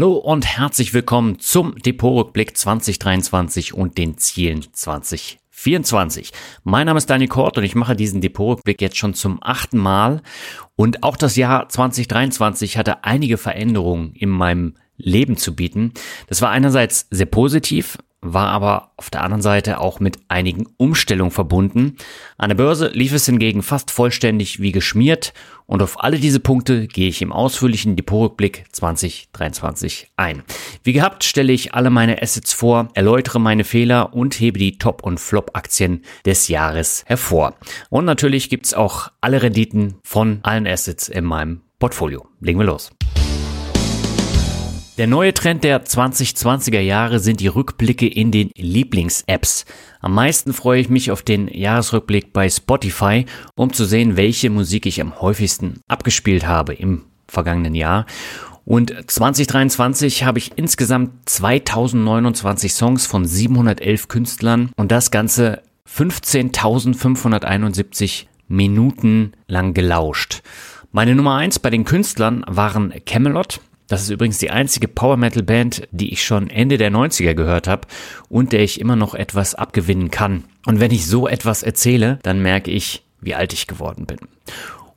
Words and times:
Hallo 0.00 0.14
und 0.14 0.46
herzlich 0.46 0.94
willkommen 0.94 1.40
zum 1.40 1.74
Depotrückblick 1.76 2.56
2023 2.56 3.74
und 3.74 3.98
den 3.98 4.16
Zielen 4.16 4.64
2024. 4.72 6.32
Mein 6.64 6.86
Name 6.86 6.96
ist 6.96 7.10
Daniel 7.10 7.28
Kort 7.28 7.58
und 7.58 7.64
ich 7.64 7.74
mache 7.74 7.94
diesen 7.94 8.22
Depotrückblick 8.22 8.80
jetzt 8.80 8.96
schon 8.96 9.12
zum 9.12 9.40
achten 9.42 9.76
Mal. 9.76 10.22
Und 10.74 11.02
auch 11.02 11.18
das 11.18 11.36
Jahr 11.36 11.68
2023 11.68 12.78
hatte 12.78 13.04
einige 13.04 13.36
Veränderungen 13.36 14.14
in 14.14 14.30
meinem 14.30 14.76
Leben 14.96 15.36
zu 15.36 15.54
bieten. 15.54 15.92
Das 16.28 16.40
war 16.40 16.48
einerseits 16.48 17.06
sehr 17.10 17.26
positiv, 17.26 17.98
war 18.22 18.48
aber 18.48 18.92
auf 18.96 19.08
der 19.10 19.22
anderen 19.22 19.42
Seite 19.42 19.80
auch 19.80 19.98
mit 19.98 20.18
einigen 20.28 20.66
Umstellungen 20.76 21.30
verbunden. 21.30 21.96
An 22.36 22.50
der 22.50 22.56
Börse 22.56 22.88
lief 22.88 23.12
es 23.12 23.26
hingegen 23.26 23.62
fast 23.62 23.90
vollständig 23.90 24.60
wie 24.60 24.72
geschmiert 24.72 25.32
und 25.66 25.82
auf 25.82 26.02
alle 26.02 26.18
diese 26.18 26.40
Punkte 26.40 26.86
gehe 26.86 27.08
ich 27.08 27.22
im 27.22 27.32
ausführlichen 27.32 27.96
Depotrückblick 27.96 28.64
2023 28.72 30.10
ein. 30.16 30.42
Wie 30.82 30.92
gehabt 30.92 31.24
stelle 31.24 31.52
ich 31.52 31.74
alle 31.74 31.90
meine 31.90 32.20
Assets 32.20 32.52
vor, 32.52 32.88
erläutere 32.94 33.38
meine 33.38 33.64
Fehler 33.64 34.12
und 34.12 34.38
hebe 34.38 34.58
die 34.58 34.78
Top- 34.78 35.02
und 35.02 35.18
Flop-Aktien 35.18 36.04
des 36.26 36.48
Jahres 36.48 37.04
hervor. 37.06 37.54
Und 37.88 38.04
natürlich 38.04 38.50
gibt's 38.50 38.74
auch 38.74 39.10
alle 39.20 39.42
Renditen 39.42 39.94
von 40.02 40.40
allen 40.42 40.66
Assets 40.66 41.08
in 41.08 41.24
meinem 41.24 41.62
Portfolio. 41.78 42.26
Legen 42.40 42.58
wir 42.58 42.66
los. 42.66 42.90
Der 45.00 45.06
neue 45.06 45.32
Trend 45.32 45.64
der 45.64 45.86
2020er 45.86 46.80
Jahre 46.80 47.20
sind 47.20 47.40
die 47.40 47.46
Rückblicke 47.46 48.06
in 48.06 48.30
den 48.30 48.50
Lieblings-Apps. 48.54 49.64
Am 50.00 50.12
meisten 50.12 50.52
freue 50.52 50.78
ich 50.78 50.90
mich 50.90 51.10
auf 51.10 51.22
den 51.22 51.48
Jahresrückblick 51.48 52.34
bei 52.34 52.50
Spotify, 52.50 53.24
um 53.54 53.72
zu 53.72 53.86
sehen, 53.86 54.18
welche 54.18 54.50
Musik 54.50 54.84
ich 54.84 55.00
am 55.00 55.18
häufigsten 55.18 55.80
abgespielt 55.88 56.46
habe 56.46 56.74
im 56.74 57.06
vergangenen 57.28 57.74
Jahr. 57.74 58.04
Und 58.66 58.92
2023 59.06 60.24
habe 60.24 60.36
ich 60.36 60.52
insgesamt 60.56 61.30
2029 61.30 62.74
Songs 62.74 63.06
von 63.06 63.24
711 63.24 64.08
Künstlern 64.08 64.68
und 64.76 64.92
das 64.92 65.10
Ganze 65.10 65.62
15.571 65.88 68.26
Minuten 68.48 69.32
lang 69.46 69.72
gelauscht. 69.72 70.42
Meine 70.92 71.14
Nummer 71.14 71.36
eins 71.36 71.58
bei 71.58 71.70
den 71.70 71.86
Künstlern 71.86 72.44
waren 72.46 72.92
Camelot, 73.06 73.62
das 73.90 74.02
ist 74.02 74.10
übrigens 74.10 74.38
die 74.38 74.50
einzige 74.50 74.86
Power 74.86 75.16
Metal 75.16 75.42
Band, 75.42 75.82
die 75.90 76.12
ich 76.12 76.24
schon 76.24 76.48
Ende 76.48 76.78
der 76.78 76.92
90er 76.92 77.34
gehört 77.34 77.66
habe 77.66 77.88
und 78.28 78.52
der 78.52 78.62
ich 78.62 78.80
immer 78.80 78.94
noch 78.94 79.16
etwas 79.16 79.56
abgewinnen 79.56 80.12
kann. 80.12 80.44
Und 80.64 80.78
wenn 80.78 80.92
ich 80.92 81.06
so 81.06 81.26
etwas 81.26 81.64
erzähle, 81.64 82.20
dann 82.22 82.40
merke 82.40 82.70
ich, 82.70 83.02
wie 83.20 83.34
alt 83.34 83.52
ich 83.52 83.66
geworden 83.66 84.06
bin. 84.06 84.18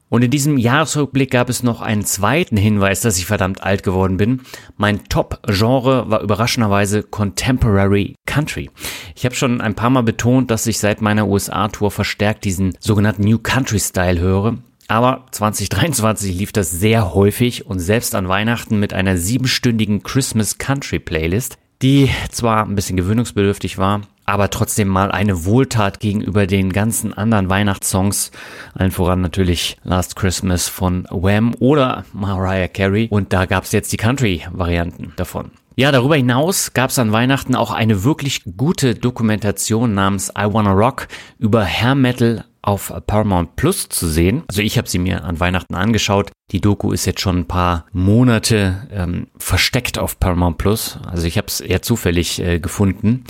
Und 0.09 0.23
in 0.23 0.29
diesem 0.29 0.59
Jahresrückblick 0.59 1.31
gab 1.31 1.49
es 1.49 1.63
noch 1.63 1.81
einen 1.81 2.05
zweiten 2.05 2.55
Hinweis, 2.55 3.01
dass 3.01 3.17
ich 3.17 3.25
verdammt 3.25 3.63
alt 3.63 3.81
geworden 3.81 4.17
bin. 4.17 4.41
Mein 4.77 5.03
Top-Genre 5.05 6.11
war 6.11 6.21
überraschenderweise 6.21 7.01
Contemporary 7.01 8.13
Country. 8.27 8.69
Ich 9.15 9.25
habe 9.25 9.33
schon 9.33 9.59
ein 9.59 9.73
paar 9.73 9.89
Mal 9.89 10.03
betont, 10.03 10.51
dass 10.51 10.67
ich 10.67 10.77
seit 10.77 11.01
meiner 11.01 11.27
USA-Tour 11.27 11.89
verstärkt 11.89 12.45
diesen 12.45 12.77
sogenannten 12.79 13.23
New 13.23 13.39
Country 13.39 13.79
Style 13.79 14.19
höre. 14.19 14.59
Aber 14.87 15.25
2023 15.31 16.37
lief 16.37 16.51
das 16.51 16.71
sehr 16.71 17.13
häufig 17.13 17.65
und 17.65 17.79
selbst 17.79 18.15
an 18.15 18.27
Weihnachten 18.27 18.79
mit 18.79 18.93
einer 18.93 19.17
siebenstündigen 19.17 20.03
Christmas 20.03 20.57
Country 20.57 20.99
Playlist, 20.99 21.57
die 21.81 22.09
zwar 22.31 22.65
ein 22.65 22.75
bisschen 22.75 22.97
gewöhnungsbedürftig 22.97 23.77
war, 23.77 24.01
aber 24.25 24.49
trotzdem 24.49 24.87
mal 24.87 25.11
eine 25.11 25.45
Wohltat 25.45 25.99
gegenüber 25.99 26.47
den 26.47 26.71
ganzen 26.71 27.13
anderen 27.13 27.49
Weihnachtssongs, 27.49 28.31
allen 28.73 28.91
voran 28.91 29.21
natürlich 29.21 29.77
Last 29.83 30.15
Christmas 30.15 30.67
von 30.67 31.05
Wham 31.09 31.53
oder 31.59 32.05
Mariah 32.13 32.67
Carey 32.67 33.07
und 33.09 33.33
da 33.33 33.45
gab's 33.45 33.71
jetzt 33.71 33.91
die 33.91 33.97
Country-Varianten 33.97 35.13
davon. 35.15 35.51
Ja, 35.75 35.91
darüber 35.91 36.15
hinaus 36.15 36.73
gab's 36.73 36.99
an 36.99 37.11
Weihnachten 37.11 37.55
auch 37.55 37.71
eine 37.71 38.03
wirklich 38.03 38.43
gute 38.57 38.93
Dokumentation 38.93 39.93
namens 39.93 40.29
I 40.29 40.45
Wanna 40.45 40.71
Rock 40.71 41.07
über 41.39 41.65
Hair 41.65 41.95
Metal 41.95 42.45
auf 42.63 42.93
Paramount 43.05 43.57
Plus 43.57 43.89
zu 43.89 44.07
sehen. 44.07 44.43
Also 44.47 44.61
ich 44.61 44.77
habe 44.77 44.89
sie 44.89 44.97
mir 44.97 45.25
an 45.25 45.39
Weihnachten 45.39 45.75
angeschaut. 45.75 46.31
Die 46.51 46.61
Doku 46.61 46.91
ist 46.93 47.05
jetzt 47.05 47.19
schon 47.19 47.39
ein 47.39 47.47
paar 47.47 47.85
Monate 47.91 48.87
ähm, 48.89 49.27
versteckt 49.37 49.99
auf 49.99 50.17
Paramount 50.17 50.57
Plus. 50.57 50.97
Also 51.05 51.27
ich 51.27 51.37
habe 51.37 51.47
es 51.47 51.59
eher 51.59 51.81
zufällig 51.81 52.39
äh, 52.39 52.59
gefunden. 52.59 53.25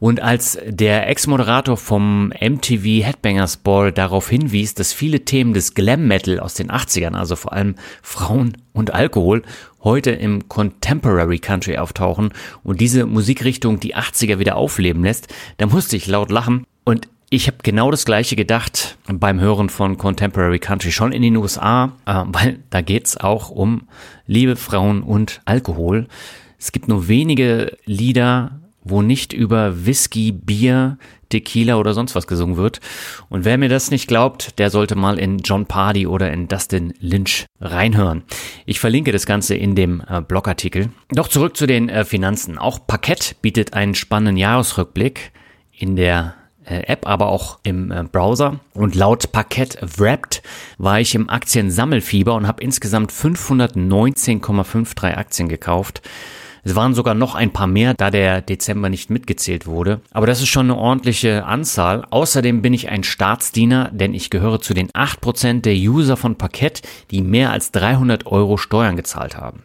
Und 0.00 0.20
als 0.20 0.58
der 0.66 1.08
Ex-Moderator 1.08 1.76
vom 1.76 2.32
MTV 2.40 3.04
Headbangers 3.04 3.58
Ball 3.58 3.92
darauf 3.92 4.28
hinwies, 4.28 4.74
dass 4.74 4.92
viele 4.92 5.24
Themen 5.24 5.54
des 5.54 5.74
Glam 5.74 6.08
Metal 6.08 6.40
aus 6.40 6.54
den 6.54 6.70
80ern, 6.70 7.14
also 7.14 7.36
vor 7.36 7.52
allem 7.52 7.76
Frauen 8.02 8.56
und 8.72 8.92
Alkohol, 8.92 9.42
heute 9.84 10.10
im 10.10 10.48
Contemporary 10.48 11.38
Country 11.38 11.78
auftauchen 11.78 12.32
und 12.64 12.80
diese 12.80 13.06
Musikrichtung 13.06 13.78
die 13.78 13.94
80er 13.94 14.40
wieder 14.40 14.56
aufleben 14.56 15.04
lässt, 15.04 15.28
da 15.58 15.66
musste 15.66 15.96
ich 15.96 16.08
laut 16.08 16.30
lachen. 16.30 16.64
Und 16.84 17.08
ich 17.32 17.46
habe 17.46 17.56
genau 17.62 17.90
das 17.90 18.04
gleiche 18.04 18.36
gedacht 18.36 18.98
beim 19.06 19.40
Hören 19.40 19.70
von 19.70 19.96
Contemporary 19.96 20.58
Country 20.58 20.92
schon 20.92 21.12
in 21.12 21.22
den 21.22 21.36
USA, 21.36 21.92
äh, 22.04 22.24
weil 22.26 22.58
da 22.68 22.82
geht's 22.82 23.16
auch 23.16 23.48
um 23.48 23.88
Liebe, 24.26 24.54
Frauen 24.54 25.02
und 25.02 25.40
Alkohol. 25.46 26.08
Es 26.58 26.72
gibt 26.72 26.88
nur 26.88 27.08
wenige 27.08 27.78
Lieder, 27.86 28.60
wo 28.84 29.00
nicht 29.00 29.32
über 29.32 29.86
Whisky, 29.86 30.30
Bier, 30.30 30.98
Tequila 31.30 31.76
oder 31.76 31.94
sonst 31.94 32.14
was 32.14 32.26
gesungen 32.26 32.58
wird. 32.58 32.80
Und 33.30 33.46
wer 33.46 33.56
mir 33.56 33.70
das 33.70 33.90
nicht 33.90 34.08
glaubt, 34.08 34.58
der 34.58 34.68
sollte 34.68 34.94
mal 34.94 35.18
in 35.18 35.38
John 35.38 35.64
Pardy 35.64 36.06
oder 36.06 36.30
in 36.30 36.48
Dustin 36.48 36.92
Lynch 37.00 37.46
reinhören. 37.62 38.24
Ich 38.66 38.78
verlinke 38.78 39.10
das 39.10 39.24
Ganze 39.24 39.54
in 39.54 39.74
dem 39.74 40.02
äh, 40.06 40.20
Blogartikel. 40.20 40.90
Doch 41.08 41.28
zurück 41.28 41.56
zu 41.56 41.66
den 41.66 41.88
äh, 41.88 42.04
Finanzen. 42.04 42.58
Auch 42.58 42.86
Parkett 42.86 43.36
bietet 43.40 43.72
einen 43.72 43.94
spannenden 43.94 44.36
Jahresrückblick 44.36 45.32
in 45.72 45.96
der 45.96 46.34
App, 46.64 47.06
aber 47.06 47.28
auch 47.28 47.58
im 47.62 47.90
äh, 47.90 48.04
Browser. 48.04 48.60
Und 48.74 48.94
laut 48.94 49.32
Parkett 49.32 49.78
Wrapped 49.98 50.42
war 50.78 51.00
ich 51.00 51.14
im 51.14 51.28
Aktiensammelfieber 51.28 52.34
und 52.34 52.46
habe 52.46 52.62
insgesamt 52.62 53.12
519,53 53.12 55.14
Aktien 55.14 55.48
gekauft. 55.48 56.02
Es 56.64 56.76
waren 56.76 56.94
sogar 56.94 57.14
noch 57.14 57.34
ein 57.34 57.52
paar 57.52 57.66
mehr, 57.66 57.94
da 57.94 58.10
der 58.10 58.40
Dezember 58.40 58.88
nicht 58.88 59.10
mitgezählt 59.10 59.66
wurde. 59.66 60.00
Aber 60.12 60.28
das 60.28 60.40
ist 60.40 60.48
schon 60.48 60.66
eine 60.66 60.78
ordentliche 60.78 61.44
Anzahl. 61.44 62.06
Außerdem 62.10 62.62
bin 62.62 62.72
ich 62.72 62.88
ein 62.88 63.02
Staatsdiener, 63.02 63.90
denn 63.92 64.14
ich 64.14 64.30
gehöre 64.30 64.60
zu 64.60 64.72
den 64.72 64.88
8% 64.90 65.62
der 65.62 65.74
User 65.74 66.16
von 66.16 66.36
Parkett, 66.36 66.82
die 67.10 67.20
mehr 67.20 67.50
als 67.50 67.72
300 67.72 68.26
Euro 68.26 68.58
Steuern 68.58 68.96
gezahlt 68.96 69.36
haben. 69.36 69.64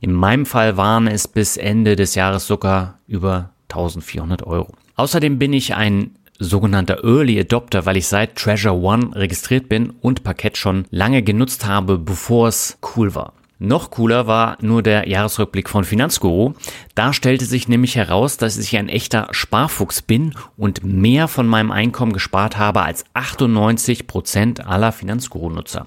In 0.00 0.12
meinem 0.12 0.44
Fall 0.44 0.76
waren 0.76 1.06
es 1.06 1.28
bis 1.28 1.56
Ende 1.56 1.94
des 1.94 2.16
Jahres 2.16 2.48
sogar 2.48 2.98
über 3.06 3.50
1400 3.68 4.44
Euro. 4.44 4.74
Außerdem 4.96 5.38
bin 5.38 5.52
ich 5.52 5.76
ein 5.76 6.16
sogenannter 6.42 7.04
Early 7.04 7.38
Adopter, 7.40 7.86
weil 7.86 7.96
ich 7.96 8.06
seit 8.06 8.36
Treasure 8.36 8.74
One 8.74 9.14
registriert 9.14 9.68
bin 9.68 9.90
und 10.00 10.24
Parkett 10.24 10.56
schon 10.56 10.86
lange 10.90 11.22
genutzt 11.22 11.66
habe, 11.66 11.98
bevor 11.98 12.48
es 12.48 12.78
cool 12.96 13.14
war. 13.14 13.32
Noch 13.64 13.92
cooler 13.92 14.26
war 14.26 14.58
nur 14.60 14.82
der 14.82 15.08
Jahresrückblick 15.08 15.68
von 15.68 15.84
Finanzguru. 15.84 16.54
Da 16.96 17.12
stellte 17.12 17.44
sich 17.44 17.68
nämlich 17.68 17.94
heraus, 17.94 18.36
dass 18.36 18.58
ich 18.58 18.76
ein 18.76 18.88
echter 18.88 19.28
Sparfuchs 19.30 20.02
bin 20.02 20.34
und 20.56 20.82
mehr 20.82 21.28
von 21.28 21.46
meinem 21.46 21.70
Einkommen 21.70 22.12
gespart 22.12 22.58
habe 22.58 22.82
als 22.82 23.04
98 23.14 24.08
Prozent 24.08 24.66
aller 24.66 24.90
Finanzguru-Nutzer. 24.90 25.86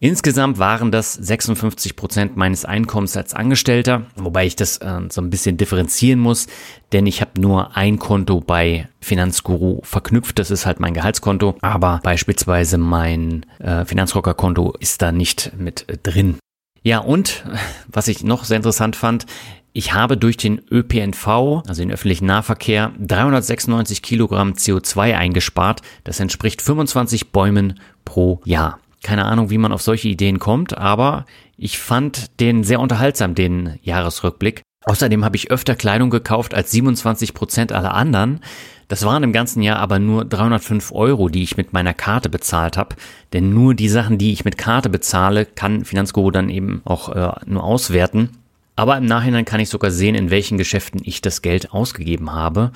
Insgesamt 0.00 0.58
waren 0.58 0.92
das 0.92 1.12
56 1.14 1.96
Prozent 1.96 2.36
meines 2.36 2.64
Einkommens 2.64 3.16
als 3.16 3.34
Angestellter, 3.34 4.06
wobei 4.14 4.46
ich 4.46 4.54
das 4.54 4.76
äh, 4.76 5.00
so 5.10 5.20
ein 5.20 5.30
bisschen 5.30 5.56
differenzieren 5.56 6.20
muss, 6.20 6.46
denn 6.92 7.06
ich 7.06 7.20
habe 7.20 7.40
nur 7.40 7.76
ein 7.76 7.98
Konto 7.98 8.40
bei 8.40 8.88
Finanzguru 9.00 9.80
verknüpft, 9.82 10.38
das 10.38 10.52
ist 10.52 10.66
halt 10.66 10.78
mein 10.78 10.94
Gehaltskonto, 10.94 11.56
aber 11.62 11.98
beispielsweise 12.04 12.78
mein 12.78 13.44
äh, 13.58 13.84
Finanzrocker-Konto 13.84 14.74
ist 14.78 15.02
da 15.02 15.10
nicht 15.10 15.52
mit 15.58 15.88
äh, 15.88 15.96
drin. 16.00 16.38
Ja, 16.84 17.00
und 17.00 17.44
was 17.88 18.06
ich 18.06 18.22
noch 18.22 18.44
sehr 18.44 18.58
interessant 18.58 18.94
fand, 18.94 19.26
ich 19.72 19.94
habe 19.94 20.16
durch 20.16 20.36
den 20.36 20.60
ÖPNV, 20.70 21.26
also 21.66 21.82
den 21.82 21.90
öffentlichen 21.90 22.26
Nahverkehr, 22.26 22.92
396 23.00 24.02
Kilogramm 24.02 24.52
CO2 24.52 25.16
eingespart. 25.16 25.82
Das 26.04 26.18
entspricht 26.20 26.62
25 26.62 27.30
Bäumen 27.30 27.78
pro 28.04 28.40
Jahr. 28.44 28.80
Keine 29.02 29.24
Ahnung, 29.26 29.50
wie 29.50 29.58
man 29.58 29.72
auf 29.72 29.82
solche 29.82 30.08
Ideen 30.08 30.38
kommt, 30.38 30.76
aber 30.76 31.24
ich 31.56 31.78
fand 31.78 32.40
den 32.40 32.64
sehr 32.64 32.80
unterhaltsam, 32.80 33.34
den 33.34 33.78
Jahresrückblick. 33.82 34.62
Außerdem 34.84 35.24
habe 35.24 35.36
ich 35.36 35.50
öfter 35.50 35.74
Kleidung 35.74 36.10
gekauft 36.10 36.54
als 36.54 36.70
27 36.70 37.34
Prozent 37.34 37.72
aller 37.72 37.94
anderen. 37.94 38.40
Das 38.88 39.04
waren 39.04 39.22
im 39.22 39.32
ganzen 39.32 39.62
Jahr 39.62 39.78
aber 39.78 39.98
nur 39.98 40.24
305 40.24 40.92
Euro, 40.92 41.28
die 41.28 41.42
ich 41.42 41.56
mit 41.56 41.72
meiner 41.72 41.92
Karte 41.92 42.30
bezahlt 42.30 42.76
habe. 42.76 42.96
Denn 43.32 43.52
nur 43.52 43.74
die 43.74 43.88
Sachen, 43.88 44.16
die 44.16 44.32
ich 44.32 44.46
mit 44.46 44.56
Karte 44.56 44.88
bezahle, 44.88 45.44
kann 45.44 45.84
Finanzguru 45.84 46.30
dann 46.30 46.48
eben 46.48 46.80
auch 46.84 47.10
äh, 47.10 47.32
nur 47.44 47.64
auswerten. 47.64 48.30
Aber 48.76 48.96
im 48.96 49.04
Nachhinein 49.04 49.44
kann 49.44 49.60
ich 49.60 49.68
sogar 49.68 49.90
sehen, 49.90 50.14
in 50.14 50.30
welchen 50.30 50.56
Geschäften 50.56 51.02
ich 51.04 51.20
das 51.20 51.42
Geld 51.42 51.72
ausgegeben 51.72 52.32
habe. 52.32 52.72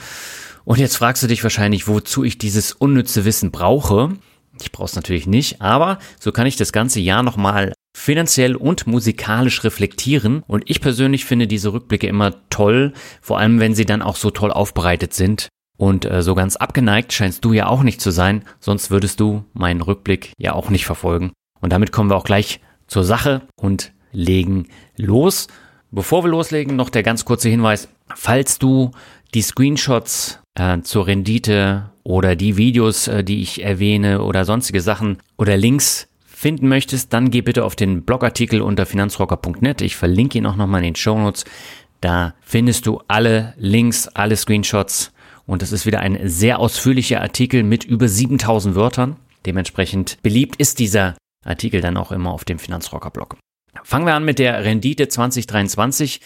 Und 0.65 0.79
jetzt 0.79 0.97
fragst 0.97 1.23
du 1.23 1.29
dich 1.29 1.43
wahrscheinlich, 1.43 1.89
wozu 1.89 2.25
ich 2.25 2.39
dieses 2.39 2.73
unnütze 2.73 3.25
Wissen 3.25 3.51
brauche. 3.51 4.11
Ich 4.62 4.73
brauche 4.73 4.87
es 4.87 4.97
natürlich 4.97 5.26
nicht, 5.26 5.61
aber 5.61 5.99
so 6.20 6.32
kann 6.32 6.47
ich 6.47 6.56
das 6.56 6.73
ganze 6.73 7.00
Jahr 7.00 7.23
nochmal 7.23 7.73
finanziell 7.97 8.56
und 8.56 8.87
musikalisch 8.87 9.64
reflektieren. 9.64 10.43
Und 10.47 10.69
ich 10.70 10.81
persönlich 10.81 11.25
finde 11.25 11.47
diese 11.47 11.73
Rückblicke 11.73 12.06
immer 12.06 12.49
toll, 12.49 12.93
vor 13.20 13.38
allem 13.38 13.61
wenn 13.61 13.75
sie 13.75 13.85
dann 13.85 14.03
auch 14.03 14.17
so 14.17 14.31
toll 14.31 14.50
aufbereitet 14.50 15.14
sind. 15.14 15.49
Und 15.76 16.05
äh, 16.05 16.23
so 16.23 16.35
ganz 16.35 16.56
abgeneigt 16.56 17.12
scheinst 17.12 17.44
du 17.44 17.53
ja 17.53 17.67
auch 17.67 17.82
nicht 17.82 18.00
zu 18.00 18.11
sein, 18.11 18.44
sonst 18.61 18.91
würdest 18.91 19.19
du 19.20 19.44
meinen 19.53 19.81
Rückblick 19.81 20.32
ja 20.38 20.53
auch 20.53 20.70
nicht 20.70 20.87
verfolgen. 20.87 21.32
Und 21.61 21.73
damit 21.73 21.93
kommen 21.93 22.11
wir 22.11 22.17
auch 22.17 22.25
gleich 22.25 22.61
zur 22.87 23.05
Sache 23.05 23.43
und 23.56 23.93
legen 24.12 24.69
los. 24.97 25.49
Bevor 25.91 26.25
wir 26.25 26.31
loslegen, 26.31 26.76
noch 26.76 26.88
der 26.88 27.03
ganz 27.03 27.25
kurze 27.25 27.49
Hinweis. 27.49 27.88
Falls 28.15 28.58
du 28.58 28.93
die 29.34 29.43
Screenshots 29.43 30.40
äh, 30.55 30.81
zur 30.81 31.06
Rendite 31.06 31.90
oder 32.05 32.37
die 32.37 32.56
Videos, 32.56 33.08
äh, 33.08 33.25
die 33.25 33.43
ich 33.43 33.62
erwähne 33.62 34.23
oder 34.23 34.44
sonstige 34.44 34.81
Sachen 34.81 35.19
oder 35.38 35.56
Links 35.56 36.08
finden 36.25 36.69
möchtest, 36.69 37.12
dann 37.12 37.31
geh 37.31 37.40
bitte 37.40 37.64
auf 37.64 37.76
den 37.76 38.02
Blogartikel 38.02 38.61
unter 38.61 38.84
finanzrocker.net. 38.84 39.81
Ich 39.81 39.96
verlinke 39.96 40.38
ihn 40.38 40.46
auch 40.46 40.56
nochmal 40.56 40.81
in 40.81 40.93
den 40.93 40.96
Show 40.96 41.19
Notes. 41.19 41.44
Da 42.00 42.34
findest 42.40 42.87
du 42.87 43.00
alle 43.06 43.55
Links, 43.56 44.08
alle 44.08 44.37
Screenshots 44.37 45.12
und 45.46 45.62
es 45.62 45.73
ist 45.73 45.87
wieder 45.87 46.00
ein 46.00 46.19
sehr 46.29 46.58
ausführlicher 46.58 47.20
Artikel 47.20 47.62
mit 47.62 47.84
über 47.84 48.08
7000 48.08 48.75
Wörtern. 48.75 49.17
Dementsprechend 49.46 50.19
beliebt 50.23 50.56
ist 50.56 50.79
dieser 50.79 51.17
Artikel 51.44 51.81
dann 51.81 51.96
auch 51.96 52.12
immer 52.12 52.32
auf 52.32 52.44
dem 52.44 52.58
Finanzrocker-Blog. 52.58 53.37
Fangen 53.84 54.06
wir 54.06 54.14
an 54.14 54.25
mit 54.25 54.38
der 54.38 54.64
Rendite 54.64 55.08
2023. 55.08 56.20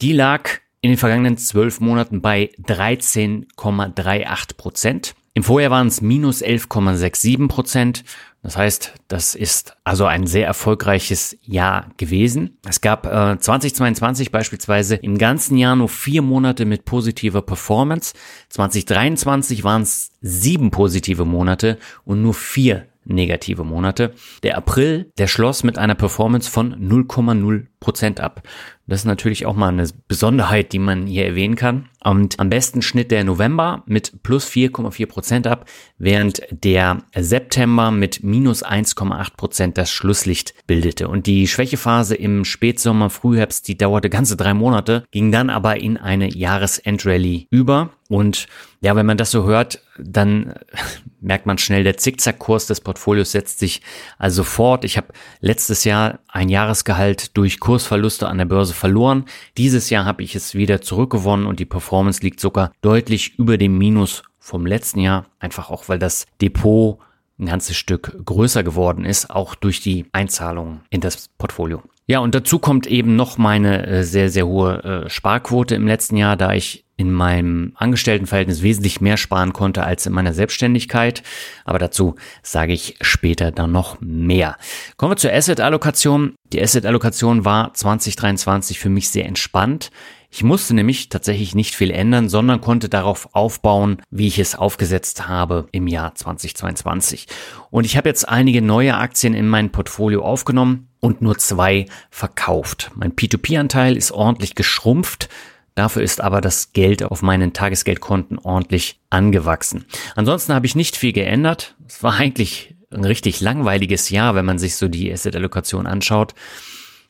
Die 0.00 0.12
lag 0.12 0.48
in 0.84 0.90
den 0.90 0.98
vergangenen 0.98 1.38
zwölf 1.38 1.80
Monaten 1.80 2.20
bei 2.20 2.50
13,38 2.62 4.56
Prozent. 4.58 5.14
Im 5.32 5.42
Vorjahr 5.42 5.70
waren 5.70 5.86
es 5.86 6.02
minus 6.02 6.44
11,67 6.44 7.48
Prozent. 7.48 8.04
Das 8.42 8.58
heißt, 8.58 8.92
das 9.08 9.34
ist 9.34 9.78
also 9.84 10.04
ein 10.04 10.26
sehr 10.26 10.46
erfolgreiches 10.46 11.38
Jahr 11.40 11.88
gewesen. 11.96 12.58
Es 12.68 12.82
gab 12.82 13.06
äh, 13.06 13.38
2022 13.38 14.30
beispielsweise 14.30 14.96
im 14.96 15.16
ganzen 15.16 15.56
Jahr 15.56 15.74
nur 15.74 15.88
vier 15.88 16.20
Monate 16.20 16.66
mit 16.66 16.84
positiver 16.84 17.40
Performance. 17.40 18.12
2023 18.50 19.64
waren 19.64 19.80
es 19.80 20.10
sieben 20.20 20.70
positive 20.70 21.24
Monate 21.24 21.78
und 22.04 22.20
nur 22.20 22.34
vier 22.34 22.88
negative 23.04 23.64
Monate. 23.64 24.12
Der 24.42 24.56
April, 24.56 25.12
der 25.18 25.26
schloss 25.26 25.64
mit 25.64 25.78
einer 25.78 25.94
Performance 25.94 26.50
von 26.50 26.74
0,0 26.74 27.66
Prozent 27.80 28.18
ab. 28.18 28.42
Das 28.86 29.00
ist 29.00 29.04
natürlich 29.04 29.46
auch 29.46 29.54
mal 29.54 29.68
eine 29.68 29.86
Besonderheit, 30.08 30.72
die 30.72 30.78
man 30.78 31.06
hier 31.06 31.26
erwähnen 31.26 31.54
kann. 31.54 31.88
Und 32.02 32.40
am 32.40 32.50
besten 32.50 32.82
schnitt 32.82 33.10
der 33.10 33.24
November 33.24 33.82
mit 33.86 34.22
plus 34.22 34.46
4,4 34.48 35.06
Prozent 35.06 35.46
ab, 35.46 35.66
während 35.98 36.42
der 36.50 37.02
September 37.14 37.90
mit 37.90 38.22
minus 38.22 38.64
1,8 38.64 39.36
Prozent 39.36 39.78
das 39.78 39.90
Schlusslicht 39.90 40.54
bildete. 40.66 41.08
Und 41.08 41.26
die 41.26 41.46
Schwächephase 41.46 42.14
im 42.14 42.44
Spätsommer, 42.44 43.10
Frühherbst, 43.10 43.68
die 43.68 43.76
dauerte 43.76 44.10
ganze 44.10 44.36
drei 44.36 44.54
Monate, 44.54 45.04
ging 45.10 45.30
dann 45.30 45.50
aber 45.50 45.78
in 45.78 45.96
eine 45.96 46.34
Jahresendrallye 46.34 47.46
über. 47.50 47.90
Und 48.08 48.46
ja, 48.80 48.96
wenn 48.96 49.06
man 49.06 49.16
das 49.16 49.30
so 49.30 49.44
hört, 49.44 49.82
dann 49.98 50.54
merkt 51.20 51.46
man 51.46 51.58
schnell, 51.58 51.84
der 51.84 51.96
Zickzackkurs 51.96 52.66
des 52.66 52.80
Portfolios 52.80 53.32
setzt 53.32 53.58
sich 53.58 53.82
also 54.18 54.44
fort. 54.44 54.84
Ich 54.84 54.96
habe 54.96 55.08
letztes 55.40 55.84
Jahr 55.84 56.20
ein 56.28 56.48
Jahresgehalt 56.48 57.36
durch 57.36 57.60
Kursverluste 57.60 58.28
an 58.28 58.38
der 58.38 58.44
Börse 58.44 58.74
verloren. 58.74 59.24
Dieses 59.56 59.90
Jahr 59.90 60.04
habe 60.04 60.22
ich 60.22 60.34
es 60.34 60.54
wieder 60.54 60.80
zurückgewonnen 60.80 61.46
und 61.46 61.60
die 61.60 61.64
Performance 61.64 62.22
liegt 62.22 62.40
sogar 62.40 62.72
deutlich 62.80 63.38
über 63.38 63.58
dem 63.58 63.78
Minus 63.78 64.22
vom 64.38 64.66
letzten 64.66 65.00
Jahr. 65.00 65.26
Einfach 65.38 65.70
auch, 65.70 65.88
weil 65.88 65.98
das 65.98 66.26
Depot 66.40 66.98
ein 67.38 67.46
ganzes 67.46 67.76
Stück 67.76 68.24
größer 68.24 68.62
geworden 68.62 69.04
ist, 69.04 69.30
auch 69.30 69.54
durch 69.54 69.80
die 69.80 70.06
Einzahlungen 70.12 70.82
in 70.90 71.00
das 71.00 71.28
Portfolio. 71.38 71.82
Ja, 72.06 72.18
und 72.18 72.34
dazu 72.34 72.58
kommt 72.58 72.86
eben 72.86 73.16
noch 73.16 73.38
meine 73.38 73.86
äh, 73.86 74.04
sehr, 74.04 74.28
sehr 74.28 74.46
hohe 74.46 75.04
äh, 75.06 75.10
Sparquote 75.10 75.74
im 75.74 75.86
letzten 75.86 76.16
Jahr, 76.16 76.36
da 76.36 76.52
ich 76.52 76.84
in 76.96 77.10
meinem 77.10 77.72
Angestelltenverhältnis 77.76 78.62
wesentlich 78.62 79.00
mehr 79.00 79.16
sparen 79.16 79.52
konnte 79.52 79.82
als 79.82 80.06
in 80.06 80.12
meiner 80.12 80.32
Selbstständigkeit. 80.32 81.22
Aber 81.64 81.78
dazu 81.78 82.14
sage 82.42 82.72
ich 82.72 82.96
später 83.00 83.50
dann 83.50 83.72
noch 83.72 84.00
mehr. 84.00 84.56
Kommen 84.96 85.12
wir 85.12 85.16
zur 85.16 85.32
Asset-Allokation. 85.32 86.34
Die 86.52 86.62
Asset-Allokation 86.62 87.44
war 87.44 87.74
2023 87.74 88.78
für 88.78 88.90
mich 88.90 89.08
sehr 89.08 89.26
entspannt. 89.26 89.90
Ich 90.36 90.42
musste 90.42 90.74
nämlich 90.74 91.10
tatsächlich 91.10 91.54
nicht 91.54 91.76
viel 91.76 91.92
ändern, 91.92 92.28
sondern 92.28 92.60
konnte 92.60 92.88
darauf 92.88 93.28
aufbauen, 93.36 94.02
wie 94.10 94.26
ich 94.26 94.40
es 94.40 94.56
aufgesetzt 94.56 95.28
habe 95.28 95.68
im 95.70 95.86
Jahr 95.86 96.12
2022. 96.16 97.28
Und 97.70 97.86
ich 97.86 97.96
habe 97.96 98.08
jetzt 98.08 98.28
einige 98.28 98.60
neue 98.60 98.96
Aktien 98.96 99.32
in 99.32 99.46
mein 99.46 99.70
Portfolio 99.70 100.24
aufgenommen 100.24 100.88
und 100.98 101.22
nur 101.22 101.38
zwei 101.38 101.86
verkauft. 102.10 102.90
Mein 102.96 103.12
P2P-Anteil 103.12 103.96
ist 103.96 104.10
ordentlich 104.10 104.56
geschrumpft 104.56 105.28
Dafür 105.76 106.02
ist 106.02 106.20
aber 106.20 106.40
das 106.40 106.72
Geld 106.72 107.02
auf 107.02 107.22
meinen 107.22 107.52
Tagesgeldkonten 107.52 108.38
ordentlich 108.38 109.00
angewachsen. 109.10 109.84
Ansonsten 110.14 110.54
habe 110.54 110.66
ich 110.66 110.76
nicht 110.76 110.96
viel 110.96 111.12
geändert. 111.12 111.74
Es 111.88 112.02
war 112.02 112.14
eigentlich 112.14 112.76
ein 112.90 113.04
richtig 113.04 113.40
langweiliges 113.40 114.08
Jahr, 114.08 114.36
wenn 114.36 114.44
man 114.44 114.58
sich 114.58 114.76
so 114.76 114.86
die 114.86 115.12
Asset-Allokation 115.12 115.86
anschaut. 115.86 116.34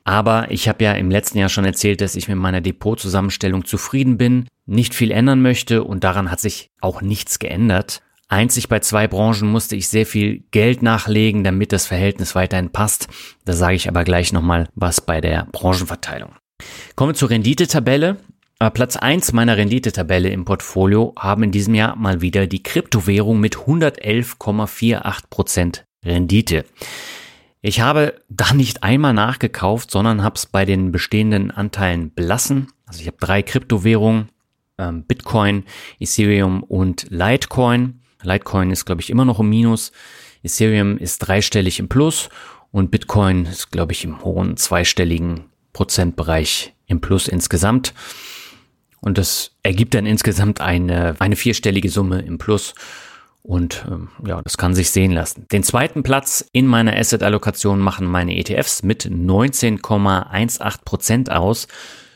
Aber 0.04 0.50
ich 0.50 0.68
habe 0.68 0.84
ja 0.84 0.92
im 0.92 1.10
letzten 1.10 1.38
Jahr 1.38 1.48
schon 1.48 1.64
erzählt, 1.64 2.02
dass 2.02 2.14
ich 2.14 2.28
mit 2.28 2.36
meiner 2.36 2.60
Depotzusammenstellung 2.60 3.64
zufrieden 3.64 4.18
bin, 4.18 4.46
nicht 4.66 4.94
viel 4.94 5.10
ändern 5.10 5.42
möchte 5.42 5.82
und 5.82 6.04
daran 6.04 6.30
hat 6.30 6.40
sich 6.40 6.70
auch 6.80 7.00
nichts 7.00 7.38
geändert. 7.38 8.02
Einzig 8.28 8.68
bei 8.68 8.80
zwei 8.80 9.08
Branchen 9.08 9.48
musste 9.48 9.76
ich 9.76 9.88
sehr 9.88 10.04
viel 10.06 10.44
Geld 10.50 10.82
nachlegen, 10.82 11.44
damit 11.44 11.72
das 11.72 11.86
Verhältnis 11.86 12.34
weiterhin 12.34 12.70
passt. 12.70 13.08
Da 13.44 13.52
sage 13.54 13.76
ich 13.76 13.88
aber 13.88 14.04
gleich 14.04 14.32
nochmal 14.32 14.68
was 14.74 15.00
bei 15.00 15.20
der 15.20 15.46
Branchenverteilung. 15.52 16.32
Kommen 16.96 17.10
wir 17.10 17.16
zur 17.16 17.30
Renditetabelle. 17.30 18.16
Platz 18.72 18.96
1 18.96 19.32
meiner 19.32 19.58
Renditetabelle 19.58 20.28
im 20.30 20.44
Portfolio 20.44 21.12
haben 21.18 21.42
in 21.42 21.50
diesem 21.50 21.74
Jahr 21.74 21.96
mal 21.96 22.20
wieder 22.22 22.46
die 22.46 22.62
Kryptowährung 22.62 23.40
mit 23.40 23.56
111,48% 23.56 25.80
Rendite. 26.04 26.64
Ich 27.66 27.80
habe 27.80 28.20
da 28.28 28.52
nicht 28.52 28.82
einmal 28.82 29.14
nachgekauft, 29.14 29.90
sondern 29.90 30.22
habe 30.22 30.36
es 30.36 30.44
bei 30.44 30.66
den 30.66 30.92
bestehenden 30.92 31.50
Anteilen 31.50 32.12
belassen. 32.12 32.66
Also 32.84 33.00
ich 33.00 33.06
habe 33.06 33.16
drei 33.18 33.42
Kryptowährungen, 33.42 34.28
ähm, 34.76 35.04
Bitcoin, 35.04 35.64
Ethereum 35.98 36.62
und 36.62 37.06
Litecoin. 37.08 38.02
Litecoin 38.20 38.70
ist, 38.70 38.84
glaube 38.84 39.00
ich, 39.00 39.08
immer 39.08 39.24
noch 39.24 39.40
im 39.40 39.48
Minus. 39.48 39.92
Ethereum 40.42 40.98
ist 40.98 41.20
dreistellig 41.20 41.78
im 41.78 41.88
Plus 41.88 42.28
und 42.70 42.90
Bitcoin 42.90 43.46
ist, 43.46 43.70
glaube 43.70 43.92
ich, 43.92 44.04
im 44.04 44.22
hohen 44.22 44.58
zweistelligen 44.58 45.44
Prozentbereich 45.72 46.74
im 46.84 47.00
Plus 47.00 47.28
insgesamt. 47.28 47.94
Und 49.00 49.16
das 49.16 49.52
ergibt 49.62 49.94
dann 49.94 50.04
insgesamt 50.04 50.60
eine, 50.60 51.16
eine 51.18 51.36
vierstellige 51.36 51.88
Summe 51.88 52.20
im 52.20 52.36
Plus. 52.36 52.74
Und 53.46 53.84
ähm, 53.90 54.08
ja, 54.26 54.40
das 54.40 54.56
kann 54.56 54.74
sich 54.74 54.90
sehen 54.90 55.12
lassen. 55.12 55.46
Den 55.52 55.62
zweiten 55.62 56.02
Platz 56.02 56.48
in 56.52 56.66
meiner 56.66 56.96
Asset-Allokation 56.96 57.78
machen 57.78 58.06
meine 58.06 58.38
ETFs 58.38 58.82
mit 58.82 59.04
19,18 59.04 60.82
Prozent 60.82 61.30
aus. 61.30 61.68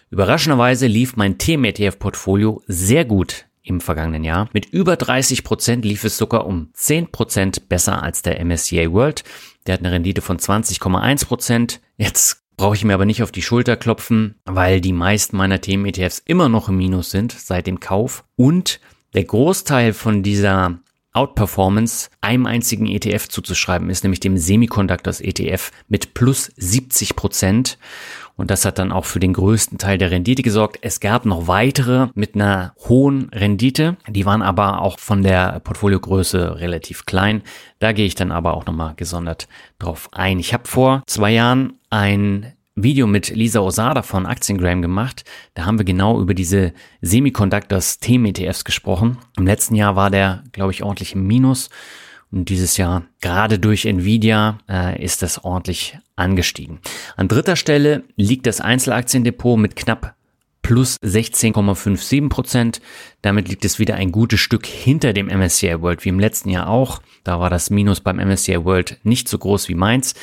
Überraschenderweise 0.08 0.87
lief 0.87 1.16
mein 1.16 1.37
Themen-ETF-Portfolio 1.37 2.62
sehr 2.66 3.04
gut 3.04 3.44
im 3.62 3.82
vergangenen 3.82 4.25
Jahr. 4.25 4.49
Mit 4.54 4.73
über 4.73 4.97
30 4.97 5.44
Prozent 5.44 5.85
lief 5.85 6.02
es 6.04 6.16
sogar 6.16 6.47
um 6.47 6.70
10 6.73 7.12
Prozent 7.12 7.68
besser 7.68 8.02
als 8.02 8.23
der 8.23 8.42
MSCI 8.42 8.90
World. 8.90 9.23
Der 9.66 9.75
hat 9.75 9.80
eine 9.80 9.92
Rendite 9.92 10.23
von 10.23 10.38
20,1%. 10.38 11.26
Prozent. 11.26 11.80
Jetzt 11.99 12.42
brauche 12.56 12.75
ich 12.75 12.85
mir 12.87 12.94
aber 12.94 13.04
nicht 13.04 13.23
auf 13.23 13.32
die 13.32 13.42
Schulter 13.42 13.76
klopfen, 13.76 14.37
weil 14.47 14.80
die 14.80 14.94
meisten 14.94 15.37
meiner 15.37 15.61
Themen-ETFs 15.61 16.23
immer 16.25 16.49
noch 16.49 16.70
im 16.70 16.78
Minus 16.78 17.11
sind 17.11 17.32
seit 17.32 17.66
dem 17.66 17.80
Kauf 17.80 18.25
und 18.35 18.80
der 19.12 19.25
Großteil 19.25 19.92
von 19.92 20.23
dieser 20.23 20.78
Outperformance 21.12 22.11
einem 22.21 22.47
einzigen 22.47 22.87
ETF 22.87 23.29
zuzuschreiben 23.29 23.91
ist, 23.91 24.05
nämlich 24.05 24.21
dem 24.21 24.37
Semiconductors 24.37 25.21
ETF 25.21 25.71
mit 25.88 26.15
plus 26.15 26.53
70 26.57 27.17
Prozent. 27.17 27.79
Und 28.37 28.53
das 28.53 28.65
hat 28.65 28.79
dann 28.79 28.93
auch 28.93 29.05
für 29.05 29.19
den 29.19 29.33
größten 29.33 29.79
Teil 29.79 29.99
der 29.99 30.12
Rendite 30.12 30.43
gesorgt. 30.43 30.79
Es 30.83 31.00
gab 31.00 31.27
noch 31.27 31.49
weitere 31.49 32.07
mit 32.15 32.37
einer 32.37 32.73
hohen 32.88 33.31
Rendite. 33.31 33.97
Die 34.09 34.27
waren 34.27 34.43
aber 34.43 34.81
auch 34.81 35.00
von 35.00 35.25
der 35.25 35.59
Portfoliogröße 35.59 36.61
relativ 36.61 37.05
klein. 37.05 37.43
Da 37.81 37.91
gehe 37.91 38.07
ich 38.07 38.15
dann 38.15 38.31
aber 38.31 38.55
auch 38.55 38.65
nochmal 38.65 38.95
gesondert 38.95 39.49
drauf 39.81 40.09
ein. 40.12 40.38
Ich 40.38 40.55
habe 40.55 40.69
vor 40.69 41.03
zwei 41.07 41.33
Jahren 41.33 41.81
ein 41.91 42.53
Video 42.82 43.06
mit 43.06 43.28
Lisa 43.30 43.61
Osada 43.61 44.02
von 44.02 44.26
Aktiengram 44.26 44.82
gemacht. 44.82 45.25
Da 45.54 45.64
haben 45.64 45.78
wir 45.78 45.85
genau 45.85 46.20
über 46.20 46.35
diese 46.35 46.73
Semiconductors 47.00 47.99
Themen-ETFs 47.99 48.64
gesprochen. 48.64 49.18
Im 49.37 49.47
letzten 49.47 49.75
Jahr 49.75 49.97
war 49.97 50.11
der, 50.11 50.44
glaube 50.52 50.73
ich, 50.73 50.82
ordentlich 50.82 51.14
im 51.14 51.26
Minus. 51.26 51.70
Und 52.30 52.49
dieses 52.50 52.76
Jahr, 52.76 53.04
gerade 53.20 53.58
durch 53.58 53.87
Nvidia, 53.87 54.58
äh, 54.68 55.02
ist 55.02 55.23
das 55.23 55.44
ordentlich 55.44 55.99
angestiegen. 56.16 56.80
An 57.16 57.28
dritter 57.28 57.56
Stelle 57.56 58.04
liegt 58.16 58.47
das 58.47 58.61
Einzelaktiendepot 58.61 59.58
mit 59.58 59.76
knapp 59.76 60.14
plus 60.62 60.97
16,57 61.02 62.28
Prozent. 62.28 62.80
Damit 63.23 63.49
liegt 63.49 63.64
es 63.64 63.78
wieder 63.78 63.94
ein 63.94 64.12
gutes 64.12 64.40
Stück 64.40 64.66
hinter 64.66 65.14
dem 65.14 65.28
MSCI 65.28 65.80
World, 65.80 66.04
wie 66.04 66.11
im 66.11 66.20
letzten 66.20 66.50
Jahr 66.50 66.68
auch. 66.68 67.00
Da 67.25 67.40
war 67.40 67.49
das 67.49 67.70
Minus 67.70 68.00
beim 68.00 68.18
MSCI 68.18 68.64
World 68.64 68.99
nicht 69.02 69.28
so 69.28 69.38
groß 69.38 69.68
wie 69.68 69.75
meins. 69.75 70.14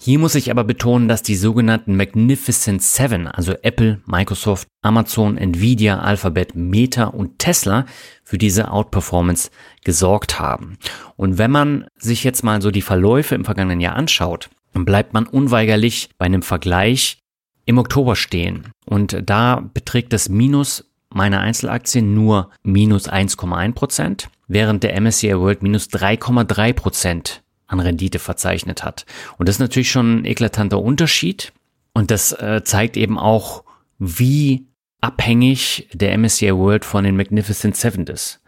Hier 0.00 0.18
muss 0.18 0.34
ich 0.34 0.50
aber 0.50 0.64
betonen, 0.64 1.08
dass 1.08 1.22
die 1.22 1.36
sogenannten 1.36 1.96
Magnificent 1.96 2.82
Seven, 2.82 3.26
also 3.26 3.54
Apple, 3.62 4.00
Microsoft, 4.06 4.68
Amazon, 4.82 5.38
Nvidia, 5.38 6.00
Alphabet, 6.00 6.54
Meta 6.54 7.04
und 7.04 7.38
Tesla, 7.38 7.86
für 8.22 8.36
diese 8.36 8.70
Outperformance 8.70 9.50
gesorgt 9.84 10.40
haben. 10.40 10.78
Und 11.16 11.38
wenn 11.38 11.50
man 11.50 11.86
sich 11.96 12.24
jetzt 12.24 12.42
mal 12.42 12.60
so 12.60 12.70
die 12.70 12.82
Verläufe 12.82 13.34
im 13.34 13.44
vergangenen 13.44 13.80
Jahr 13.80 13.94
anschaut, 13.94 14.50
dann 14.72 14.84
bleibt 14.84 15.14
man 15.14 15.26
unweigerlich 15.26 16.10
bei 16.18 16.26
einem 16.26 16.42
Vergleich 16.42 17.18
im 17.64 17.78
Oktober 17.78 18.16
stehen. 18.16 18.72
Und 18.84 19.22
da 19.24 19.62
beträgt 19.72 20.12
das 20.12 20.28
Minus 20.28 20.84
meiner 21.10 21.40
Einzelaktien 21.40 22.12
nur 22.12 22.50
minus 22.64 23.08
1,1 23.08 23.72
Prozent, 23.72 24.28
während 24.48 24.82
der 24.82 25.00
MSCI 25.00 25.38
World 25.38 25.62
minus 25.62 25.88
3,3 25.88 26.72
Prozent 26.72 27.43
an 27.66 27.80
Rendite 27.80 28.18
verzeichnet 28.18 28.84
hat. 28.84 29.06
Und 29.38 29.48
das 29.48 29.56
ist 29.56 29.60
natürlich 29.60 29.90
schon 29.90 30.20
ein 30.20 30.24
eklatanter 30.24 30.80
Unterschied. 30.80 31.52
Und 31.92 32.10
das 32.10 32.32
äh, 32.32 32.62
zeigt 32.64 32.96
eben 32.96 33.18
auch, 33.18 33.64
wie 33.98 34.66
abhängig 35.00 35.88
der 35.92 36.16
MSCI 36.16 36.54
World 36.54 36.84
von 36.84 37.04
den 37.04 37.16
Magnificent 37.16 37.76
Seven 37.76 38.06
ist 38.06 38.40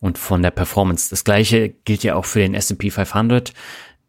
und 0.00 0.18
von 0.18 0.42
der 0.42 0.50
Performance. 0.50 1.10
Das 1.10 1.24
gleiche 1.24 1.68
gilt 1.68 2.02
ja 2.02 2.14
auch 2.14 2.24
für 2.24 2.40
den 2.40 2.54
S&P 2.54 2.90
500. 2.90 3.52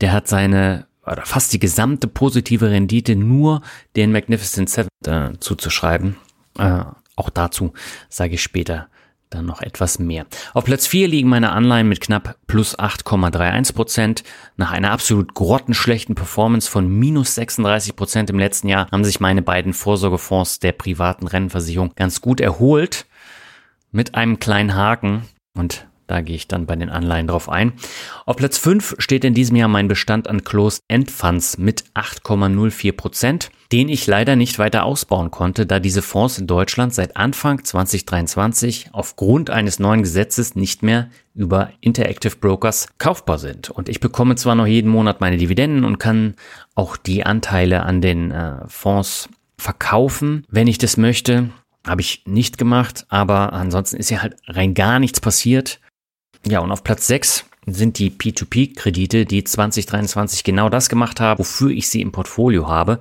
Der 0.01 0.11
hat 0.11 0.27
seine 0.27 0.87
oder 1.05 1.25
fast 1.25 1.53
die 1.53 1.59
gesamte 1.59 2.07
positive 2.07 2.69
Rendite 2.69 3.15
nur 3.15 3.61
den 3.95 4.11
Magnificent 4.11 4.69
Seven 4.69 4.89
äh, 5.05 5.31
zuzuschreiben. 5.39 6.17
Äh, 6.57 6.83
auch 7.15 7.29
dazu 7.29 7.73
sage 8.09 8.35
ich 8.35 8.43
später 8.43 8.87
dann 9.29 9.45
noch 9.45 9.61
etwas 9.61 9.99
mehr. 9.99 10.25
Auf 10.53 10.65
Platz 10.65 10.87
4 10.87 11.07
liegen 11.07 11.29
meine 11.29 11.51
Anleihen 11.51 11.87
mit 11.87 12.01
knapp 12.01 12.37
plus 12.47 12.77
8,31 12.77 13.73
Prozent. 13.73 14.23
Nach 14.57 14.71
einer 14.71 14.91
absolut 14.91 15.33
grottenschlechten 15.35 16.15
Performance 16.15 16.69
von 16.69 16.87
minus 16.87 17.35
36 17.35 17.95
Prozent 17.95 18.29
im 18.29 18.39
letzten 18.39 18.67
Jahr 18.67 18.87
haben 18.91 19.03
sich 19.03 19.19
meine 19.19 19.41
beiden 19.41 19.73
Vorsorgefonds 19.73 20.59
der 20.59 20.71
privaten 20.71 21.27
Rennversicherung 21.27 21.93
ganz 21.95 22.21
gut 22.21 22.41
erholt. 22.41 23.05
Mit 23.91 24.15
einem 24.15 24.39
kleinen 24.39 24.75
Haken. 24.75 25.23
Und 25.55 25.87
da 26.07 26.21
gehe 26.21 26.35
ich 26.35 26.47
dann 26.47 26.65
bei 26.65 26.75
den 26.75 26.89
Anleihen 26.89 27.27
drauf 27.27 27.49
ein. 27.49 27.73
Auf 28.25 28.35
Platz 28.35 28.57
5 28.57 28.95
steht 28.97 29.23
in 29.23 29.35
diesem 29.35 29.55
Jahr 29.55 29.67
mein 29.67 29.87
Bestand 29.87 30.27
an 30.27 30.43
Closed 30.43 30.81
End 30.87 31.11
Funds 31.11 31.59
mit 31.59 31.83
8,04 31.93 32.93
Prozent, 32.93 33.51
den 33.71 33.87
ich 33.87 34.07
leider 34.07 34.35
nicht 34.35 34.57
weiter 34.57 34.83
ausbauen 34.83 35.29
konnte, 35.29 35.65
da 35.67 35.79
diese 35.79 36.01
Fonds 36.01 36.39
in 36.39 36.47
Deutschland 36.47 36.93
seit 36.93 37.17
Anfang 37.17 37.63
2023 37.63 38.89
aufgrund 38.93 39.51
eines 39.51 39.77
neuen 39.79 40.01
Gesetzes 40.01 40.55
nicht 40.55 40.81
mehr 40.81 41.09
über 41.35 41.71
Interactive 41.79 42.35
Brokers 42.35 42.87
kaufbar 42.97 43.37
sind. 43.37 43.69
Und 43.69 43.87
ich 43.87 43.99
bekomme 43.99 44.35
zwar 44.35 44.55
noch 44.55 44.65
jeden 44.65 44.89
Monat 44.89 45.21
meine 45.21 45.37
Dividenden 45.37 45.85
und 45.85 45.99
kann 45.99 46.33
auch 46.73 46.97
die 46.97 47.25
Anteile 47.25 47.83
an 47.83 48.01
den 48.01 48.31
äh, 48.31 48.67
Fonds 48.67 49.29
verkaufen, 49.57 50.45
wenn 50.49 50.67
ich 50.67 50.79
das 50.79 50.97
möchte. 50.97 51.49
Habe 51.85 52.01
ich 52.01 52.23
nicht 52.25 52.57
gemacht, 52.57 53.05
aber 53.09 53.53
ansonsten 53.53 53.97
ist 53.97 54.09
ja 54.09 54.21
halt 54.21 54.35
rein 54.47 54.73
gar 54.73 54.99
nichts 54.99 55.21
passiert. 55.21 55.79
Ja, 56.47 56.59
und 56.59 56.71
auf 56.71 56.83
Platz 56.83 57.05
6 57.07 57.45
sind 57.67 57.99
die 57.99 58.09
P2P-Kredite, 58.09 59.25
die 59.25 59.43
2023 59.43 60.43
genau 60.43 60.69
das 60.69 60.89
gemacht 60.89 61.19
haben, 61.19 61.39
wofür 61.39 61.69
ich 61.69 61.89
sie 61.89 62.01
im 62.01 62.11
Portfolio 62.11 62.67
habe. 62.67 62.99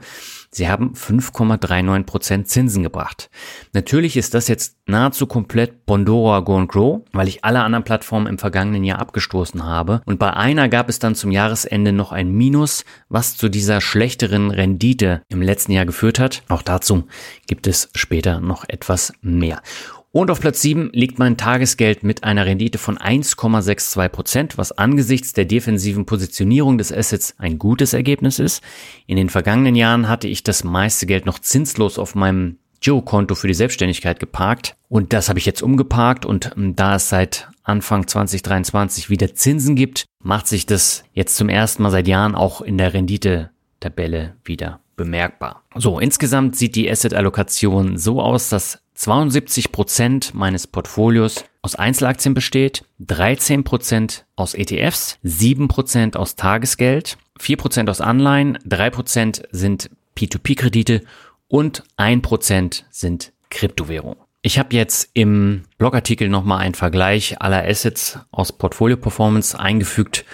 Sie 0.59 0.69
haben 0.69 0.93
5,39% 0.93 2.43
Zinsen 2.43 2.83
gebracht. 2.83 3.31
Natürlich 3.75 4.17
ist 4.17 4.35
das 4.35 4.49
jetzt 4.49 4.77
nahezu 4.87 5.29
komplett 5.29 5.87
Bondora 5.87 6.41
Go 6.41 6.57
and 6.57 6.69
Grow, 6.69 7.03
weil 7.12 7.29
ich 7.29 7.45
alle 7.45 7.61
anderen 7.61 7.85
Plattformen 7.85 8.27
im 8.27 8.38
vergangenen 8.38 8.83
Jahr 8.83 8.99
abgestoßen 8.99 9.65
habe. 9.65 10.03
Und 10.05 10.19
bei 10.19 10.33
einer 10.33 10.69
gab 10.69 10.88
es 10.88 10.99
dann 10.99 11.15
zum 11.15 11.31
Jahresende 11.31 11.93
noch 11.93 12.11
ein 12.11 12.33
Minus, 12.33 12.85
was 13.09 13.37
zu 13.37 13.49
dieser 13.49 13.81
schlechteren 13.81 14.50
Rendite 14.50 15.23
im 15.29 15.43
letzten 15.43 15.71
Jahr 15.71 15.87
geführt 15.87 16.19
hat. 16.19 16.43
Auch 16.49 16.62
dazu 16.62 17.05
gibt 17.47 17.69
es 17.69 17.91
später 17.95 18.41
noch 18.41 18.65
etwas 18.69 19.12
mehr. 19.21 19.62
Und 20.11 20.31
auf 20.31 20.41
Platz 20.41 20.62
7 20.62 20.91
liegt 20.93 21.19
mein 21.19 21.37
Tagesgeld 21.37 22.03
mit 22.03 22.25
einer 22.25 22.47
Rendite 22.47 22.79
von 22.79 22.97
1,62 22.97 24.09
Prozent, 24.09 24.57
was 24.57 24.73
angesichts 24.73 25.35
der 25.35 25.45
defensiven 25.45 26.07
Positionierung 26.07 26.79
des 26.79 26.93
Assets 26.93 27.35
ein 27.38 27.59
gutes 27.59 27.93
Ergebnis 27.93 28.38
ist. 28.38 28.62
In 29.07 29.17
den 29.17 29.29
vergangenen 29.29 29.75
Jahren 29.75 30.09
hatte 30.09 30.27
ich 30.27 30.43
das 30.43 30.65
meiste 30.65 31.05
Geld 31.05 31.27
noch 31.27 31.38
zinslos 31.38 31.99
auf 31.99 32.15
meinem 32.15 32.57
Girokonto 32.81 33.35
für 33.35 33.49
die 33.49 33.55
Selbstständigkeit 33.55 34.21
geparkt 34.21 34.77
und 34.88 35.12
das 35.12 35.29
habe 35.29 35.38
ich 35.38 35.47
jetzt 35.47 35.62
umgeparkt 35.62 36.25
und 36.25 36.53
ähm, 36.57 36.77
da 36.77 36.95
es 36.95 37.09
seit 37.09 37.49
Anfang 37.62 38.07
2023 38.07 39.11
wieder 39.11 39.35
Zinsen 39.35 39.75
gibt, 39.75 40.05
macht 40.23 40.47
sich 40.47 40.65
das 40.65 41.05
jetzt 41.12 41.37
zum 41.37 41.49
ersten 41.49 41.83
Mal 41.83 41.91
seit 41.91 42.09
Jahren 42.09 42.35
auch 42.35 42.61
in 42.61 42.79
der 42.79 42.95
Rendite-Tabelle 42.95 44.37
wieder 44.45 44.81
bemerkbar. 44.97 45.65
So, 45.75 45.99
insgesamt 45.99 46.57
sieht 46.57 46.77
die 46.77 46.91
Asset-Allokation 46.91 47.99
so 47.99 48.21
aus, 48.23 48.49
dass 48.49 48.81
72 48.99 49.71
Prozent 49.71 50.35
meines 50.35 50.67
Portfolios 50.67 51.45
aus 51.62 51.76
Einzelaktien 51.76 52.35
besteht, 52.35 52.85
13 52.99 53.62
Prozent 53.62 54.26
aus 54.35 54.55
ETFs, 54.55 55.19
7 55.23 55.69
Prozent 55.69 56.17
aus 56.17 56.35
Tagesgeld, 56.35 57.17
4 57.38 57.57
Prozent 57.59 57.90
aus 57.90 58.00
Anleihen, 58.00 58.59
3 58.64 58.90
Prozent 58.90 59.43
sind 59.52 59.88
P2P-Kredite 60.17 61.02
und 61.47 61.85
1 61.97 62.23
Prozent 62.23 62.87
sind 62.90 63.33
Kryptowährungen. 63.50 64.19
Ich 64.43 64.59
habe 64.59 64.75
jetzt 64.75 65.11
im 65.14 65.62
Blogartikel 65.78 66.28
nochmal 66.28 66.59
einen 66.59 66.75
Vergleich 66.75 67.40
aller 67.40 67.69
Assets 67.69 68.19
aus 68.33 68.50
Portfolio 68.50 68.97
Performance 68.97 69.57
eingefügt. 69.57 70.25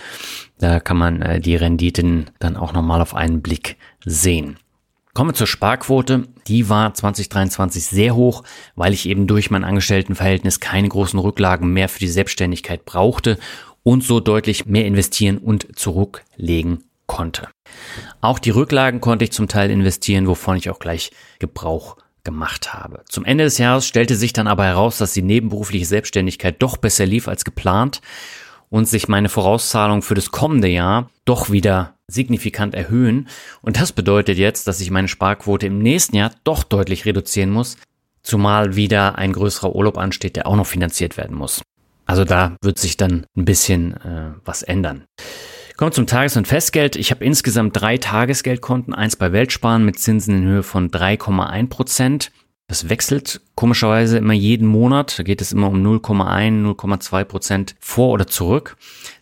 Da 0.58 0.80
kann 0.80 0.96
man 0.96 1.20
äh, 1.20 1.38
die 1.38 1.56
Renditen 1.56 2.30
dann 2.38 2.56
auch 2.56 2.72
nochmal 2.72 3.02
auf 3.02 3.14
einen 3.14 3.42
Blick 3.42 3.76
sehen. 4.06 4.58
Kommen 5.14 5.30
wir 5.30 5.34
zur 5.34 5.46
Sparquote. 5.46 6.26
Die 6.48 6.68
war 6.68 6.92
2023 6.92 7.84
sehr 7.84 8.16
hoch, 8.16 8.42
weil 8.74 8.92
ich 8.92 9.08
eben 9.08 9.28
durch 9.28 9.48
mein 9.48 9.62
Angestelltenverhältnis 9.62 10.58
keine 10.58 10.88
großen 10.88 11.20
Rücklagen 11.20 11.72
mehr 11.72 11.88
für 11.88 12.00
die 12.00 12.08
Selbstständigkeit 12.08 12.84
brauchte 12.84 13.38
und 13.84 14.02
so 14.02 14.18
deutlich 14.18 14.66
mehr 14.66 14.86
investieren 14.86 15.38
und 15.38 15.78
zurücklegen 15.78 16.82
konnte. 17.06 17.48
Auch 18.20 18.40
die 18.40 18.50
Rücklagen 18.50 19.00
konnte 19.00 19.24
ich 19.24 19.30
zum 19.30 19.46
Teil 19.46 19.70
investieren, 19.70 20.26
wovon 20.26 20.56
ich 20.56 20.68
auch 20.68 20.80
gleich 20.80 21.12
Gebrauch 21.38 21.96
gemacht 22.24 22.74
habe. 22.74 23.04
Zum 23.08 23.24
Ende 23.24 23.44
des 23.44 23.58
Jahres 23.58 23.86
stellte 23.86 24.16
sich 24.16 24.32
dann 24.32 24.48
aber 24.48 24.64
heraus, 24.64 24.98
dass 24.98 25.12
die 25.12 25.22
nebenberufliche 25.22 25.86
Selbstständigkeit 25.86 26.60
doch 26.60 26.76
besser 26.76 27.06
lief 27.06 27.28
als 27.28 27.44
geplant 27.44 28.00
und 28.74 28.88
sich 28.88 29.06
meine 29.06 29.28
Vorauszahlung 29.28 30.02
für 30.02 30.16
das 30.16 30.32
kommende 30.32 30.66
Jahr 30.66 31.08
doch 31.24 31.48
wieder 31.48 31.94
signifikant 32.08 32.74
erhöhen. 32.74 33.28
Und 33.62 33.80
das 33.80 33.92
bedeutet 33.92 34.36
jetzt, 34.36 34.66
dass 34.66 34.80
ich 34.80 34.90
meine 34.90 35.06
Sparquote 35.06 35.68
im 35.68 35.78
nächsten 35.78 36.16
Jahr 36.16 36.32
doch 36.42 36.64
deutlich 36.64 37.04
reduzieren 37.04 37.50
muss, 37.50 37.76
zumal 38.24 38.74
wieder 38.74 39.16
ein 39.16 39.32
größerer 39.32 39.76
Urlaub 39.76 39.96
ansteht, 39.96 40.34
der 40.34 40.48
auch 40.48 40.56
noch 40.56 40.66
finanziert 40.66 41.16
werden 41.16 41.36
muss. 41.36 41.62
Also 42.04 42.24
da 42.24 42.56
wird 42.62 42.80
sich 42.80 42.96
dann 42.96 43.26
ein 43.36 43.44
bisschen 43.44 43.92
äh, 43.98 44.32
was 44.44 44.64
ändern. 44.64 45.04
Kommen 45.76 45.92
zum 45.92 46.08
Tages- 46.08 46.36
und 46.36 46.48
Festgeld. 46.48 46.96
Ich 46.96 47.12
habe 47.12 47.24
insgesamt 47.24 47.80
drei 47.80 47.96
Tagesgeldkonten, 47.96 48.92
eins 48.92 49.14
bei 49.14 49.30
Weltsparen 49.30 49.84
mit 49.84 50.00
Zinsen 50.00 50.38
in 50.38 50.48
Höhe 50.48 50.62
von 50.64 50.90
3,1 50.90 51.68
Prozent 51.68 52.32
das 52.66 52.88
wechselt 52.88 53.40
komischerweise 53.54 54.18
immer 54.18 54.32
jeden 54.32 54.66
Monat. 54.66 55.18
Da 55.18 55.22
geht 55.22 55.40
es 55.40 55.52
immer 55.52 55.68
um 55.68 55.84
0,1, 55.84 56.62
0,2 56.76 57.24
Prozent 57.24 57.74
vor 57.78 58.10
oder 58.10 58.26
zurück. 58.26 58.76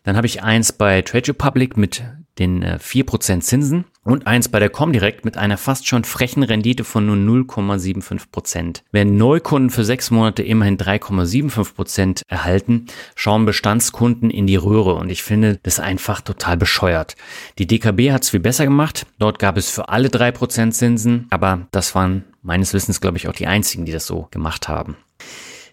Dann 0.05 0.17
habe 0.17 0.27
ich 0.27 0.43
eins 0.43 0.73
bei 0.73 1.03
Trade 1.03 1.29
Republic 1.29 1.77
mit 1.77 2.03
den 2.39 2.63
äh, 2.63 2.79
4% 2.81 3.41
Zinsen 3.41 3.85
und 4.05 4.27
eins 4.27 4.49
bei 4.49 4.59
der 4.59 4.71
Comdirect 4.71 5.25
mit 5.25 5.37
einer 5.37 5.59
fast 5.59 5.87
schon 5.87 6.05
frechen 6.05 6.43
Rendite 6.43 6.83
von 6.83 7.05
nur 7.05 7.17
0,75%. 7.17 8.83
Wenn 8.91 9.17
Neukunden 9.17 9.71
für 9.71 9.85
sechs 9.85 10.11
Monate 10.11 10.43
immerhin 10.43 10.79
3,75% 10.79 12.23
erhalten, 12.29 12.87
schauen 13.15 13.45
Bestandskunden 13.45 14.31
in 14.31 14.47
die 14.47 14.57
Röhre 14.57 14.95
und 14.95 15.11
ich 15.11 15.23
finde 15.23 15.59
das 15.63 15.79
einfach 15.79 16.23
total 16.23 16.57
bescheuert. 16.57 17.17
Die 17.59 17.67
DKB 17.67 18.13
hat 18.13 18.23
es 18.23 18.31
viel 18.31 18.41
besser 18.41 18.65
gemacht. 18.65 19.07
Dort 19.19 19.39
gab 19.39 19.59
es 19.59 19.69
für 19.69 19.91
alle 19.91 20.09
3% 20.09 20.71
Zinsen, 20.71 21.27
aber 21.31 21.69
das 21.71 21.95
waren 21.95 22.25
meines 22.43 22.75
Wissens, 22.75 23.01
glaube 23.01 23.17
ich, 23.17 23.29
auch 23.29 23.35
die 23.35 23.47
einzigen, 23.47 23.85
die 23.85 23.93
das 23.93 24.07
so 24.07 24.29
gemacht 24.31 24.69
haben. 24.69 24.97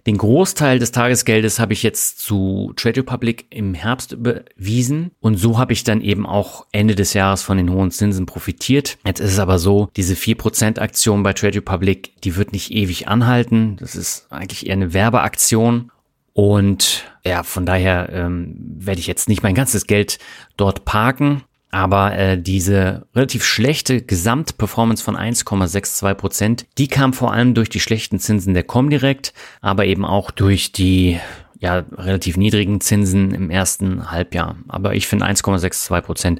Den 0.07 0.17
Großteil 0.17 0.79
des 0.79 0.91
Tagesgeldes 0.91 1.59
habe 1.59 1.73
ich 1.73 1.83
jetzt 1.83 2.19
zu 2.19 2.73
Trade 2.75 3.01
Republic 3.01 3.47
im 3.49 3.73
Herbst 3.73 4.13
überwiesen 4.13 5.11
und 5.19 5.35
so 5.35 5.57
habe 5.57 5.73
ich 5.73 5.83
dann 5.83 6.01
eben 6.01 6.25
auch 6.25 6.65
Ende 6.71 6.95
des 6.95 7.13
Jahres 7.13 7.43
von 7.43 7.57
den 7.57 7.69
hohen 7.69 7.91
Zinsen 7.91 8.25
profitiert. 8.25 8.97
Jetzt 9.05 9.19
ist 9.19 9.33
es 9.33 9.39
aber 9.39 9.59
so, 9.59 9.89
diese 9.97 10.13
4% 10.15 10.79
Aktion 10.79 11.21
bei 11.21 11.33
Trade 11.33 11.57
Republic, 11.57 12.13
die 12.23 12.37
wird 12.37 12.53
nicht 12.53 12.71
ewig 12.71 13.07
anhalten. 13.07 13.75
Das 13.77 13.95
ist 13.95 14.27
eigentlich 14.29 14.67
eher 14.67 14.73
eine 14.73 14.93
Werbeaktion 14.93 15.91
und 16.33 17.03
ja, 17.25 17.43
von 17.43 17.65
daher 17.65 18.09
ähm, 18.13 18.55
werde 18.57 19.01
ich 19.01 19.07
jetzt 19.07 19.27
nicht 19.27 19.43
mein 19.43 19.55
ganzes 19.55 19.87
Geld 19.87 20.19
dort 20.55 20.85
parken. 20.85 21.43
Aber 21.71 22.17
äh, 22.17 22.41
diese 22.41 23.05
relativ 23.15 23.45
schlechte 23.45 24.01
Gesamtperformance 24.01 25.03
von 25.03 25.15
1,62 25.15 26.13
Prozent, 26.15 26.65
die 26.77 26.87
kam 26.87 27.13
vor 27.13 27.31
allem 27.31 27.53
durch 27.53 27.69
die 27.69 27.79
schlechten 27.79 28.19
Zinsen 28.19 28.53
der 28.53 28.63
Comdirect, 28.63 29.33
aber 29.61 29.85
eben 29.85 30.03
auch 30.03 30.31
durch 30.31 30.71
die 30.71 31.19
ja, 31.59 31.83
relativ 31.91 32.37
niedrigen 32.37 32.81
Zinsen 32.81 33.31
im 33.31 33.49
ersten 33.49 34.11
Halbjahr. 34.11 34.55
Aber 34.67 34.95
ich 34.95 35.07
finde 35.07 35.25
1,62 35.25 36.01
Prozent 36.01 36.39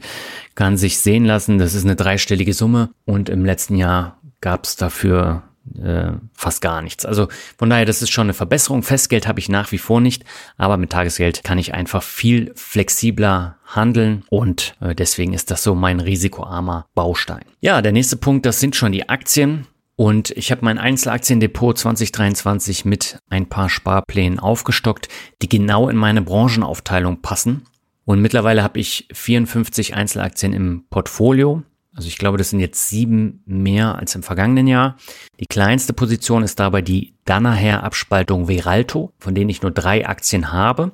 kann 0.55 0.77
sich 0.77 0.99
sehen 0.99 1.25
lassen. 1.25 1.57
Das 1.57 1.75
ist 1.75 1.83
eine 1.83 1.95
dreistellige 1.95 2.53
Summe 2.53 2.89
und 3.05 3.29
im 3.29 3.45
letzten 3.45 3.75
Jahr 3.75 4.17
gab 4.41 4.63
es 4.63 4.77
dafür 4.77 5.43
äh, 5.75 6.11
fast 6.33 6.61
gar 6.61 6.81
nichts. 6.81 7.05
Also 7.05 7.27
von 7.57 7.69
daher, 7.69 7.85
das 7.85 8.01
ist 8.01 8.11
schon 8.11 8.27
eine 8.27 8.33
Verbesserung. 8.33 8.83
Festgeld 8.83 9.27
habe 9.27 9.39
ich 9.39 9.49
nach 9.49 9.71
wie 9.71 9.77
vor 9.77 10.01
nicht, 10.01 10.23
aber 10.57 10.77
mit 10.77 10.91
Tagesgeld 10.91 11.43
kann 11.43 11.57
ich 11.57 11.73
einfach 11.73 12.03
viel 12.03 12.51
flexibler 12.55 13.57
handeln 13.65 14.23
und 14.29 14.75
äh, 14.81 14.95
deswegen 14.95 15.33
ist 15.33 15.51
das 15.51 15.63
so 15.63 15.75
mein 15.75 15.99
risikoarmer 15.99 16.87
Baustein. 16.95 17.45
Ja, 17.61 17.81
der 17.81 17.91
nächste 17.91 18.17
Punkt, 18.17 18.45
das 18.45 18.59
sind 18.59 18.75
schon 18.75 18.91
die 18.91 19.09
Aktien. 19.09 19.67
Und 19.95 20.31
ich 20.31 20.49
habe 20.49 20.63
mein 20.63 20.77
Einzelaktiendepot 20.77 21.77
2023 21.77 22.85
mit 22.85 23.19
ein 23.29 23.49
paar 23.49 23.67
Sparplänen 23.67 24.39
aufgestockt, 24.39 25.09
die 25.41 25.49
genau 25.49 25.89
in 25.89 25.97
meine 25.97 26.21
Branchenaufteilung 26.21 27.21
passen. 27.21 27.65
Und 28.05 28.21
mittlerweile 28.21 28.63
habe 28.63 28.79
ich 28.79 29.09
54 29.11 29.95
Einzelaktien 29.95 30.53
im 30.53 30.85
Portfolio. 30.89 31.63
Also 31.99 32.07
ich 32.07 32.17
glaube, 32.17 32.37
das 32.37 32.51
sind 32.51 32.61
jetzt 32.61 32.87
sieben 32.87 33.43
mehr 33.45 33.95
als 33.95 34.15
im 34.15 34.23
vergangenen 34.23 34.67
Jahr. 34.67 34.95
Die 35.41 35.47
kleinste 35.47 35.91
Position 35.91 36.43
ist 36.43 36.57
dabei 36.57 36.81
die 36.81 37.13
Danaher 37.25 37.83
Abspaltung 37.83 38.47
Veralto, 38.47 39.11
von 39.19 39.35
denen 39.35 39.49
ich 39.49 39.61
nur 39.61 39.71
drei 39.71 40.07
Aktien 40.07 40.53
habe. 40.53 40.93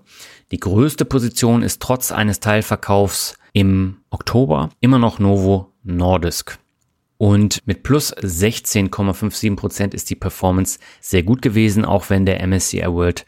Die 0.51 0.59
größte 0.59 1.05
Position 1.05 1.61
ist 1.61 1.79
trotz 1.79 2.11
eines 2.11 2.39
Teilverkaufs 2.39 3.37
im 3.53 3.97
Oktober 4.09 4.71
immer 4.79 4.97
noch 4.97 5.19
Novo 5.19 5.73
Nordisk. 5.83 6.57
Und 7.17 7.59
mit 7.67 7.83
plus 7.83 8.11
16,57 8.11 9.55
Prozent 9.55 9.93
ist 9.93 10.09
die 10.09 10.15
Performance 10.15 10.79
sehr 11.01 11.21
gut 11.21 11.43
gewesen, 11.43 11.85
auch 11.85 12.09
wenn 12.09 12.25
der 12.25 12.41
MSCI 12.41 12.87
World, 12.87 13.27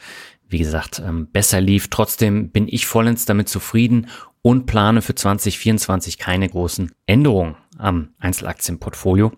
wie 0.49 0.57
gesagt, 0.57 0.99
ähm, 1.05 1.27
besser 1.31 1.61
lief. 1.61 1.89
Trotzdem 1.89 2.49
bin 2.49 2.67
ich 2.67 2.87
vollends 2.87 3.25
damit 3.25 3.49
zufrieden 3.49 4.07
und 4.47 4.65
plane 4.65 5.01
für 5.01 5.13
2024 5.13 6.17
keine 6.17 6.47
großen 6.47 6.91
Änderungen 7.05 7.57
am 7.79 8.09
Einzelaktienportfolio. 8.19 9.31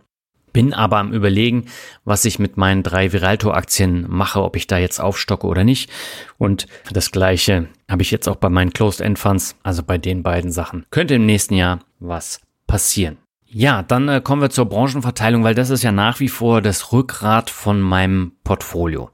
Bin 0.52 0.74
aber 0.74 0.98
am 0.98 1.14
überlegen, 1.14 1.66
was 2.06 2.26
ich 2.26 2.40
mit 2.40 2.58
meinen 2.58 2.82
drei 2.82 3.14
Viralto-Aktien 3.14 4.06
mache, 4.10 4.42
ob 4.42 4.56
ich 4.56 4.68
da 4.68 4.78
jetzt 4.78 5.00
aufstocke 5.00 5.46
oder 5.46 5.64
nicht. 5.64 5.92
Und 6.38 6.68
das 6.92 7.12
gleiche 7.12 7.70
habe 7.88 8.02
ich 8.02 8.12
jetzt 8.12 8.28
auch 8.28 8.38
bei 8.38 8.50
meinen 8.50 8.74
Closed-End-Funds, 8.74 9.58
also 9.62 9.84
bei 9.84 9.98
den 9.98 10.24
beiden 10.24 10.52
Sachen. 10.52 10.86
Könnte 10.90 11.16
im 11.16 11.26
nächsten 11.26 11.54
Jahr 11.54 11.80
was 12.00 12.42
passieren. 12.66 13.18
Ja, 13.52 13.82
dann 13.82 14.08
äh, 14.10 14.22
kommen 14.22 14.44
wir 14.44 14.52
zur 14.52 14.66
Branchenverteilung, 14.66 15.44
weil 15.44 15.56
das 15.56 15.72
ist 15.72 15.84
ja 15.84 15.92
nach 15.92 16.20
wie 16.20 16.30
vor 16.30 16.62
das 16.62 16.92
Rückgrat 16.92 17.50
von 17.50 17.82
meinem 17.82 18.34
Portfolio. 18.44 19.10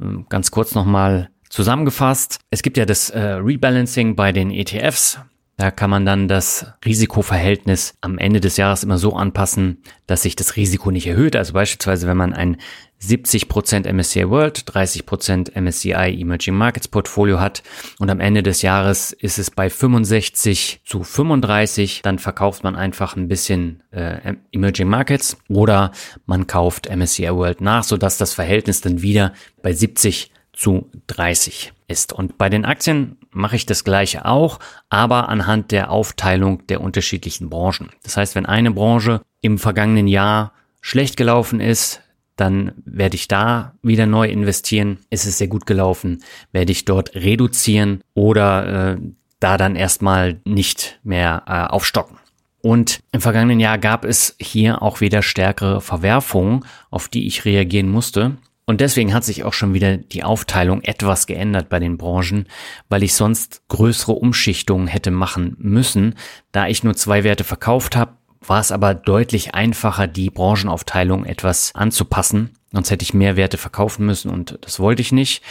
Ähm, 0.00 0.26
ganz 0.28 0.50
kurz 0.50 0.74
nochmal 0.74 1.30
zusammengefasst. 1.48 2.40
Es 2.50 2.62
gibt 2.62 2.76
ja 2.76 2.84
das 2.84 3.10
äh, 3.10 3.20
Rebalancing 3.20 4.16
bei 4.16 4.32
den 4.32 4.50
ETFs. 4.50 5.20
Da 5.58 5.70
kann 5.70 5.88
man 5.88 6.04
dann 6.04 6.28
das 6.28 6.66
Risikoverhältnis 6.84 7.94
am 8.02 8.18
Ende 8.18 8.40
des 8.40 8.58
Jahres 8.58 8.82
immer 8.82 8.98
so 8.98 9.14
anpassen, 9.14 9.82
dass 10.06 10.22
sich 10.22 10.36
das 10.36 10.56
Risiko 10.56 10.90
nicht 10.90 11.06
erhöht. 11.06 11.34
Also 11.34 11.54
beispielsweise, 11.54 12.06
wenn 12.06 12.16
man 12.18 12.34
ein 12.34 12.58
70% 13.02 13.90
MSCI 13.90 14.28
World, 14.28 14.58
30% 14.70 15.58
MSCI 15.58 16.20
Emerging 16.20 16.54
Markets 16.54 16.88
Portfolio 16.88 17.40
hat 17.40 17.62
und 17.98 18.10
am 18.10 18.20
Ende 18.20 18.42
des 18.42 18.60
Jahres 18.62 19.12
ist 19.12 19.38
es 19.38 19.50
bei 19.50 19.70
65 19.70 20.80
zu 20.84 21.02
35, 21.02 22.02
dann 22.02 22.18
verkauft 22.18 22.62
man 22.62 22.76
einfach 22.76 23.16
ein 23.16 23.28
bisschen 23.28 23.82
äh, 23.92 24.34
Emerging 24.52 24.88
Markets 24.88 25.38
oder 25.48 25.92
man 26.26 26.46
kauft 26.46 26.94
MSCI 26.94 27.30
World 27.30 27.62
nach, 27.62 27.84
sodass 27.84 28.18
das 28.18 28.34
Verhältnis 28.34 28.82
dann 28.82 29.00
wieder 29.02 29.32
bei 29.62 29.72
70 29.72 30.32
zu 30.56 30.90
30 31.06 31.72
ist. 31.86 32.12
Und 32.12 32.38
bei 32.38 32.48
den 32.48 32.64
Aktien 32.64 33.18
mache 33.30 33.56
ich 33.56 33.66
das 33.66 33.84
gleiche 33.84 34.24
auch, 34.24 34.58
aber 34.88 35.28
anhand 35.28 35.70
der 35.70 35.90
Aufteilung 35.90 36.66
der 36.66 36.80
unterschiedlichen 36.80 37.48
Branchen. 37.50 37.90
Das 38.02 38.16
heißt, 38.16 38.34
wenn 38.34 38.46
eine 38.46 38.72
Branche 38.72 39.20
im 39.40 39.58
vergangenen 39.58 40.08
Jahr 40.08 40.52
schlecht 40.80 41.16
gelaufen 41.16 41.60
ist, 41.60 42.00
dann 42.36 42.72
werde 42.84 43.16
ich 43.16 43.28
da 43.28 43.74
wieder 43.82 44.06
neu 44.06 44.28
investieren. 44.28 44.98
Ist 45.10 45.26
es 45.26 45.38
sehr 45.38 45.48
gut 45.48 45.66
gelaufen, 45.66 46.22
werde 46.52 46.72
ich 46.72 46.84
dort 46.84 47.14
reduzieren 47.14 48.02
oder 48.14 48.94
äh, 48.94 48.96
da 49.40 49.56
dann 49.56 49.76
erstmal 49.76 50.40
nicht 50.44 50.98
mehr 51.02 51.42
äh, 51.46 51.72
aufstocken. 51.72 52.18
Und 52.62 53.00
im 53.12 53.20
vergangenen 53.20 53.60
Jahr 53.60 53.78
gab 53.78 54.04
es 54.04 54.34
hier 54.40 54.82
auch 54.82 55.00
wieder 55.00 55.22
stärkere 55.22 55.80
Verwerfungen, 55.80 56.64
auf 56.90 57.08
die 57.08 57.26
ich 57.26 57.44
reagieren 57.44 57.88
musste. 57.88 58.38
Und 58.68 58.80
deswegen 58.80 59.14
hat 59.14 59.24
sich 59.24 59.44
auch 59.44 59.52
schon 59.52 59.74
wieder 59.74 59.96
die 59.96 60.24
Aufteilung 60.24 60.82
etwas 60.82 61.26
geändert 61.26 61.68
bei 61.68 61.78
den 61.78 61.96
Branchen, 61.96 62.46
weil 62.88 63.04
ich 63.04 63.14
sonst 63.14 63.62
größere 63.68 64.12
Umschichtungen 64.12 64.88
hätte 64.88 65.12
machen 65.12 65.56
müssen. 65.58 66.16
Da 66.50 66.66
ich 66.66 66.82
nur 66.82 66.94
zwei 66.94 67.22
Werte 67.22 67.44
verkauft 67.44 67.94
habe, 67.94 68.14
war 68.40 68.60
es 68.60 68.72
aber 68.72 68.94
deutlich 68.94 69.54
einfacher, 69.54 70.08
die 70.08 70.30
Branchenaufteilung 70.30 71.24
etwas 71.24 71.72
anzupassen. 71.74 72.50
Sonst 72.72 72.90
hätte 72.90 73.04
ich 73.04 73.14
mehr 73.14 73.36
Werte 73.36 73.56
verkaufen 73.56 74.04
müssen 74.04 74.30
und 74.30 74.58
das 74.60 74.80
wollte 74.80 75.00
ich 75.00 75.12
nicht. 75.12 75.42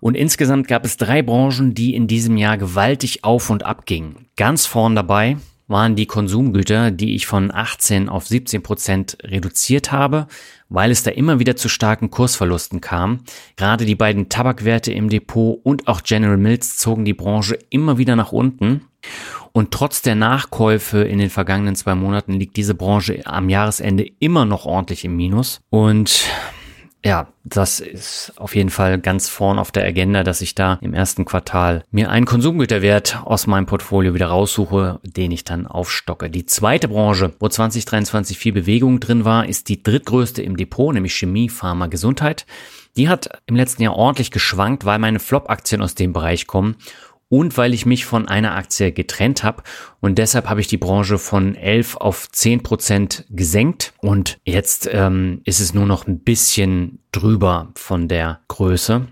Und 0.00 0.16
insgesamt 0.16 0.68
gab 0.68 0.86
es 0.86 0.96
drei 0.96 1.20
Branchen, 1.22 1.74
die 1.74 1.94
in 1.94 2.06
diesem 2.06 2.38
Jahr 2.38 2.56
gewaltig 2.56 3.24
auf 3.24 3.50
und 3.50 3.64
ab 3.64 3.84
gingen. 3.84 4.26
Ganz 4.36 4.64
vorn 4.64 4.96
dabei 4.96 5.36
waren 5.68 5.96
die 5.96 6.06
Konsumgüter, 6.06 6.90
die 6.90 7.14
ich 7.14 7.26
von 7.26 7.54
18 7.54 8.08
auf 8.08 8.26
17 8.26 8.62
Prozent 8.62 9.18
reduziert 9.22 9.92
habe, 9.92 10.26
weil 10.68 10.90
es 10.90 11.02
da 11.02 11.10
immer 11.10 11.38
wieder 11.38 11.56
zu 11.56 11.68
starken 11.68 12.10
Kursverlusten 12.10 12.80
kam. 12.80 13.20
Gerade 13.56 13.84
die 13.84 13.94
beiden 13.94 14.28
Tabakwerte 14.28 14.92
im 14.92 15.08
Depot 15.08 15.60
und 15.62 15.88
auch 15.88 16.02
General 16.02 16.36
Mills 16.36 16.76
zogen 16.76 17.04
die 17.04 17.14
Branche 17.14 17.58
immer 17.70 17.98
wieder 17.98 18.16
nach 18.16 18.32
unten. 18.32 18.82
Und 19.52 19.70
trotz 19.70 20.02
der 20.02 20.14
Nachkäufe 20.14 20.98
in 20.98 21.18
den 21.18 21.30
vergangenen 21.30 21.74
zwei 21.74 21.94
Monaten 21.94 22.34
liegt 22.34 22.56
diese 22.56 22.74
Branche 22.74 23.22
am 23.24 23.48
Jahresende 23.48 24.06
immer 24.18 24.44
noch 24.44 24.66
ordentlich 24.66 25.04
im 25.04 25.16
Minus. 25.16 25.60
Und 25.70 26.26
ja, 27.04 27.28
das 27.44 27.78
ist 27.78 28.32
auf 28.36 28.56
jeden 28.56 28.70
Fall 28.70 28.98
ganz 28.98 29.28
vorn 29.28 29.58
auf 29.58 29.70
der 29.70 29.84
Agenda, 29.84 30.24
dass 30.24 30.40
ich 30.40 30.56
da 30.56 30.78
im 30.80 30.94
ersten 30.94 31.24
Quartal 31.24 31.84
mir 31.92 32.10
einen 32.10 32.26
Konsumgüterwert 32.26 33.22
aus 33.24 33.46
meinem 33.46 33.66
Portfolio 33.66 34.14
wieder 34.14 34.26
raussuche, 34.26 34.98
den 35.04 35.30
ich 35.30 35.44
dann 35.44 35.66
aufstocke. 35.66 36.28
Die 36.28 36.44
zweite 36.46 36.88
Branche, 36.88 37.32
wo 37.38 37.48
2023 37.48 38.36
viel 38.36 38.52
Bewegung 38.52 38.98
drin 38.98 39.24
war, 39.24 39.48
ist 39.48 39.68
die 39.68 39.82
drittgrößte 39.82 40.42
im 40.42 40.56
Depot, 40.56 40.92
nämlich 40.92 41.14
Chemie, 41.14 41.48
Pharma, 41.48 41.86
Gesundheit. 41.86 42.46
Die 42.96 43.08
hat 43.08 43.28
im 43.46 43.54
letzten 43.54 43.82
Jahr 43.82 43.94
ordentlich 43.94 44.32
geschwankt, 44.32 44.84
weil 44.84 44.98
meine 44.98 45.20
Flop-Aktien 45.20 45.82
aus 45.82 45.94
dem 45.94 46.12
Bereich 46.12 46.48
kommen 46.48 46.76
und 47.28 47.56
weil 47.56 47.74
ich 47.74 47.86
mich 47.86 48.04
von 48.04 48.26
einer 48.26 48.54
Aktie 48.54 48.92
getrennt 48.92 49.44
habe. 49.44 49.62
Und 50.00 50.18
deshalb 50.18 50.48
habe 50.48 50.60
ich 50.60 50.66
die 50.66 50.78
Branche 50.78 51.18
von 51.18 51.54
11 51.54 51.96
auf 51.96 52.30
10 52.30 52.62
Prozent 52.62 53.24
gesenkt. 53.30 53.92
Und 53.98 54.38
jetzt 54.44 54.88
ähm, 54.92 55.40
ist 55.44 55.60
es 55.60 55.74
nur 55.74 55.86
noch 55.86 56.06
ein 56.06 56.20
bisschen 56.20 57.00
drüber 57.12 57.72
von 57.74 58.08
der 58.08 58.40
Größe. 58.48 59.06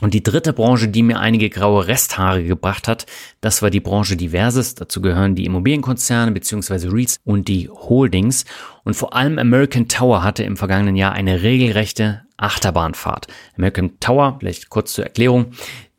Und 0.00 0.12
die 0.12 0.22
dritte 0.22 0.52
Branche, 0.52 0.88
die 0.88 1.02
mir 1.02 1.20
einige 1.20 1.48
graue 1.48 1.86
Resthaare 1.86 2.42
gebracht 2.42 2.88
hat, 2.88 3.06
das 3.40 3.62
war 3.62 3.70
die 3.70 3.80
Branche 3.80 4.16
Diverses. 4.16 4.74
Dazu 4.74 5.00
gehören 5.00 5.36
die 5.36 5.46
Immobilienkonzerne 5.46 6.32
bzw. 6.32 6.88
REITs 6.88 7.20
und 7.24 7.46
die 7.46 7.70
Holdings. 7.70 8.44
Und 8.82 8.94
vor 8.96 9.14
allem 9.14 9.38
American 9.38 9.88
Tower 9.88 10.22
hatte 10.22 10.42
im 10.42 10.56
vergangenen 10.56 10.96
Jahr 10.96 11.12
eine 11.12 11.42
regelrechte 11.42 12.22
Achterbahnfahrt. 12.36 13.28
American 13.56 13.98
Tower, 14.00 14.36
vielleicht 14.40 14.68
kurz 14.68 14.92
zur 14.92 15.04
Erklärung, 15.04 15.52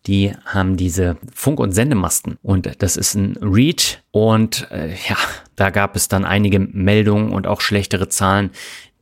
die 0.08 0.34
haben 0.46 0.78
diese 0.78 1.18
Funk- 1.34 1.60
und 1.60 1.72
Sendemasten 1.72 2.38
und 2.44 2.70
das 2.80 2.98
ist 2.98 3.16
ein 3.16 3.38
Reach 3.42 4.00
und 4.12 4.68
äh, 4.72 4.90
ja, 4.90 5.18
da 5.56 5.70
gab 5.70 5.96
es 5.96 6.08
dann 6.08 6.26
einige 6.26 6.60
Meldungen 6.60 7.32
und 7.32 7.48
auch 7.48 7.62
schlechtere 7.62 8.10
Zahlen, 8.10 8.52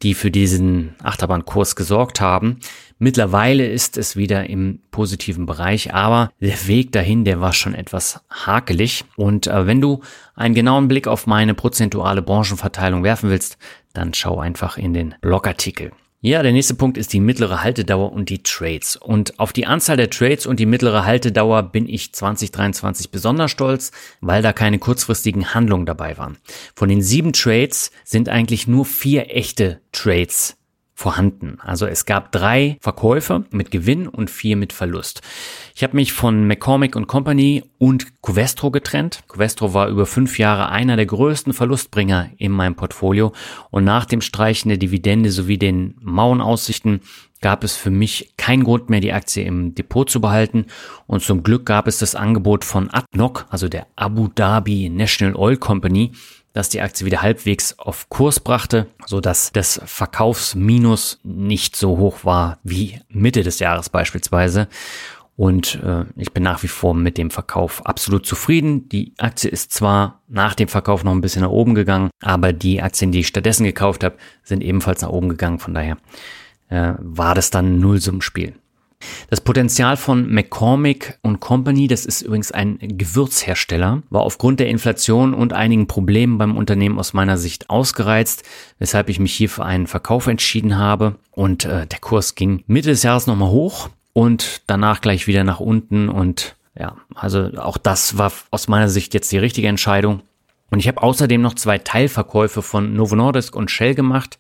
die 0.02 0.14
für 0.14 0.32
diesen 0.32 0.96
Achterbahnkurs 1.02 1.76
gesorgt 1.76 2.22
haben. 2.22 2.60
Mittlerweile 3.00 3.66
ist 3.66 3.98
es 3.98 4.16
wieder 4.16 4.50
im 4.50 4.80
positiven 4.92 5.46
Bereich, 5.46 5.94
aber 5.94 6.32
der 6.40 6.68
Weg 6.68 6.92
dahin, 6.92 7.26
der 7.26 7.42
war 7.42 7.54
schon 7.54 7.74
etwas 7.74 8.22
hakelig. 8.30 9.06
Und 9.16 9.48
äh, 9.48 9.66
wenn 9.66 9.82
du 9.82 10.02
einen 10.36 10.56
genauen 10.56 10.88
Blick 10.88 11.08
auf 11.08 11.26
meine 11.28 11.54
prozentuale 11.54 12.22
Branchenverteilung 12.22 13.04
werfen 13.04 13.30
willst, 13.30 13.58
dann 13.94 14.14
schau 14.14 14.40
einfach 14.40 14.78
in 14.78 14.94
den 14.94 15.16
Blogartikel. 15.22 15.92
Ja, 16.26 16.42
der 16.42 16.54
nächste 16.54 16.76
Punkt 16.76 16.98
ist 16.98 17.12
die 17.12 17.20
mittlere 17.20 17.64
Haltedauer 17.64 18.14
und 18.14 18.30
die 18.30 18.44
Trades. 18.44 18.96
Und 18.96 19.38
auf 19.42 19.52
die 19.52 19.66
Anzahl 19.66 19.98
der 19.98 20.10
Trades 20.10 20.46
und 20.46 20.58
die 20.58 20.66
mittlere 20.66 21.04
Haltedauer 21.04 21.64
bin 21.64 21.86
ich 21.86 22.14
2023 22.14 23.12
besonders 23.12 23.52
stolz, 23.52 23.92
weil 24.22 24.42
da 24.42 24.54
keine 24.54 24.80
kurzfristigen 24.80 25.54
Handlungen 25.54 25.86
dabei 25.86 26.18
waren. 26.18 26.38
Von 26.78 26.88
den 26.88 27.02
sieben 27.02 27.34
Trades 27.34 27.92
sind 28.06 28.30
eigentlich 28.30 28.70
nur 28.70 28.86
vier 28.86 29.36
echte 29.36 29.82
Trades 29.92 30.56
vorhanden. 30.94 31.58
Also 31.60 31.88
es 31.88 32.06
gab 32.06 32.32
drei 32.32 32.78
Verkäufe 32.80 33.44
mit 33.52 33.70
Gewinn 33.70 34.08
und 34.08 34.30
vier 34.30 34.56
mit 34.56 34.72
Verlust. 34.72 35.24
Ich 35.76 35.84
habe 35.84 35.96
mich 35.96 36.14
von 36.14 36.46
McCormick 36.46 36.94
Company 37.08 37.64
und 37.80 38.22
Covestro 38.22 38.70
getrennt. 38.70 39.24
Covestro 39.28 39.74
war 39.74 39.88
über 39.88 40.06
fünf 40.06 40.38
Jahre 40.38 40.70
einer 40.70 40.96
der 40.96 41.08
größten 41.08 41.52
Verlustbringer 41.52 42.30
in 42.38 42.52
meinem 42.52 42.76
Portfolio 42.76 43.34
und 43.72 43.84
nach 43.84 44.06
dem 44.06 44.22
Streichen 44.22 44.70
der 44.70 44.78
Dividende 44.78 45.32
sowie 45.32 45.58
den 45.58 45.96
Mauenaussichten 46.00 47.02
gab 47.42 47.64
es 47.64 47.76
für 47.76 47.90
mich 47.90 48.34
keinen 48.38 48.64
Grund 48.64 48.90
mehr, 48.90 49.02
die 49.02 49.14
Aktie 49.14 49.44
im 49.44 49.74
Depot 49.74 50.10
zu 50.10 50.22
behalten. 50.22 50.68
Und 51.08 51.24
zum 51.24 51.44
Glück 51.44 51.66
gab 51.66 51.88
es 51.88 51.98
das 51.98 52.16
Angebot 52.16 52.64
von 52.64 52.90
ADNOC, 52.92 53.48
also 53.50 53.68
der 53.68 53.88
Abu 53.96 54.28
Dhabi 54.28 54.90
National 54.90 55.36
Oil 55.36 55.58
Company, 55.58 56.12
dass 56.54 56.70
die 56.70 56.82
Aktie 56.82 57.06
wieder 57.06 57.22
halbwegs 57.22 57.78
auf 57.80 58.10
Kurs 58.10 58.40
brachte, 58.40 58.88
so 59.08 59.20
dass 59.20 59.52
das 59.52 59.82
Verkaufsminus 59.84 61.20
nicht 61.24 61.76
so 61.76 61.98
hoch 61.98 62.24
war 62.24 62.60
wie 62.64 63.00
Mitte 63.10 63.44
des 63.44 63.60
Jahres 63.60 63.90
beispielsweise. 63.90 64.68
Und 65.36 65.82
äh, 65.84 66.06
ich 66.16 66.32
bin 66.32 66.44
nach 66.44 66.62
wie 66.62 66.68
vor 66.68 66.94
mit 66.94 67.18
dem 67.18 67.32
Verkauf 67.32 67.86
absolut 67.86 68.26
zufrieden. 68.26 68.88
Die 68.90 69.14
Aktie 69.18 69.50
ist 69.50 69.74
zwar 69.74 70.22
nach 70.28 70.54
dem 70.54 70.68
Verkauf 70.68 71.04
noch 71.04 71.12
ein 71.12 71.22
bisschen 71.22 71.42
nach 71.42 71.50
oben 71.50 71.74
gegangen, 71.74 72.12
aber 72.22 72.54
die 72.54 72.82
Aktien, 72.82 73.12
die 73.12 73.22
ich 73.22 73.28
stattdessen 73.28 73.64
gekauft 73.64 74.04
habe, 74.04 74.18
sind 74.44 74.62
ebenfalls 74.62 75.02
nach 75.02 75.10
oben 75.10 75.30
gegangen. 75.30 75.58
Von 75.58 75.74
daher 75.74 75.98
äh, 76.70 76.94
war 77.00 77.34
das 77.34 77.50
dann 77.50 77.78
ein 77.78 77.80
Nullsummenspiel. 77.80 78.54
Das 79.30 79.42
Potenzial 79.42 79.98
von 79.98 80.32
McCormick 80.32 81.20
Company, 81.42 81.88
das 81.88 82.06
ist 82.06 82.22
übrigens 82.22 82.54
ein 82.54 82.78
Gewürzhersteller, 82.80 84.02
war 84.10 84.22
aufgrund 84.22 84.62
der 84.62 84.70
Inflation 84.70 85.34
und 85.34 85.52
einigen 85.52 85.88
Problemen 85.88 86.38
beim 86.38 86.56
Unternehmen 86.56 87.00
aus 87.00 87.12
meiner 87.12 87.38
Sicht 87.38 87.70
ausgereizt, 87.70 88.44
weshalb 88.80 89.10
ich 89.10 89.20
mich 89.20 89.34
hier 89.34 89.50
für 89.50 89.66
einen 89.66 89.88
Verkauf 89.88 90.28
entschieden 90.28 90.78
habe. 90.78 91.16
Und 91.32 91.66
äh, 91.66 91.86
der 91.86 92.00
Kurs 92.00 92.36
ging 92.36 92.64
Mitte 92.68 92.90
des 92.90 93.04
Jahres 93.04 93.28
nochmal 93.28 93.50
hoch 93.50 93.90
und 94.14 94.62
danach 94.68 95.02
gleich 95.02 95.28
wieder 95.28 95.44
nach 95.44 95.60
unten. 95.60 96.10
Und 96.10 96.56
ja, 96.80 96.96
also 97.16 97.50
auch 97.58 97.78
das 97.78 98.18
war 98.18 98.32
aus 98.52 98.68
meiner 98.68 98.90
Sicht 98.90 99.14
jetzt 99.14 99.32
die 99.32 99.38
richtige 99.38 99.68
Entscheidung. 99.68 100.22
Und 100.70 100.80
ich 100.80 100.88
habe 100.88 101.04
außerdem 101.04 101.42
noch 101.42 101.56
zwei 101.56 101.78
Teilverkäufe 101.78 102.62
von 102.62 102.96
Novo 102.96 103.16
Nordisk 103.16 103.56
und 103.56 103.70
Shell 103.70 103.96
gemacht. 103.96 104.40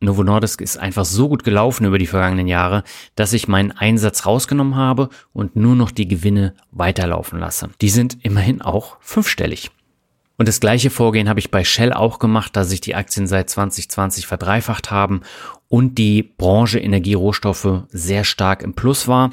Novo 0.00 0.24
Nordisk 0.24 0.62
ist 0.62 0.78
einfach 0.78 1.04
so 1.04 1.28
gut 1.28 1.44
gelaufen 1.44 1.84
über 1.84 1.98
die 1.98 2.06
vergangenen 2.06 2.48
Jahre, 2.48 2.84
dass 3.16 3.34
ich 3.34 3.48
meinen 3.48 3.70
Einsatz 3.72 4.24
rausgenommen 4.24 4.74
habe 4.74 5.10
und 5.32 5.56
nur 5.56 5.76
noch 5.76 5.90
die 5.90 6.08
Gewinne 6.08 6.54
weiterlaufen 6.72 7.38
lasse. 7.38 7.68
Die 7.82 7.90
sind 7.90 8.18
immerhin 8.22 8.62
auch 8.62 8.96
fünfstellig. 9.00 9.70
Und 10.38 10.48
das 10.48 10.58
gleiche 10.58 10.88
Vorgehen 10.88 11.28
habe 11.28 11.38
ich 11.38 11.50
bei 11.50 11.64
Shell 11.64 11.92
auch 11.92 12.18
gemacht, 12.18 12.56
da 12.56 12.64
sich 12.64 12.80
die 12.80 12.94
Aktien 12.94 13.26
seit 13.26 13.50
2020 13.50 14.26
verdreifacht 14.26 14.90
haben 14.90 15.20
und 15.70 15.96
die 15.96 16.22
Branche 16.22 16.80
Energierohstoffe 16.80 17.84
sehr 17.88 18.24
stark 18.24 18.62
im 18.62 18.74
Plus 18.74 19.08
war. 19.08 19.30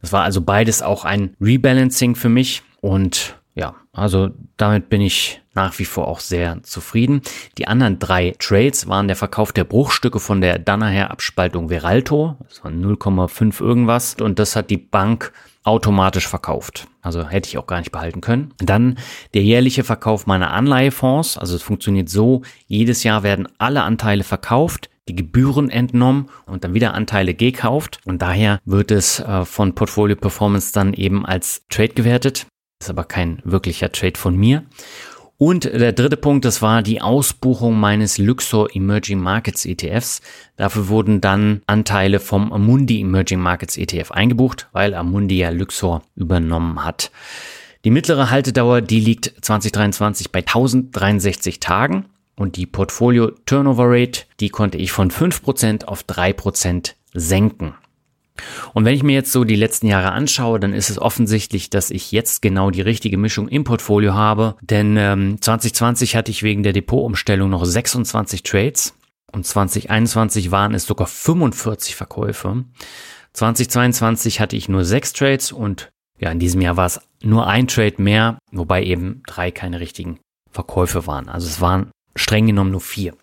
Das 0.00 0.12
war 0.12 0.24
also 0.24 0.40
beides 0.40 0.82
auch 0.82 1.04
ein 1.04 1.36
Rebalancing 1.40 2.16
für 2.16 2.28
mich 2.28 2.62
und 2.80 3.36
ja, 3.54 3.76
also 3.92 4.30
damit 4.56 4.88
bin 4.88 5.00
ich 5.00 5.40
nach 5.52 5.78
wie 5.78 5.84
vor 5.84 6.08
auch 6.08 6.18
sehr 6.18 6.60
zufrieden. 6.64 7.20
Die 7.58 7.68
anderen 7.68 8.00
drei 8.00 8.34
Trades 8.40 8.88
waren 8.88 9.06
der 9.06 9.16
Verkauf 9.16 9.52
der 9.52 9.62
Bruchstücke 9.62 10.18
von 10.18 10.40
der 10.40 10.58
Danaher 10.58 11.12
Abspaltung 11.12 11.68
Veralto, 11.68 12.36
das 12.48 12.64
war 12.64 12.72
0,5 12.72 13.60
irgendwas 13.62 14.16
und 14.20 14.40
das 14.40 14.56
hat 14.56 14.70
die 14.70 14.78
Bank 14.78 15.32
automatisch 15.62 16.26
verkauft. 16.26 16.88
Also 17.02 17.28
hätte 17.28 17.48
ich 17.48 17.58
auch 17.58 17.66
gar 17.66 17.78
nicht 17.78 17.92
behalten 17.92 18.20
können. 18.20 18.54
Dann 18.58 18.98
der 19.34 19.42
jährliche 19.42 19.84
Verkauf 19.84 20.26
meiner 20.26 20.50
Anleihefonds. 20.50 21.38
Also 21.38 21.56
es 21.56 21.62
funktioniert 21.62 22.08
so, 22.08 22.42
jedes 22.66 23.02
Jahr 23.02 23.22
werden 23.22 23.48
alle 23.58 23.82
Anteile 23.82 24.24
verkauft, 24.24 24.90
die 25.08 25.16
Gebühren 25.16 25.70
entnommen 25.70 26.28
und 26.46 26.64
dann 26.64 26.74
wieder 26.74 26.94
Anteile 26.94 27.34
gekauft. 27.34 28.00
Und 28.04 28.22
daher 28.22 28.60
wird 28.64 28.90
es 28.90 29.20
äh, 29.20 29.44
von 29.44 29.74
Portfolio 29.74 30.16
Performance 30.16 30.72
dann 30.72 30.94
eben 30.94 31.26
als 31.26 31.64
Trade 31.68 31.94
gewertet. 31.94 32.46
Ist 32.80 32.90
aber 32.90 33.04
kein 33.04 33.40
wirklicher 33.44 33.92
Trade 33.92 34.18
von 34.18 34.36
mir. 34.36 34.64
Und 35.36 35.64
der 35.64 35.92
dritte 35.92 36.16
Punkt, 36.16 36.44
das 36.44 36.62
war 36.62 36.82
die 36.82 37.02
Ausbuchung 37.02 37.78
meines 37.78 38.18
Luxor 38.18 38.74
Emerging 38.74 39.18
Markets 39.18 39.66
ETFs. 39.66 40.22
Dafür 40.56 40.88
wurden 40.88 41.20
dann 41.20 41.60
Anteile 41.66 42.20
vom 42.20 42.52
Amundi 42.52 43.00
Emerging 43.00 43.40
Markets 43.40 43.76
ETF 43.76 44.12
eingebucht, 44.12 44.68
weil 44.72 44.94
Amundi 44.94 45.38
ja 45.38 45.50
Luxor 45.50 46.02
übernommen 46.14 46.84
hat. 46.84 47.10
Die 47.84 47.90
mittlere 47.90 48.30
Haltedauer, 48.30 48.80
die 48.80 49.00
liegt 49.00 49.34
2023 49.44 50.30
bei 50.30 50.38
1063 50.38 51.60
Tagen 51.60 52.06
und 52.36 52.56
die 52.56 52.66
Portfolio 52.66 53.30
Turnover 53.46 53.84
Rate, 53.86 54.22
die 54.40 54.48
konnte 54.48 54.78
ich 54.78 54.92
von 54.92 55.10
5% 55.10 55.84
auf 55.84 56.04
3% 56.04 56.92
senken. 57.12 57.74
Und 58.72 58.84
wenn 58.84 58.94
ich 58.94 59.04
mir 59.04 59.14
jetzt 59.14 59.30
so 59.30 59.44
die 59.44 59.56
letzten 59.56 59.86
Jahre 59.86 60.10
anschaue, 60.10 60.58
dann 60.58 60.72
ist 60.72 60.90
es 60.90 60.98
offensichtlich, 60.98 61.70
dass 61.70 61.90
ich 61.90 62.10
jetzt 62.10 62.42
genau 62.42 62.70
die 62.70 62.80
richtige 62.80 63.16
Mischung 63.16 63.46
im 63.46 63.62
Portfolio 63.62 64.14
habe. 64.14 64.56
Denn 64.60 64.96
ähm, 64.96 65.40
2020 65.40 66.16
hatte 66.16 66.32
ich 66.32 66.42
wegen 66.42 66.64
der 66.64 66.72
Depotumstellung 66.72 67.50
noch 67.50 67.64
26 67.64 68.42
Trades 68.42 68.94
und 69.30 69.46
2021 69.46 70.50
waren 70.50 70.74
es 70.74 70.86
sogar 70.86 71.06
45 71.06 71.94
Verkäufe. 71.94 72.64
2022 73.34 74.40
hatte 74.40 74.56
ich 74.56 74.68
nur 74.68 74.84
6 74.84 75.12
Trades 75.12 75.52
und 75.52 75.90
ja, 76.18 76.30
in 76.30 76.38
diesem 76.38 76.60
Jahr 76.60 76.76
war 76.76 76.86
es 76.86 77.00
nur 77.22 77.46
ein 77.46 77.66
Trade 77.66 77.96
mehr, 77.98 78.38
wobei 78.52 78.84
eben 78.84 79.22
drei 79.26 79.50
keine 79.50 79.80
richtigen 79.80 80.20
Verkäufe 80.50 81.06
waren. 81.06 81.28
Also 81.28 81.48
es 81.48 81.60
waren 81.60 81.90
streng 82.16 82.46
genommen 82.46 82.70
nur 82.70 82.80
vier. 82.80 83.14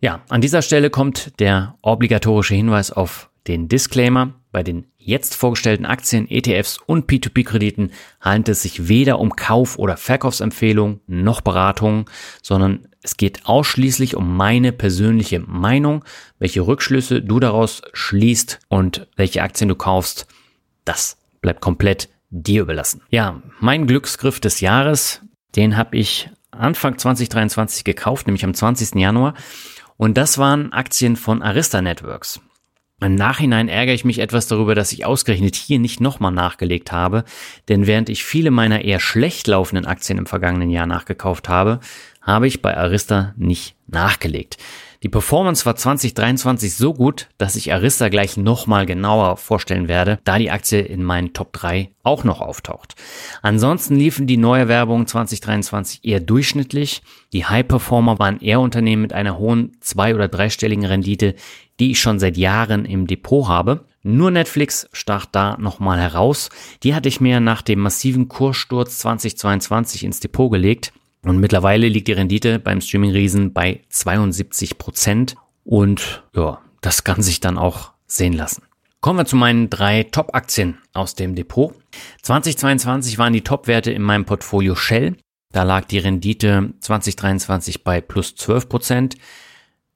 Ja, 0.00 0.20
an 0.28 0.40
dieser 0.40 0.62
Stelle 0.62 0.90
kommt 0.90 1.38
der 1.40 1.76
obligatorische 1.80 2.54
Hinweis 2.54 2.90
auf 2.90 3.30
den 3.46 3.68
Disclaimer. 3.68 4.34
Bei 4.52 4.62
den 4.62 4.86
jetzt 4.98 5.34
vorgestellten 5.34 5.86
Aktien, 5.86 6.30
ETFs 6.30 6.78
und 6.78 7.10
P2P-Krediten 7.10 7.90
handelt 8.20 8.50
es 8.50 8.62
sich 8.62 8.88
weder 8.88 9.18
um 9.18 9.34
Kauf- 9.34 9.78
oder 9.78 9.96
Verkaufsempfehlungen 9.96 11.00
noch 11.06 11.40
Beratungen, 11.40 12.04
sondern 12.42 12.86
es 13.02 13.16
geht 13.16 13.46
ausschließlich 13.46 14.14
um 14.14 14.36
meine 14.36 14.72
persönliche 14.72 15.40
Meinung, 15.40 16.04
welche 16.38 16.66
Rückschlüsse 16.66 17.20
du 17.20 17.40
daraus 17.40 17.82
schließt 17.92 18.60
und 18.68 19.06
welche 19.16 19.42
Aktien 19.42 19.68
du 19.68 19.74
kaufst. 19.74 20.26
Das 20.84 21.18
bleibt 21.40 21.60
komplett 21.60 22.08
dir 22.30 22.62
überlassen. 22.62 23.02
Ja, 23.10 23.42
mein 23.60 23.86
Glücksgriff 23.86 24.40
des 24.40 24.60
Jahres, 24.60 25.20
den 25.56 25.76
habe 25.76 25.96
ich 25.96 26.30
Anfang 26.54 26.98
2023 26.98 27.84
gekauft, 27.84 28.26
nämlich 28.26 28.44
am 28.44 28.54
20. 28.54 28.94
Januar. 28.94 29.34
Und 29.96 30.16
das 30.16 30.38
waren 30.38 30.72
Aktien 30.72 31.16
von 31.16 31.42
Arista 31.42 31.82
Networks. 31.82 32.40
Im 33.00 33.16
Nachhinein 33.16 33.68
ärgere 33.68 33.94
ich 33.94 34.04
mich 34.04 34.18
etwas 34.18 34.46
darüber, 34.46 34.74
dass 34.74 34.92
ich 34.92 35.04
ausgerechnet 35.04 35.56
hier 35.56 35.78
nicht 35.78 36.00
nochmal 36.00 36.32
nachgelegt 36.32 36.92
habe, 36.92 37.24
denn 37.68 37.86
während 37.86 38.08
ich 38.08 38.24
viele 38.24 38.50
meiner 38.50 38.82
eher 38.82 39.00
schlecht 39.00 39.46
laufenden 39.46 39.84
Aktien 39.84 40.16
im 40.16 40.26
vergangenen 40.26 40.70
Jahr 40.70 40.86
nachgekauft 40.86 41.48
habe, 41.48 41.80
habe 42.22 42.46
ich 42.46 42.62
bei 42.62 42.76
Arista 42.76 43.34
nicht 43.36 43.74
nachgelegt. 43.86 44.56
Die 45.04 45.10
Performance 45.10 45.66
war 45.66 45.76
2023 45.76 46.74
so 46.74 46.94
gut, 46.94 47.28
dass 47.36 47.56
ich 47.56 47.74
Arista 47.74 48.08
gleich 48.08 48.38
nochmal 48.38 48.86
genauer 48.86 49.36
vorstellen 49.36 49.86
werde, 49.86 50.18
da 50.24 50.38
die 50.38 50.50
Aktie 50.50 50.80
in 50.80 51.04
meinen 51.04 51.34
Top 51.34 51.52
3 51.52 51.90
auch 52.02 52.24
noch 52.24 52.40
auftaucht. 52.40 52.94
Ansonsten 53.42 53.96
liefen 53.96 54.26
die 54.26 54.38
Neuerwerbungen 54.38 55.06
2023 55.06 56.06
eher 56.06 56.20
durchschnittlich. 56.20 57.02
Die 57.34 57.44
High 57.44 57.68
Performer 57.68 58.18
waren 58.18 58.40
eher 58.40 58.60
Unternehmen 58.60 59.02
mit 59.02 59.12
einer 59.12 59.36
hohen 59.36 59.76
zwei- 59.80 60.14
oder 60.14 60.28
dreistelligen 60.28 60.86
Rendite, 60.86 61.34
die 61.80 61.90
ich 61.90 62.00
schon 62.00 62.18
seit 62.18 62.38
Jahren 62.38 62.86
im 62.86 63.06
Depot 63.06 63.46
habe. 63.46 63.84
Nur 64.02 64.30
Netflix 64.30 64.88
stach 64.94 65.26
da 65.26 65.58
nochmal 65.58 66.00
heraus. 66.00 66.48
Die 66.82 66.94
hatte 66.94 67.10
ich 67.10 67.20
mir 67.20 67.40
nach 67.40 67.60
dem 67.60 67.80
massiven 67.80 68.28
Kurssturz 68.28 69.00
2022 69.00 70.02
ins 70.02 70.20
Depot 70.20 70.50
gelegt. 70.50 70.94
Und 71.24 71.38
mittlerweile 71.38 71.88
liegt 71.88 72.08
die 72.08 72.12
Rendite 72.12 72.58
beim 72.58 72.80
Streaming-Riesen 72.80 73.52
bei 73.52 73.80
72 73.88 74.78
Prozent. 74.78 75.36
Und 75.64 76.22
ja, 76.34 76.60
das 76.80 77.04
kann 77.04 77.22
sich 77.22 77.40
dann 77.40 77.58
auch 77.58 77.92
sehen 78.06 78.34
lassen. 78.34 78.62
Kommen 79.00 79.18
wir 79.18 79.26
zu 79.26 79.36
meinen 79.36 79.68
drei 79.70 80.04
Top-Aktien 80.04 80.78
aus 80.92 81.14
dem 81.14 81.34
Depot. 81.34 81.74
2022 82.22 83.18
waren 83.18 83.32
die 83.32 83.42
Top-Werte 83.42 83.90
in 83.90 84.02
meinem 84.02 84.24
Portfolio 84.24 84.74
Shell. 84.74 85.16
Da 85.52 85.62
lag 85.62 85.84
die 85.84 85.98
Rendite 85.98 86.72
2023 86.80 87.84
bei 87.84 88.00
plus 88.00 88.34
12 88.34 88.68
Prozent. 88.68 89.16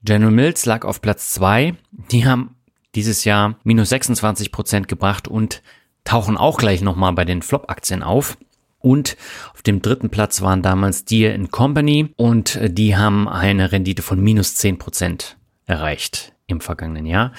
General 0.03 0.31
Mills 0.31 0.67
lag 0.67 0.85
auf 0.85 1.01
Platz 1.01 1.33
zwei. 1.33 1.75
Die 2.11 2.27
haben 2.27 2.57
dieses 2.95 3.25
Jahr 3.25 3.59
minus 3.65 3.89
26 3.91 4.53
Prozent 4.53 4.89
gebracht 4.89 5.27
und 5.27 5.63
tauchen 6.05 6.37
auch 6.37 6.59
gleich 6.59 6.81
nochmal 6.81 7.13
bei 7.13 7.25
den 7.25 7.43
Flop-Aktien 7.43 8.03
auf. 8.03 8.39
Und 8.81 9.17
auf 9.55 9.63
dem 9.63 9.83
dritten 9.83 10.09
Platz 10.09 10.41
waren 10.41 10.63
damals 10.63 11.05
Deere 11.05 11.39
Company 11.49 12.13
und 12.17 12.57
äh, 12.57 12.71
die 12.71 12.97
haben 12.97 13.29
eine 13.29 13.73
Rendite 13.73 14.03
von 14.03 14.21
minus 14.21 14.55
zehn 14.55 14.79
Prozent 14.79 15.37
erreicht 15.67 16.33
im 16.47 16.61
vergangenen 16.61 17.07
Jahr. 17.07 17.33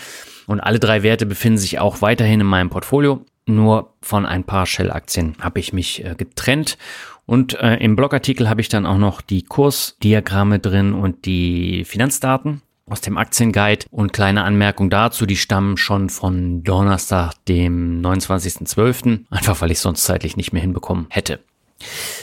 Und 0.47 0.59
alle 0.59 0.79
drei 0.79 1.03
Werte 1.03 1.25
befinden 1.25 1.57
sich 1.57 1.79
auch 1.79 2.01
weiterhin 2.01 2.41
in 2.41 2.47
meinem 2.47 2.69
Portfolio. 2.69 3.25
Nur 3.45 3.93
von 4.01 4.25
ein 4.25 4.43
paar 4.43 4.65
Shell-Aktien 4.65 5.35
habe 5.39 5.59
ich 5.59 5.73
mich 5.73 6.05
äh, 6.05 6.15
getrennt. 6.15 6.77
Und 7.25 7.59
äh, 7.59 7.75
im 7.75 7.95
Blogartikel 7.95 8.49
habe 8.49 8.61
ich 8.61 8.69
dann 8.69 8.85
auch 8.85 8.97
noch 8.97 9.21
die 9.21 9.43
Kursdiagramme 9.43 10.59
drin 10.59 10.93
und 10.93 11.25
die 11.25 11.85
Finanzdaten. 11.85 12.61
Aus 12.89 13.01
dem 13.01 13.17
Aktienguide 13.17 13.85
und 13.91 14.13
kleine 14.13 14.43
Anmerkung 14.43 14.89
dazu, 14.89 15.25
die 15.25 15.37
stammen 15.37 15.77
schon 15.77 16.09
von 16.09 16.63
Donnerstag, 16.63 17.33
dem 17.47 18.01
29.12., 18.01 19.25
einfach 19.29 19.61
weil 19.61 19.71
ich 19.71 19.79
sonst 19.79 20.03
zeitlich 20.03 20.37
nicht 20.37 20.53
mehr 20.53 20.61
hinbekommen 20.61 21.07
hätte. 21.09 21.39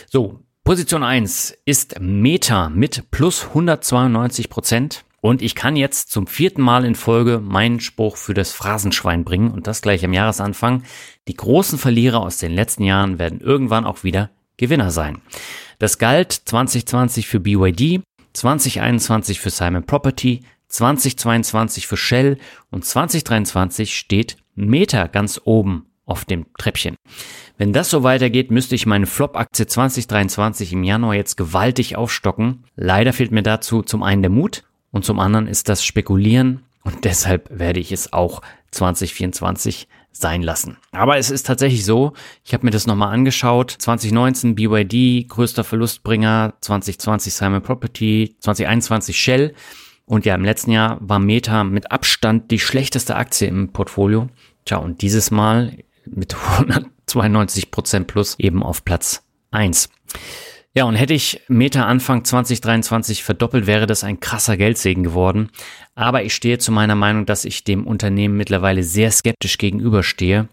So, 0.08 0.40
Position 0.64 1.02
1 1.02 1.56
ist 1.64 2.00
Meta 2.00 2.68
mit 2.68 3.10
plus 3.10 3.44
192 3.46 4.50
Prozent. 4.50 5.04
Und 5.20 5.42
ich 5.42 5.54
kann 5.54 5.74
jetzt 5.74 6.10
zum 6.10 6.26
vierten 6.26 6.62
Mal 6.62 6.84
in 6.84 6.94
Folge 6.94 7.40
meinen 7.40 7.80
Spruch 7.80 8.16
für 8.16 8.34
das 8.34 8.52
Phrasenschwein 8.52 9.24
bringen 9.24 9.50
und 9.50 9.66
das 9.66 9.82
gleich 9.82 10.04
am 10.04 10.12
Jahresanfang. 10.12 10.84
Die 11.26 11.34
großen 11.34 11.78
Verlierer 11.78 12.20
aus 12.20 12.38
den 12.38 12.52
letzten 12.52 12.84
Jahren 12.84 13.18
werden 13.18 13.40
irgendwann 13.40 13.84
auch 13.84 14.04
wieder 14.04 14.30
Gewinner 14.56 14.90
sein. 14.90 15.20
Das 15.78 15.98
galt 15.98 16.32
2020 16.32 17.26
für 17.26 17.40
BYD, 17.40 18.02
2021 18.34 19.40
für 19.40 19.50
Simon 19.50 19.84
Property, 19.84 20.42
2022 20.68 21.86
für 21.86 21.96
Shell 21.96 22.38
und 22.70 22.84
2023 22.84 23.96
steht 23.96 24.36
Meta 24.54 25.06
ganz 25.06 25.40
oben 25.44 25.86
auf 26.04 26.24
dem 26.24 26.46
Treppchen. 26.56 26.96
Wenn 27.58 27.72
das 27.72 27.90
so 27.90 28.02
weitergeht, 28.02 28.50
müsste 28.50 28.74
ich 28.74 28.86
meine 28.86 29.06
Flop-Aktie 29.06 29.66
2023 29.66 30.72
im 30.72 30.84
Januar 30.84 31.14
jetzt 31.14 31.36
gewaltig 31.36 31.96
aufstocken. 31.96 32.64
Leider 32.76 33.12
fehlt 33.12 33.32
mir 33.32 33.42
dazu 33.42 33.82
zum 33.82 34.02
einen 34.02 34.22
der 34.22 34.30
Mut 34.30 34.64
und 34.92 35.04
zum 35.04 35.18
anderen 35.18 35.46
ist 35.46 35.68
das 35.68 35.84
Spekulieren 35.84 36.62
und 36.84 37.04
deshalb 37.04 37.48
werde 37.50 37.80
ich 37.80 37.92
es 37.92 38.12
auch 38.12 38.42
2024 38.70 39.88
sein 40.12 40.42
lassen. 40.42 40.78
Aber 40.92 41.18
es 41.18 41.30
ist 41.30 41.46
tatsächlich 41.46 41.84
so, 41.84 42.12
ich 42.44 42.54
habe 42.54 42.64
mir 42.64 42.70
das 42.70 42.86
nochmal 42.86 43.12
angeschaut, 43.12 43.70
2019 43.70 44.54
BYD, 44.54 45.28
größter 45.28 45.64
Verlustbringer, 45.64 46.54
2020 46.60 47.34
Simon 47.34 47.62
Property, 47.62 48.36
2021 48.40 49.18
Shell 49.18 49.54
und 50.06 50.24
ja, 50.24 50.34
im 50.34 50.44
letzten 50.44 50.70
Jahr 50.70 50.98
war 51.00 51.18
Meta 51.18 51.64
mit 51.64 51.90
Abstand 51.90 52.50
die 52.50 52.60
schlechteste 52.60 53.16
Aktie 53.16 53.48
im 53.48 53.72
Portfolio. 53.72 54.28
Tja, 54.64 54.78
und 54.78 55.02
dieses 55.02 55.30
Mal 55.30 55.78
mit 56.06 56.34
192 57.06 57.70
Prozent 57.70 58.06
plus 58.06 58.38
eben 58.38 58.62
auf 58.62 58.84
Platz 58.84 59.24
1. 59.50 59.90
Ja, 60.74 60.84
und 60.84 60.94
hätte 60.94 61.14
ich 61.14 61.40
Meta 61.48 61.86
Anfang 61.86 62.24
2023 62.24 63.24
verdoppelt, 63.24 63.66
wäre 63.66 63.86
das 63.86 64.04
ein 64.04 64.20
krasser 64.20 64.56
Geldsegen 64.56 65.02
geworden. 65.02 65.48
Aber 65.94 66.22
ich 66.22 66.34
stehe 66.34 66.58
zu 66.58 66.70
meiner 66.70 66.94
Meinung, 66.94 67.26
dass 67.26 67.44
ich 67.44 67.64
dem 67.64 67.86
Unternehmen 67.86 68.36
mittlerweile 68.36 68.82
sehr 68.82 69.10
skeptisch 69.10 69.58
gegenüberstehe. 69.58 70.48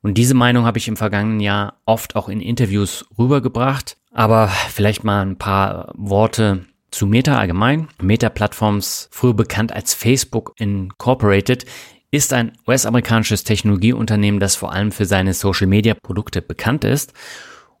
Und 0.00 0.14
diese 0.14 0.34
Meinung 0.34 0.64
habe 0.64 0.78
ich 0.78 0.88
im 0.88 0.96
vergangenen 0.96 1.40
Jahr 1.40 1.80
oft 1.84 2.16
auch 2.16 2.28
in 2.28 2.40
Interviews 2.40 3.04
rübergebracht. 3.18 3.98
Aber 4.10 4.48
vielleicht 4.48 5.04
mal 5.04 5.20
ein 5.20 5.36
paar 5.36 5.92
Worte 5.94 6.64
zu 6.90 7.06
Meta 7.06 7.38
allgemein. 7.38 7.88
Meta 8.00 8.28
Plattforms, 8.28 9.08
früher 9.10 9.34
bekannt 9.34 9.72
als 9.72 9.94
Facebook 9.94 10.54
Incorporated, 10.58 11.66
ist 12.10 12.32
ein 12.32 12.52
US-amerikanisches 12.66 13.44
Technologieunternehmen, 13.44 14.40
das 14.40 14.56
vor 14.56 14.72
allem 14.72 14.92
für 14.92 15.04
seine 15.04 15.34
Social-Media-Produkte 15.34 16.40
bekannt 16.40 16.84
ist. 16.84 17.12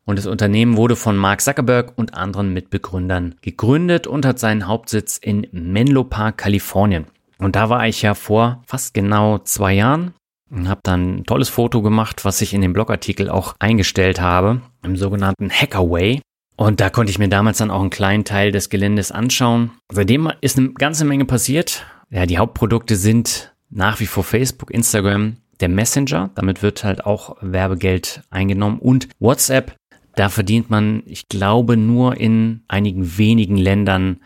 Und 0.04 0.18
das 0.18 0.26
Unternehmen 0.26 0.76
wurde 0.76 0.96
von 0.96 1.16
Mark 1.16 1.40
Zuckerberg 1.40 1.92
und 1.96 2.14
anderen 2.14 2.52
Mitbegründern 2.52 3.34
gegründet 3.42 4.06
und 4.06 4.24
hat 4.24 4.38
seinen 4.38 4.66
Hauptsitz 4.66 5.18
in 5.18 5.46
Menlo 5.52 6.04
Park, 6.04 6.38
Kalifornien. 6.38 7.06
Und 7.38 7.56
da 7.56 7.68
war 7.68 7.86
ich 7.86 8.02
ja 8.02 8.14
vor 8.14 8.62
fast 8.66 8.94
genau 8.94 9.38
zwei 9.38 9.74
Jahren 9.74 10.14
und 10.50 10.68
habe 10.68 10.80
dann 10.82 11.18
ein 11.18 11.24
tolles 11.24 11.48
Foto 11.48 11.82
gemacht, 11.82 12.24
was 12.24 12.40
ich 12.40 12.54
in 12.54 12.62
dem 12.62 12.72
Blogartikel 12.72 13.28
auch 13.28 13.54
eingestellt 13.58 14.20
habe, 14.20 14.62
im 14.82 14.96
sogenannten 14.96 15.50
Hackerway. 15.50 16.20
Und 16.58 16.80
da 16.80 16.90
konnte 16.90 17.10
ich 17.10 17.20
mir 17.20 17.28
damals 17.28 17.58
dann 17.58 17.70
auch 17.70 17.80
einen 17.80 17.88
kleinen 17.88 18.24
Teil 18.24 18.50
des 18.50 18.68
Geländes 18.68 19.12
anschauen. 19.12 19.70
Seitdem 19.92 20.28
ist 20.40 20.58
eine 20.58 20.70
ganze 20.70 21.04
Menge 21.04 21.24
passiert. 21.24 21.86
Ja, 22.10 22.26
die 22.26 22.36
Hauptprodukte 22.36 22.96
sind 22.96 23.54
nach 23.70 24.00
wie 24.00 24.06
vor 24.06 24.24
Facebook, 24.24 24.72
Instagram, 24.72 25.36
der 25.60 25.68
Messenger. 25.68 26.30
Damit 26.34 26.60
wird 26.60 26.82
halt 26.82 27.06
auch 27.06 27.36
Werbegeld 27.40 28.22
eingenommen 28.30 28.80
und 28.80 29.08
WhatsApp. 29.20 29.76
Da 30.16 30.28
verdient 30.30 30.68
man, 30.68 31.04
ich 31.06 31.28
glaube, 31.28 31.76
nur 31.76 32.16
in 32.16 32.64
einigen 32.66 33.16
wenigen 33.16 33.56
Ländern 33.56 34.18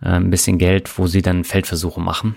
äh, 0.00 0.10
ein 0.10 0.30
bisschen 0.30 0.58
Geld, 0.58 0.96
wo 0.98 1.08
sie 1.08 1.20
dann 1.20 1.42
Feldversuche 1.42 2.00
machen. 2.00 2.36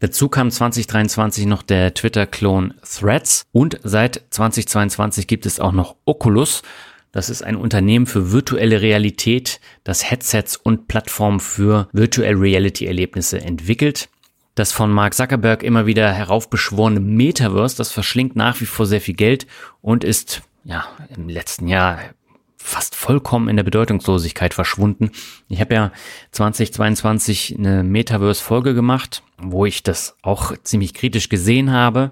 Dazu 0.00 0.28
kam 0.28 0.50
2023 0.50 1.46
noch 1.46 1.62
der 1.62 1.94
Twitter-Klon 1.94 2.74
Threads 2.82 3.44
und 3.52 3.80
seit 3.82 4.26
2022 4.28 5.26
gibt 5.26 5.46
es 5.46 5.58
auch 5.58 5.72
noch 5.72 5.96
Oculus. 6.04 6.62
Das 7.14 7.30
ist 7.30 7.42
ein 7.42 7.54
Unternehmen 7.54 8.06
für 8.06 8.32
virtuelle 8.32 8.82
Realität, 8.82 9.60
das 9.84 10.10
Headsets 10.10 10.56
und 10.56 10.88
Plattformen 10.88 11.38
für 11.38 11.88
Virtual 11.92 12.34
Reality 12.34 12.86
Erlebnisse 12.86 13.40
entwickelt. 13.40 14.08
Das 14.56 14.72
von 14.72 14.90
Mark 14.90 15.14
Zuckerberg 15.14 15.62
immer 15.62 15.86
wieder 15.86 16.12
heraufbeschworene 16.12 16.98
Metaverse, 16.98 17.76
das 17.76 17.92
verschlingt 17.92 18.34
nach 18.34 18.60
wie 18.60 18.66
vor 18.66 18.86
sehr 18.86 19.00
viel 19.00 19.14
Geld 19.14 19.46
und 19.80 20.02
ist 20.02 20.42
ja, 20.64 20.86
im 21.14 21.28
letzten 21.28 21.68
Jahr 21.68 22.00
fast 22.56 22.96
vollkommen 22.96 23.48
in 23.48 23.54
der 23.54 23.62
Bedeutungslosigkeit 23.62 24.52
verschwunden. 24.52 25.12
Ich 25.48 25.60
habe 25.60 25.74
ja 25.74 25.92
2022 26.32 27.54
eine 27.56 27.84
Metaverse-Folge 27.84 28.74
gemacht, 28.74 29.22
wo 29.38 29.66
ich 29.66 29.84
das 29.84 30.16
auch 30.22 30.52
ziemlich 30.64 30.94
kritisch 30.94 31.28
gesehen 31.28 31.70
habe. 31.70 32.10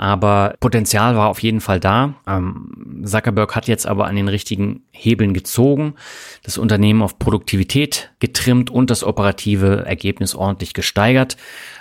Aber 0.00 0.54
Potenzial 0.60 1.14
war 1.14 1.28
auf 1.28 1.42
jeden 1.42 1.60
Fall 1.60 1.78
da. 1.78 2.14
Ähm, 2.26 3.02
Zuckerberg 3.04 3.54
hat 3.54 3.68
jetzt 3.68 3.86
aber 3.86 4.06
an 4.06 4.16
den 4.16 4.28
richtigen 4.28 4.82
Hebeln 4.92 5.34
gezogen, 5.34 5.94
das 6.42 6.56
Unternehmen 6.56 7.02
auf 7.02 7.18
Produktivität 7.18 8.10
getrimmt 8.18 8.70
und 8.70 8.88
das 8.88 9.04
operative 9.04 9.84
Ergebnis 9.84 10.34
ordentlich 10.34 10.72
gesteigert. 10.72 11.36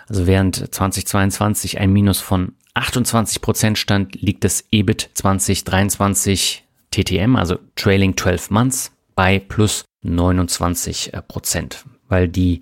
Also 0.10 0.28
während 0.28 0.76
2022 0.76 1.80
ein 1.80 1.94
Minus 1.94 2.20
von 2.20 2.52
28 2.74 3.40
Prozent 3.40 3.78
stand, 3.78 4.22
liegt 4.22 4.44
das 4.44 4.66
EBIT 4.70 5.12
2023 5.14 6.66
TTM, 6.92 7.38
also 7.38 7.58
Trailing 7.78 8.18
12 8.18 8.52
Months, 8.52 8.92
bei 9.16 9.40
plus 9.40 9.86
29 10.02 11.14
Prozent. 11.30 11.86
Weil 12.10 12.28
die 12.28 12.62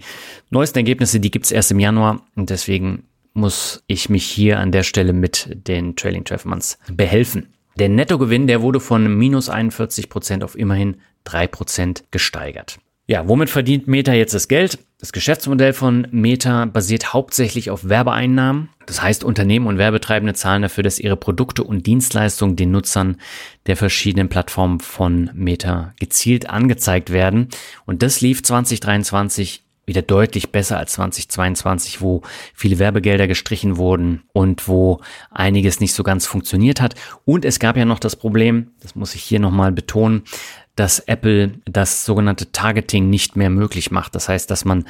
neuesten 0.52 0.78
Ergebnisse, 0.78 1.20
die 1.20 1.32
gibt's 1.32 1.50
erst 1.50 1.72
im 1.72 1.80
Januar 1.80 2.22
und 2.36 2.52
deswegen 2.52 3.06
muss 3.38 3.84
ich 3.88 4.10
mich 4.10 4.26
hier 4.26 4.60
an 4.60 4.72
der 4.72 4.84
Stelle 4.84 5.14
mit 5.14 5.50
den 5.68 5.96
Trailing 5.96 6.26
12 6.26 6.46
Months 6.46 6.80
behelfen. 6.92 7.54
Der 7.78 7.90
Nettogewinn, 7.90 8.48
der 8.48 8.62
wurde 8.62 8.80
von 8.80 9.16
minus 9.16 9.50
41 9.50 10.10
Prozent 10.10 10.44
auf 10.44 10.58
immerhin 10.58 10.98
drei 11.24 11.48
Prozent 11.48 12.04
gesteigert. 12.12 12.80
Ja, 13.10 13.30
womit 13.30 13.50
verdient 13.50 13.88
Meta 13.88 14.12
jetzt 14.14 14.34
das 14.34 14.50
Geld? 14.50 14.80
Das 15.00 15.14
Geschäftsmodell 15.14 15.72
von 15.72 16.08
Meta 16.12 16.66
basiert 16.66 17.14
hauptsächlich 17.14 17.70
auf 17.70 17.88
Werbeeinnahmen. 17.88 18.70
Das 18.86 19.02
heißt, 19.02 19.24
Unternehmen 19.24 19.68
und 19.68 19.78
Werbetreibende 19.78 20.34
zahlen 20.34 20.64
dafür, 20.64 20.84
dass 20.84 21.00
ihre 21.00 21.16
Produkte 21.16 21.64
und 21.64 21.86
Dienstleistungen 21.86 22.58
den 22.58 22.72
Nutzern 22.72 23.18
der 23.68 23.78
verschiedenen 23.78 24.28
Plattformen 24.28 24.82
von 24.82 25.30
Meta 25.34 25.94
gezielt 26.00 26.50
angezeigt 26.50 27.12
werden. 27.12 27.48
Und 27.86 28.02
das 28.02 28.20
lief 28.20 28.44
2023 28.44 29.64
wieder 29.88 30.02
deutlich 30.04 30.52
besser 30.52 30.78
als 30.78 30.92
2022, 30.94 32.02
wo 32.02 32.22
viele 32.54 32.78
Werbegelder 32.78 33.28
gestrichen 33.28 33.78
wurden 33.78 34.24
und 34.34 34.68
wo 34.68 35.00
einiges 35.32 35.80
nicht 35.80 35.94
so 35.94 36.04
ganz 36.04 36.28
funktioniert 36.28 36.82
hat. 36.82 36.94
Und 37.26 37.46
es 37.46 37.58
gab 37.58 37.78
ja 37.78 37.86
noch 37.86 38.00
das 38.00 38.18
Problem, 38.18 38.72
das 38.82 38.96
muss 38.96 39.16
ich 39.16 39.24
hier 39.24 39.40
nochmal 39.40 39.72
betonen, 39.72 40.24
dass 40.76 41.00
Apple 41.00 41.54
das 41.66 42.06
sogenannte 42.06 42.52
Targeting 42.52 43.10
nicht 43.10 43.36
mehr 43.36 43.50
möglich 43.50 43.90
macht. 43.90 44.14
Das 44.14 44.30
heißt, 44.30 44.52
dass 44.52 44.66
man 44.66 44.86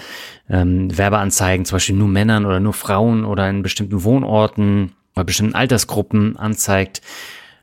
ähm, 0.50 0.96
Werbeanzeigen 0.96 1.66
zum 1.66 1.78
Beispiel 1.78 1.96
nur 1.96 2.10
Männern 2.10 2.46
oder 2.46 2.60
nur 2.60 2.74
Frauen 2.74 3.24
oder 3.24 3.50
in 3.50 3.64
bestimmten 3.64 4.04
Wohnorten 4.04 4.94
oder 5.16 5.24
bestimmten 5.24 5.56
Altersgruppen 5.56 6.38
anzeigt. 6.38 7.02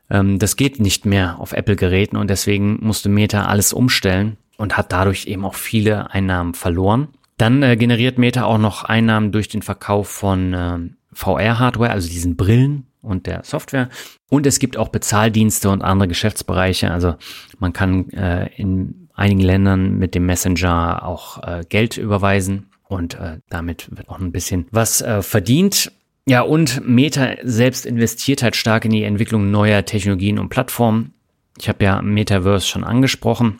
Ähm, 0.09 0.39
das 0.39 0.55
geht 0.55 0.79
nicht 0.79 1.05
mehr 1.05 1.37
auf 1.39 1.51
Apple-Geräten 1.51 2.17
und 2.17 2.29
deswegen 2.29 2.79
musste 2.81 3.09
Meta 3.09 3.45
alles 3.45 3.73
umstellen 3.73 4.37
und 4.57 4.77
hat 4.77 4.91
dadurch 4.91 5.27
eben 5.27 5.45
auch 5.45 5.55
viele 5.55 6.11
Einnahmen 6.11 6.53
verloren. 6.53 7.09
Dann 7.37 7.63
äh, 7.63 7.75
generiert 7.75 8.17
Meta 8.17 8.43
auch 8.43 8.57
noch 8.57 8.83
Einnahmen 8.83 9.31
durch 9.31 9.47
den 9.47 9.61
Verkauf 9.61 10.07
von 10.07 10.53
äh, 10.53 10.79
VR-Hardware, 11.13 11.91
also 11.91 12.07
diesen 12.07 12.35
Brillen 12.35 12.87
und 13.01 13.27
der 13.27 13.43
Software. 13.43 13.89
Und 14.29 14.45
es 14.45 14.59
gibt 14.59 14.77
auch 14.77 14.89
Bezahldienste 14.89 15.69
und 15.69 15.81
andere 15.81 16.07
Geschäftsbereiche. 16.07 16.91
Also 16.91 17.15
man 17.59 17.73
kann 17.73 18.09
äh, 18.11 18.49
in 18.55 19.09
einigen 19.13 19.41
Ländern 19.41 19.97
mit 19.97 20.15
dem 20.15 20.25
Messenger 20.25 21.05
auch 21.05 21.41
äh, 21.43 21.63
Geld 21.67 21.97
überweisen 21.97 22.67
und 22.87 23.15
äh, 23.15 23.39
damit 23.49 23.89
wird 23.95 24.09
auch 24.09 24.19
ein 24.19 24.31
bisschen 24.31 24.67
was 24.71 25.01
äh, 25.01 25.21
verdient. 25.21 25.91
Ja, 26.27 26.41
und 26.41 26.87
Meta 26.87 27.35
selbst 27.43 27.85
investiert 27.85 28.43
halt 28.43 28.55
stark 28.55 28.85
in 28.85 28.91
die 28.91 29.03
Entwicklung 29.03 29.51
neuer 29.51 29.85
Technologien 29.85 30.39
und 30.39 30.49
Plattformen. 30.49 31.13
Ich 31.57 31.69
habe 31.69 31.83
ja 31.83 32.01
Metaverse 32.01 32.67
schon 32.67 32.83
angesprochen. 32.83 33.59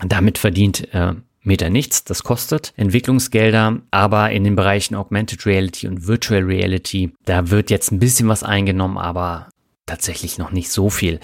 Damit 0.00 0.38
verdient 0.38 0.92
äh, 0.92 1.14
Meta 1.46 1.70
nichts, 1.70 2.04
das 2.04 2.22
kostet 2.22 2.72
Entwicklungsgelder, 2.76 3.80
aber 3.90 4.30
in 4.30 4.44
den 4.44 4.56
Bereichen 4.56 4.94
Augmented 4.94 5.46
Reality 5.46 5.86
und 5.86 6.06
Virtual 6.06 6.42
Reality, 6.42 7.12
da 7.24 7.50
wird 7.50 7.70
jetzt 7.70 7.92
ein 7.92 7.98
bisschen 7.98 8.28
was 8.28 8.42
eingenommen, 8.42 8.98
aber 8.98 9.48
tatsächlich 9.86 10.38
noch 10.38 10.50
nicht 10.50 10.70
so 10.70 10.90
viel. 10.90 11.20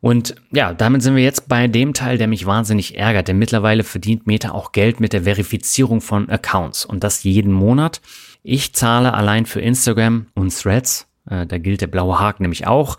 Und 0.00 0.34
ja, 0.50 0.72
damit 0.72 1.02
sind 1.02 1.14
wir 1.14 1.22
jetzt 1.22 1.46
bei 1.48 1.68
dem 1.68 1.92
Teil, 1.92 2.16
der 2.16 2.26
mich 2.26 2.46
wahnsinnig 2.46 2.96
ärgert, 2.96 3.28
denn 3.28 3.38
mittlerweile 3.38 3.84
verdient 3.84 4.26
Meta 4.26 4.50
auch 4.52 4.72
Geld 4.72 4.98
mit 4.98 5.12
der 5.12 5.24
Verifizierung 5.24 6.00
von 6.00 6.30
Accounts 6.30 6.84
und 6.84 7.04
das 7.04 7.22
jeden 7.22 7.52
Monat. 7.52 8.00
Ich 8.42 8.72
zahle 8.72 9.12
allein 9.12 9.44
für 9.44 9.60
Instagram 9.60 10.26
und 10.34 10.56
Threads, 10.58 11.06
äh, 11.28 11.46
da 11.46 11.58
gilt 11.58 11.82
der 11.82 11.86
blaue 11.86 12.18
Haken 12.18 12.44
nämlich 12.44 12.66
auch, 12.66 12.96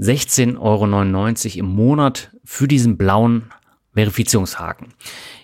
16,99 0.00 0.58
Euro 0.58 1.58
im 1.60 1.66
Monat 1.66 2.30
für 2.44 2.66
diesen 2.66 2.96
blauen 2.96 3.52
Verifizierungshaken. 3.94 4.88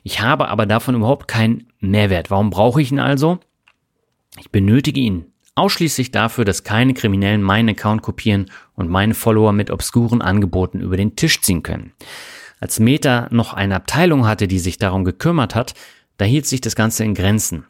Ich 0.06 0.20
habe 0.20 0.46
aber 0.46 0.66
davon 0.66 0.94
überhaupt 0.94 1.26
keinen 1.26 1.66
Mehrwert. 1.80 2.30
Warum 2.30 2.50
brauche 2.50 2.80
ich 2.80 2.92
ihn 2.92 3.00
also? 3.00 3.40
Ich 4.38 4.52
benötige 4.52 5.00
ihn 5.00 5.26
Ausschließlich 5.58 6.10
dafür, 6.10 6.44
dass 6.44 6.64
keine 6.64 6.92
Kriminellen 6.92 7.42
meinen 7.42 7.70
Account 7.70 8.02
kopieren 8.02 8.50
und 8.74 8.90
meine 8.90 9.14
Follower 9.14 9.52
mit 9.52 9.70
obskuren 9.70 10.20
Angeboten 10.20 10.80
über 10.80 10.98
den 10.98 11.16
Tisch 11.16 11.40
ziehen 11.40 11.62
können. 11.62 11.94
Als 12.60 12.78
Meta 12.78 13.26
noch 13.30 13.54
eine 13.54 13.74
Abteilung 13.74 14.26
hatte, 14.26 14.48
die 14.48 14.58
sich 14.58 14.76
darum 14.76 15.04
gekümmert 15.04 15.54
hat, 15.54 15.72
da 16.18 16.26
hielt 16.26 16.44
sich 16.44 16.60
das 16.60 16.76
Ganze 16.76 17.04
in 17.04 17.14
Grenzen. 17.14 17.64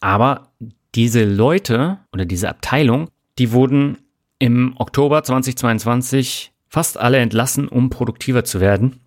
Aber 0.00 0.52
diese 0.94 1.24
Leute 1.24 1.98
oder 2.12 2.26
diese 2.26 2.50
Abteilung, 2.50 3.08
die 3.38 3.52
wurden 3.52 3.96
im 4.38 4.74
Oktober 4.76 5.22
2022 5.22 6.52
fast 6.68 6.98
alle 7.00 7.18
entlassen, 7.18 7.68
um 7.68 7.88
produktiver 7.88 8.44
zu 8.44 8.60
werden. 8.60 9.00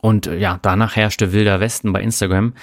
Und 0.00 0.26
ja, 0.26 0.58
danach 0.62 0.96
herrschte 0.96 1.32
wilder 1.32 1.60
Westen 1.60 1.92
bei 1.92 2.00
Instagram. 2.00 2.54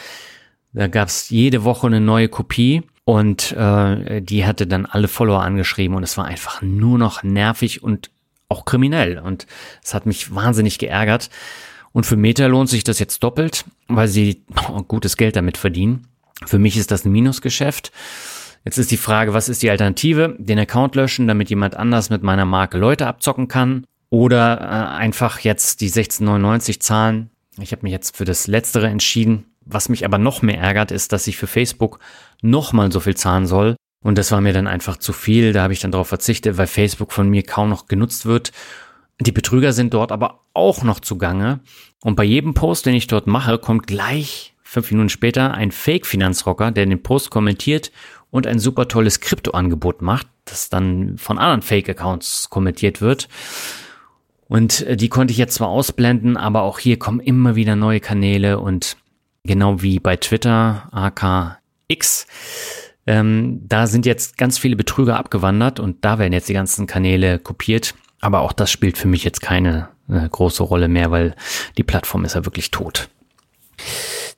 Da 0.74 0.88
gab 0.88 1.08
es 1.08 1.30
jede 1.30 1.64
Woche 1.64 1.88
eine 1.88 2.02
neue 2.02 2.30
Kopie 2.30 2.84
und 3.04 3.52
äh, 3.54 4.22
die 4.22 4.46
hatte 4.46 4.68
dann 4.68 4.86
alle 4.86 5.08
Follower 5.08 5.42
angeschrieben 5.42 5.96
und 5.96 6.04
es 6.04 6.18
war 6.18 6.26
einfach 6.26 6.62
nur 6.62 6.98
noch 6.98 7.24
nervig 7.24 7.84
und 7.84 8.12
auch 8.50 8.66
kriminell. 8.66 9.20
Und 9.20 9.48
es 9.84 9.94
hat 9.94 10.06
mich 10.06 10.34
wahnsinnig 10.34 10.78
geärgert. 10.80 11.30
Und 11.94 12.06
für 12.06 12.16
Meta 12.16 12.46
lohnt 12.48 12.70
sich 12.70 12.84
das 12.84 13.00
jetzt 13.00 13.24
doppelt, 13.24 13.66
weil 13.88 14.08
sie 14.08 14.44
gutes 14.88 15.18
Geld 15.18 15.36
damit 15.36 15.58
verdienen. 15.58 16.08
Für 16.46 16.60
mich 16.60 16.78
ist 16.78 16.92
das 16.92 17.06
ein 17.06 17.12
Minusgeschäft. 17.12 17.92
Jetzt 18.66 18.78
ist 18.78 18.92
die 18.92 18.98
Frage, 18.98 19.34
was 19.34 19.50
ist 19.50 19.64
die 19.64 19.70
Alternative? 19.70 20.36
Den 20.38 20.60
Account 20.60 20.96
löschen, 20.96 21.28
damit 21.28 21.50
jemand 21.50 21.76
anders 21.76 22.10
mit 22.10 22.22
meiner 22.22 22.46
Marke 22.46 22.78
Leute 22.78 23.08
abzocken 23.08 23.48
kann? 23.48 23.86
Oder 24.10 24.62
äh, 24.62 24.98
einfach 24.98 25.40
jetzt 25.40 25.82
die 25.82 25.90
16,99 25.90 26.80
zahlen? 26.80 27.30
Ich 27.60 27.72
habe 27.72 27.84
mich 27.84 27.92
jetzt 27.92 28.16
für 28.16 28.26
das 28.26 28.48
Letztere 28.48 28.88
entschieden. 28.88 29.46
Was 29.66 29.90
mich 29.90 30.06
aber 30.06 30.18
noch 30.18 30.42
mehr 30.42 30.60
ärgert, 30.60 30.92
ist, 30.92 31.12
dass 31.12 31.28
ich 31.28 31.38
für 31.38 31.48
Facebook 31.48 32.00
nochmal 32.42 32.92
so 32.92 33.00
viel 33.00 33.16
zahlen 33.16 33.48
soll. 33.48 33.76
Und 34.04 34.18
das 34.18 34.32
war 34.32 34.40
mir 34.40 34.54
dann 34.54 34.68
einfach 34.68 34.98
zu 34.98 35.12
viel. 35.12 35.52
Da 35.52 35.64
habe 35.64 35.74
ich 35.74 35.80
dann 35.80 35.92
darauf 35.92 36.08
verzichtet, 36.08 36.58
weil 36.58 36.68
Facebook 36.68 37.12
von 37.12 37.30
mir 37.30 37.44
kaum 37.44 37.70
noch 37.70 37.88
genutzt 37.88 38.26
wird. 38.26 38.52
Die 39.20 39.32
Betrüger 39.32 39.74
sind 39.74 39.94
dort 39.94 40.12
aber 40.12 40.42
auch 40.54 40.84
noch 40.84 41.00
zugange. 41.00 41.60
Und 42.04 42.16
bei 42.16 42.24
jedem 42.24 42.54
Post, 42.54 42.86
den 42.86 42.94
ich 42.94 43.08
dort 43.08 43.28
mache, 43.28 43.58
kommt 43.58 43.88
gleich 43.88 44.54
fünf 44.62 44.92
Minuten 44.92 45.10
später 45.10 45.54
ein 45.54 45.72
Fake-Finanzrocker, 45.72 46.72
der 46.72 46.86
den 46.86 47.02
Post 47.02 47.30
kommentiert 47.30 47.92
und 48.30 48.46
ein 48.46 48.60
super 48.60 48.88
tolles 48.88 49.22
Krypto-Angebot 49.22 50.02
macht, 50.02 50.28
das 50.46 50.70
dann 50.70 51.18
von 51.18 51.38
anderen 51.38 51.62
Fake-Accounts 51.62 52.50
kommentiert 52.50 53.02
wird. 53.02 53.28
Und 54.48 54.82
äh, 54.82 54.98
die 54.98 55.10
konnte 55.10 55.32
ich 55.32 55.38
jetzt 55.38 55.56
zwar 55.56 55.70
ausblenden, 55.70 56.38
aber 56.38 56.64
auch 56.64 56.80
hier 56.80 56.98
kommen 57.00 57.20
immer 57.20 57.56
wieder 57.56 57.76
neue 57.76 58.00
Kanäle 58.00 58.60
und 58.60 58.98
genau 59.44 59.82
wie 59.82 60.00
bei 60.00 60.18
Twitter, 60.18 60.90
AKX. 60.92 62.28
Ähm, 63.06 63.62
da 63.68 63.88
sind 63.88 64.06
jetzt 64.06 64.38
ganz 64.38 64.58
viele 64.58 64.76
Betrüger 64.76 65.18
abgewandert 65.18 65.80
und 65.80 66.04
da 66.04 66.20
werden 66.20 66.34
jetzt 66.34 66.50
die 66.50 66.54
ganzen 66.54 66.88
Kanäle 66.88 67.40
kopiert. 67.40 67.96
Aber 68.20 68.42
auch 68.42 68.52
das 68.52 68.72
spielt 68.72 68.98
für 68.98 69.08
mich 69.08 69.24
jetzt 69.24 69.42
keine 69.42 69.90
äh, 70.10 70.28
große 70.28 70.64
Rolle 70.64 70.88
mehr, 70.88 71.12
weil 71.12 71.36
die 71.78 71.84
Plattform 71.84 72.26
ist 72.26 72.36
ja 72.36 72.46
wirklich 72.46 72.72
tot. 72.72 73.10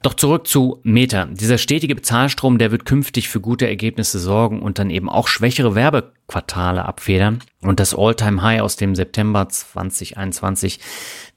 Doch 0.01 0.13
zurück 0.13 0.47
zu 0.47 0.79
Meta. 0.83 1.25
Dieser 1.25 1.57
stetige 1.57 1.93
Bezahlstrom, 1.93 2.57
der 2.57 2.71
wird 2.71 2.85
künftig 2.85 3.27
für 3.27 3.41
gute 3.41 3.67
Ergebnisse 3.67 4.17
sorgen 4.17 4.62
und 4.62 4.79
dann 4.79 4.89
eben 4.89 5.09
auch 5.09 5.27
schwächere 5.27 5.75
Werbequartale 5.75 6.85
abfedern. 6.85 7.39
Und 7.62 7.81
das 7.81 7.93
All-Time-High 7.93 8.62
aus 8.62 8.77
dem 8.77 8.95
September 8.95 9.49
2021, 9.49 10.79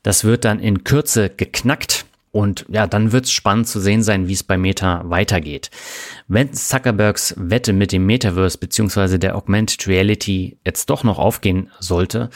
das 0.05 0.23
wird 0.23 0.45
dann 0.45 0.61
in 0.61 0.85
Kürze 0.85 1.29
geknackt. 1.29 2.07
Und 2.31 2.65
ja, 2.69 2.87
dann 2.87 3.11
wird 3.11 3.27
es 3.27 3.33
spannend 3.33 3.67
zu 3.67 3.81
sehen 3.81 4.03
sein, 4.05 4.29
wie 4.29 4.33
es 4.33 4.45
bei 4.45 4.57
Meta 4.57 5.03
weitergeht. 5.05 5.71
Wenn 6.29 6.53
Zuckerbergs 6.53 7.35
Wette 7.37 7.73
mit 7.73 7.91
dem 7.91 8.07
Metaverse 8.07 8.59
beziehungsweise 8.59 9.19
der 9.19 9.37
Augmented 9.37 9.87
Reality 9.89 10.57
jetzt 10.65 10.89
doch 10.89 11.03
noch 11.03 11.19
aufgehen 11.19 11.71
sollte, 11.81 12.31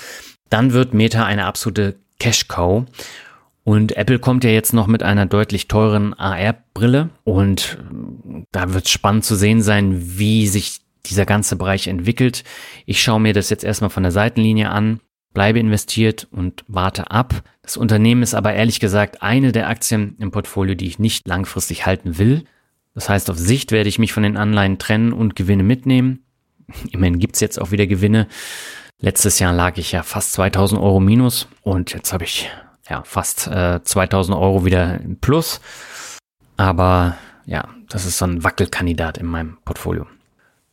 dann 0.51 0.73
wird 0.73 0.93
Meta 0.93 1.25
eine 1.25 1.47
absolute 1.47 1.97
Cash-Cow. 2.19 2.85
Und 3.67 3.97
Apple 3.97 4.21
kommt 4.21 4.45
ja 4.45 4.51
jetzt 4.51 4.73
noch 4.73 4.87
mit 4.87 5.03
einer 5.03 5.27
deutlich 5.27 5.67
teuren 5.67 6.15
AR-Brille 6.15 7.11
und 7.25 7.79
da 8.53 8.73
wird 8.73 8.85
es 8.85 8.93
spannend 8.93 9.25
zu 9.25 9.35
sehen 9.35 9.61
sein, 9.61 10.19
wie 10.19 10.47
sich 10.47 10.83
dieser 11.05 11.27
ganze 11.27 11.57
Bereich 11.57 11.89
entwickelt. 11.89 12.45
Ich 12.85 13.03
schaue 13.03 13.19
mir 13.21 13.33
das 13.33 13.51
jetzt 13.51 13.65
erstmal 13.65 13.91
von 13.91 14.05
der 14.05 14.13
Seitenlinie 14.13 14.71
an 14.71 15.01
bleibe 15.37 15.59
investiert 15.59 16.27
und 16.31 16.65
warte 16.67 17.11
ab. 17.11 17.43
Das 17.61 17.77
Unternehmen 17.77 18.23
ist 18.23 18.35
aber 18.35 18.55
ehrlich 18.55 18.81
gesagt 18.81 19.21
eine 19.21 19.53
der 19.53 19.69
Aktien 19.69 20.17
im 20.19 20.31
Portfolio, 20.31 20.75
die 20.75 20.87
ich 20.87 20.99
nicht 20.99 21.29
langfristig 21.29 21.85
halten 21.85 22.17
will. 22.17 22.45
Das 22.95 23.11
heißt, 23.11 23.29
auf 23.29 23.37
Sicht 23.37 23.71
werde 23.71 23.91
ich 23.91 23.99
mich 23.99 24.15
von 24.15 24.23
den 24.23 24.39
Anleihen 24.39 24.79
trennen 24.79 25.13
und 25.13 25.37
Gewinne 25.37 25.63
mitnehmen. 25.63 26.25
Immerhin 26.91 27.19
gibt's 27.19 27.41
jetzt 27.41 27.61
auch 27.61 27.71
wieder 27.71 27.87
Gewinne. 27.87 28.29
Letztes 28.99 29.39
Jahr 29.39 29.53
lag 29.53 29.77
ich 29.77 29.93
ja 29.93 30.03
fast 30.03 30.33
2000 30.33 30.81
Euro 30.81 31.01
minus 31.01 31.49
und 31.61 31.93
jetzt 31.93 32.15
habe 32.15 32.25
ich 32.25 32.49
ja 32.89 33.03
fast 33.05 33.47
äh, 33.47 33.83
2000 33.83 34.37
Euro 34.37 34.65
wieder 34.65 35.01
im 35.01 35.19
Plus. 35.19 35.61
Aber 36.57 37.17
ja, 37.45 37.69
das 37.89 38.07
ist 38.07 38.19
so 38.19 38.27
ein 38.27 38.45
Wackelkandidat 38.45 39.19
in 39.19 39.27
meinem 39.27 39.59
Portfolio. 39.65 40.07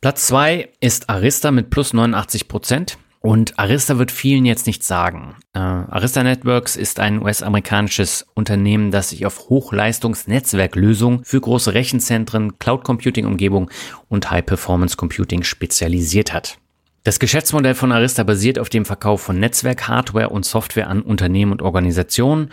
Platz 0.00 0.26
zwei 0.26 0.68
ist 0.80 1.08
Arista 1.08 1.50
mit 1.50 1.70
plus 1.70 1.92
89 1.92 2.48
Prozent. 2.48 2.98
Und 3.24 3.58
Arista 3.58 3.96
wird 3.96 4.10
vielen 4.10 4.44
jetzt 4.44 4.66
nichts 4.66 4.86
sagen. 4.86 5.36
Äh, 5.54 5.58
Arista 5.58 6.22
Networks 6.22 6.76
ist 6.76 7.00
ein 7.00 7.22
US-amerikanisches 7.22 8.26
Unternehmen, 8.34 8.90
das 8.90 9.08
sich 9.08 9.24
auf 9.24 9.48
Hochleistungsnetzwerklösungen 9.48 11.24
für 11.24 11.40
große 11.40 11.72
Rechenzentren, 11.72 12.58
Cloud-Computing-Umgebung 12.58 13.70
und 14.10 14.30
High-Performance-Computing 14.30 15.42
spezialisiert 15.42 16.34
hat. 16.34 16.58
Das 17.04 17.18
Geschäftsmodell 17.18 17.74
von 17.74 17.92
Arista 17.92 18.22
basiert 18.22 18.58
auf 18.58 18.70
dem 18.70 18.86
Verkauf 18.86 19.20
von 19.20 19.38
Netzwerk-Hardware 19.38 20.30
und 20.30 20.46
Software 20.46 20.88
an 20.88 21.02
Unternehmen 21.02 21.52
und 21.52 21.60
Organisationen 21.60 22.48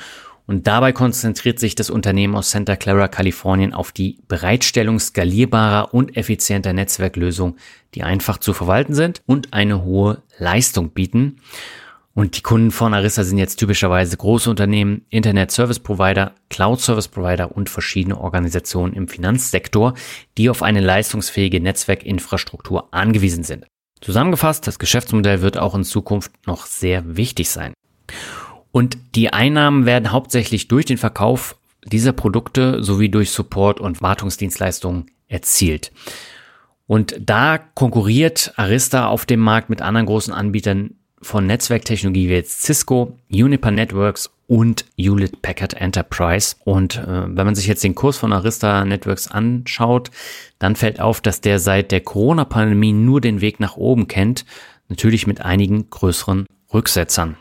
und 0.45 0.67
dabei 0.67 0.91
konzentriert 0.91 1.57
sich 1.57 1.73
das 1.75 1.89
Unternehmen 1.89 2.35
aus 2.35 2.51
Santa 2.51 2.75
Clara, 2.75 3.07
Kalifornien 3.07 3.73
auf 3.73 3.93
die 3.93 4.17
Bereitstellung 4.27 4.99
skalierbarer 4.99 5.93
und 5.93 6.17
effizienter 6.17 6.73
Netzwerklösungen, 6.73 7.59
die 7.95 8.03
einfach 8.03 8.39
zu 8.39 8.51
verwalten 8.51 8.93
sind 8.93 9.21
und 9.25 9.53
eine 9.53 9.85
hohe 9.85 10.21
Leistung 10.37 10.89
bieten. 10.89 11.37
Und 12.13 12.35
die 12.35 12.41
Kunden 12.41 12.71
von 12.71 12.93
Arista 12.93 13.23
sind 13.23 13.37
jetzt 13.37 13.55
typischerweise 13.55 14.17
große 14.17 14.49
Unternehmen, 14.49 15.05
Internet 15.09 15.51
Service 15.51 15.79
Provider, 15.79 16.35
Cloud 16.49 16.81
Service 16.81 17.07
Provider 17.07 17.55
und 17.55 17.69
verschiedene 17.69 18.19
Organisationen 18.19 18.91
im 18.95 19.07
Finanzsektor, 19.07 19.93
die 20.37 20.49
auf 20.49 20.61
eine 20.61 20.81
leistungsfähige 20.81 21.61
Netzwerkinfrastruktur 21.61 22.93
angewiesen 22.93 23.45
sind. 23.45 23.65
Zusammengefasst, 24.01 24.65
das 24.65 24.79
Geschäftsmodell 24.79 25.41
wird 25.41 25.57
auch 25.57 25.75
in 25.75 25.83
Zukunft 25.83 26.31
noch 26.47 26.65
sehr 26.65 27.15
wichtig 27.15 27.49
sein. 27.49 27.73
Und 28.71 28.97
die 29.15 29.31
Einnahmen 29.31 29.85
werden 29.85 30.11
hauptsächlich 30.11 30.67
durch 30.67 30.85
den 30.85 30.97
Verkauf 30.97 31.55
dieser 31.85 32.13
Produkte 32.13 32.83
sowie 32.83 33.09
durch 33.09 33.31
Support 33.31 33.79
und 33.79 34.01
Wartungsdienstleistungen 34.01 35.05
erzielt. 35.27 35.91
Und 36.87 37.15
da 37.19 37.57
konkurriert 37.57 38.53
Arista 38.57 39.07
auf 39.07 39.25
dem 39.25 39.39
Markt 39.39 39.69
mit 39.69 39.81
anderen 39.81 40.07
großen 40.07 40.33
Anbietern 40.33 40.95
von 41.21 41.45
Netzwerktechnologie 41.45 42.29
wie 42.29 42.33
jetzt 42.33 42.63
Cisco, 42.63 43.17
Uniper 43.31 43.71
Networks 43.71 44.29
und 44.47 44.85
Hewlett 44.97 45.41
Packard 45.41 45.75
Enterprise. 45.75 46.55
Und 46.65 46.97
äh, 46.97 47.23
wenn 47.27 47.45
man 47.45 47.55
sich 47.55 47.67
jetzt 47.67 47.83
den 47.83 47.95
Kurs 47.95 48.17
von 48.17 48.33
Arista 48.33 48.83
Networks 48.83 49.29
anschaut, 49.29 50.11
dann 50.59 50.75
fällt 50.75 50.99
auf, 50.99 51.21
dass 51.21 51.41
der 51.41 51.59
seit 51.59 51.91
der 51.91 52.01
Corona-Pandemie 52.01 52.91
nur 52.91 53.21
den 53.21 53.39
Weg 53.41 53.59
nach 53.59 53.77
oben 53.77 54.07
kennt, 54.07 54.45
natürlich 54.89 55.25
mit 55.27 55.41
einigen 55.41 55.89
größeren 55.89 56.47
Rücksetzern. 56.73 57.37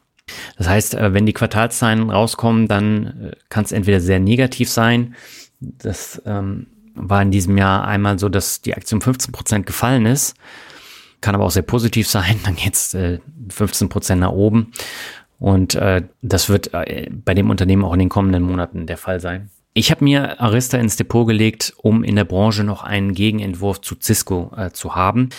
Das 0.56 0.68
heißt, 0.68 0.94
äh, 0.94 1.12
wenn 1.12 1.26
die 1.26 1.32
Quartalszahlen 1.32 2.10
rauskommen, 2.10 2.68
dann 2.68 3.06
äh, 3.06 3.36
kann 3.48 3.64
es 3.64 3.72
entweder 3.72 4.00
sehr 4.00 4.20
negativ 4.20 4.70
sein. 4.70 5.14
Das 5.60 6.22
ähm, 6.26 6.66
war 6.94 7.22
in 7.22 7.30
diesem 7.30 7.58
Jahr 7.58 7.86
einmal 7.86 8.18
so, 8.18 8.28
dass 8.28 8.60
die 8.60 8.74
Aktie 8.74 8.94
um 8.94 9.00
15 9.00 9.32
Prozent 9.32 9.66
gefallen 9.66 10.06
ist. 10.06 10.36
Kann 11.20 11.34
aber 11.34 11.44
auch 11.44 11.50
sehr 11.50 11.62
positiv 11.62 12.08
sein. 12.08 12.40
Dann 12.44 12.56
geht 12.56 12.74
es 12.74 12.94
äh, 12.94 13.18
15 13.50 13.88
Prozent 13.88 14.20
nach 14.20 14.32
oben. 14.32 14.72
Und 15.38 15.74
äh, 15.74 16.02
das 16.22 16.48
wird 16.48 16.72
äh, 16.74 17.08
bei 17.10 17.34
dem 17.34 17.50
Unternehmen 17.50 17.84
auch 17.84 17.94
in 17.94 17.98
den 17.98 18.08
kommenden 18.08 18.42
Monaten 18.42 18.86
der 18.86 18.98
Fall 18.98 19.20
sein. 19.20 19.50
Ich 19.72 19.90
habe 19.90 20.04
mir 20.04 20.40
Arista 20.40 20.78
ins 20.78 20.96
Depot 20.96 21.26
gelegt, 21.26 21.72
um 21.76 22.02
in 22.02 22.16
der 22.16 22.24
Branche 22.24 22.64
noch 22.64 22.82
einen 22.82 23.14
Gegenentwurf 23.14 23.80
zu 23.80 23.94
Cisco 24.00 24.52
äh, 24.56 24.70
zu 24.70 24.94
haben. 24.94 25.30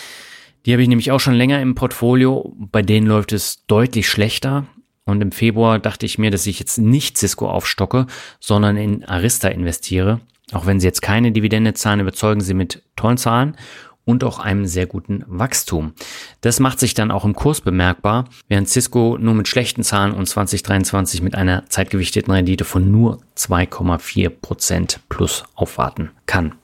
Die 0.64 0.72
habe 0.72 0.82
ich 0.82 0.88
nämlich 0.88 1.12
auch 1.12 1.20
schon 1.20 1.34
länger 1.34 1.60
im 1.60 1.74
Portfolio. 1.74 2.54
Bei 2.56 2.82
denen 2.82 3.06
läuft 3.06 3.32
es 3.32 3.66
deutlich 3.66 4.08
schlechter. 4.08 4.66
Und 5.04 5.20
im 5.20 5.32
Februar 5.32 5.78
dachte 5.78 6.06
ich 6.06 6.18
mir, 6.18 6.30
dass 6.30 6.46
ich 6.46 6.58
jetzt 6.60 6.78
nicht 6.78 7.18
Cisco 7.18 7.48
aufstocke, 7.48 8.06
sondern 8.40 8.76
in 8.76 9.04
Arista 9.04 9.48
investiere. 9.48 10.20
Auch 10.52 10.66
wenn 10.66 10.80
sie 10.80 10.86
jetzt 10.86 11.02
keine 11.02 11.32
Dividende 11.32 11.74
zahlen, 11.74 12.00
überzeugen 12.00 12.40
sie 12.40 12.54
mit 12.54 12.82
tollen 12.96 13.16
Zahlen 13.16 13.56
und 14.04 14.24
auch 14.24 14.38
einem 14.38 14.66
sehr 14.66 14.86
guten 14.86 15.24
Wachstum. 15.26 15.92
Das 16.40 16.60
macht 16.60 16.80
sich 16.80 16.94
dann 16.94 17.10
auch 17.10 17.24
im 17.24 17.34
Kurs 17.34 17.60
bemerkbar, 17.60 18.26
während 18.48 18.68
Cisco 18.68 19.16
nur 19.18 19.34
mit 19.34 19.48
schlechten 19.48 19.82
Zahlen 19.82 20.12
und 20.12 20.26
2023 20.26 21.22
mit 21.22 21.34
einer 21.34 21.64
zeitgewichteten 21.68 22.32
Rendite 22.32 22.64
von 22.64 22.90
nur 22.90 23.20
2,4 23.36 24.28
Prozent 24.30 25.00
plus 25.08 25.44
aufwarten 25.54 26.10
kann. 26.26 26.54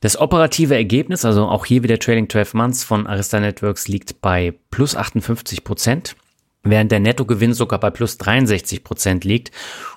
Das 0.00 0.18
operative 0.18 0.74
Ergebnis, 0.74 1.26
also 1.26 1.46
auch 1.46 1.66
hier 1.66 1.82
wieder 1.82 1.98
Trailing 1.98 2.28
12 2.28 2.54
Months 2.54 2.84
von 2.84 3.06
Arista 3.06 3.38
Networks 3.38 3.86
liegt 3.86 4.22
bei 4.22 4.54
plus 4.70 4.96
58 4.96 5.62
Prozent 5.62 6.16
während 6.62 6.92
der 6.92 7.00
Nettogewinn 7.00 7.54
sogar 7.54 7.80
bei 7.80 7.90
plus 7.90 8.18
63 8.18 8.84
Prozent 8.84 9.24
liegt. 9.24 9.50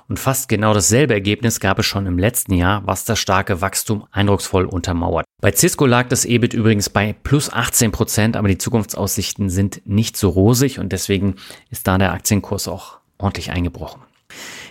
Und 0.08 0.20
fast 0.20 0.50
genau 0.50 0.74
dasselbe 0.74 1.14
Ergebnis 1.14 1.60
gab 1.60 1.80
es 1.80 1.86
schon 1.86 2.06
im 2.06 2.20
letzten 2.20 2.54
Jahr, 2.54 2.86
was 2.86 3.06
das 3.06 3.20
starke 3.20 3.62
Wachstum 3.62 4.06
eindrucksvoll 4.12 4.66
untermauert. 4.66 5.26
Bei 5.42 5.52
Cisco 5.52 5.86
lag 5.86 6.08
das 6.08 6.26
EBIT 6.26 6.54
übrigens 6.54 6.90
bei 6.90 7.16
plus 7.24 7.52
18 7.52 7.92
Prozent, 7.92 8.38
aber 8.38 8.48
die 8.48 8.58
Zukunftsaussichten 8.58 9.50
sind 9.50 9.82
nicht 9.86 10.18
so 10.18 10.30
rosig 10.30 10.80
und 10.80 10.92
deswegen 10.92 11.36
ist 11.70 11.88
da 11.88 11.98
der 11.98 12.14
Aktienkurs 12.14 12.68
auch 12.68 13.00
ordentlich 13.18 13.52
eingebrochen. 13.52 14.02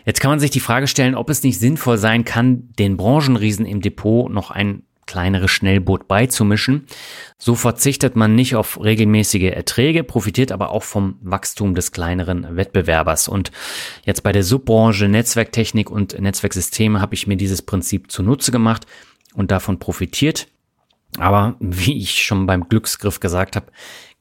Jetzt 0.04 0.20
kann 0.20 0.30
man 0.30 0.40
sich 0.40 0.50
die 0.50 0.60
Frage 0.60 0.86
stellen, 0.86 1.14
ob 1.14 1.30
es 1.30 1.42
nicht 1.42 1.58
sinnvoll 1.58 1.96
sein 1.96 2.24
kann, 2.24 2.70
den 2.78 2.96
Branchenriesen 2.96 3.66
im 3.66 3.80
Depot 3.80 4.30
noch 4.30 4.50
ein 4.50 4.82
kleinere 5.12 5.46
Schnellboot 5.46 6.08
beizumischen. 6.08 6.86
So 7.36 7.54
verzichtet 7.54 8.16
man 8.16 8.34
nicht 8.34 8.56
auf 8.56 8.82
regelmäßige 8.82 9.52
Erträge, 9.52 10.04
profitiert 10.04 10.50
aber 10.52 10.70
auch 10.70 10.84
vom 10.84 11.18
Wachstum 11.20 11.74
des 11.74 11.92
kleineren 11.92 12.56
Wettbewerbers. 12.56 13.28
Und 13.28 13.52
jetzt 14.06 14.22
bei 14.22 14.32
der 14.32 14.42
Subbranche 14.42 15.08
Netzwerktechnik 15.08 15.90
und 15.90 16.18
Netzwerksysteme 16.18 17.02
habe 17.02 17.14
ich 17.14 17.26
mir 17.26 17.36
dieses 17.36 17.60
Prinzip 17.60 18.10
zunutze 18.10 18.52
gemacht 18.52 18.86
und 19.34 19.50
davon 19.50 19.78
profitiert. 19.78 20.48
Aber 21.18 21.56
wie 21.60 21.98
ich 21.98 22.24
schon 22.24 22.46
beim 22.46 22.70
Glücksgriff 22.70 23.20
gesagt 23.20 23.54
habe, 23.54 23.66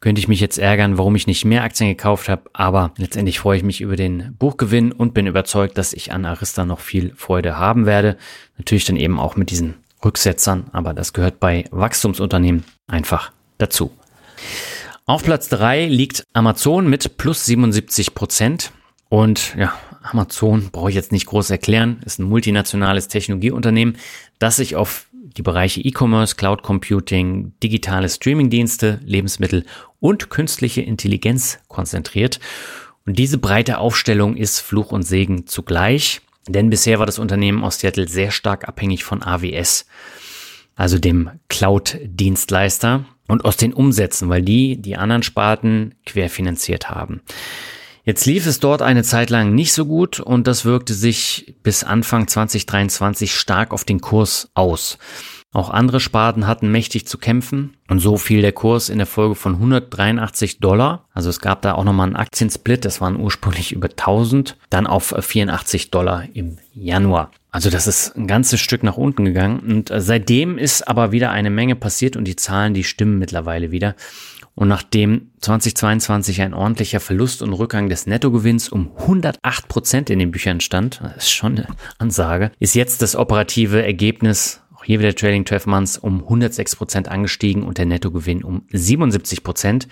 könnte 0.01 0.19
ich 0.19 0.27
mich 0.27 0.41
jetzt 0.41 0.57
ärgern, 0.57 0.97
warum 0.97 1.15
ich 1.15 1.25
nicht 1.25 1.45
mehr 1.45 1.63
Aktien 1.63 1.87
gekauft 1.87 2.27
habe. 2.27 2.49
Aber 2.51 2.91
letztendlich 2.97 3.39
freue 3.39 3.55
ich 3.55 3.63
mich 3.63 3.79
über 3.79 3.95
den 3.95 4.35
Buchgewinn 4.37 4.91
und 4.91 5.13
bin 5.13 5.25
überzeugt, 5.25 5.77
dass 5.77 5.93
ich 5.93 6.11
an 6.11 6.25
Arista 6.25 6.65
noch 6.65 6.81
viel 6.81 7.13
Freude 7.15 7.57
haben 7.57 7.85
werde. 7.85 8.17
Natürlich 8.57 8.83
dann 8.83 8.97
eben 8.97 9.21
auch 9.21 9.37
mit 9.37 9.51
diesen 9.51 9.75
Rücksetzern, 10.03 10.65
aber 10.71 10.93
das 10.93 11.13
gehört 11.13 11.39
bei 11.39 11.65
Wachstumsunternehmen 11.71 12.63
einfach 12.87 13.31
dazu. 13.57 13.91
Auf 15.05 15.23
Platz 15.23 15.49
drei 15.49 15.87
liegt 15.87 16.23
Amazon 16.33 16.89
mit 16.89 17.17
plus 17.17 17.45
77 17.45 18.13
Prozent. 18.13 18.71
Und 19.09 19.55
ja, 19.57 19.73
Amazon 20.03 20.69
brauche 20.71 20.89
ich 20.89 20.95
jetzt 20.95 21.11
nicht 21.11 21.25
groß 21.25 21.49
erklären, 21.49 22.01
ist 22.05 22.19
ein 22.19 22.23
multinationales 22.23 23.07
Technologieunternehmen, 23.09 23.97
das 24.39 24.55
sich 24.55 24.75
auf 24.75 25.07
die 25.11 25.41
Bereiche 25.41 25.81
E-Commerce, 25.81 26.35
Cloud 26.35 26.63
Computing, 26.63 27.53
digitale 27.61 28.09
Streamingdienste, 28.09 28.99
Lebensmittel 29.03 29.65
und 29.99 30.29
künstliche 30.29 30.81
Intelligenz 30.81 31.59
konzentriert. 31.67 32.39
Und 33.05 33.17
diese 33.17 33.37
breite 33.37 33.79
Aufstellung 33.79 34.35
ist 34.37 34.59
Fluch 34.59 34.91
und 34.91 35.03
Segen 35.03 35.47
zugleich. 35.47 36.21
Denn 36.47 36.69
bisher 36.69 36.99
war 36.99 37.05
das 37.05 37.19
Unternehmen 37.19 37.63
aus 37.63 37.79
Seattle 37.79 38.07
sehr 38.07 38.31
stark 38.31 38.67
abhängig 38.67 39.03
von 39.03 39.21
AWS, 39.21 39.85
also 40.75 40.97
dem 40.97 41.29
Cloud-Dienstleister 41.49 43.05
und 43.27 43.45
aus 43.45 43.57
den 43.57 43.73
Umsätzen, 43.73 44.29
weil 44.29 44.41
die 44.41 44.81
die 44.81 44.97
anderen 44.97 45.23
Sparten 45.23 45.95
querfinanziert 46.05 46.89
haben. 46.89 47.21
Jetzt 48.03 48.25
lief 48.25 48.47
es 48.47 48.59
dort 48.59 48.81
eine 48.81 49.03
Zeit 49.03 49.29
lang 49.29 49.53
nicht 49.53 49.73
so 49.73 49.85
gut 49.85 50.19
und 50.19 50.47
das 50.47 50.65
wirkte 50.65 50.93
sich 50.93 51.55
bis 51.61 51.83
Anfang 51.83 52.27
2023 52.27 53.35
stark 53.35 53.71
auf 53.71 53.83
den 53.83 54.01
Kurs 54.01 54.49
aus. 54.55 54.97
Auch 55.53 55.69
andere 55.69 55.99
Sparten 55.99 56.47
hatten 56.47 56.71
mächtig 56.71 57.07
zu 57.07 57.17
kämpfen 57.17 57.75
und 57.89 57.99
so 57.99 58.15
fiel 58.15 58.41
der 58.41 58.53
Kurs 58.53 58.87
in 58.87 58.99
der 58.99 59.07
Folge 59.07 59.35
von 59.35 59.55
183 59.55 60.59
Dollar. 60.59 61.05
Also 61.13 61.29
es 61.29 61.41
gab 61.41 61.61
da 61.61 61.73
auch 61.73 61.83
nochmal 61.83 62.07
einen 62.07 62.15
Aktiensplit, 62.15 62.85
das 62.85 63.01
waren 63.01 63.19
ursprünglich 63.19 63.73
über 63.73 63.89
1000, 63.89 64.57
dann 64.69 64.87
auf 64.87 65.13
84 65.19 65.91
Dollar 65.91 66.23
im 66.33 66.57
Januar. 66.73 67.31
Also 67.51 67.69
das 67.69 67.85
ist 67.85 68.15
ein 68.15 68.27
ganzes 68.27 68.61
Stück 68.61 68.81
nach 68.81 68.95
unten 68.95 69.25
gegangen 69.25 69.59
und 69.59 69.91
seitdem 69.93 70.57
ist 70.57 70.87
aber 70.87 71.11
wieder 71.11 71.31
eine 71.31 71.49
Menge 71.49 71.75
passiert 71.75 72.15
und 72.15 72.23
die 72.25 72.37
Zahlen, 72.37 72.73
die 72.73 72.85
stimmen 72.85 73.19
mittlerweile 73.19 73.71
wieder. 73.71 73.95
Und 74.55 74.69
nachdem 74.69 75.31
2022 75.41 76.41
ein 76.41 76.53
ordentlicher 76.53 76.99
Verlust 77.01 77.41
und 77.41 77.53
Rückgang 77.53 77.89
des 77.89 78.05
Nettogewinns 78.05 78.69
um 78.69 78.91
108 78.97 79.67
Prozent 79.67 80.09
in 80.09 80.19
den 80.19 80.31
Büchern 80.31 80.61
stand, 80.61 81.01
das 81.03 81.25
ist 81.25 81.31
schon 81.31 81.57
eine 81.57 81.67
Ansage, 81.97 82.51
ist 82.59 82.75
jetzt 82.75 83.01
das 83.01 83.17
operative 83.17 83.83
Ergebnis 83.83 84.60
auch 84.81 84.85
hier 84.85 84.99
wieder 84.99 85.15
Trading 85.15 85.45
12 85.45 85.67
Months 85.67 85.97
um 85.97 86.23
106 86.23 86.75
Prozent 86.75 87.07
angestiegen 87.07 87.63
und 87.63 87.77
der 87.77 87.85
Nettogewinn 87.85 88.43
um 88.43 88.63
77 88.71 89.43
Prozent. 89.43 89.87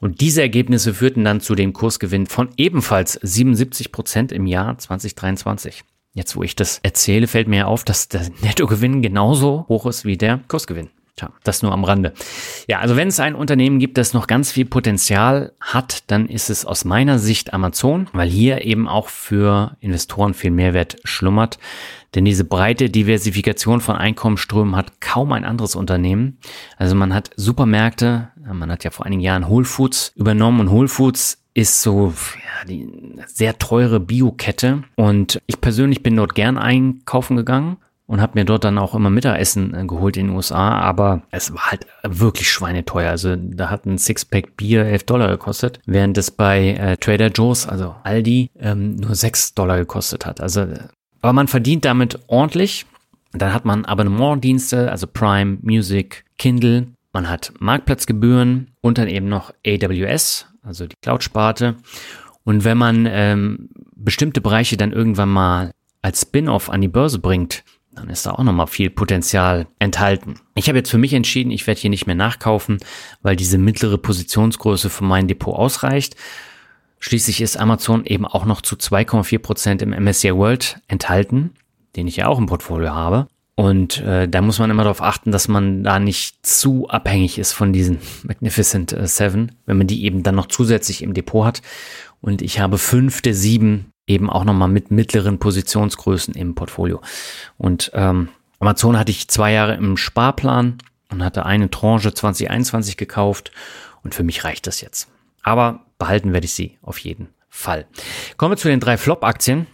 Und 0.00 0.22
diese 0.22 0.40
Ergebnisse 0.40 0.94
führten 0.94 1.24
dann 1.24 1.40
zu 1.40 1.54
dem 1.54 1.74
Kursgewinn 1.74 2.26
von 2.26 2.48
ebenfalls 2.56 3.18
77 3.22 3.92
Prozent 3.92 4.32
im 4.32 4.46
Jahr 4.46 4.78
2023. 4.78 5.84
Jetzt, 6.14 6.36
wo 6.36 6.42
ich 6.42 6.56
das 6.56 6.80
erzähle, 6.82 7.26
fällt 7.26 7.48
mir 7.48 7.68
auf, 7.68 7.84
dass 7.84 8.08
der 8.08 8.28
Nettogewinn 8.40 9.02
genauso 9.02 9.66
hoch 9.68 9.86
ist 9.86 10.04
wie 10.04 10.16
der 10.16 10.40
Kursgewinn. 10.48 10.88
Tja, 11.16 11.30
das 11.44 11.62
nur 11.62 11.72
am 11.72 11.84
Rande. 11.84 12.14
Ja, 12.66 12.78
also 12.78 12.96
wenn 12.96 13.08
es 13.08 13.20
ein 13.20 13.34
Unternehmen 13.34 13.78
gibt, 13.78 13.98
das 13.98 14.14
noch 14.14 14.26
ganz 14.26 14.52
viel 14.52 14.64
Potenzial 14.64 15.52
hat, 15.60 16.04
dann 16.10 16.26
ist 16.26 16.48
es 16.48 16.64
aus 16.64 16.86
meiner 16.86 17.18
Sicht 17.18 17.52
Amazon, 17.52 18.08
weil 18.14 18.28
hier 18.28 18.64
eben 18.64 18.88
auch 18.88 19.08
für 19.08 19.76
Investoren 19.80 20.32
viel 20.32 20.50
Mehrwert 20.50 20.96
schlummert. 21.04 21.58
Denn 22.14 22.24
diese 22.24 22.44
breite 22.44 22.90
Diversifikation 22.90 23.80
von 23.80 23.96
Einkommensströmen 23.96 24.76
hat 24.76 25.00
kaum 25.00 25.32
ein 25.32 25.44
anderes 25.44 25.76
Unternehmen. 25.76 26.38
Also 26.76 26.94
man 26.94 27.14
hat 27.14 27.30
Supermärkte, 27.36 28.30
man 28.52 28.70
hat 28.70 28.84
ja 28.84 28.90
vor 28.90 29.06
einigen 29.06 29.22
Jahren 29.22 29.48
Whole 29.48 29.64
Foods 29.64 30.12
übernommen 30.16 30.60
und 30.60 30.70
Whole 30.70 30.88
Foods 30.88 31.42
ist 31.54 31.82
so 31.82 32.12
ja, 32.36 32.66
die 32.66 32.88
sehr 33.26 33.58
teure 33.58 34.00
Biokette 34.00 34.84
und 34.96 35.40
ich 35.46 35.60
persönlich 35.60 36.02
bin 36.02 36.16
dort 36.16 36.34
gern 36.34 36.58
einkaufen 36.58 37.36
gegangen 37.36 37.78
und 38.10 38.20
habe 38.20 38.40
mir 38.40 38.44
dort 38.44 38.64
dann 38.64 38.76
auch 38.76 38.96
immer 38.96 39.08
Mittagessen 39.08 39.72
äh, 39.72 39.86
geholt 39.86 40.16
in 40.16 40.26
den 40.26 40.36
USA, 40.36 40.80
aber 40.80 41.22
es 41.30 41.54
war 41.54 41.70
halt 41.70 41.86
wirklich 42.02 42.50
schweineteuer. 42.50 43.08
Also 43.08 43.36
da 43.36 43.70
hat 43.70 43.86
ein 43.86 43.98
Sixpack 43.98 44.56
Bier 44.56 44.84
11 44.84 45.04
Dollar 45.04 45.28
gekostet, 45.28 45.78
während 45.86 46.18
es 46.18 46.32
bei 46.32 46.70
äh, 46.70 46.96
Trader 46.96 47.28
Joe's, 47.28 47.68
also 47.68 47.94
Aldi, 48.02 48.50
ähm, 48.58 48.96
nur 48.96 49.14
6 49.14 49.54
Dollar 49.54 49.78
gekostet 49.78 50.26
hat. 50.26 50.40
Also, 50.40 50.66
aber 51.20 51.32
man 51.32 51.48
verdient 51.48 51.84
damit 51.84 52.18
ordentlich. 52.26 52.86
Dann 53.32 53.54
hat 53.54 53.64
man 53.64 53.84
Abonnementdienste, 53.84 54.90
also 54.90 55.06
Prime, 55.06 55.58
Music, 55.62 56.24
Kindle. 56.38 56.88
Man 57.12 57.28
hat 57.28 57.52
Marktplatzgebühren 57.58 58.72
und 58.80 58.98
dann 58.98 59.08
eben 59.08 59.28
noch 59.28 59.52
AWS, 59.66 60.46
also 60.62 60.86
die 60.86 60.96
Cloud-Sparte. 61.02 61.76
Und 62.44 62.64
wenn 62.64 62.78
man 62.78 63.06
ähm, 63.08 63.68
bestimmte 63.94 64.40
Bereiche 64.40 64.76
dann 64.76 64.92
irgendwann 64.92 65.28
mal 65.28 65.72
als 66.02 66.22
Spin-off 66.22 66.70
an 66.70 66.80
die 66.80 66.88
Börse 66.88 67.18
bringt, 67.18 67.62
dann 67.92 68.08
ist 68.08 68.24
da 68.24 68.32
auch 68.32 68.42
nochmal 68.42 68.66
viel 68.66 68.90
Potenzial 68.90 69.66
enthalten. 69.78 70.36
Ich 70.54 70.68
habe 70.68 70.78
jetzt 70.78 70.90
für 70.90 70.98
mich 70.98 71.12
entschieden, 71.12 71.50
ich 71.50 71.66
werde 71.66 71.80
hier 71.80 71.90
nicht 71.90 72.06
mehr 72.06 72.14
nachkaufen, 72.14 72.78
weil 73.22 73.36
diese 73.36 73.58
mittlere 73.58 73.98
Positionsgröße 73.98 74.90
für 74.90 75.04
mein 75.04 75.28
Depot 75.28 75.54
ausreicht. 75.54 76.16
Schließlich 77.00 77.40
ist 77.40 77.56
Amazon 77.58 78.04
eben 78.04 78.26
auch 78.26 78.44
noch 78.44 78.60
zu 78.60 78.76
2,4 78.76 79.38
Prozent 79.38 79.82
im 79.82 79.90
MSCI 79.90 80.34
World 80.34 80.80
enthalten, 80.86 81.54
den 81.96 82.06
ich 82.06 82.16
ja 82.16 82.28
auch 82.28 82.38
im 82.38 82.46
Portfolio 82.46 82.90
habe. 82.90 83.26
Und 83.56 84.00
äh, 84.00 84.28
da 84.28 84.40
muss 84.40 84.58
man 84.58 84.70
immer 84.70 84.84
darauf 84.84 85.02
achten, 85.02 85.32
dass 85.32 85.48
man 85.48 85.82
da 85.82 85.98
nicht 85.98 86.46
zu 86.46 86.88
abhängig 86.88 87.38
ist 87.38 87.52
von 87.52 87.72
diesen 87.72 87.98
Magnificent 88.22 88.92
äh, 88.92 89.06
Seven, 89.06 89.52
wenn 89.66 89.78
man 89.78 89.86
die 89.86 90.04
eben 90.04 90.22
dann 90.22 90.34
noch 90.34 90.46
zusätzlich 90.46 91.02
im 91.02 91.14
Depot 91.14 91.44
hat. 91.44 91.62
Und 92.20 92.42
ich 92.42 92.60
habe 92.60 92.78
fünf 92.78 93.22
der 93.22 93.34
sieben 93.34 93.92
eben 94.06 94.28
auch 94.28 94.44
nochmal 94.44 94.68
mit 94.68 94.90
mittleren 94.90 95.38
Positionsgrößen 95.38 96.34
im 96.34 96.54
Portfolio. 96.54 97.00
Und 97.58 97.90
ähm, 97.94 98.28
Amazon 98.58 98.98
hatte 98.98 99.10
ich 99.10 99.28
zwei 99.28 99.52
Jahre 99.52 99.74
im 99.74 99.96
Sparplan 99.96 100.78
und 101.10 101.24
hatte 101.24 101.46
eine 101.46 101.70
Tranche 101.70 102.12
2021 102.12 102.96
gekauft 102.96 103.52
und 104.02 104.14
für 104.14 104.22
mich 104.22 104.44
reicht 104.44 104.66
das 104.66 104.80
jetzt. 104.80 105.08
Aber 105.42 105.86
behalten 106.00 106.32
werde 106.32 106.46
ich 106.46 106.52
sie 106.52 106.78
auf 106.82 106.98
jeden 106.98 107.28
Fall. 107.48 107.86
Kommen 108.36 108.52
wir 108.52 108.56
zu 108.56 108.68
den 108.68 108.80
drei 108.80 108.96
Flop-Aktien. 108.96 109.68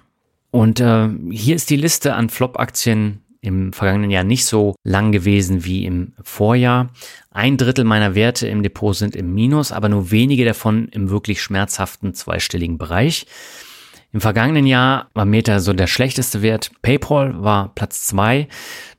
Und 0.51 0.81
äh, 0.81 1.09
hier 1.31 1.57
ist 1.57 1.71
die 1.71 1.77
Liste 1.77 2.15
an 2.15 2.29
Flop-Aktien 2.29 3.23
im 3.41 3.73
vergangenen 3.73 4.11
Jahr 4.11 4.25
nicht 4.25 4.45
so 4.45 4.75
lang 4.83 5.13
gewesen 5.13 5.65
wie 5.65 5.85
im 5.85 6.13
Vorjahr. 6.23 6.91
Ein 7.31 7.57
Drittel 7.57 7.85
meiner 7.85 8.15
Werte 8.15 8.49
im 8.49 8.63
Depot 8.63 8.97
sind 8.97 9.15
im 9.15 9.35
Minus, 9.35 9.73
aber 9.73 9.89
nur 9.89 10.11
wenige 10.11 10.45
davon 10.45 10.89
im 10.89 11.11
wirklich 11.11 11.41
schmerzhaften 11.41 12.15
zweistelligen 12.15 12.77
Bereich. 12.79 13.27
Im 14.13 14.21
vergangenen 14.21 14.67
Jahr 14.67 15.09
war 15.15 15.25
Meta 15.25 15.61
so 15.61 15.73
der 15.73 15.87
schlechteste 15.87 16.41
Wert. 16.43 16.71
PayPal 16.83 17.43
war 17.43 17.75
Platz 17.75 18.05
zwei. 18.05 18.49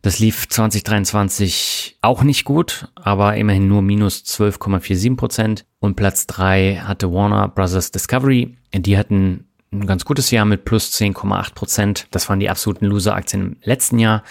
Das 0.02 0.20
lief 0.20 0.48
2023 0.48 1.98
auch 2.02 2.24
nicht 2.24 2.46
gut, 2.46 2.90
aber 2.96 3.36
immerhin 3.36 3.68
nur 3.68 3.82
minus 3.82 4.24
12,47 4.26 5.16
Prozent. 5.16 5.66
Und 5.80 5.96
Platz 5.96 6.28
drei 6.28 6.76
hatte 6.84 7.12
Warner 7.12 7.48
Brothers 7.48 7.92
Discovery. 7.92 8.58
Die 8.74 8.98
hatten 8.98 9.48
ein 9.72 9.88
ganz 9.88 10.06
gutes 10.06 10.32
Jahr 10.32 10.46
mit 10.46 10.66
plus 10.66 10.92
10,8 10.94 11.54
Prozent. 11.54 12.08
Das 12.12 12.30
waren 12.30 12.40
die 12.40 12.50
absoluten 12.50 12.86
Loser-Aktien 12.86 13.42
im 13.42 13.58
letzten 13.64 14.00
Jahr. 14.00 14.24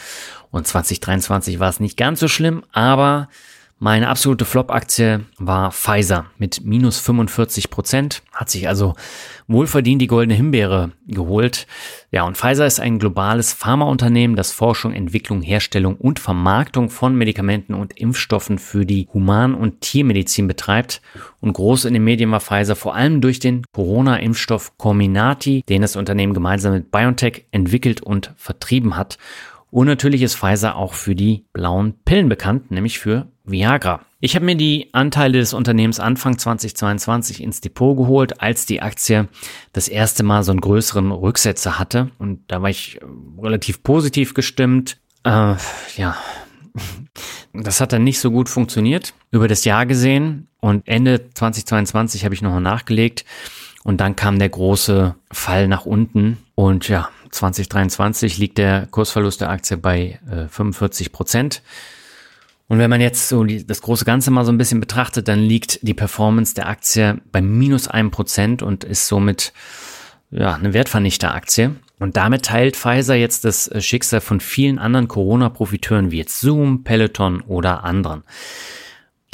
Und 0.51 0.67
2023 0.67 1.59
war 1.59 1.69
es 1.69 1.81
nicht 1.81 1.97
ganz 1.97 2.21
so 2.21 2.29
schlimm, 2.29 2.65
aber 2.73 3.29
meine 3.79 4.09
absolute 4.09 4.47
Flop-Aktie 4.47 5.27
war 5.37 5.71
Pfizer 5.71 6.27
mit 6.39 6.65
minus 6.65 6.99
45 6.99 7.69
Prozent, 7.69 8.23
hat 8.33 8.49
sich 8.49 8.69
also 8.69 8.95
wohlverdient 9.49 10.01
die 10.01 10.07
goldene 10.07 10.35
Himbeere 10.35 10.93
geholt. 11.07 11.67
Ja, 12.11 12.25
und 12.25 12.39
Pfizer 12.39 12.65
ist 12.65 12.81
ein 12.81 12.99
globales 12.99 13.53
Pharmaunternehmen, 13.53 14.35
das 14.35 14.51
Forschung, 14.51 14.95
Entwicklung, 14.95 15.43
Herstellung 15.43 15.97
und 15.97 16.19
Vermarktung 16.19 16.89
von 16.89 17.15
Medikamenten 17.17 17.75
und 17.75 17.99
Impfstoffen 17.99 18.59
für 18.59 18.87
die 18.87 19.09
Human- 19.13 19.55
und 19.55 19.83
Tiermedizin 19.83 20.49
betreibt. 20.49 21.03
Und 21.41 21.53
groß 21.53 21.85
in 21.85 21.93
den 21.93 22.05
Medien 22.05 22.31
war 22.31 22.41
Pfizer 22.41 22.77
vor 22.77 22.95
allem 22.95 23.21
durch 23.21 23.41
den 23.41 23.63
Corona-Impfstoff 23.73 24.79
Comirnaty, 24.79 25.65
den 25.69 25.83
das 25.83 25.97
Unternehmen 25.97 26.33
gemeinsam 26.33 26.73
mit 26.73 26.91
BioNTech 26.91 27.45
entwickelt 27.51 28.01
und 28.01 28.33
vertrieben 28.37 28.97
hat. 28.97 29.19
Und 29.71 29.87
natürlich 29.87 30.23
ist 30.23 30.37
Pfizer 30.37 30.77
auch 30.77 30.95
für 30.95 31.15
die 31.15 31.45
blauen 31.53 31.93
Pillen 32.07 32.31
bekannt, 32.31 32.71
nämlich 32.71 32.99
für 32.99 33.27
Viagra. 33.47 34.01
Ich 34.21 34.35
habe 34.35 34.45
mir 34.45 34.57
die 34.57 34.89
Anteile 34.93 35.39
des 35.39 35.53
Unternehmens 35.53 36.01
Anfang 36.01 36.39
2022 36.39 37.43
ins 37.43 37.61
Depot 37.61 37.97
geholt, 37.97 38.41
als 38.41 38.67
die 38.67 38.83
Aktie 38.83 39.29
das 39.73 39.89
erste 39.89 40.23
Mal 40.23 40.43
so 40.43 40.53
einen 40.53 40.61
größeren 40.61 41.13
Rücksetzer 41.13 41.79
hatte. 41.79 42.11
Und 42.19 42.41
da 42.49 42.63
war 42.63 42.71
ich 42.71 43.01
äh, 43.01 43.05
relativ 43.41 43.83
positiv 43.83 44.35
gestimmt. 44.35 44.99
Äh, 45.25 45.55
ja, 45.97 46.17
das 47.53 47.81
hat 47.81 47.93
dann 47.93 48.05
nicht 48.05 48.21
so 48.21 48.31
gut 48.31 48.49
funktioniert 48.49 49.15
über 49.31 49.49
das 49.49 49.65
Jahr 49.65 49.87
gesehen. 49.87 50.49
Und 50.61 50.89
Ende 50.89 51.31
2022 51.33 52.25
habe 52.25 52.35
ich 52.35 52.43
nochmal 52.43 52.61
nachgelegt. 52.61 53.25
Und 53.85 54.01
dann 54.01 54.17
kam 54.17 54.39
der 54.41 54.49
große 54.49 55.15
Fall 55.31 55.69
nach 55.69 55.87
unten. 55.87 56.39
Und 56.57 56.89
ja, 56.89 57.09
2023 57.31 58.39
liegt 58.39 58.59
der 58.59 58.87
Kursverlust 58.87 59.43
der 59.43 59.51
Aktie 59.51 59.77
bei 59.77 60.19
äh, 60.29 60.49
45 60.49 61.13
Prozent. 61.13 61.63
Und 62.69 62.79
wenn 62.79 62.91
man 62.91 63.01
jetzt 63.01 63.29
so 63.29 63.45
die, 63.45 63.65
das 63.65 63.81
große 63.81 64.05
Ganze 64.05 64.31
mal 64.31 64.45
so 64.45 64.51
ein 64.51 64.59
bisschen 64.59 64.81
betrachtet, 64.81 65.29
dann 65.29 65.41
liegt 65.41 65.79
die 65.83 65.95
Performance 65.95 66.55
der 66.55 66.69
Aktie 66.69 67.21
bei 67.31 67.41
minus 67.41 67.87
einem 67.87 68.11
Prozent 68.11 68.63
und 68.63 68.83
ist 68.83 69.07
somit 69.07 69.53
ja, 70.31 70.55
eine 70.55 70.75
Wertvernichter-Aktie. 70.75 71.77
Und 71.99 72.17
damit 72.17 72.45
teilt 72.45 72.77
Pfizer 72.77 73.15
jetzt 73.15 73.45
das 73.45 73.69
äh, 73.69 73.81
Schicksal 73.81 74.21
von 74.21 74.41
vielen 74.41 74.79
anderen 74.79 75.09
Corona-Profiteuren 75.09 76.11
wie 76.11 76.19
jetzt 76.19 76.41
Zoom, 76.41 76.85
Peloton 76.85 77.41
oder 77.43 77.85
anderen. 77.85 78.23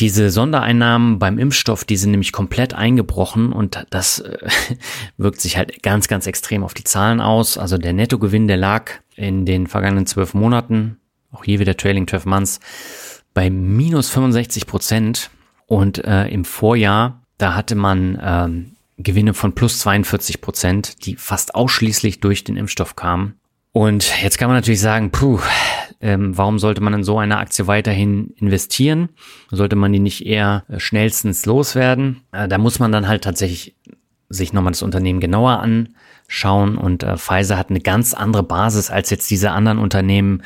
Diese 0.00 0.30
Sondereinnahmen 0.30 1.18
beim 1.18 1.38
Impfstoff, 1.38 1.84
die 1.84 1.96
sind 1.96 2.12
nämlich 2.12 2.32
komplett 2.32 2.74
eingebrochen 2.74 3.52
und 3.52 3.86
das 3.90 4.20
äh, 4.20 4.38
wirkt 5.16 5.40
sich 5.40 5.56
halt 5.56 5.82
ganz, 5.82 6.06
ganz 6.06 6.26
extrem 6.26 6.62
auf 6.62 6.74
die 6.74 6.84
Zahlen 6.84 7.20
aus. 7.20 7.58
Also 7.58 7.78
der 7.78 7.94
Nettogewinn, 7.94 8.46
der 8.46 8.58
lag 8.58 8.90
in 9.16 9.44
den 9.44 9.66
vergangenen 9.66 10.06
zwölf 10.06 10.34
Monaten, 10.34 10.98
auch 11.32 11.44
hier 11.44 11.58
wieder 11.58 11.76
Trailing 11.76 12.06
12 12.06 12.26
Months, 12.26 12.60
bei 13.34 13.50
minus 13.50 14.08
65 14.10 14.66
Prozent 14.66 15.30
und 15.66 16.04
äh, 16.04 16.26
im 16.28 16.44
Vorjahr, 16.44 17.22
da 17.38 17.54
hatte 17.54 17.74
man 17.74 18.18
ähm, 18.22 18.76
Gewinne 18.98 19.34
von 19.34 19.54
plus 19.54 19.78
42 19.80 20.40
Prozent, 20.40 21.06
die 21.06 21.16
fast 21.16 21.54
ausschließlich 21.54 22.20
durch 22.20 22.44
den 22.44 22.56
Impfstoff 22.56 22.96
kamen. 22.96 23.34
Und 23.72 24.22
jetzt 24.22 24.38
kann 24.38 24.48
man 24.48 24.56
natürlich 24.58 24.80
sagen, 24.80 25.10
puh, 25.10 25.40
ähm, 26.00 26.36
warum 26.36 26.58
sollte 26.58 26.82
man 26.82 26.92
in 26.92 27.04
so 27.04 27.18
eine 27.18 27.38
Aktie 27.38 27.66
weiterhin 27.66 28.30
investieren? 28.36 29.08
Sollte 29.50 29.76
man 29.76 29.92
die 29.92 29.98
nicht 29.98 30.26
eher 30.26 30.64
äh, 30.68 30.78
schnellstens 30.78 31.46
loswerden? 31.46 32.20
Äh, 32.32 32.48
da 32.48 32.58
muss 32.58 32.80
man 32.80 32.92
dann 32.92 33.08
halt 33.08 33.24
tatsächlich 33.24 33.74
sich 34.32 34.52
nochmal 34.52 34.72
das 34.72 34.82
Unternehmen 34.82 35.20
genauer 35.20 35.60
anschauen 35.60 36.76
und 36.76 37.02
äh, 37.02 37.16
Pfizer 37.16 37.58
hat 37.58 37.70
eine 37.70 37.80
ganz 37.80 38.14
andere 38.14 38.42
Basis 38.42 38.90
als 38.90 39.10
jetzt 39.10 39.30
diese 39.30 39.50
anderen 39.50 39.78
Unternehmen, 39.78 40.42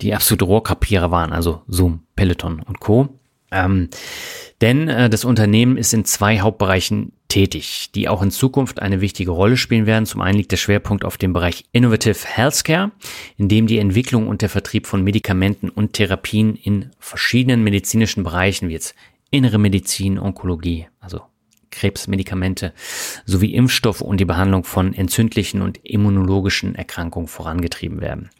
die 0.00 0.14
absolute 0.14 0.44
Rohrkapiere 0.44 1.10
waren, 1.10 1.32
also 1.32 1.62
Zoom, 1.68 2.02
Peloton 2.16 2.60
und 2.60 2.80
Co. 2.80 3.08
Ähm, 3.52 3.88
denn 4.60 4.88
äh, 4.88 5.10
das 5.10 5.24
Unternehmen 5.24 5.76
ist 5.76 5.92
in 5.92 6.04
zwei 6.04 6.40
Hauptbereichen 6.40 7.12
tätig, 7.28 7.90
die 7.94 8.08
auch 8.08 8.22
in 8.22 8.30
Zukunft 8.30 8.82
eine 8.82 9.00
wichtige 9.00 9.30
Rolle 9.30 9.56
spielen 9.56 9.86
werden. 9.86 10.06
Zum 10.06 10.20
einen 10.20 10.36
liegt 10.36 10.52
der 10.52 10.56
Schwerpunkt 10.56 11.04
auf 11.04 11.16
dem 11.16 11.32
Bereich 11.32 11.64
Innovative 11.72 12.26
Healthcare, 12.26 12.90
in 13.38 13.48
dem 13.48 13.66
die 13.66 13.78
Entwicklung 13.78 14.28
und 14.28 14.42
der 14.42 14.48
Vertrieb 14.48 14.86
von 14.86 15.02
Medikamenten 15.02 15.68
und 15.68 15.94
Therapien 15.94 16.54
in 16.56 16.90
verschiedenen 16.98 17.64
medizinischen 17.64 18.22
Bereichen 18.22 18.68
wie 18.68 18.74
jetzt 18.74 18.94
innere 19.30 19.58
Medizin, 19.58 20.18
Onkologie, 20.18 20.88
Krebsmedikamente 21.70 22.72
sowie 23.24 23.54
Impfstoffe 23.54 24.00
und 24.00 24.20
die 24.20 24.24
Behandlung 24.24 24.64
von 24.64 24.94
entzündlichen 24.94 25.62
und 25.62 25.78
immunologischen 25.84 26.74
Erkrankungen 26.74 27.28
vorangetrieben 27.28 28.00
werden. 28.00 28.30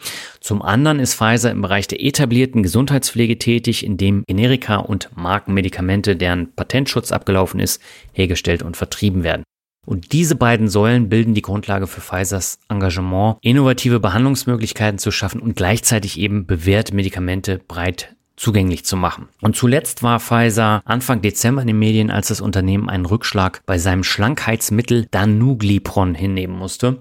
Zum 0.40 0.62
anderen 0.62 1.00
ist 1.00 1.14
Pfizer 1.14 1.50
im 1.50 1.62
Bereich 1.62 1.88
der 1.88 2.02
etablierten 2.02 2.62
Gesundheitspflege 2.62 3.38
tätig, 3.38 3.84
in 3.84 3.96
dem 3.96 4.24
Generika 4.26 4.76
und 4.76 5.10
Markenmedikamente, 5.16 6.16
deren 6.16 6.52
Patentschutz 6.54 7.12
abgelaufen 7.12 7.60
ist, 7.60 7.80
hergestellt 8.12 8.62
und 8.62 8.76
vertrieben 8.76 9.22
werden. 9.22 9.44
Und 9.86 10.12
diese 10.12 10.36
beiden 10.36 10.68
Säulen 10.68 11.08
bilden 11.08 11.34
die 11.34 11.42
Grundlage 11.42 11.86
für 11.86 12.00
Pfizers 12.00 12.58
Engagement, 12.68 13.38
innovative 13.40 13.98
Behandlungsmöglichkeiten 13.98 14.98
zu 14.98 15.10
schaffen 15.10 15.40
und 15.40 15.56
gleichzeitig 15.56 16.18
eben 16.18 16.46
bewährte 16.46 16.94
Medikamente 16.94 17.60
breit 17.66 18.14
zugänglich 18.40 18.86
zu 18.86 18.96
machen. 18.96 19.28
Und 19.42 19.54
zuletzt 19.54 20.02
war 20.02 20.18
Pfizer 20.18 20.80
Anfang 20.86 21.20
Dezember 21.20 21.60
in 21.60 21.66
den 21.66 21.78
Medien, 21.78 22.10
als 22.10 22.28
das 22.28 22.40
Unternehmen 22.40 22.88
einen 22.88 23.04
Rückschlag 23.04 23.60
bei 23.66 23.76
seinem 23.76 24.02
Schlankheitsmittel 24.02 25.06
Danuglipron 25.10 26.14
hinnehmen 26.14 26.56
musste. 26.56 27.00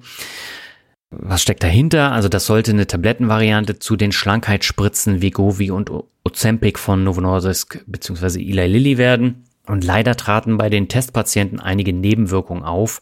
Was 1.12 1.42
steckt 1.42 1.64
dahinter? 1.64 2.12
Also 2.12 2.28
das 2.28 2.46
sollte 2.46 2.72
eine 2.72 2.88
Tablettenvariante 2.88 3.80
zu 3.80 3.96
den 3.96 4.12
Schlankheitsspritzen 4.12 5.22
Vegovi 5.22 5.72
und 5.72 5.90
Ozempic 6.26 6.78
von 6.78 7.06
Novo 7.06 7.22
Nordisk 7.22 7.86
bzw. 7.88 8.40
Eli 8.40 8.68
Lilly 8.68 8.98
werden. 8.98 9.46
Und 9.66 9.86
leider 9.86 10.18
traten 10.18 10.58
bei 10.58 10.70
den 10.70 10.90
Testpatienten 10.90 11.62
einige 11.62 11.94
Nebenwirkungen 11.94 12.64
auf. 12.64 13.02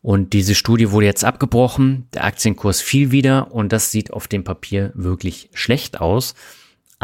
Und 0.00 0.32
diese 0.32 0.54
Studie 0.54 0.90
wurde 0.92 1.06
jetzt 1.06 1.24
abgebrochen. 1.24 2.08
Der 2.14 2.24
Aktienkurs 2.24 2.80
fiel 2.80 3.10
wieder 3.10 3.52
und 3.52 3.70
das 3.72 3.90
sieht 3.90 4.12
auf 4.12 4.28
dem 4.28 4.44
Papier 4.44 4.92
wirklich 4.94 5.50
schlecht 5.52 6.00
aus. 6.00 6.34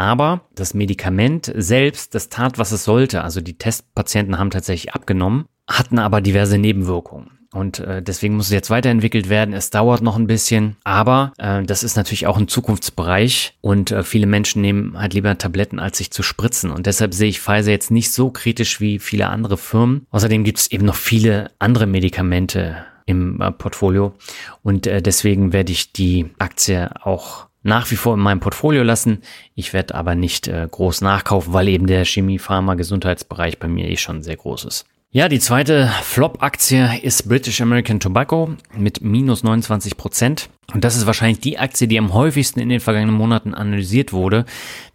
Aber 0.01 0.41
das 0.55 0.73
Medikament 0.73 1.53
selbst, 1.55 2.15
das 2.15 2.29
tat, 2.29 2.57
was 2.57 2.71
es 2.71 2.85
sollte. 2.85 3.23
Also 3.23 3.39
die 3.39 3.59
Testpatienten 3.59 4.39
haben 4.39 4.49
tatsächlich 4.49 4.95
abgenommen, 4.95 5.45
hatten 5.67 5.99
aber 5.99 6.21
diverse 6.21 6.57
Nebenwirkungen. 6.57 7.29
Und 7.53 7.77
äh, 7.81 8.01
deswegen 8.01 8.35
muss 8.35 8.47
es 8.47 8.51
jetzt 8.51 8.71
weiterentwickelt 8.71 9.29
werden. 9.29 9.53
Es 9.53 9.69
dauert 9.69 10.01
noch 10.01 10.15
ein 10.15 10.25
bisschen, 10.25 10.75
aber 10.83 11.33
äh, 11.37 11.61
das 11.61 11.83
ist 11.83 11.97
natürlich 11.97 12.25
auch 12.25 12.39
ein 12.39 12.47
Zukunftsbereich 12.47 13.53
und 13.61 13.91
äh, 13.91 14.01
viele 14.01 14.25
Menschen 14.25 14.63
nehmen 14.63 14.97
halt 14.97 15.13
lieber 15.13 15.37
Tabletten, 15.37 15.77
als 15.77 15.99
sich 15.99 16.09
zu 16.09 16.23
spritzen. 16.23 16.71
Und 16.71 16.87
deshalb 16.87 17.13
sehe 17.13 17.29
ich 17.29 17.39
Pfizer 17.39 17.69
jetzt 17.69 17.91
nicht 17.91 18.11
so 18.11 18.31
kritisch 18.31 18.81
wie 18.81 18.97
viele 18.97 19.27
andere 19.27 19.57
Firmen. 19.57 20.07
Außerdem 20.09 20.43
gibt 20.43 20.57
es 20.57 20.71
eben 20.71 20.85
noch 20.85 20.95
viele 20.95 21.51
andere 21.59 21.85
Medikamente 21.85 22.85
im 23.05 23.39
äh, 23.39 23.51
Portfolio 23.51 24.15
und 24.63 24.87
äh, 24.87 25.03
deswegen 25.03 25.53
werde 25.53 25.71
ich 25.71 25.93
die 25.93 26.31
Aktie 26.39 26.89
auch 27.05 27.50
nach 27.63 27.89
wie 27.91 27.95
vor 27.95 28.15
in 28.15 28.19
meinem 28.19 28.39
Portfolio 28.39 28.83
lassen. 28.83 29.21
Ich 29.55 29.73
werde 29.73 29.95
aber 29.95 30.15
nicht 30.15 30.47
äh, 30.47 30.67
groß 30.69 31.01
nachkaufen, 31.01 31.53
weil 31.53 31.67
eben 31.67 31.87
der 31.87 32.05
Chemie, 32.05 32.39
Pharma, 32.39 32.75
Gesundheitsbereich 32.75 33.59
bei 33.59 33.67
mir 33.67 33.89
eh 33.89 33.97
schon 33.97 34.23
sehr 34.23 34.37
groß 34.37 34.65
ist. 34.65 34.85
Ja, 35.13 35.27
die 35.27 35.39
zweite 35.39 35.91
Flop-Aktie 36.03 37.01
ist 37.01 37.27
British 37.27 37.59
American 37.59 37.99
Tobacco 37.99 38.55
mit 38.77 39.01
minus 39.01 39.43
29 39.43 39.97
Prozent. 39.97 40.49
Und 40.73 40.85
das 40.85 40.95
ist 40.95 41.05
wahrscheinlich 41.05 41.41
die 41.41 41.59
Aktie, 41.59 41.89
die 41.89 41.99
am 41.99 42.13
häufigsten 42.13 42.61
in 42.61 42.69
den 42.69 42.79
vergangenen 42.79 43.15
Monaten 43.15 43.53
analysiert 43.53 44.13
wurde. 44.13 44.45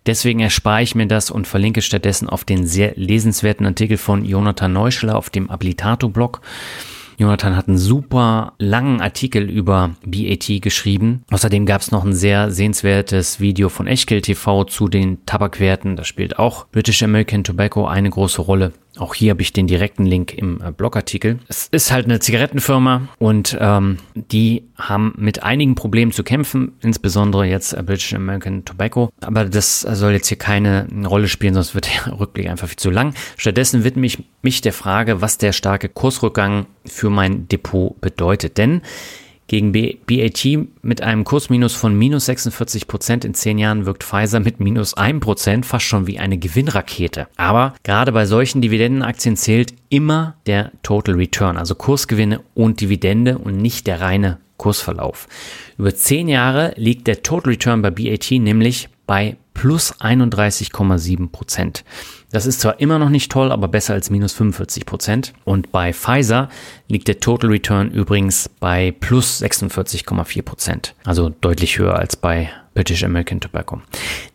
Deswegen 0.06 0.40
erspare 0.40 0.82
ich 0.82 0.94
mir 0.94 1.06
das 1.06 1.30
und 1.30 1.46
verlinke 1.46 1.82
stattdessen 1.82 2.30
auf 2.30 2.44
den 2.44 2.66
sehr 2.66 2.94
lesenswerten 2.96 3.66
Artikel 3.66 3.98
von 3.98 4.24
Jonathan 4.24 4.72
Neuschler 4.72 5.16
auf 5.16 5.28
dem 5.28 5.50
Abilitato-Blog. 5.50 6.40
Jonathan 7.18 7.56
hat 7.56 7.68
einen 7.68 7.78
super 7.78 8.52
langen 8.58 9.00
Artikel 9.00 9.48
über 9.48 9.90
BAT 10.04 10.60
geschrieben. 10.60 11.24
Außerdem 11.30 11.64
gab 11.64 11.80
es 11.80 11.90
noch 11.90 12.04
ein 12.04 12.12
sehr 12.12 12.50
sehenswertes 12.50 13.40
Video 13.40 13.68
von 13.68 13.86
Echtgeld 13.86 14.26
TV 14.26 14.64
zu 14.64 14.88
den 14.88 15.24
Tabakwerten. 15.24 15.96
Da 15.96 16.04
spielt 16.04 16.38
auch 16.38 16.66
British 16.68 17.02
American 17.02 17.44
Tobacco 17.44 17.86
eine 17.86 18.10
große 18.10 18.42
Rolle. 18.42 18.72
Auch 18.98 19.14
hier 19.14 19.30
habe 19.30 19.42
ich 19.42 19.52
den 19.52 19.66
direkten 19.66 20.04
Link 20.04 20.34
im 20.34 20.60
äh, 20.62 20.72
Blogartikel. 20.72 21.38
Es 21.48 21.68
ist 21.70 21.92
halt 21.92 22.06
eine 22.06 22.20
Zigarettenfirma 22.20 23.08
und 23.18 23.56
ähm, 23.60 23.98
die 24.14 24.64
haben 24.76 25.14
mit 25.16 25.42
einigen 25.42 25.74
Problemen 25.74 26.12
zu 26.12 26.24
kämpfen, 26.24 26.72
insbesondere 26.80 27.44
jetzt 27.44 27.72
äh, 27.72 27.82
British 27.82 28.14
American 28.14 28.64
Tobacco. 28.64 29.10
Aber 29.20 29.44
das 29.44 29.80
soll 29.80 30.12
jetzt 30.12 30.28
hier 30.28 30.38
keine 30.38 30.86
Rolle 31.06 31.28
spielen, 31.28 31.54
sonst 31.54 31.74
wird 31.74 31.88
der 32.06 32.18
Rückblick 32.18 32.48
einfach 32.48 32.68
viel 32.68 32.76
zu 32.76 32.90
lang. 32.90 33.14
Stattdessen 33.36 33.84
widme 33.84 34.06
ich 34.06 34.24
mich 34.42 34.60
der 34.60 34.72
Frage, 34.72 35.20
was 35.20 35.38
der 35.38 35.52
starke 35.52 35.88
Kursrückgang 35.88 36.66
für 36.84 37.10
mein 37.10 37.48
Depot 37.48 38.00
bedeutet. 38.00 38.58
Denn 38.58 38.82
gegen 39.48 39.72
BAT 39.72 40.44
mit 40.82 41.02
einem 41.02 41.24
Kursminus 41.24 41.74
von 41.74 41.96
minus 41.96 42.26
46 42.26 42.86
Prozent 42.86 43.24
in 43.24 43.34
zehn 43.34 43.58
Jahren 43.58 43.86
wirkt 43.86 44.04
Pfizer 44.04 44.40
mit 44.40 44.60
minus 44.60 44.94
1 44.94 45.20
Prozent 45.20 45.66
fast 45.66 45.84
schon 45.84 46.06
wie 46.06 46.18
eine 46.18 46.38
Gewinnrakete. 46.38 47.28
Aber 47.36 47.74
gerade 47.82 48.12
bei 48.12 48.26
solchen 48.26 48.60
Dividendenaktien 48.60 49.36
zählt 49.36 49.74
immer 49.88 50.34
der 50.46 50.72
Total 50.82 51.14
Return, 51.14 51.56
also 51.56 51.74
Kursgewinne 51.74 52.40
und 52.54 52.80
Dividende 52.80 53.38
und 53.38 53.56
nicht 53.56 53.86
der 53.86 54.00
reine 54.00 54.38
Kursverlauf. 54.56 55.28
Über 55.78 55.94
zehn 55.94 56.28
Jahre 56.28 56.72
liegt 56.76 57.06
der 57.06 57.22
Total 57.22 57.52
Return 57.52 57.82
bei 57.82 57.90
BAT 57.90 58.30
nämlich 58.30 58.88
bei 59.06 59.36
plus 59.54 60.00
31,7 60.00 61.28
Prozent. 61.30 61.84
Das 62.32 62.46
ist 62.46 62.60
zwar 62.60 62.80
immer 62.80 62.98
noch 62.98 63.08
nicht 63.08 63.30
toll, 63.30 63.52
aber 63.52 63.68
besser 63.68 63.94
als 63.94 64.10
minus 64.10 64.32
45 64.32 64.84
Prozent. 64.84 65.32
Und 65.44 65.70
bei 65.72 65.92
Pfizer 65.92 66.48
liegt 66.88 67.08
der 67.08 67.20
Total 67.20 67.50
Return 67.50 67.90
übrigens 67.90 68.50
bei 68.60 68.94
plus 68.98 69.42
46,4 69.42 70.42
Prozent. 70.42 70.94
Also 71.04 71.30
deutlich 71.40 71.78
höher 71.78 71.96
als 71.96 72.16
bei 72.16 72.50
British 72.76 73.04
American 73.04 73.40
Tobacco. 73.40 73.80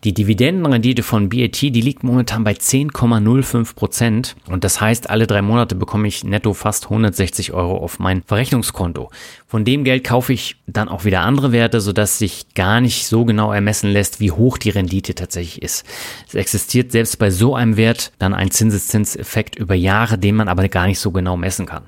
Die 0.03 0.15
Dividendenrendite 0.15 1.03
von 1.03 1.29
BAT, 1.29 1.61
die 1.61 1.69
liegt 1.69 2.03
momentan 2.03 2.43
bei 2.43 2.53
10,05 2.53 3.75
Prozent. 3.75 4.35
Und 4.49 4.63
das 4.63 4.81
heißt, 4.81 5.11
alle 5.11 5.27
drei 5.27 5.43
Monate 5.43 5.75
bekomme 5.75 6.07
ich 6.07 6.23
netto 6.23 6.53
fast 6.53 6.85
160 6.85 7.53
Euro 7.53 7.77
auf 7.77 7.99
mein 7.99 8.23
Verrechnungskonto. 8.23 9.11
Von 9.45 9.63
dem 9.63 9.83
Geld 9.83 10.03
kaufe 10.03 10.33
ich 10.33 10.55
dann 10.65 10.89
auch 10.89 11.05
wieder 11.05 11.21
andere 11.21 11.51
Werte, 11.51 11.81
sodass 11.81 12.17
sich 12.17 12.55
gar 12.55 12.81
nicht 12.81 13.05
so 13.05 13.25
genau 13.25 13.53
ermessen 13.53 13.91
lässt, 13.91 14.19
wie 14.19 14.31
hoch 14.31 14.57
die 14.57 14.71
Rendite 14.71 15.13
tatsächlich 15.13 15.61
ist. 15.61 15.85
Es 16.27 16.33
existiert 16.33 16.91
selbst 16.91 17.19
bei 17.19 17.29
so 17.29 17.53
einem 17.53 17.77
Wert 17.77 18.11
dann 18.17 18.33
ein 18.33 18.49
Zinseszinseffekt 18.49 19.55
über 19.55 19.75
Jahre, 19.75 20.17
den 20.17 20.35
man 20.35 20.47
aber 20.47 20.67
gar 20.67 20.87
nicht 20.87 20.99
so 20.99 21.11
genau 21.11 21.37
messen 21.37 21.67
kann. 21.67 21.83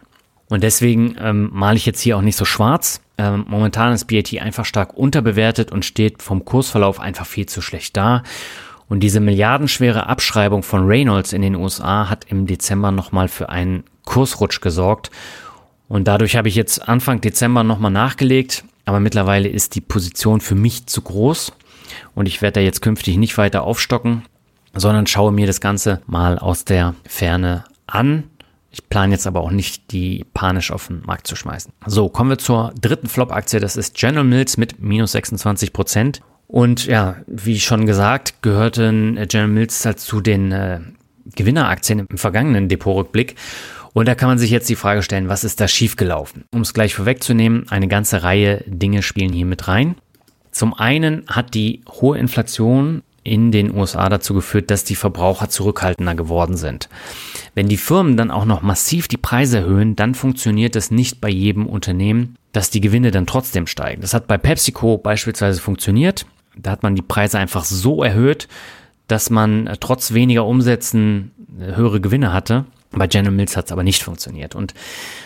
Und 0.49 0.63
deswegen 0.63 1.15
ähm, 1.19 1.49
male 1.51 1.77
ich 1.77 1.85
jetzt 1.85 2.01
hier 2.01 2.17
auch 2.17 2.21
nicht 2.21 2.35
so 2.35 2.45
schwarz. 2.45 3.01
Ähm, 3.17 3.45
momentan 3.47 3.93
ist 3.93 4.05
BAT 4.05 4.33
einfach 4.39 4.65
stark 4.65 4.93
unterbewertet 4.93 5.71
und 5.71 5.85
steht 5.85 6.21
vom 6.21 6.45
Kursverlauf 6.45 6.99
einfach 6.99 7.25
viel 7.25 7.45
zu 7.45 7.61
schlecht 7.61 7.95
da. 7.95 8.23
Und 8.89 8.99
diese 8.99 9.19
milliardenschwere 9.19 10.07
Abschreibung 10.07 10.61
von 10.61 10.85
Reynolds 10.85 11.33
in 11.33 11.41
den 11.41 11.55
USA 11.55 12.09
hat 12.09 12.25
im 12.29 12.45
Dezember 12.45 12.91
nochmal 12.91 13.27
für 13.27 13.49
einen 13.49 13.83
Kursrutsch 14.05 14.61
gesorgt. 14.61 15.09
Und 15.87 16.07
dadurch 16.07 16.35
habe 16.35 16.49
ich 16.49 16.55
jetzt 16.55 16.87
Anfang 16.87 17.21
Dezember 17.21 17.63
nochmal 17.63 17.91
nachgelegt. 17.91 18.63
Aber 18.85 18.99
mittlerweile 18.99 19.47
ist 19.47 19.75
die 19.75 19.81
Position 19.81 20.41
für 20.41 20.55
mich 20.55 20.85
zu 20.87 21.01
groß. 21.01 21.53
Und 22.15 22.27
ich 22.27 22.41
werde 22.41 22.59
da 22.59 22.61
jetzt 22.61 22.81
künftig 22.81 23.17
nicht 23.17 23.37
weiter 23.37 23.63
aufstocken, 23.63 24.23
sondern 24.73 25.07
schaue 25.07 25.31
mir 25.31 25.47
das 25.47 25.61
Ganze 25.61 26.01
mal 26.05 26.37
aus 26.37 26.65
der 26.65 26.95
Ferne 27.07 27.63
an 27.87 28.25
ich 28.74 28.89
plane 28.89 29.13
jetzt 29.13 29.28
aber 29.28 29.41
auch 29.41 29.51
nicht, 29.51 29.91
die 29.91 30.26
panisch 30.34 30.71
auf 30.71 30.88
den 30.88 31.03
Markt 31.05 31.28
zu 31.28 31.36
schmeißen. 31.36 31.71
So, 31.86 32.09
kommen 32.09 32.32
wir 32.32 32.39
zur 32.39 32.74
dritten 32.82 33.07
Flop-Aktie. 33.07 33.59
Das 33.59 33.78
ist 33.78 33.95
General 33.95 34.24
Mills 34.24 34.57
mit 34.57 34.82
minus 34.82 35.11
26 35.11 35.71
Prozent. 35.74 36.21
Und 36.47 36.88
ja, 36.88 37.17
wie 37.28 37.59
schon 37.59 37.86
gesagt, 37.86 38.41
gehörten 38.41 39.15
General 39.28 39.47
Mills 39.47 39.86
halt 39.86 39.99
zu 39.99 40.21
den 40.21 40.51
äh, 40.51 40.80
Gewinneraktien 41.36 42.07
im 42.09 42.17
vergangenen 42.17 42.67
Depotrückblick. 42.67 43.36
Und 43.93 44.07
da 44.07 44.15
kann 44.15 44.28
man 44.28 44.39
sich 44.39 44.49
jetzt 44.49 44.69
die 44.69 44.76
Frage 44.76 45.03
stellen, 45.03 45.30
was 45.30 45.43
ist 45.43 45.61
da 45.61 45.67
schiefgelaufen? 45.67 46.45
Um 46.51 46.61
es 46.61 46.74
gleich 46.74 46.95
vorwegzunehmen, 46.95 47.69
eine 47.69 47.88
ganze 47.88 48.24
Reihe 48.24 48.63
Dinge 48.65 49.03
spielen 49.03 49.34
hier 49.34 49.45
mit 49.45 49.67
rein. 49.67 49.95
Zum 50.49 50.74
einen 50.74 51.26
hat 51.28 51.53
die 51.53 51.82
hohe 51.88 52.17
Inflation 52.17 53.03
in 53.24 53.51
den 53.51 53.74
USA 53.74 54.09
dazu 54.09 54.34
geführt, 54.34 54.69
dass 54.69 54.84
die 54.84 54.95
Verbraucher 54.95 55.49
zurückhaltender 55.49 56.15
geworden 56.15 56.57
sind. 56.57 56.89
Wenn 57.55 57.69
die 57.69 57.78
Firmen 57.78 58.17
dann 58.17 58.32
auch 58.32 58.45
noch 58.45 58.61
massiv 58.61 59.07
die 59.07 59.17
Preise 59.17 59.59
erhöhen, 59.59 59.95
dann 59.95 60.15
funktioniert 60.15 60.76
das 60.76 60.91
nicht 60.91 61.21
bei 61.21 61.30
jedem 61.30 61.65
Unternehmen, 61.65 62.36
dass 62.51 62.69
die 62.69 62.82
Gewinne 62.82 63.11
dann 63.11 63.26
trotzdem 63.26 63.67
steigen. 63.67 64.01
Das 64.01 64.13
hat 64.13 64.28
bei 64.28 64.38
PepsiCo 64.38 64.97
beispielsweise 64.97 65.61
funktioniert. 65.61 66.26
Da 66.55 66.71
hat 66.71 66.84
man 66.84 66.95
die 66.95 67.01
Preise 67.01 67.39
einfach 67.39 67.63
so 67.63 68.03
erhöht, 68.03 68.47
dass 69.07 69.30
man 69.30 69.69
trotz 69.80 70.13
weniger 70.13 70.45
Umsätzen 70.45 71.32
höhere 71.57 72.01
Gewinne 72.01 72.34
hatte. 72.34 72.65
Bei 72.91 73.07
General 73.07 73.34
Mills 73.34 73.57
hat 73.57 73.65
es 73.65 73.71
aber 73.71 73.84
nicht 73.84 74.03
funktioniert. 74.03 74.53
Und 74.53 74.76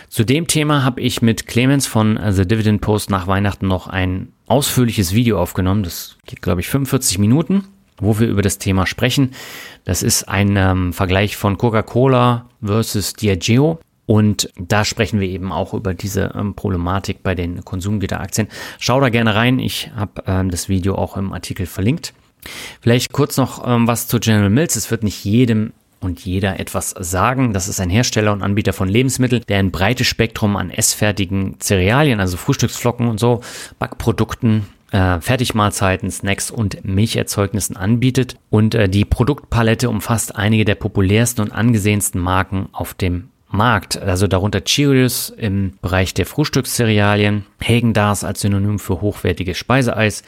zu 0.08 0.24
dem 0.24 0.46
Thema 0.46 0.84
habe 0.84 1.02
ich 1.02 1.20
mit 1.20 1.46
Clemens 1.46 1.86
von 1.86 2.18
The 2.30 2.46
Dividend 2.46 2.80
Post 2.80 3.10
nach 3.10 3.26
Weihnachten 3.26 3.68
noch 3.68 3.88
ein 3.88 4.32
ausführliches 4.46 5.12
Video 5.12 5.38
aufgenommen. 5.38 5.82
Das 5.82 6.16
geht, 6.26 6.40
glaube 6.40 6.62
ich, 6.62 6.68
45 6.68 7.18
Minuten 7.18 7.64
wo 8.00 8.18
wir 8.18 8.28
über 8.28 8.42
das 8.42 8.58
Thema 8.58 8.86
sprechen. 8.86 9.32
Das 9.84 10.02
ist 10.02 10.28
ein 10.28 10.56
ähm, 10.56 10.92
Vergleich 10.92 11.36
von 11.36 11.58
Coca-Cola 11.58 12.46
versus 12.62 13.12
Diageo. 13.12 13.80
Und 14.06 14.50
da 14.58 14.86
sprechen 14.86 15.20
wir 15.20 15.28
eben 15.28 15.52
auch 15.52 15.74
über 15.74 15.92
diese 15.92 16.32
ähm, 16.34 16.54
Problematik 16.54 17.22
bei 17.22 17.34
den 17.34 17.62
Konsumgüteraktien. 17.64 18.48
Schau 18.78 19.00
da 19.00 19.10
gerne 19.10 19.34
rein. 19.34 19.58
Ich 19.58 19.90
habe 19.94 20.22
ähm, 20.26 20.50
das 20.50 20.70
Video 20.70 20.94
auch 20.94 21.16
im 21.16 21.32
Artikel 21.32 21.66
verlinkt. 21.66 22.14
Vielleicht 22.80 23.12
kurz 23.12 23.36
noch 23.36 23.66
ähm, 23.66 23.86
was 23.86 24.08
zu 24.08 24.18
General 24.18 24.48
Mills. 24.48 24.76
Es 24.76 24.90
wird 24.90 25.02
nicht 25.02 25.24
jedem 25.24 25.72
und 26.00 26.20
jeder 26.24 26.58
etwas 26.58 26.94
sagen. 26.98 27.52
Das 27.52 27.68
ist 27.68 27.80
ein 27.80 27.90
Hersteller 27.90 28.32
und 28.32 28.42
Anbieter 28.42 28.72
von 28.72 28.88
Lebensmitteln, 28.88 29.42
der 29.48 29.58
ein 29.58 29.72
breites 29.72 30.06
Spektrum 30.06 30.56
an 30.56 30.70
essfertigen 30.70 31.56
Cerealien, 31.60 32.20
also 32.20 32.36
Frühstücksflocken 32.36 33.08
und 33.08 33.20
so, 33.20 33.40
Backprodukten 33.78 34.66
äh, 34.90 35.20
Fertigmahlzeiten, 35.20 36.10
Snacks 36.10 36.50
und 36.50 36.84
Milcherzeugnissen 36.84 37.76
anbietet. 37.76 38.36
Und 38.50 38.74
äh, 38.74 38.88
die 38.88 39.04
Produktpalette 39.04 39.88
umfasst 39.90 40.36
einige 40.36 40.64
der 40.64 40.74
populärsten 40.74 41.44
und 41.44 41.52
angesehensten 41.52 42.20
Marken 42.20 42.68
auf 42.72 42.94
dem 42.94 43.30
Markt, 43.50 44.00
also 44.00 44.26
darunter 44.26 44.60
Cheerios 44.62 45.30
im 45.30 45.78
Bereich 45.80 46.12
der 46.12 46.26
Frühstückscerealien, 46.26 47.46
Hagen-Dazs 47.62 48.24
als 48.24 48.42
Synonym 48.42 48.78
für 48.78 49.00
hochwertiges 49.00 49.56
Speiseeis, 49.56 50.22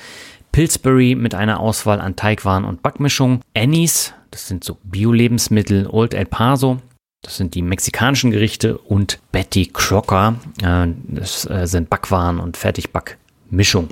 Pillsbury 0.53 1.15
mit 1.15 1.35
einer 1.35 1.61
Auswahl 1.61 2.01
an 2.01 2.17
Teigwaren 2.17 2.65
und 2.65 2.83
Backmischungen, 2.83 3.43
Annie's, 3.55 4.15
das 4.31 4.49
sind 4.49 4.65
so 4.65 4.79
Bio-Lebensmittel, 4.85 5.87
Old 5.87 6.15
El 6.15 6.25
Paso, 6.25 6.79
das 7.23 7.37
sind 7.37 7.55
die 7.55 7.63
mexikanischen 7.63 8.31
Gerichte 8.31 8.79
und 8.79 9.21
Betty 9.33 9.67
Crocker, 9.67 10.37
äh, 10.63 10.89
das 11.09 11.49
äh, 11.49 11.67
sind 11.67 11.91
Backwaren 11.91 12.41
und 12.41 12.57
Fertigback 12.57 13.19
Mischung. 13.51 13.89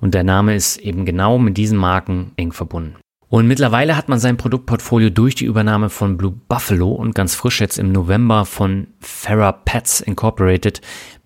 Und 0.00 0.14
der 0.14 0.24
Name 0.24 0.54
ist 0.54 0.78
eben 0.78 1.04
genau 1.04 1.38
mit 1.38 1.56
diesen 1.56 1.78
Marken 1.78 2.32
eng 2.36 2.52
verbunden. 2.52 2.96
Und 3.28 3.46
mittlerweile 3.46 3.96
hat 3.96 4.10
man 4.10 4.18
sein 4.18 4.36
Produktportfolio 4.36 5.08
durch 5.08 5.34
die 5.34 5.46
Übernahme 5.46 5.88
von 5.88 6.18
Blue 6.18 6.34
Buffalo 6.48 6.90
und 6.90 7.14
ganz 7.14 7.34
frisch 7.34 7.62
jetzt 7.62 7.78
im 7.78 7.90
November 7.90 8.44
von 8.44 8.88
Farah 9.00 9.52
Pets 9.52 10.02
Incorporated 10.02 10.82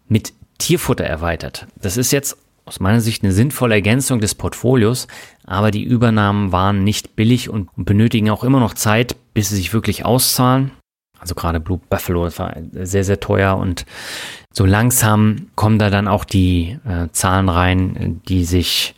mit 0.07 0.33
Tierfutter 0.59 1.05
erweitert. 1.05 1.67
Das 1.83 1.97
ist 1.97 2.13
jetzt 2.13 2.39
aus 2.65 2.81
meiner 2.81 3.01
Sicht 3.01 3.25
eine 3.25 3.33
sinnvolle 3.33 3.75
Ergänzung 3.75 4.21
des 4.21 4.35
Portfolios, 4.35 5.09
aber 5.45 5.71
die 5.71 5.83
Übernahmen 5.83 6.53
waren 6.53 6.85
nicht 6.85 7.17
billig 7.17 7.49
und 7.49 7.71
benötigen 7.77 8.31
auch 8.31 8.45
immer 8.45 8.61
noch 8.61 8.75
Zeit, 8.75 9.17
bis 9.35 9.49
sie 9.49 9.57
sich 9.57 9.73
wirklich 9.73 10.05
auszahlen. 10.05 10.71
Also 11.19 11.35
gerade 11.35 11.61
Blue 11.61 11.81
Buffalo 11.89 12.31
war 12.39 12.57
sehr, 12.73 13.05
sehr 13.05 13.21
teuer 13.21 13.57
und 13.57 13.87
so 14.57 14.65
langsam 14.65 15.49
kommen 15.55 15.79
da 15.79 15.91
dann 15.91 16.09
auch 16.09 16.25
die 16.25 16.79
äh, 16.89 17.09
Zahlen 17.13 17.51
rein, 17.51 18.23
die 18.27 18.45
sich 18.45 18.95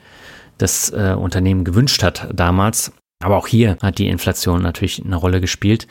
das 0.56 0.90
äh, 0.90 1.16
Unternehmen 1.18 1.64
gewünscht 1.64 2.04
hat 2.04 2.28
damals. 2.32 2.92
Aber 3.20 3.36
auch 3.36 3.48
hier 3.48 3.76
hat 3.82 3.98
die 3.98 4.06
Inflation 4.06 4.62
natürlich 4.62 5.04
eine 5.04 5.16
Rolle 5.16 5.40
gespielt. 5.40 5.88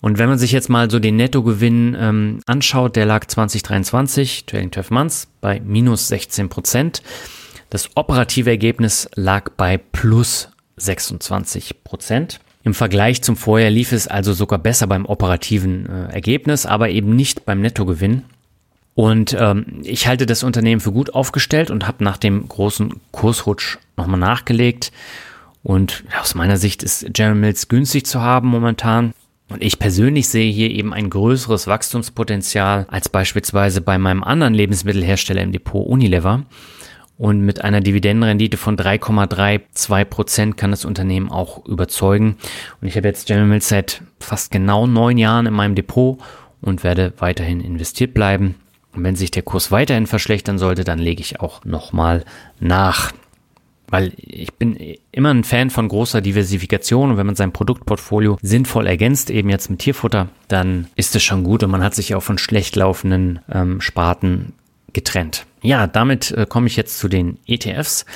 Und 0.00 0.18
wenn 0.18 0.28
man 0.28 0.38
sich 0.38 0.52
jetzt 0.52 0.68
mal 0.68 0.88
so 0.88 1.00
den 1.00 1.16
Nettogewinn 1.16 1.96
ähm, 1.98 2.40
anschaut, 2.46 2.94
der 2.94 3.06
lag 3.06 3.26
2023, 3.26 4.46
Trailing 4.46 4.70
12 4.70 4.90
Months, 4.92 5.28
bei 5.40 5.60
minus 5.64 6.06
16 6.06 6.48
Prozent. 6.48 7.02
Das 7.70 7.90
operative 7.96 8.50
Ergebnis 8.50 9.08
lag 9.16 9.50
bei 9.56 9.78
plus 9.78 10.48
26 10.76 11.82
Prozent. 11.82 12.38
Im 12.62 12.72
Vergleich 12.74 13.20
zum 13.22 13.34
Vorjahr 13.34 13.70
lief 13.70 13.90
es 13.90 14.06
also 14.06 14.32
sogar 14.32 14.60
besser 14.60 14.86
beim 14.86 15.06
operativen 15.06 15.86
äh, 15.86 16.12
Ergebnis, 16.12 16.66
aber 16.66 16.90
eben 16.90 17.16
nicht 17.16 17.44
beim 17.44 17.60
Nettogewinn. 17.60 18.22
Und 18.94 19.34
ähm, 19.38 19.80
ich 19.82 20.06
halte 20.06 20.26
das 20.26 20.42
Unternehmen 20.42 20.80
für 20.80 20.92
gut 20.92 21.14
aufgestellt 21.14 21.70
und 21.70 21.86
habe 21.86 22.04
nach 22.04 22.18
dem 22.18 22.46
großen 22.46 23.00
Kursrutsch 23.10 23.78
nochmal 23.96 24.20
nachgelegt. 24.20 24.92
Und 25.62 26.04
aus 26.20 26.34
meiner 26.34 26.56
Sicht 26.56 26.82
ist 26.82 27.06
General 27.12 27.36
Mills 27.36 27.68
günstig 27.68 28.04
zu 28.04 28.20
haben 28.20 28.48
momentan. 28.48 29.14
Und 29.48 29.62
ich 29.62 29.78
persönlich 29.78 30.28
sehe 30.28 30.50
hier 30.50 30.70
eben 30.70 30.92
ein 30.92 31.10
größeres 31.10 31.66
Wachstumspotenzial 31.66 32.86
als 32.90 33.08
beispielsweise 33.08 33.80
bei 33.80 33.98
meinem 33.98 34.24
anderen 34.24 34.54
Lebensmittelhersteller 34.54 35.42
im 35.42 35.52
Depot 35.52 35.86
Unilever. 35.86 36.44
Und 37.18 37.42
mit 37.42 37.62
einer 37.62 37.80
Dividendenrendite 37.80 38.56
von 38.56 38.76
3,32 38.76 40.04
Prozent 40.06 40.56
kann 40.56 40.70
das 40.70 40.84
Unternehmen 40.84 41.30
auch 41.30 41.64
überzeugen. 41.66 42.36
Und 42.80 42.88
ich 42.88 42.96
habe 42.96 43.08
jetzt 43.08 43.26
General 43.26 43.46
Mills 43.46 43.68
seit 43.68 44.02
fast 44.18 44.50
genau 44.50 44.86
neun 44.86 45.18
Jahren 45.18 45.46
in 45.46 45.54
meinem 45.54 45.74
Depot 45.74 46.18
und 46.60 46.82
werde 46.82 47.12
weiterhin 47.18 47.60
investiert 47.60 48.14
bleiben. 48.14 48.56
Und 48.94 49.04
wenn 49.04 49.16
sich 49.16 49.30
der 49.30 49.42
Kurs 49.42 49.70
weiterhin 49.70 50.06
verschlechtern 50.06 50.58
sollte, 50.58 50.84
dann 50.84 50.98
lege 50.98 51.20
ich 51.20 51.40
auch 51.40 51.64
nochmal 51.64 52.24
nach. 52.60 53.12
Weil 53.88 54.12
ich 54.16 54.54
bin 54.54 54.78
immer 55.10 55.34
ein 55.34 55.44
Fan 55.44 55.68
von 55.68 55.88
großer 55.88 56.22
Diversifikation 56.22 57.10
und 57.10 57.16
wenn 57.18 57.26
man 57.26 57.36
sein 57.36 57.52
Produktportfolio 57.52 58.38
sinnvoll 58.40 58.86
ergänzt, 58.86 59.28
eben 59.28 59.50
jetzt 59.50 59.68
mit 59.68 59.80
Tierfutter, 59.80 60.28
dann 60.48 60.86
ist 60.96 61.14
es 61.14 61.22
schon 61.22 61.44
gut 61.44 61.62
und 61.62 61.70
man 61.70 61.82
hat 61.82 61.94
sich 61.94 62.14
auch 62.14 62.22
von 62.22 62.38
schlecht 62.38 62.74
laufenden 62.74 63.40
ähm, 63.50 63.82
Sparten 63.82 64.54
getrennt. 64.94 65.46
Ja, 65.60 65.86
damit 65.86 66.30
äh, 66.30 66.46
komme 66.48 66.68
ich 66.68 66.76
jetzt 66.76 66.98
zu 66.98 67.08
den 67.08 67.38
ETFs. 67.46 68.06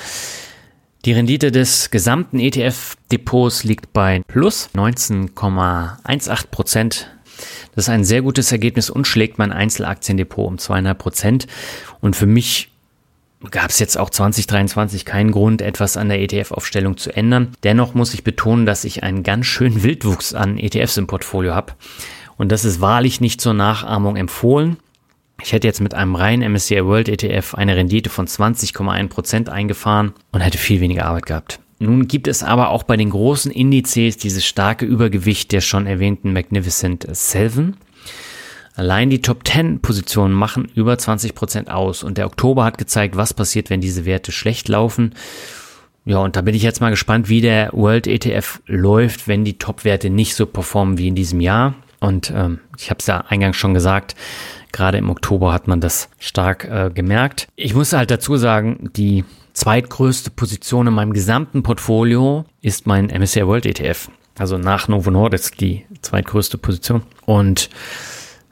Die 1.05 1.13
Rendite 1.13 1.51
des 1.51 1.89
gesamten 1.91 2.39
ETF-Depots 2.39 3.63
liegt 3.63 3.93
bei 3.93 4.21
plus 4.27 4.69
19,18 4.75 6.47
Prozent. 6.47 7.11
Das 7.75 7.85
ist 7.85 7.89
ein 7.89 8.03
sehr 8.03 8.21
gutes 8.21 8.51
Ergebnis 8.51 8.89
und 8.89 9.07
schlägt 9.07 9.37
mein 9.37 9.51
Einzelaktiendepot 9.51 10.47
um 10.47 10.57
zweieinhalb 10.57 10.97
Prozent. 10.97 11.47
Und 12.01 12.15
für 12.15 12.25
mich 12.25 12.69
gab 13.51 13.69
es 13.69 13.79
jetzt 13.79 13.97
auch 13.97 14.09
2023 14.09 15.05
keinen 15.05 15.31
Grund, 15.31 15.61
etwas 15.61 15.97
an 15.97 16.09
der 16.09 16.21
ETF-Aufstellung 16.21 16.97
zu 16.97 17.15
ändern. 17.15 17.53
Dennoch 17.63 17.93
muss 17.93 18.13
ich 18.13 18.23
betonen, 18.23 18.65
dass 18.65 18.83
ich 18.83 19.03
einen 19.03 19.23
ganz 19.23 19.45
schönen 19.45 19.83
Wildwuchs 19.83 20.33
an 20.33 20.57
ETFs 20.57 20.97
im 20.97 21.07
Portfolio 21.07 21.53
habe. 21.53 21.73
Und 22.37 22.51
das 22.51 22.65
ist 22.65 22.81
wahrlich 22.81 23.21
nicht 23.21 23.41
zur 23.41 23.53
Nachahmung 23.53 24.15
empfohlen. 24.15 24.77
Ich 25.41 25.53
hätte 25.53 25.67
jetzt 25.67 25.81
mit 25.81 25.93
einem 25.93 26.15
reinen 26.15 26.51
MSCI 26.51 26.83
World 26.83 27.09
ETF 27.09 27.53
eine 27.55 27.75
Rendite 27.75 28.09
von 28.09 28.27
20,1% 28.27 29.49
eingefahren 29.49 30.13
und 30.31 30.41
hätte 30.41 30.57
viel 30.57 30.81
weniger 30.81 31.05
Arbeit 31.05 31.27
gehabt. 31.27 31.59
Nun 31.79 32.07
gibt 32.07 32.27
es 32.27 32.43
aber 32.43 32.69
auch 32.69 32.83
bei 32.83 32.97
den 32.97 33.11
großen 33.11 33.51
Indizes 33.51 34.17
dieses 34.17 34.45
starke 34.45 34.85
Übergewicht 34.85 35.51
der 35.51 35.61
schon 35.61 35.85
erwähnten 35.85 36.33
Magnificent 36.33 37.05
Seven. 37.11 37.77
Allein 38.75 39.09
die 39.09 39.21
Top 39.21 39.47
10 39.47 39.79
Positionen 39.79 40.33
machen 40.33 40.69
über 40.75 40.93
20% 40.93 41.67
aus 41.67 42.03
und 42.03 42.17
der 42.17 42.27
Oktober 42.27 42.63
hat 42.63 42.77
gezeigt, 42.77 43.15
was 43.15 43.33
passiert, 43.33 43.69
wenn 43.69 43.81
diese 43.81 44.05
Werte 44.05 44.31
schlecht 44.31 44.67
laufen. 44.69 45.13
Ja, 46.05 46.19
und 46.19 46.35
da 46.35 46.41
bin 46.41 46.55
ich 46.55 46.63
jetzt 46.63 46.79
mal 46.79 46.91
gespannt, 46.91 47.27
wie 47.27 47.41
der 47.41 47.71
World 47.73 48.07
ETF 48.07 48.61
läuft, 48.65 49.27
wenn 49.27 49.43
die 49.43 49.57
Top-Werte 49.57 50.09
nicht 50.09 50.35
so 50.35 50.45
performen 50.45 50.97
wie 50.97 51.07
in 51.07 51.15
diesem 51.15 51.41
Jahr. 51.41 51.75
Und 51.99 52.31
ähm, 52.33 52.59
ich 52.77 52.89
habe 52.89 52.99
es 52.99 53.07
ja 53.07 53.25
eingangs 53.27 53.57
schon 53.57 53.73
gesagt, 53.73 54.15
gerade 54.71 54.99
im 54.99 55.09
Oktober 55.09 55.51
hat 55.51 55.67
man 55.67 55.81
das 55.81 56.09
stark 56.19 56.65
äh, 56.65 56.91
gemerkt. 56.93 57.47
Ich 57.55 57.73
muss 57.73 57.93
halt 57.93 58.11
dazu 58.11 58.37
sagen, 58.37 58.91
die 58.95 59.25
zweitgrößte 59.57 60.29
Position 60.29 60.87
in 60.87 60.93
meinem 60.93 61.13
gesamten 61.13 61.63
Portfolio 61.63 62.45
ist 62.61 62.85
mein 62.85 63.07
MSCI 63.07 63.47
World 63.47 63.65
ETF. 63.65 64.09
Also 64.37 64.59
nach 64.59 64.87
Novo 64.87 65.09
Nordisk 65.09 65.57
die 65.57 65.85
zweitgrößte 66.01 66.59
Position. 66.59 67.01
Und 67.25 67.69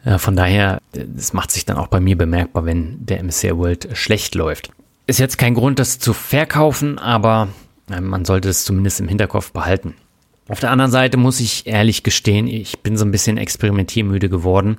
äh, 0.03 0.17
von 0.17 0.35
daher, 0.35 0.81
es 1.15 1.31
macht 1.33 1.51
sich 1.51 1.63
dann 1.63 1.77
auch 1.77 1.87
bei 1.87 1.99
mir 1.99 2.17
bemerkbar, 2.17 2.65
wenn 2.65 3.05
der 3.05 3.23
MSCI 3.23 3.55
World 3.55 3.89
schlecht 3.93 4.33
läuft. 4.33 4.71
Ist 5.05 5.19
jetzt 5.19 5.37
kein 5.37 5.53
Grund, 5.53 5.77
das 5.77 5.99
zu 5.99 6.11
verkaufen, 6.13 6.97
aber 6.97 7.49
äh, 7.91 8.01
man 8.01 8.25
sollte 8.25 8.49
es 8.49 8.65
zumindest 8.65 8.99
im 8.99 9.07
Hinterkopf 9.07 9.51
behalten. 9.51 9.93
Auf 10.47 10.59
der 10.59 10.69
anderen 10.69 10.91
Seite 10.91 11.17
muss 11.17 11.39
ich 11.39 11.65
ehrlich 11.65 12.03
gestehen, 12.03 12.47
ich 12.47 12.79
bin 12.79 12.97
so 12.97 13.05
ein 13.05 13.11
bisschen 13.11 13.37
experimentiermüde 13.37 14.29
geworden. 14.29 14.77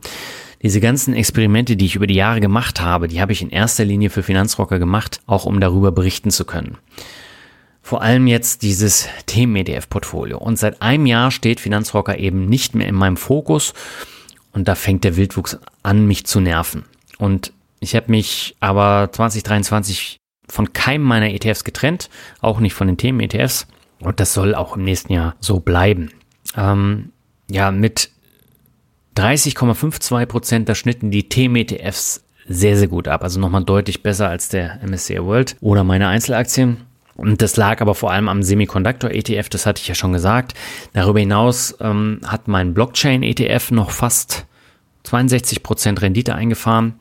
Diese 0.62 0.80
ganzen 0.80 1.12
Experimente, 1.12 1.76
die 1.76 1.86
ich 1.86 1.96
über 1.96 2.06
die 2.06 2.14
Jahre 2.14 2.40
gemacht 2.40 2.80
habe, 2.80 3.08
die 3.08 3.20
habe 3.20 3.32
ich 3.32 3.42
in 3.42 3.50
erster 3.50 3.84
Linie 3.84 4.10
für 4.10 4.22
Finanzrocker 4.22 4.78
gemacht, 4.78 5.20
auch 5.26 5.44
um 5.44 5.60
darüber 5.60 5.90
berichten 5.90 6.30
zu 6.30 6.44
können. 6.44 6.78
Vor 7.82 8.02
allem 8.02 8.26
jetzt 8.26 8.62
dieses 8.62 9.08
Themen-ETF-Portfolio. 9.26 10.38
Und 10.38 10.58
seit 10.58 10.82
einem 10.82 11.06
Jahr 11.06 11.30
steht 11.30 11.60
Finanzrocker 11.60 12.18
eben 12.18 12.46
nicht 12.46 12.74
mehr 12.74 12.88
in 12.88 12.94
meinem 12.94 13.16
Fokus 13.16 13.74
und 14.52 14.68
da 14.68 14.74
fängt 14.74 15.04
der 15.04 15.16
Wildwuchs 15.16 15.58
an, 15.82 16.06
mich 16.06 16.26
zu 16.26 16.40
nerven. 16.40 16.84
Und 17.18 17.52
ich 17.80 17.94
habe 17.94 18.10
mich 18.10 18.56
aber 18.60 19.10
2023 19.12 20.18
von 20.48 20.72
keinem 20.72 21.02
meiner 21.02 21.30
ETFs 21.30 21.64
getrennt, 21.64 22.08
auch 22.40 22.60
nicht 22.60 22.74
von 22.74 22.86
den 22.86 22.96
Themen-ETFs. 22.96 23.66
Und 24.00 24.20
das 24.20 24.34
soll 24.34 24.54
auch 24.54 24.76
im 24.76 24.84
nächsten 24.84 25.12
Jahr 25.12 25.36
so 25.40 25.60
bleiben. 25.60 26.10
Ähm, 26.56 27.12
ja, 27.50 27.70
mit 27.70 28.10
30,52 29.16 30.26
Prozent, 30.26 30.68
da 30.68 30.74
schnitten 30.74 31.10
die 31.10 31.28
Themen-ETFs 31.28 32.24
sehr, 32.48 32.76
sehr 32.76 32.88
gut 32.88 33.08
ab. 33.08 33.22
Also 33.22 33.40
nochmal 33.40 33.64
deutlich 33.64 34.02
besser 34.02 34.28
als 34.28 34.48
der 34.48 34.80
MSCI 34.86 35.22
World 35.22 35.56
oder 35.60 35.84
meine 35.84 36.08
Einzelaktien. 36.08 36.78
Und 37.16 37.40
das 37.40 37.56
lag 37.56 37.80
aber 37.80 37.94
vor 37.94 38.12
allem 38.12 38.28
am 38.28 38.42
Semiconductor-ETF, 38.42 39.48
das 39.48 39.64
hatte 39.64 39.80
ich 39.80 39.88
ja 39.88 39.94
schon 39.94 40.12
gesagt. 40.12 40.52
Darüber 40.92 41.18
hinaus 41.18 41.74
ähm, 41.80 42.20
hat 42.26 42.46
mein 42.46 42.74
Blockchain-ETF 42.74 43.70
noch 43.70 43.90
fast 43.90 44.46
62% 45.06 46.02
Rendite 46.02 46.34
eingefahren. 46.34 46.94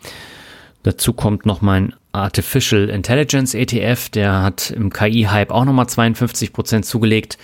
Dazu 0.85 1.13
kommt 1.13 1.47
noch 1.47 1.61
mein 1.61 1.95
Artificial 2.11 2.89
Intelligence 2.89 3.55
ETF, 3.55 4.09
der 4.09 4.43
hat 4.43 4.69
im 4.69 4.93
KI-Hype 4.93 5.49
auch 5.49 5.65
nochmal 5.65 5.87
52% 5.87 6.83
zugelegt. 6.83 7.39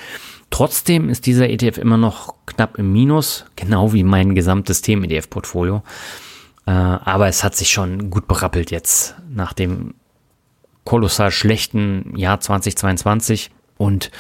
Trotzdem 0.51 1.09
ist 1.09 1.25
dieser 1.25 1.49
ETF 1.49 1.79
immer 1.79 1.97
noch 1.97 2.35
knapp 2.45 2.77
im 2.77 2.93
Minus, 2.93 3.45
genau 3.55 3.93
wie 3.93 4.03
mein 4.03 4.35
gesamtes 4.35 4.83
Themen-ETF-Portfolio. 4.83 5.81
Äh, 6.67 6.71
aber 6.71 7.29
es 7.29 7.43
hat 7.43 7.55
sich 7.55 7.71
schon 7.71 8.11
gut 8.11 8.27
berappelt 8.27 8.69
jetzt 8.69 9.15
nach 9.27 9.53
dem 9.53 9.95
kolossal 10.83 11.31
schlechten 11.31 12.15
Jahr 12.15 12.41
2022. 12.41 13.49
Und 13.77 14.11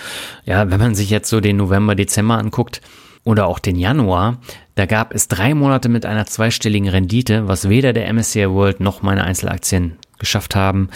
ja, 0.45 0.71
wenn 0.71 0.79
man 0.79 0.95
sich 0.95 1.11
jetzt 1.11 1.29
so 1.29 1.41
den 1.41 1.57
November, 1.57 1.93
Dezember 1.93 2.39
anguckt 2.39 2.81
oder 3.23 3.47
auch 3.47 3.59
den 3.59 3.75
Januar, 3.75 4.37
da 4.75 4.85
gab 4.85 5.13
es 5.13 5.27
drei 5.27 5.53
Monate 5.53 5.89
mit 5.89 6.05
einer 6.05 6.25
zweistelligen 6.25 6.89
Rendite, 6.89 7.47
was 7.47 7.69
weder 7.69 7.93
der 7.93 8.11
MSCI 8.11 8.49
World 8.49 8.79
noch 8.79 9.01
meine 9.01 9.23
Einzelaktien 9.23 9.97
geschafft 10.17 10.55
haben. 10.55 10.89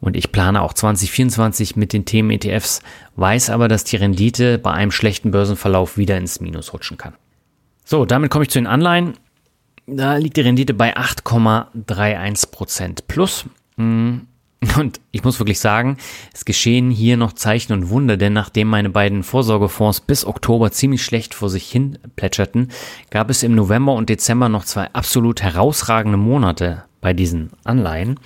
Und 0.00 0.16
ich 0.16 0.32
plane 0.32 0.62
auch 0.62 0.72
2024 0.72 1.76
mit 1.76 1.92
den 1.92 2.04
Themen 2.04 2.30
ETFs, 2.30 2.80
weiß 3.16 3.50
aber, 3.50 3.68
dass 3.68 3.84
die 3.84 3.96
Rendite 3.96 4.58
bei 4.58 4.72
einem 4.72 4.90
schlechten 4.90 5.30
Börsenverlauf 5.30 5.96
wieder 5.96 6.18
ins 6.18 6.40
Minus 6.40 6.72
rutschen 6.72 6.98
kann. 6.98 7.14
So, 7.84 8.04
damit 8.04 8.30
komme 8.30 8.44
ich 8.44 8.50
zu 8.50 8.58
den 8.58 8.66
Anleihen. 8.66 9.14
Da 9.86 10.16
liegt 10.16 10.36
die 10.36 10.42
Rendite 10.42 10.74
bei 10.74 10.96
8,31% 10.96 13.04
plus. 13.06 13.46
Und 14.76 15.00
ich 15.10 15.24
muss 15.24 15.40
wirklich 15.40 15.58
sagen, 15.58 15.96
es 16.34 16.44
geschehen 16.44 16.90
hier 16.90 17.16
noch 17.16 17.32
Zeichen 17.32 17.72
und 17.72 17.88
Wunder, 17.88 18.18
denn 18.18 18.34
nachdem 18.34 18.68
meine 18.68 18.90
beiden 18.90 19.22
Vorsorgefonds 19.22 20.02
bis 20.02 20.26
Oktober 20.26 20.70
ziemlich 20.70 21.02
schlecht 21.02 21.32
vor 21.32 21.48
sich 21.48 21.70
hin 21.70 21.98
plätscherten, 22.16 22.70
gab 23.10 23.30
es 23.30 23.42
im 23.42 23.54
November 23.54 23.94
und 23.94 24.10
Dezember 24.10 24.50
noch 24.50 24.66
zwei 24.66 24.92
absolut 24.92 25.40
herausragende 25.42 26.18
Monate 26.18 26.84
bei 27.00 27.14
diesen 27.14 27.50
Anleihen. 27.64 28.20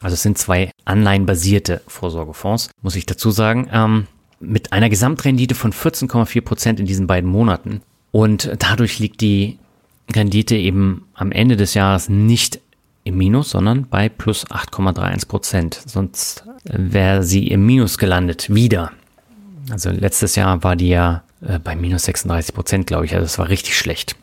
Also 0.00 0.14
es 0.14 0.22
sind 0.22 0.38
zwei 0.38 0.70
anleihenbasierte 0.86 1.82
Vorsorgefonds, 1.86 2.70
muss 2.80 2.96
ich 2.96 3.04
dazu 3.04 3.30
sagen, 3.30 3.68
ähm, 3.70 4.06
mit 4.40 4.72
einer 4.72 4.88
Gesamtrendite 4.88 5.54
von 5.54 5.72
14,4 5.72 6.40
Prozent 6.42 6.80
in 6.80 6.86
diesen 6.86 7.06
beiden 7.06 7.30
Monaten. 7.30 7.82
Und 8.12 8.50
dadurch 8.58 8.98
liegt 8.98 9.20
die 9.20 9.58
Rendite 10.14 10.56
eben 10.56 11.06
am 11.14 11.32
Ende 11.32 11.56
des 11.56 11.74
Jahres 11.74 12.08
nicht 12.08 12.60
im 13.06 13.16
Minus, 13.16 13.50
sondern 13.50 13.86
bei 13.88 14.08
plus 14.08 14.46
8,31 14.46 15.28
Prozent. 15.28 15.80
Sonst 15.86 16.44
wäre 16.64 17.22
sie 17.22 17.48
im 17.48 17.64
Minus 17.64 17.98
gelandet, 17.98 18.52
wieder. 18.52 18.92
Also 19.70 19.90
letztes 19.90 20.36
Jahr 20.36 20.62
war 20.62 20.76
die 20.76 20.88
ja 20.88 21.22
äh, 21.40 21.58
bei 21.58 21.74
minus 21.76 22.04
36 22.04 22.54
Prozent, 22.54 22.86
glaube 22.86 23.06
ich. 23.06 23.14
Also 23.14 23.24
das 23.24 23.38
war 23.38 23.48
richtig 23.48 23.76
schlecht. 23.76 24.16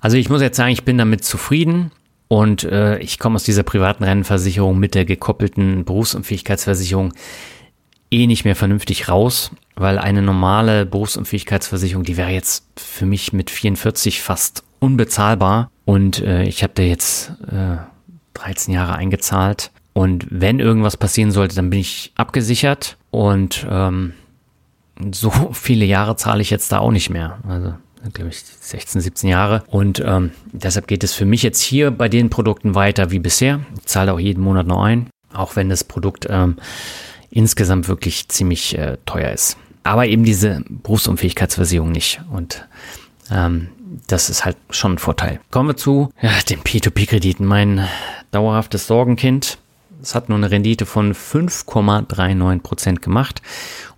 Also 0.00 0.16
ich 0.16 0.28
muss 0.28 0.42
jetzt 0.42 0.56
sagen, 0.56 0.72
ich 0.72 0.84
bin 0.84 0.98
damit 0.98 1.24
zufrieden. 1.24 1.90
Und 2.28 2.64
äh, 2.64 2.98
ich 2.98 3.18
komme 3.18 3.36
aus 3.36 3.44
dieser 3.44 3.62
privaten 3.62 4.04
Rennversicherung 4.04 4.78
mit 4.78 4.94
der 4.94 5.04
gekoppelten 5.04 5.84
Berufsunfähigkeitsversicherung 5.84 7.12
eh 8.10 8.26
nicht 8.26 8.46
mehr 8.46 8.56
vernünftig 8.56 9.08
raus, 9.10 9.50
weil 9.74 9.98
eine 9.98 10.22
normale 10.22 10.86
Berufsunfähigkeitsversicherung, 10.86 12.04
die 12.04 12.16
wäre 12.16 12.30
jetzt 12.30 12.64
für 12.76 13.04
mich 13.04 13.34
mit 13.34 13.50
44 13.50 14.22
fast 14.22 14.64
unbezahlbar. 14.78 15.70
Und 15.84 16.20
äh, 16.20 16.44
ich 16.44 16.62
habe 16.62 16.72
da 16.74 16.82
jetzt 16.82 17.32
äh, 17.50 17.76
13 18.44 18.74
Jahre 18.74 18.94
eingezahlt. 18.94 19.70
Und 19.92 20.26
wenn 20.30 20.58
irgendwas 20.58 20.96
passieren 20.96 21.32
sollte, 21.32 21.54
dann 21.54 21.70
bin 21.70 21.80
ich 21.80 22.12
abgesichert. 22.16 22.96
Und 23.10 23.66
ähm, 23.68 24.14
so 25.12 25.30
viele 25.52 25.84
Jahre 25.84 26.16
zahle 26.16 26.42
ich 26.42 26.50
jetzt 26.50 26.72
da 26.72 26.78
auch 26.78 26.92
nicht 26.92 27.10
mehr. 27.10 27.38
Also 27.48 27.74
glaube 28.12 28.30
ich 28.30 28.42
16, 28.42 29.00
17 29.00 29.30
Jahre. 29.30 29.62
Und 29.68 30.02
ähm, 30.04 30.32
deshalb 30.52 30.86
geht 30.86 31.04
es 31.04 31.14
für 31.14 31.24
mich 31.24 31.42
jetzt 31.42 31.60
hier 31.60 31.90
bei 31.90 32.08
den 32.08 32.30
Produkten 32.30 32.74
weiter 32.74 33.10
wie 33.10 33.18
bisher. 33.18 33.60
Ich 33.78 33.86
zahle 33.86 34.12
auch 34.12 34.20
jeden 34.20 34.42
Monat 34.42 34.66
noch 34.66 34.82
ein, 34.82 35.08
auch 35.32 35.56
wenn 35.56 35.68
das 35.68 35.84
Produkt 35.84 36.26
ähm, 36.28 36.56
insgesamt 37.30 37.88
wirklich 37.88 38.28
ziemlich 38.28 38.76
äh, 38.76 38.96
teuer 39.06 39.30
ist. 39.30 39.56
Aber 39.84 40.06
eben 40.06 40.24
diese 40.24 40.62
Berufsunfähigkeitsversicherung 40.68 41.92
nicht. 41.92 42.20
Und 42.30 42.66
ähm, 43.30 43.68
das 44.06 44.30
ist 44.30 44.44
halt 44.44 44.56
schon 44.70 44.94
ein 44.94 44.98
Vorteil. 44.98 45.40
Kommen 45.50 45.70
wir 45.70 45.76
zu 45.76 46.10
ja, 46.20 46.30
den 46.48 46.60
P2P-Krediten. 46.60 47.44
Mein 47.44 47.86
dauerhaftes 48.30 48.86
Sorgenkind. 48.86 49.58
Es 50.00 50.14
hat 50.16 50.28
nur 50.28 50.38
eine 50.38 50.50
Rendite 50.50 50.84
von 50.84 51.14
5,39 51.14 52.60
Prozent 52.60 53.02
gemacht 53.02 53.40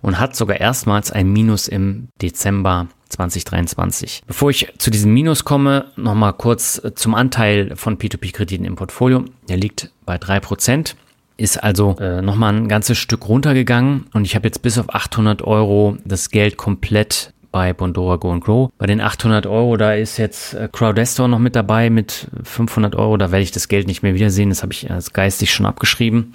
und 0.01 0.19
hat 0.19 0.35
sogar 0.35 0.59
erstmals 0.59 1.11
ein 1.11 1.31
Minus 1.31 1.67
im 1.67 2.09
Dezember 2.21 2.87
2023. 3.09 4.21
Bevor 4.27 4.51
ich 4.51 4.71
zu 4.77 4.91
diesem 4.91 5.13
Minus 5.13 5.45
komme, 5.45 5.91
nochmal 5.95 6.33
kurz 6.33 6.79
zum 6.95 7.15
Anteil 7.15 7.75
von 7.75 7.97
P2P-Krediten 7.97 8.65
im 8.65 8.75
Portfolio. 8.75 9.25
Der 9.49 9.57
liegt 9.57 9.91
bei 10.05 10.17
3 10.17 10.39
Prozent 10.41 10.95
ist 11.37 11.61
also 11.61 11.97
äh, 11.99 12.21
nochmal 12.21 12.53
ein 12.53 12.67
ganzes 12.67 12.97
Stück 12.97 13.27
runtergegangen 13.27 14.05
und 14.13 14.25
ich 14.25 14.35
habe 14.35 14.47
jetzt 14.47 14.61
bis 14.61 14.77
auf 14.77 14.93
800 14.93 15.41
Euro 15.41 15.97
das 16.05 16.29
Geld 16.29 16.55
komplett 16.57 17.33
bei 17.55 17.71
Bondora 17.71 18.17
Go 18.17 18.37
Grow. 18.37 18.69
Bei 18.77 18.85
den 18.85 18.99
800 18.99 19.47
Euro, 19.47 19.77
da 19.77 19.93
ist 19.93 20.17
jetzt 20.17 20.55
äh, 20.55 20.67
Crowdestor 20.69 21.29
noch 21.29 21.39
mit 21.39 21.55
dabei 21.55 21.89
mit 21.89 22.27
500 22.43 22.97
Euro. 22.97 23.15
Da 23.15 23.31
werde 23.31 23.43
ich 23.43 23.53
das 23.53 23.69
Geld 23.69 23.87
nicht 23.87 24.03
mehr 24.03 24.13
wiedersehen. 24.13 24.49
Das 24.49 24.61
habe 24.61 24.73
ich 24.73 24.91
als 24.91 25.13
geistig 25.13 25.53
schon 25.53 25.65
abgeschrieben. 25.65 26.33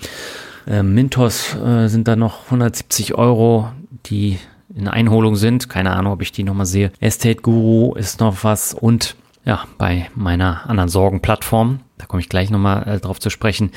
Äh, 0.67 0.83
Mintos 0.83 1.55
äh, 1.57 1.89
sind 1.89 2.09
da 2.09 2.17
noch 2.17 2.47
170 2.47 3.17
Euro, 3.17 3.69
die 4.07 4.39
in 4.75 4.89
Einholung 4.89 5.37
sind. 5.37 5.69
Keine 5.69 5.91
Ahnung, 5.91 6.15
ob 6.15 6.23
ich 6.23 6.33
die 6.33 6.43
nochmal 6.43 6.65
sehe. 6.65 6.91
Estate 7.01 7.43
Guru 7.43 7.93
ist 7.97 8.21
noch 8.21 8.43
was 8.43 8.73
und 8.73 9.15
ja, 9.45 9.65
bei 9.77 10.09
meiner 10.15 10.71
anderen 10.71 10.89
Sorgenplattform, 10.89 11.81
da 11.99 12.07
komme 12.07 12.23
ich 12.23 12.31
gleich 12.31 12.49
nochmal 12.49 12.89
äh, 12.89 12.99
drauf 12.99 13.21
zu 13.21 13.29
sprechen, 13.29 13.73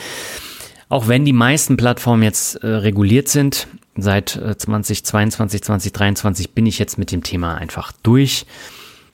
auch 0.88 1.10
wenn 1.10 1.26
die 1.26 1.34
meisten 1.34 1.76
Plattformen 1.76 2.24
jetzt 2.24 2.64
äh, 2.64 2.68
reguliert 2.68 3.28
sind, 3.28 3.68
seit 3.96 4.36
äh, 4.36 4.58
2022, 4.58 5.64
2023 5.64 6.52
bin 6.52 6.66
ich 6.66 6.80
jetzt 6.80 6.98
mit 6.98 7.12
dem 7.12 7.24
Thema 7.24 7.56
einfach 7.56 7.91
durch. 8.04 8.46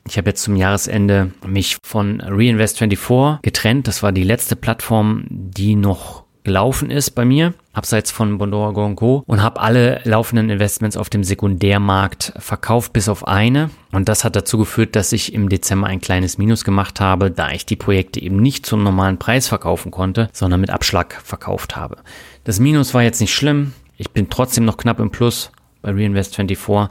Ich 0.07 0.17
habe 0.17 0.29
jetzt 0.29 0.43
zum 0.43 0.55
Jahresende 0.55 1.31
mich 1.45 1.77
von 1.83 2.21
Reinvest24 2.21 3.41
getrennt. 3.41 3.87
Das 3.87 4.01
war 4.01 4.11
die 4.11 4.23
letzte 4.23 4.55
Plattform, 4.55 5.25
die 5.29 5.75
noch 5.75 6.23
gelaufen 6.43 6.89
ist 6.89 7.11
bei 7.11 7.25
mir, 7.25 7.53
abseits 7.73 8.09
von 8.09 8.37
Bondora 8.37 8.71
Go 8.71 9.23
und 9.27 9.43
habe 9.43 9.59
alle 9.59 10.01
laufenden 10.03 10.49
Investments 10.49 10.97
auf 10.97 11.09
dem 11.09 11.23
Sekundärmarkt 11.23 12.33
verkauft, 12.37 12.91
bis 12.93 13.07
auf 13.07 13.27
eine. 13.27 13.69
Und 13.91 14.09
das 14.09 14.23
hat 14.23 14.35
dazu 14.35 14.57
geführt, 14.57 14.95
dass 14.95 15.11
ich 15.11 15.33
im 15.33 15.49
Dezember 15.49 15.87
ein 15.87 16.01
kleines 16.01 16.39
Minus 16.39 16.63
gemacht 16.63 16.99
habe, 16.99 17.29
da 17.29 17.51
ich 17.51 17.67
die 17.67 17.75
Projekte 17.75 18.19
eben 18.19 18.37
nicht 18.37 18.65
zum 18.65 18.83
normalen 18.83 19.19
Preis 19.19 19.47
verkaufen 19.47 19.91
konnte, 19.91 20.29
sondern 20.33 20.61
mit 20.61 20.71
Abschlag 20.71 21.21
verkauft 21.23 21.75
habe. 21.75 21.97
Das 22.45 22.59
Minus 22.59 22.93
war 22.93 23.03
jetzt 23.03 23.21
nicht 23.21 23.33
schlimm. 23.33 23.73
Ich 23.99 24.11
bin 24.11 24.29
trotzdem 24.29 24.63
noch 24.65 24.77
knapp 24.77 24.99
im 24.99 25.11
Plus 25.11 25.51
bei 25.81 25.91
Reinvest24. 25.91 26.89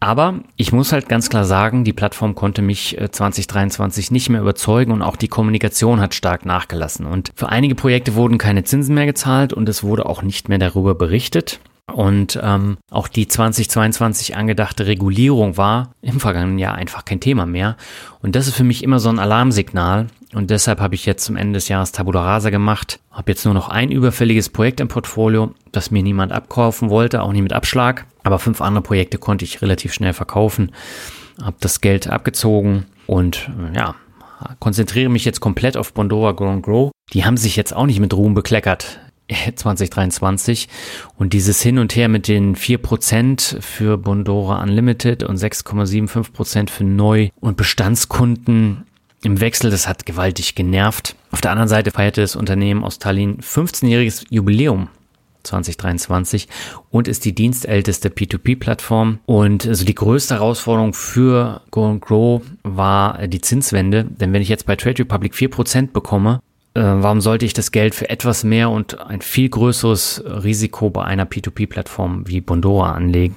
Aber 0.00 0.40
ich 0.56 0.72
muss 0.72 0.92
halt 0.92 1.08
ganz 1.08 1.30
klar 1.30 1.44
sagen, 1.44 1.84
die 1.84 1.94
Plattform 1.94 2.34
konnte 2.34 2.60
mich 2.60 2.98
2023 3.10 4.10
äh, 4.10 4.12
nicht 4.12 4.28
mehr 4.28 4.40
überzeugen 4.40 4.92
und 4.92 5.00
auch 5.00 5.16
die 5.16 5.28
Kommunikation 5.28 6.00
hat 6.00 6.12
stark 6.12 6.44
nachgelassen. 6.44 7.06
Und 7.06 7.32
für 7.36 7.48
einige 7.48 7.74
Projekte 7.76 8.14
wurden 8.14 8.36
keine 8.36 8.64
Zinsen 8.64 8.96
mehr 8.96 9.06
gezahlt 9.06 9.52
und 9.52 9.68
es 9.68 9.82
wurde 9.82 10.06
auch 10.06 10.22
nicht 10.22 10.48
mehr 10.48 10.58
darüber 10.58 10.94
berichtet. 10.94 11.60
Und 11.92 12.40
ähm, 12.42 12.78
auch 12.90 13.08
die 13.08 13.28
2022 13.28 14.36
angedachte 14.36 14.86
Regulierung 14.86 15.56
war 15.56 15.92
im 16.00 16.18
vergangenen 16.18 16.58
Jahr 16.58 16.74
einfach 16.74 17.04
kein 17.04 17.20
Thema 17.20 17.44
mehr. 17.44 17.76
Und 18.20 18.34
das 18.34 18.48
ist 18.48 18.56
für 18.56 18.64
mich 18.64 18.82
immer 18.82 18.98
so 18.98 19.10
ein 19.10 19.18
Alarmsignal. 19.18 20.06
Und 20.32 20.50
deshalb 20.50 20.80
habe 20.80 20.94
ich 20.94 21.06
jetzt 21.06 21.24
zum 21.24 21.36
Ende 21.36 21.54
des 21.54 21.68
Jahres 21.68 21.92
Tabula 21.92 22.22
Rasa 22.22 22.50
gemacht. 22.50 23.00
Habe 23.10 23.30
jetzt 23.30 23.44
nur 23.44 23.54
noch 23.54 23.68
ein 23.68 23.90
überfälliges 23.90 24.48
Projekt 24.48 24.80
im 24.80 24.88
Portfolio, 24.88 25.54
das 25.72 25.90
mir 25.90 26.02
niemand 26.02 26.32
abkaufen 26.32 26.90
wollte, 26.90 27.22
auch 27.22 27.32
nicht 27.32 27.42
mit 27.42 27.52
Abschlag. 27.52 28.06
Aber 28.22 28.38
fünf 28.38 28.60
andere 28.60 28.82
Projekte 28.82 29.18
konnte 29.18 29.44
ich 29.44 29.60
relativ 29.60 29.92
schnell 29.92 30.14
verkaufen. 30.14 30.72
Habe 31.40 31.56
das 31.60 31.80
Geld 31.80 32.08
abgezogen 32.08 32.86
und 33.06 33.50
äh, 33.72 33.76
ja, 33.76 33.94
konzentriere 34.58 35.10
mich 35.10 35.24
jetzt 35.24 35.40
komplett 35.40 35.76
auf 35.76 35.92
Bondora 35.92 36.32
Grow 36.32 36.60
Grow. 36.62 36.90
Die 37.12 37.24
haben 37.24 37.36
sich 37.36 37.56
jetzt 37.56 37.74
auch 37.76 37.86
nicht 37.86 38.00
mit 38.00 38.14
Ruhm 38.14 38.34
bekleckert 38.34 39.00
2023 39.54 40.68
und 41.16 41.32
dieses 41.32 41.60
Hin 41.62 41.78
und 41.78 41.96
Her 41.96 42.08
mit 42.08 42.28
den 42.28 42.56
4% 42.56 43.60
für 43.60 43.98
Bondora 43.98 44.62
Unlimited 44.62 45.22
und 45.22 45.38
6,75% 45.38 46.70
für 46.70 46.84
Neu- 46.84 47.30
und 47.40 47.56
Bestandskunden 47.56 48.84
im 49.22 49.40
Wechsel, 49.40 49.70
das 49.70 49.88
hat 49.88 50.04
gewaltig 50.04 50.54
genervt. 50.54 51.16
Auf 51.30 51.40
der 51.40 51.50
anderen 51.50 51.68
Seite 51.68 51.90
feierte 51.90 52.20
das 52.20 52.36
Unternehmen 52.36 52.84
aus 52.84 52.98
Tallinn 52.98 53.38
15-jähriges 53.38 54.26
Jubiläum 54.28 54.88
2023 55.44 56.48
und 56.90 57.08
ist 57.08 57.24
die 57.24 57.34
dienstälteste 57.34 58.08
P2P-Plattform. 58.08 59.20
Und 59.26 59.66
also 59.66 59.84
die 59.84 59.94
größte 59.94 60.34
Herausforderung 60.34 60.92
für 60.92 61.62
Go 61.70 61.96
Grow 61.98 62.42
war 62.62 63.26
die 63.26 63.40
Zinswende. 63.40 64.04
Denn 64.04 64.32
wenn 64.32 64.42
ich 64.42 64.48
jetzt 64.48 64.66
bei 64.66 64.76
Trade 64.76 65.00
Republic 65.00 65.34
4% 65.34 65.92
bekomme, 65.92 66.40
äh, 66.74 66.82
warum 66.82 67.20
sollte 67.20 67.46
ich 67.46 67.52
das 67.52 67.70
Geld 67.70 67.94
für 67.94 68.10
etwas 68.10 68.44
mehr 68.44 68.70
und 68.70 69.00
ein 69.00 69.20
viel 69.20 69.48
größeres 69.48 70.24
Risiko 70.26 70.90
bei 70.90 71.04
einer 71.04 71.24
P2P-Plattform 71.24 72.26
wie 72.26 72.40
Bondora 72.40 72.92
anlegen? 72.92 73.36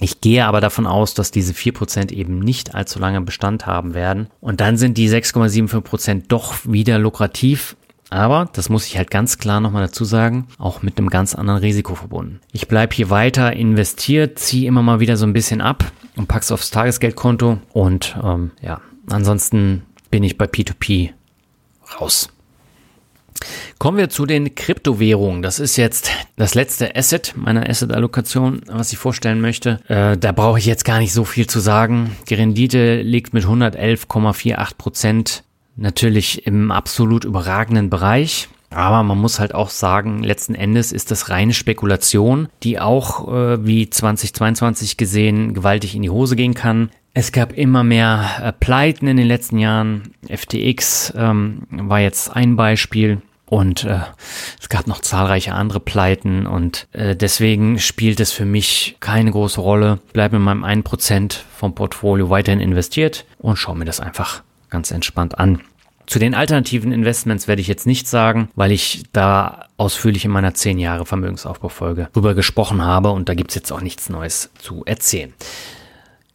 Ich 0.00 0.20
gehe 0.20 0.44
aber 0.44 0.60
davon 0.60 0.86
aus, 0.86 1.14
dass 1.14 1.30
diese 1.30 1.54
4% 1.54 2.12
eben 2.12 2.38
nicht 2.40 2.74
allzu 2.74 2.98
lange 2.98 3.20
Bestand 3.22 3.66
haben 3.66 3.94
werden. 3.94 4.28
Und 4.40 4.60
dann 4.60 4.76
sind 4.76 4.98
die 4.98 5.08
6,75% 5.08 6.24
doch 6.28 6.54
wieder 6.64 6.98
lukrativ. 6.98 7.76
Aber, 8.10 8.50
das 8.52 8.68
muss 8.68 8.86
ich 8.86 8.98
halt 8.98 9.10
ganz 9.10 9.38
klar 9.38 9.60
nochmal 9.60 9.86
dazu 9.86 10.04
sagen, 10.04 10.46
auch 10.58 10.82
mit 10.82 10.98
einem 10.98 11.08
ganz 11.08 11.34
anderen 11.34 11.60
Risiko 11.60 11.94
verbunden. 11.94 12.40
Ich 12.52 12.68
bleibe 12.68 12.94
hier 12.94 13.08
weiter 13.08 13.54
investiert, 13.54 14.38
ziehe 14.38 14.68
immer 14.68 14.82
mal 14.82 15.00
wieder 15.00 15.16
so 15.16 15.26
ein 15.26 15.32
bisschen 15.32 15.60
ab 15.60 15.90
und 16.16 16.28
pack's 16.28 16.52
aufs 16.52 16.70
Tagesgeldkonto. 16.70 17.58
Und 17.72 18.16
ähm, 18.22 18.50
ja, 18.60 18.80
ansonsten 19.08 19.84
bin 20.10 20.22
ich 20.22 20.36
bei 20.36 20.44
P2P 20.44 21.10
raus. 21.98 22.28
Kommen 23.78 23.98
wir 23.98 24.08
zu 24.08 24.26
den 24.26 24.54
Kryptowährungen. 24.54 25.42
Das 25.42 25.58
ist 25.58 25.76
jetzt 25.76 26.10
das 26.36 26.54
letzte 26.54 26.94
Asset 26.96 27.34
meiner 27.36 27.68
Asset-Allokation, 27.68 28.62
was 28.68 28.92
ich 28.92 28.98
vorstellen 28.98 29.40
möchte. 29.40 29.80
Äh, 29.88 30.16
da 30.16 30.32
brauche 30.32 30.58
ich 30.58 30.66
jetzt 30.66 30.84
gar 30.84 30.98
nicht 30.98 31.12
so 31.12 31.24
viel 31.24 31.46
zu 31.46 31.60
sagen. 31.60 32.16
Die 32.28 32.34
Rendite 32.34 33.02
liegt 33.02 33.34
mit 33.34 33.44
111,48 33.44 34.76
Prozent 34.76 35.44
natürlich 35.76 36.46
im 36.46 36.70
absolut 36.70 37.24
überragenden 37.24 37.90
Bereich. 37.90 38.48
Aber 38.70 39.04
man 39.04 39.18
muss 39.18 39.38
halt 39.38 39.54
auch 39.54 39.70
sagen, 39.70 40.22
letzten 40.22 40.54
Endes 40.54 40.90
ist 40.90 41.10
das 41.10 41.30
reine 41.30 41.54
Spekulation, 41.54 42.48
die 42.64 42.80
auch 42.80 43.28
äh, 43.32 43.64
wie 43.64 43.88
2022 43.88 44.96
gesehen 44.96 45.54
gewaltig 45.54 45.94
in 45.94 46.02
die 46.02 46.10
Hose 46.10 46.34
gehen 46.34 46.54
kann. 46.54 46.90
Es 47.16 47.30
gab 47.30 47.52
immer 47.52 47.84
mehr 47.84 48.28
äh, 48.42 48.52
Pleiten 48.52 49.06
in 49.06 49.16
den 49.16 49.28
letzten 49.28 49.58
Jahren. 49.58 50.14
FTX 50.28 51.14
ähm, 51.16 51.62
war 51.70 52.00
jetzt 52.00 52.34
ein 52.34 52.56
Beispiel. 52.56 53.22
Und 53.46 53.84
äh, 53.84 54.00
es 54.60 54.68
gab 54.68 54.88
noch 54.88 55.00
zahlreiche 55.00 55.52
andere 55.52 55.78
Pleiten 55.78 56.46
und 56.46 56.88
äh, 56.92 57.14
deswegen 57.14 57.78
spielt 57.78 58.18
es 58.18 58.32
für 58.32 58.46
mich 58.46 58.96
keine 58.98 59.30
große 59.30 59.60
Rolle. 59.60 60.00
Bleibe 60.12 60.38
mit 60.38 60.44
meinem 60.44 60.64
1% 60.64 61.36
vom 61.56 61.74
Portfolio 61.74 62.30
weiterhin 62.30 62.60
investiert 62.60 63.26
und 63.38 63.56
schaue 63.56 63.76
mir 63.76 63.84
das 63.84 64.00
einfach 64.00 64.42
ganz 64.70 64.90
entspannt 64.90 65.38
an. 65.38 65.60
Zu 66.06 66.18
den 66.18 66.34
alternativen 66.34 66.90
Investments 66.90 67.46
werde 67.46 67.60
ich 67.60 67.68
jetzt 67.68 67.86
nichts 67.86 68.10
sagen, 68.10 68.48
weil 68.56 68.72
ich 68.72 69.04
da 69.12 69.66
ausführlich 69.76 70.24
in 70.24 70.30
meiner 70.32 70.54
10 70.54 70.78
Jahre 70.78 71.06
Vermögensaufbaufolge 71.06 72.08
drüber 72.12 72.34
gesprochen 72.34 72.82
habe 72.82 73.10
und 73.10 73.28
da 73.28 73.34
gibt's 73.34 73.54
jetzt 73.54 73.70
auch 73.72 73.82
nichts 73.82 74.08
Neues 74.08 74.50
zu 74.58 74.84
erzählen. 74.84 75.32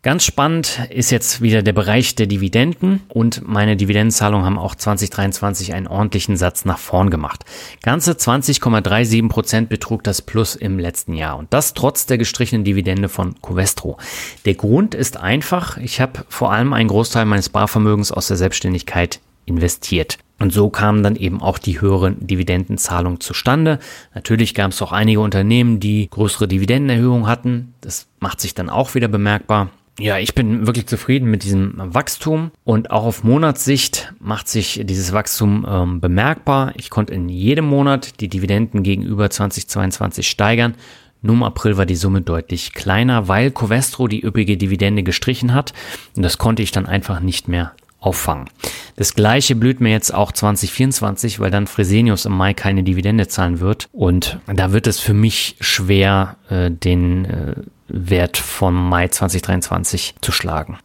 Ganz 0.01 0.23
spannend 0.23 0.79
ist 0.91 1.11
jetzt 1.11 1.41
wieder 1.41 1.61
der 1.61 1.73
Bereich 1.73 2.15
der 2.15 2.25
Dividenden 2.25 3.01
und 3.09 3.45
meine 3.45 3.75
Dividendenzahlungen 3.75 4.45
haben 4.45 4.57
auch 4.57 4.73
2023 4.73 5.73
einen 5.73 5.87
ordentlichen 5.87 6.37
Satz 6.37 6.63
nach 6.63 6.77
vorn 6.77 7.09
gemacht. 7.09 7.43
Ganze 7.83 8.13
20,37 8.13 9.27
Prozent 9.27 9.67
betrug 9.67 10.01
das 10.05 10.21
Plus 10.21 10.55
im 10.55 10.79
letzten 10.79 11.15
Jahr 11.15 11.35
und 11.37 11.53
das 11.53 11.73
trotz 11.73 12.05
der 12.05 12.17
gestrichenen 12.17 12.63
Dividende 12.63 13.09
von 13.09 13.35
Covestro. 13.41 13.97
Der 14.45 14.53
Grund 14.53 14.95
ist 14.95 15.17
einfach, 15.17 15.75
ich 15.75 15.99
habe 15.99 16.23
vor 16.29 16.53
allem 16.53 16.71
einen 16.71 16.87
Großteil 16.87 17.25
meines 17.25 17.49
Barvermögens 17.49 18.13
aus 18.13 18.29
der 18.29 18.37
Selbstständigkeit 18.37 19.19
investiert. 19.45 20.17
Und 20.39 20.53
so 20.53 20.69
kamen 20.69 21.03
dann 21.03 21.17
eben 21.17 21.41
auch 21.41 21.57
die 21.57 21.81
höheren 21.81 22.25
Dividendenzahlungen 22.25 23.19
zustande. 23.19 23.79
Natürlich 24.15 24.53
gab 24.55 24.71
es 24.71 24.81
auch 24.81 24.93
einige 24.93 25.19
Unternehmen, 25.19 25.81
die 25.81 26.09
größere 26.09 26.47
Dividendenerhöhungen 26.47 27.27
hatten. 27.27 27.73
Das 27.81 28.07
macht 28.21 28.39
sich 28.39 28.55
dann 28.55 28.69
auch 28.69 28.95
wieder 28.95 29.09
bemerkbar. 29.09 29.71
Ja, 29.99 30.17
ich 30.17 30.33
bin 30.33 30.65
wirklich 30.65 30.87
zufrieden 30.87 31.29
mit 31.29 31.43
diesem 31.43 31.73
Wachstum 31.75 32.51
und 32.63 32.89
auch 32.89 33.03
auf 33.03 33.23
Monatssicht 33.23 34.13
macht 34.19 34.47
sich 34.47 34.81
dieses 34.85 35.11
Wachstum 35.11 35.65
ähm, 35.69 35.99
bemerkbar. 35.99 36.73
Ich 36.77 36.89
konnte 36.89 37.13
in 37.13 37.27
jedem 37.27 37.65
Monat 37.65 38.21
die 38.21 38.29
Dividenden 38.29 38.83
gegenüber 38.83 39.29
2022 39.29 40.29
steigern. 40.29 40.75
Nur 41.21 41.35
im 41.35 41.43
April 41.43 41.75
war 41.75 41.85
die 41.85 41.97
Summe 41.97 42.21
deutlich 42.21 42.73
kleiner, 42.73 43.27
weil 43.27 43.51
Covestro 43.51 44.07
die 44.07 44.21
übrige 44.21 44.55
Dividende 44.55 45.03
gestrichen 45.03 45.53
hat 45.53 45.73
und 46.15 46.23
das 46.23 46.37
konnte 46.37 46.63
ich 46.63 46.71
dann 46.71 46.85
einfach 46.85 47.19
nicht 47.19 47.49
mehr 47.49 47.73
auffangen. 47.99 48.49
Das 48.95 49.13
gleiche 49.13 49.55
blüht 49.55 49.81
mir 49.81 49.91
jetzt 49.91 50.13
auch 50.13 50.31
2024, 50.31 51.41
weil 51.41 51.51
dann 51.51 51.67
Fresenius 51.67 52.23
im 52.23 52.31
Mai 52.31 52.53
keine 52.53 52.83
Dividende 52.83 53.27
zahlen 53.27 53.59
wird 53.59 53.89
und 53.91 54.39
da 54.47 54.71
wird 54.71 54.87
es 54.87 54.99
für 54.99 55.13
mich 55.13 55.57
schwer, 55.59 56.37
äh, 56.49 56.71
den 56.71 57.25
äh, 57.25 57.55
Wert 57.89 58.37
vom 58.37 58.89
Mai 58.89 59.07
2023 59.07 60.15
zu 60.21 60.31
schlagen. 60.31 60.77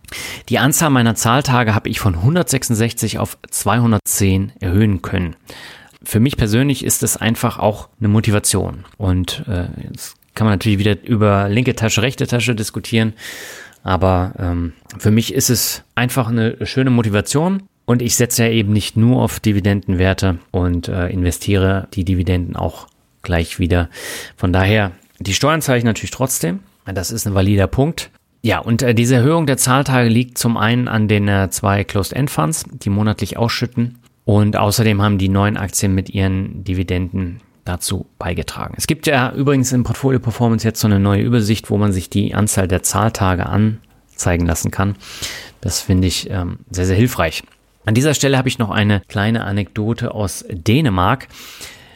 Die 0.49 0.59
Anzahl 0.59 0.91
meiner 0.91 1.15
Zahltage 1.15 1.75
habe 1.75 1.89
ich 1.89 2.01
von 2.01 2.15
166 2.15 3.19
auf 3.19 3.39
210 3.51 4.53
erhöhen 4.61 5.03
können. 5.03 5.37
für 6.03 6.21
mich 6.21 6.37
persönlich 6.37 6.85
ist 6.85 7.03
es 7.03 7.17
einfach 7.17 7.59
auch 7.59 7.89
eine 7.99 8.09
Motivation. 8.09 8.85
Und 8.99 9.45
äh, 9.49 9.69
jetzt 9.83 10.17
kann 10.35 10.47
man 10.47 10.55
natürlich 10.55 10.79
wieder 10.79 11.03
über 11.03 11.49
linke 11.49 11.75
Tasche, 11.75 12.03
rechte 12.03 12.27
Tasche 12.27 12.55
diskutieren. 12.55 13.15
Aber 13.83 14.33
ähm, 14.39 14.73
für 14.99 15.11
mich 15.11 15.33
ist 15.33 15.51
es 15.51 15.83
einfach 15.95 16.29
eine 16.29 16.67
schöne 16.67 16.91
Motivation. 16.91 17.63
Und 17.87 18.01
ich 18.01 18.17
setze 18.17 18.45
ja 18.45 18.51
eben 18.51 18.73
nicht 18.73 18.97
nur 18.97 19.23
auf 19.23 19.41
Dividendenwerte 19.41 20.39
und 20.51 20.89
äh, 20.89 21.09
investiere 21.09 21.87
die 21.93 22.05
Dividenden 22.05 22.57
auch 22.57 22.87
gleich 23.23 23.59
wieder. 23.59 23.91
Von 24.37 24.53
daher, 24.53 24.93
die 25.19 25.35
Steuern 25.35 25.61
zahle 25.61 25.79
ich 25.79 25.85
natürlich 25.85 26.11
trotzdem. 26.11 26.61
Das 26.93 27.11
ist 27.11 27.27
ein 27.27 27.35
valider 27.35 27.67
Punkt. 27.67 28.11
Ja, 28.43 28.59
und 28.59 28.83
äh, 28.83 28.95
diese 28.95 29.17
Erhöhung 29.17 29.47
der 29.47 29.57
Zahltage 29.57 30.09
liegt 30.09 30.37
zum 30.37 30.59
einen 30.59 30.87
an 30.87 31.09
den 31.09 31.29
äh, 31.29 31.49
zwei 31.51 31.83
Closed-End 31.83 32.31
Funds, 32.31 32.65
die 32.71 32.91
monatlich 32.91 33.39
ausschütten. 33.39 33.99
Und 34.27 34.57
außerdem 34.57 35.01
haben 35.01 35.17
die 35.19 35.29
neuen 35.31 35.57
Aktien 35.57 35.95
mit 35.95 36.11
ihren 36.11 36.63
Dividenden 36.65 37.41
dazu 37.65 38.07
beigetragen. 38.19 38.75
Es 38.77 38.87
gibt 38.87 39.07
ja 39.07 39.33
übrigens 39.33 39.73
im 39.73 39.85
Portfolio 39.85 40.21
Performance 40.21 40.67
jetzt 40.67 40.81
so 40.81 40.87
eine 40.87 41.01
neue 41.01 41.23
Übersicht, 41.23 41.71
wo 41.71 41.79
man 41.79 41.93
sich 41.93 42.11
die 42.11 42.35
Anzahl 42.35 42.69
der 42.69 42.83
Zahltage 42.83 43.47
anzeigen 43.47 44.47
lassen 44.47 44.71
kann. 44.71 44.97
Das 45.61 45.81
finde 45.81 46.07
ich 46.07 46.29
ähm, 46.31 46.59
sehr, 46.71 46.85
sehr 46.85 46.97
hilfreich. 46.97 47.43
An 47.87 47.95
dieser 47.95 48.15
Stelle 48.15 48.39
habe 48.39 48.49
ich 48.49 48.59
noch 48.59 48.71
eine 48.71 49.01
kleine 49.09 49.45
Anekdote 49.45 50.15
aus 50.15 50.45
Dänemark. 50.51 51.29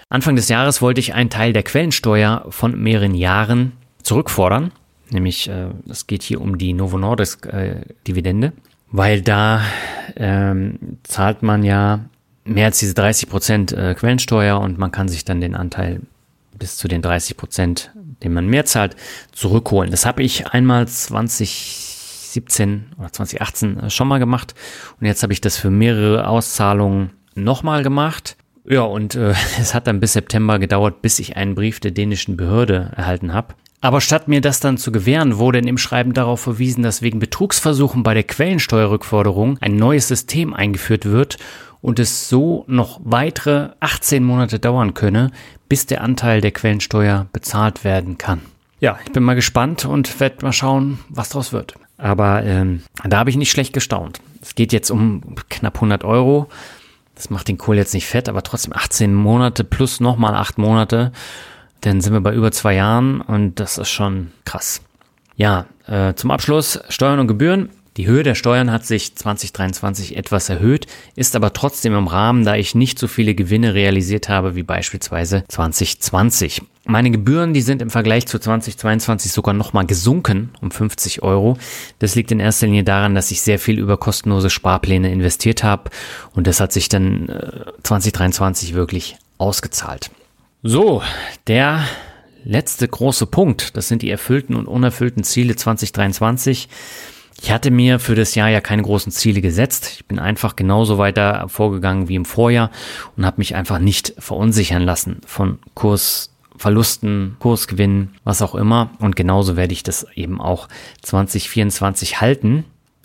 Anfang 0.08 0.36
des 0.36 0.48
Jahres 0.48 0.80
wollte 0.80 1.00
ich 1.00 1.14
einen 1.14 1.30
Teil 1.30 1.52
der 1.52 1.62
Quellensteuer 1.62 2.46
von 2.48 2.80
mehreren 2.80 3.14
Jahren 3.14 3.72
zurückfordern. 4.02 4.72
Nämlich, 5.10 5.48
äh, 5.48 5.68
es 5.88 6.06
geht 6.06 6.22
hier 6.22 6.40
um 6.40 6.58
die 6.58 6.72
Novo 6.72 6.98
Nordisk 6.98 7.46
äh, 7.46 7.82
Dividende, 8.06 8.52
weil 8.90 9.22
da 9.22 9.62
ähm, 10.16 10.98
zahlt 11.02 11.42
man 11.42 11.62
ja 11.62 12.00
mehr 12.44 12.66
als 12.66 12.78
diese 12.78 12.94
30 12.94 13.28
Prozent 13.28 13.72
äh, 13.72 13.94
Quellensteuer 13.94 14.60
und 14.60 14.78
man 14.78 14.92
kann 14.92 15.08
sich 15.08 15.24
dann 15.24 15.40
den 15.40 15.54
Anteil 15.54 16.00
bis 16.58 16.76
zu 16.76 16.88
den 16.88 17.02
30 17.02 17.36
Prozent, 17.36 17.92
den 18.22 18.32
man 18.32 18.46
mehr 18.46 18.64
zahlt, 18.64 18.96
zurückholen. 19.32 19.90
Das 19.90 20.06
habe 20.06 20.22
ich 20.22 20.48
einmal 20.48 20.88
2017 20.88 22.86
oder 22.98 23.12
2018 23.12 23.78
äh, 23.78 23.90
schon 23.90 24.08
mal 24.08 24.18
gemacht 24.18 24.54
und 25.00 25.06
jetzt 25.06 25.22
habe 25.22 25.32
ich 25.32 25.40
das 25.40 25.56
für 25.56 25.70
mehrere 25.70 26.26
Auszahlungen 26.26 27.10
nochmal 27.34 27.82
gemacht. 27.82 28.36
Ja, 28.68 28.82
und 28.82 29.14
äh, 29.14 29.34
es 29.60 29.74
hat 29.74 29.86
dann 29.86 30.00
bis 30.00 30.14
September 30.14 30.58
gedauert, 30.58 31.00
bis 31.02 31.18
ich 31.18 31.36
einen 31.36 31.54
Brief 31.54 31.80
der 31.80 31.92
dänischen 31.92 32.36
Behörde 32.36 32.92
erhalten 32.96 33.32
habe. 33.32 33.54
Aber 33.80 34.00
statt 34.00 34.26
mir 34.26 34.40
das 34.40 34.58
dann 34.60 34.76
zu 34.76 34.90
gewähren, 34.90 35.38
wurde 35.38 35.58
in 35.58 35.66
dem 35.66 35.78
Schreiben 35.78 36.12
darauf 36.12 36.40
verwiesen, 36.40 36.82
dass 36.82 37.02
wegen 37.02 37.20
Betrugsversuchen 37.20 38.02
bei 38.02 38.12
der 38.12 38.24
Quellensteuerrückforderung 38.24 39.58
ein 39.60 39.76
neues 39.76 40.08
System 40.08 40.52
eingeführt 40.52 41.04
wird 41.04 41.38
und 41.80 42.00
es 42.00 42.28
so 42.28 42.64
noch 42.66 43.00
weitere 43.04 43.70
18 43.78 44.24
Monate 44.24 44.58
dauern 44.58 44.94
könne, 44.94 45.30
bis 45.68 45.86
der 45.86 46.02
Anteil 46.02 46.40
der 46.40 46.50
Quellensteuer 46.50 47.26
bezahlt 47.32 47.84
werden 47.84 48.18
kann. 48.18 48.40
Ja, 48.80 48.98
ich 49.04 49.12
bin 49.12 49.22
mal 49.22 49.34
gespannt 49.34 49.84
und 49.84 50.18
werde 50.20 50.44
mal 50.44 50.52
schauen, 50.52 50.98
was 51.08 51.28
daraus 51.28 51.52
wird. 51.52 51.74
Aber 51.98 52.44
ähm, 52.44 52.82
da 53.04 53.18
habe 53.18 53.30
ich 53.30 53.36
nicht 53.36 53.50
schlecht 53.50 53.72
gestaunt. 53.72 54.20
Es 54.40 54.54
geht 54.54 54.72
jetzt 54.72 54.90
um 54.90 55.34
knapp 55.48 55.76
100 55.76 56.04
Euro. 56.04 56.48
Das 57.14 57.30
macht 57.30 57.48
den 57.48 57.58
Kohl 57.58 57.76
jetzt 57.76 57.94
nicht 57.94 58.06
fett, 58.06 58.28
aber 58.28 58.42
trotzdem 58.44 58.72
18 58.72 59.12
Monate 59.12 59.64
plus 59.64 59.98
nochmal 59.98 60.34
8 60.34 60.58
Monate. 60.58 61.12
Dann 61.82 62.00
sind 62.00 62.12
wir 62.12 62.20
bei 62.20 62.34
über 62.34 62.52
zwei 62.52 62.74
Jahren 62.74 63.20
und 63.20 63.60
das 63.60 63.78
ist 63.78 63.90
schon 63.90 64.32
krass. 64.44 64.80
Ja, 65.36 65.66
äh, 65.86 66.14
zum 66.14 66.30
Abschluss 66.30 66.80
Steuern 66.88 67.20
und 67.20 67.28
Gebühren. 67.28 67.70
Die 67.98 68.06
Höhe 68.06 68.22
der 68.22 68.36
Steuern 68.36 68.70
hat 68.70 68.86
sich 68.86 69.16
2023 69.16 70.16
etwas 70.16 70.48
erhöht, 70.48 70.86
ist 71.16 71.34
aber 71.34 71.52
trotzdem 71.52 71.96
im 71.96 72.06
Rahmen, 72.06 72.44
da 72.44 72.54
ich 72.54 72.76
nicht 72.76 72.96
so 72.96 73.08
viele 73.08 73.34
Gewinne 73.34 73.74
realisiert 73.74 74.28
habe 74.28 74.54
wie 74.54 74.62
beispielsweise 74.62 75.42
2020. 75.48 76.62
Meine 76.84 77.10
Gebühren, 77.10 77.54
die 77.54 77.60
sind 77.60 77.82
im 77.82 77.90
Vergleich 77.90 78.26
zu 78.28 78.38
2022 78.38 79.32
sogar 79.32 79.52
nochmal 79.52 79.84
gesunken 79.84 80.50
um 80.60 80.70
50 80.70 81.24
Euro. 81.24 81.58
Das 81.98 82.14
liegt 82.14 82.30
in 82.30 82.38
erster 82.38 82.66
Linie 82.66 82.84
daran, 82.84 83.16
dass 83.16 83.32
ich 83.32 83.40
sehr 83.40 83.58
viel 83.58 83.80
über 83.80 83.96
kostenlose 83.96 84.48
Sparpläne 84.48 85.10
investiert 85.10 85.64
habe 85.64 85.90
und 86.34 86.46
das 86.46 86.60
hat 86.60 86.72
sich 86.72 86.88
dann 86.88 87.28
äh, 87.28 87.64
2023 87.82 88.74
wirklich 88.74 89.16
ausgezahlt. 89.38 90.12
So, 90.62 91.02
der 91.46 91.84
letzte 92.42 92.88
große 92.88 93.26
Punkt, 93.26 93.76
das 93.76 93.86
sind 93.86 94.02
die 94.02 94.10
erfüllten 94.10 94.56
und 94.56 94.66
unerfüllten 94.66 95.22
Ziele 95.22 95.54
2023. 95.54 96.68
Ich 97.40 97.52
hatte 97.52 97.70
mir 97.70 98.00
für 98.00 98.16
das 98.16 98.34
Jahr 98.34 98.48
ja 98.48 98.60
keine 98.60 98.82
großen 98.82 99.12
Ziele 99.12 99.40
gesetzt. 99.40 99.92
Ich 99.94 100.06
bin 100.06 100.18
einfach 100.18 100.56
genauso 100.56 100.98
weiter 100.98 101.48
vorgegangen 101.48 102.08
wie 102.08 102.16
im 102.16 102.24
Vorjahr 102.24 102.72
und 103.16 103.24
habe 103.24 103.36
mich 103.38 103.54
einfach 103.54 103.78
nicht 103.78 104.14
verunsichern 104.18 104.82
lassen 104.82 105.20
von 105.24 105.60
Kursverlusten, 105.74 107.36
Kursgewinnen, 107.38 108.16
was 108.24 108.42
auch 108.42 108.56
immer. 108.56 108.90
Und 108.98 109.14
genauso 109.14 109.56
werde 109.56 109.74
ich 109.74 109.84
das 109.84 110.08
eben 110.16 110.40
auch 110.40 110.66
2024 111.02 112.20
halten. 112.20 112.64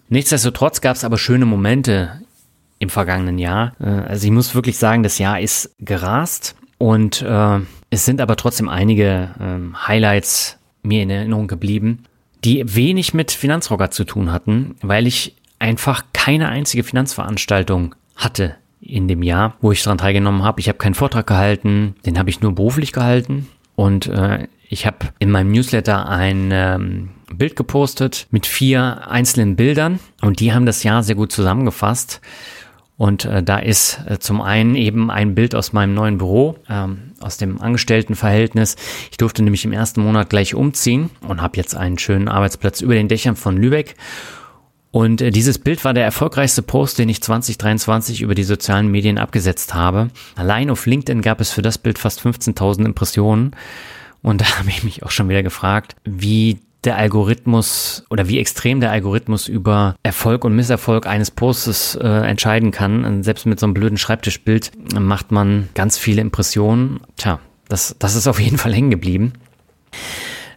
Nichtsdestotrotz 0.09 0.81
gab 0.81 0.95
es 0.95 1.03
aber 1.03 1.19
schöne 1.19 1.45
Momente 1.45 2.19
im 2.79 2.89
vergangenen 2.89 3.37
Jahr. 3.37 3.73
Äh, 3.79 3.89
also 3.89 4.25
ich 4.25 4.31
muss 4.31 4.55
wirklich 4.55 4.79
sagen, 4.79 5.03
das 5.03 5.19
Jahr 5.19 5.39
ist 5.39 5.75
gerast 5.77 6.55
und 6.77 7.21
äh, 7.21 7.59
es 7.89 8.05
sind 8.05 8.21
aber 8.21 8.35
trotzdem 8.35 8.69
einige 8.69 9.29
äh, 9.39 9.87
Highlights 9.87 10.57
mir 10.81 11.03
in 11.03 11.09
Erinnerung 11.09 11.47
geblieben 11.47 12.05
die 12.43 12.63
wenig 12.75 13.13
mit 13.13 13.31
Finanzrocker 13.31 13.91
zu 13.91 14.03
tun 14.03 14.31
hatten, 14.31 14.75
weil 14.81 15.07
ich 15.07 15.35
einfach 15.59 16.03
keine 16.13 16.49
einzige 16.49 16.83
Finanzveranstaltung 16.83 17.95
hatte 18.15 18.55
in 18.81 19.07
dem 19.07 19.23
Jahr, 19.23 19.55
wo 19.61 19.71
ich 19.71 19.81
daran 19.81 19.97
teilgenommen 19.97 20.43
habe. 20.43 20.59
Ich 20.59 20.67
habe 20.67 20.77
keinen 20.77 20.93
Vortrag 20.93 21.25
gehalten, 21.25 21.95
den 22.05 22.19
habe 22.19 22.29
ich 22.29 22.41
nur 22.41 22.53
beruflich 22.53 22.91
gehalten 22.91 23.47
und 23.75 24.07
äh, 24.07 24.47
ich 24.67 24.85
habe 24.85 25.09
in 25.19 25.31
meinem 25.31 25.51
Newsletter 25.51 26.09
ein 26.09 26.49
ähm, 26.51 27.09
Bild 27.33 27.55
gepostet 27.55 28.27
mit 28.31 28.45
vier 28.45 29.07
einzelnen 29.07 29.55
Bildern 29.55 29.99
und 30.21 30.39
die 30.39 30.53
haben 30.53 30.65
das 30.65 30.83
Jahr 30.83 31.03
sehr 31.03 31.15
gut 31.15 31.31
zusammengefasst. 31.31 32.19
Und 33.03 33.25
äh, 33.25 33.43
da 33.43 33.59
ist 33.59 33.99
äh, 34.07 34.17
zum 34.17 34.39
einen 34.39 34.75
eben 34.75 35.11
ein 35.11 35.35
Bild 35.35 35.55
aus 35.55 35.73
meinem 35.73 35.93
neuen 35.93 36.19
Büro, 36.19 36.55
ähm, 36.69 37.11
aus 37.19 37.35
dem 37.35 37.59
Angestelltenverhältnis. 37.59 38.77
Ich 39.11 39.17
durfte 39.17 39.43
nämlich 39.43 39.65
im 39.65 39.73
ersten 39.73 40.01
Monat 40.01 40.29
gleich 40.29 40.55
umziehen 40.55 41.09
und 41.27 41.41
habe 41.41 41.57
jetzt 41.57 41.75
einen 41.75 41.99
schönen 41.99 42.29
Arbeitsplatz 42.29 42.79
über 42.79 42.93
den 42.93 43.09
Dächern 43.09 43.35
von 43.35 43.57
Lübeck. 43.57 43.95
Und 44.91 45.19
äh, 45.19 45.31
dieses 45.31 45.59
Bild 45.59 45.83
war 45.83 45.93
der 45.93 46.05
erfolgreichste 46.05 46.61
Post, 46.61 46.97
den 46.97 47.09
ich 47.09 47.21
2023 47.21 48.21
über 48.21 48.35
die 48.35 48.45
sozialen 48.45 48.87
Medien 48.87 49.17
abgesetzt 49.17 49.73
habe. 49.73 50.07
Allein 50.37 50.69
auf 50.69 50.85
LinkedIn 50.85 51.21
gab 51.21 51.41
es 51.41 51.51
für 51.51 51.61
das 51.61 51.77
Bild 51.77 51.99
fast 51.99 52.21
15.000 52.21 52.85
Impressionen. 52.85 53.53
Und 54.21 54.39
da 54.39 54.59
habe 54.59 54.69
ich 54.69 54.85
mich 54.85 55.03
auch 55.03 55.11
schon 55.11 55.27
wieder 55.27 55.43
gefragt, 55.43 55.97
wie 56.05 56.59
der 56.85 56.97
Algorithmus 56.97 58.05
oder 58.09 58.27
wie 58.27 58.39
extrem 58.39 58.79
der 58.79 58.91
Algorithmus 58.91 59.47
über 59.47 59.95
Erfolg 60.03 60.45
und 60.45 60.55
Misserfolg 60.55 61.07
eines 61.07 61.31
Postes 61.31 61.95
äh, 61.95 62.07
entscheiden 62.07 62.71
kann. 62.71 63.23
Selbst 63.23 63.45
mit 63.45 63.59
so 63.59 63.65
einem 63.65 63.73
blöden 63.73 63.97
Schreibtischbild 63.97 64.71
macht 64.99 65.31
man 65.31 65.69
ganz 65.73 65.97
viele 65.97 66.21
Impressionen. 66.21 67.01
Tja, 67.17 67.39
das, 67.69 67.95
das 67.99 68.15
ist 68.15 68.27
auf 68.27 68.39
jeden 68.39 68.57
Fall 68.57 68.73
hängen 68.73 68.91
geblieben. 68.91 69.33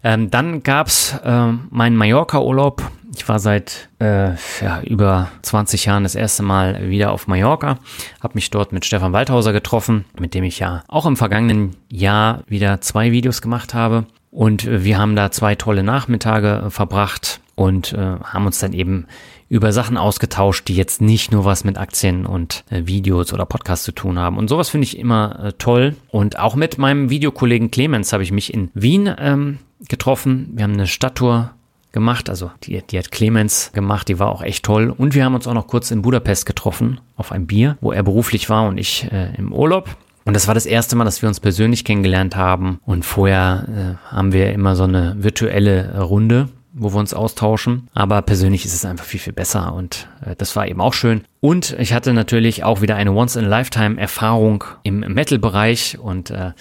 Ähm, 0.02 0.30
dann 0.30 0.62
gab's 0.62 1.16
äh, 1.24 1.52
meinen 1.70 1.96
Mallorca-Urlaub. 1.96 2.82
Ich 3.16 3.28
war 3.28 3.38
seit 3.38 3.88
äh, 3.98 4.32
ja, 4.60 4.82
über 4.82 5.30
20 5.42 5.86
Jahren 5.86 6.02
das 6.02 6.14
erste 6.14 6.42
Mal 6.42 6.90
wieder 6.90 7.12
auf 7.12 7.26
Mallorca, 7.26 7.78
habe 8.20 8.34
mich 8.34 8.50
dort 8.50 8.72
mit 8.72 8.84
Stefan 8.84 9.14
Waldhauser 9.14 9.52
getroffen, 9.52 10.04
mit 10.20 10.34
dem 10.34 10.44
ich 10.44 10.58
ja 10.58 10.84
auch 10.86 11.06
im 11.06 11.16
vergangenen 11.16 11.76
Jahr 11.90 12.42
wieder 12.46 12.80
zwei 12.82 13.12
Videos 13.12 13.40
gemacht 13.40 13.72
habe. 13.72 14.04
Und 14.36 14.66
äh, 14.66 14.84
wir 14.84 14.98
haben 14.98 15.16
da 15.16 15.30
zwei 15.30 15.54
tolle 15.54 15.82
Nachmittage 15.82 16.64
äh, 16.66 16.70
verbracht 16.70 17.40
und 17.54 17.94
äh, 17.94 18.16
haben 18.22 18.44
uns 18.44 18.58
dann 18.58 18.74
eben 18.74 19.06
über 19.48 19.72
Sachen 19.72 19.96
ausgetauscht, 19.96 20.68
die 20.68 20.76
jetzt 20.76 21.00
nicht 21.00 21.32
nur 21.32 21.46
was 21.46 21.64
mit 21.64 21.78
Aktien 21.78 22.26
und 22.26 22.62
äh, 22.68 22.82
Videos 22.84 23.32
oder 23.32 23.46
Podcasts 23.46 23.86
zu 23.86 23.92
tun 23.92 24.18
haben. 24.18 24.36
Und 24.36 24.48
sowas 24.48 24.68
finde 24.68 24.84
ich 24.84 24.98
immer 24.98 25.42
äh, 25.42 25.52
toll. 25.54 25.96
Und 26.10 26.38
auch 26.38 26.54
mit 26.54 26.76
meinem 26.76 27.08
Videokollegen 27.08 27.70
Clemens 27.70 28.12
habe 28.12 28.22
ich 28.22 28.30
mich 28.30 28.52
in 28.52 28.70
Wien 28.74 29.10
ähm, 29.18 29.58
getroffen. 29.88 30.50
Wir 30.52 30.64
haben 30.64 30.74
eine 30.74 30.86
Stadttour 30.86 31.52
gemacht, 31.92 32.28
also 32.28 32.50
die, 32.64 32.82
die 32.82 32.98
hat 32.98 33.10
Clemens 33.10 33.70
gemacht, 33.72 34.06
die 34.08 34.18
war 34.18 34.30
auch 34.30 34.42
echt 34.42 34.66
toll. 34.66 34.90
Und 34.94 35.14
wir 35.14 35.24
haben 35.24 35.34
uns 35.34 35.46
auch 35.46 35.54
noch 35.54 35.66
kurz 35.66 35.90
in 35.90 36.02
Budapest 36.02 36.44
getroffen 36.44 37.00
auf 37.16 37.32
ein 37.32 37.46
Bier, 37.46 37.78
wo 37.80 37.90
er 37.90 38.02
beruflich 38.02 38.50
war 38.50 38.68
und 38.68 38.76
ich 38.76 39.10
äh, 39.10 39.34
im 39.38 39.50
Urlaub. 39.50 39.96
Und 40.26 40.34
das 40.34 40.48
war 40.48 40.54
das 40.54 40.66
erste 40.66 40.96
Mal, 40.96 41.04
dass 41.04 41.22
wir 41.22 41.28
uns 41.28 41.38
persönlich 41.38 41.84
kennengelernt 41.84 42.34
haben. 42.34 42.80
Und 42.84 43.04
vorher 43.04 43.98
äh, 44.10 44.12
haben 44.12 44.32
wir 44.32 44.52
immer 44.52 44.74
so 44.74 44.82
eine 44.82 45.14
virtuelle 45.18 46.00
Runde, 46.00 46.48
wo 46.72 46.92
wir 46.92 46.98
uns 46.98 47.14
austauschen. 47.14 47.88
Aber 47.94 48.20
persönlich 48.22 48.64
ist 48.64 48.74
es 48.74 48.84
einfach 48.84 49.04
viel, 49.04 49.20
viel 49.20 49.32
besser 49.32 49.72
und 49.72 50.08
äh, 50.26 50.34
das 50.36 50.56
war 50.56 50.66
eben 50.66 50.80
auch 50.80 50.94
schön. 50.94 51.22
Und 51.40 51.76
ich 51.78 51.92
hatte 51.92 52.12
natürlich 52.12 52.64
auch 52.64 52.82
wieder 52.82 52.96
eine 52.96 53.12
Once-in-a-Lifetime-Erfahrung 53.12 54.64
im 54.82 54.98
Metal-Bereich 54.98 55.98
und 56.00 56.30
äh, 56.30 56.52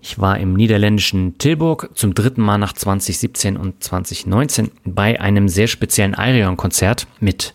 ich 0.00 0.18
war 0.18 0.38
im 0.38 0.54
niederländischen 0.54 1.38
Tilburg 1.38 1.90
zum 1.94 2.12
dritten 2.12 2.42
Mal 2.42 2.58
nach 2.58 2.72
2017 2.72 3.56
und 3.56 3.84
2019 3.84 4.72
bei 4.84 5.20
einem 5.20 5.48
sehr 5.48 5.68
speziellen 5.68 6.14
Irion-Konzert 6.18 7.06
mit 7.20 7.54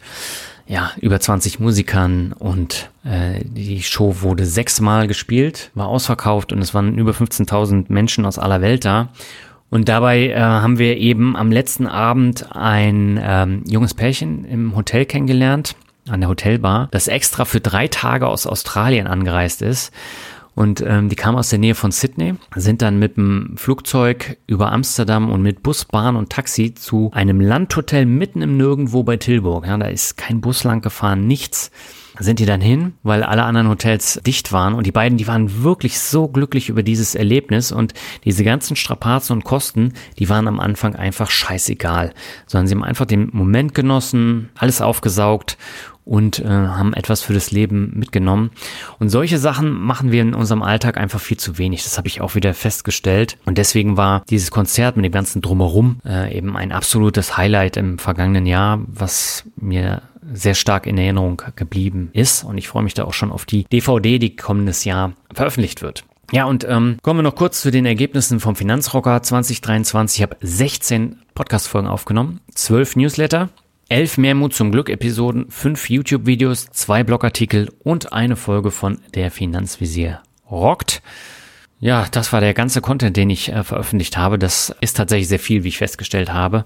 ja, 0.72 0.94
über 1.02 1.20
20 1.20 1.60
Musikern 1.60 2.32
und 2.32 2.90
äh, 3.04 3.44
die 3.44 3.84
Show 3.84 4.22
wurde 4.22 4.46
sechsmal 4.46 5.06
gespielt, 5.06 5.70
war 5.74 5.88
ausverkauft 5.88 6.54
und 6.54 6.62
es 6.62 6.74
waren 6.74 6.98
über 6.98 7.12
15.000 7.12 7.88
Menschen 7.90 8.26
aus 8.26 8.40
aller 8.40 8.62
Welt 8.62 8.86
da. 8.86 9.10
Und 9.70 9.90
dabei 9.90 10.30
äh, 10.30 10.40
haben 10.40 10.80
wir 10.80 10.96
eben 10.96 11.36
am 11.36 11.52
letzten 11.52 11.88
Abend 11.88 12.56
ein 12.56 13.20
ähm, 13.22 13.64
junges 13.68 13.94
Pärchen 13.94 14.46
im 14.46 14.74
Hotel 14.74 15.06
kennengelernt, 15.06 15.76
an 16.08 16.22
der 16.22 16.30
Hotelbar, 16.30 16.88
das 16.92 17.10
extra 17.10 17.44
für 17.44 17.60
drei 17.60 17.90
Tage 17.90 18.30
aus 18.30 18.48
Australien 18.48 19.08
angereist 19.08 19.62
ist. 19.62 19.92
Und 20.54 20.84
ähm, 20.86 21.08
die 21.10 21.16
kamen 21.16 21.38
aus 21.38 21.50
der 21.50 21.60
Nähe 21.60 21.76
von 21.76 21.92
Sydney, 21.92 22.36
sind 22.56 22.82
dann 22.82 23.00
mit 23.00 23.16
dem 23.16 23.54
Flugzeug 23.56 24.38
über 24.48 24.72
Amsterdam 24.72 25.32
und 25.32 25.42
mit 25.42 25.64
Bus, 25.64 25.86
Bahn 25.86 26.16
und 26.16 26.30
Taxi 26.30 26.74
zu 26.74 27.10
einem 27.14 27.40
Landhotel 27.40 28.06
mitten 28.06 28.42
im 28.42 28.58
Nirgendwo 28.58 29.04
bei 29.04 29.18
Tilburg. 29.18 29.66
Ja, 29.66 29.78
da 29.78 29.88
ist 29.88 30.18
kein 30.18 30.42
Bus 30.42 30.64
lang 30.64 30.82
gefahren, 30.82 31.26
nichts. 31.26 31.72
Sind 32.20 32.40
die 32.40 32.46
dann 32.46 32.60
hin, 32.60 32.94
weil 33.04 33.24
alle 33.24 33.44
anderen 33.44 33.70
Hotels 33.70 34.20
dicht 34.26 34.52
waren. 34.52 34.74
Und 34.74 34.86
die 34.86 34.92
beiden, 34.92 35.18
die 35.18 35.28
waren 35.28 35.64
wirklich 35.64 35.98
so 35.98 36.28
glücklich 36.28 36.68
über 36.68 36.84
dieses 36.84 37.16
Erlebnis. 37.16 37.72
Und 37.72 37.94
diese 38.26 38.44
ganzen 38.44 38.76
Strapazen 38.76 39.38
und 39.38 39.44
Kosten, 39.46 39.94
die 40.20 40.28
waren 40.28 40.50
am 40.50 40.60
Anfang 40.60 40.96
einfach 40.96 41.32
scheißegal, 41.32 42.14
sondern 42.46 42.68
sie 42.68 42.76
haben 42.76 42.84
einfach 42.84 43.06
den 43.06 43.30
Moment 43.32 43.74
genossen, 43.74 44.50
alles 44.56 44.82
aufgesaugt 44.82 45.58
und 46.06 46.40
äh, 46.40 46.48
haben 46.48 46.94
etwas 46.94 47.22
für 47.22 47.34
das 47.34 47.52
Leben 47.52 47.92
mitgenommen. 47.96 48.52
Und 49.00 49.10
solche 49.10 49.38
Sachen 49.38 49.72
machen 49.72 50.12
wir 50.12 50.22
in 50.22 50.34
unserem 50.34 50.64
Alltag 50.64 50.98
einfach 50.98 51.20
viel 51.20 51.38
zu 51.38 51.58
wenig. 51.58 51.84
Das 51.84 51.98
habe 51.98 52.08
ich 52.08 52.22
auch 52.22 52.36
wieder 52.36 52.54
festgestellt. 52.54 53.38
Und 53.46 53.58
deswegen 53.58 53.98
war 53.98 54.24
dieses 54.30 54.52
Konzert 54.52 54.96
mit 54.96 55.06
dem 55.06 55.12
ganzen 55.12 55.42
Drumherum 55.42 56.00
äh, 56.06 56.36
eben 56.36 56.58
ein 56.58 56.72
absolutes 56.72 57.38
Highlight 57.38 57.78
im 57.78 58.00
vergangenen 58.00 58.46
Jahr, 58.46 58.80
was 58.88 59.44
mir 59.56 60.02
sehr 60.34 60.54
stark 60.54 60.86
in 60.86 60.98
Erinnerung 60.98 61.42
geblieben 61.56 62.10
ist. 62.14 62.44
Und 62.44 62.58
ich 62.58 62.68
freue 62.68 62.84
mich 62.84 62.94
da 62.94 63.06
auch 63.06 63.14
schon 63.14 63.32
auf 63.32 63.46
die 63.46 63.66
DVD, 63.66 64.20
die 64.20 64.36
kommendes 64.36 64.84
Jahr 64.84 65.14
veröffentlicht 65.34 65.82
wird. 65.82 66.04
Ja, 66.32 66.46
und 66.46 66.64
ähm, 66.64 66.98
kommen 67.02 67.20
wir 67.20 67.24
noch 67.24 67.36
kurz 67.36 67.60
zu 67.60 67.72
den 67.72 67.86
Ergebnissen 67.86 68.40
vom 68.40 68.56
Finanzrocker 68.56 69.22
2023. 69.22 70.20
Ich 70.20 70.24
habe 70.24 70.38
16 70.40 71.18
Podcast-Folgen 71.36 71.90
aufgenommen, 71.90 72.40
12 72.56 72.96
Newsletter, 72.96 73.50
11 73.92 74.18
Mehrmut 74.20 74.54
zum 74.54 74.72
Glück 74.72 74.90
Episoden, 74.90 75.52
5 75.52 75.90
YouTube-Videos, 75.90 76.68
2 76.72 77.04
Blogartikel 77.04 77.70
und 77.84 78.14
eine 78.14 78.38
Folge 78.38 78.72
von 78.72 79.00
Der 79.14 79.32
Finanzvisier 79.32 80.22
rockt. 80.50 81.02
Ja, 81.82 82.08
das 82.10 82.32
war 82.32 82.40
der 82.40 82.54
ganze 82.54 82.80
Content, 82.80 83.18
den 83.18 83.30
ich 83.30 83.52
äh, 83.52 83.66
veröffentlicht 83.66 84.16
habe. 84.16 84.40
Das 84.40 84.74
ist 84.80 84.96
tatsächlich 84.96 85.28
sehr 85.28 85.40
viel, 85.40 85.66
wie 85.66 85.68
ich 85.68 85.78
festgestellt 85.78 86.32
habe 86.32 86.64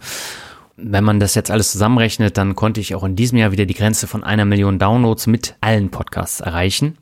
wenn 0.78 1.06
man 1.06 1.22
das 1.22 1.36
jetzt 1.36 1.52
alles 1.52 1.72
zusammenrechnet, 1.72 2.38
dann 2.38 2.54
konnte 2.54 2.82
ich 2.82 2.96
auch 2.96 3.06
in 3.06 3.16
diesem 3.16 3.38
Jahr 3.38 3.54
wieder 3.54 3.66
die 3.66 3.74
Grenze 3.74 4.08
von 4.08 4.26
einer 4.26 4.44
Million 4.44 4.78
Downloads 4.78 5.26
mit 5.26 5.56
allen 5.62 5.90
Podcasts 5.90 6.42
erreichen. 6.42 6.98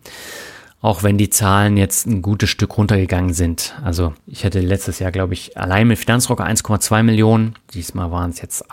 Auch 0.80 1.02
wenn 1.02 1.18
die 1.18 1.32
Zahlen 1.32 1.76
jetzt 1.76 2.06
ein 2.06 2.22
gutes 2.22 2.52
Stück 2.52 2.78
runtergegangen 2.78 3.34
sind. 3.34 3.74
Also 3.84 4.14
ich 4.28 4.46
hatte 4.46 4.60
letztes 4.60 5.00
Jahr, 5.00 5.12
glaube 5.12 5.34
ich, 5.34 5.58
allein 5.58 5.88
mit 5.88 5.98
Finanzrocker 5.98 6.46
1,2 6.46 7.02
Millionen. 7.02 7.56
Diesmal 7.74 8.12
waren 8.12 8.30
es 8.30 8.42
jetzt 8.42 8.70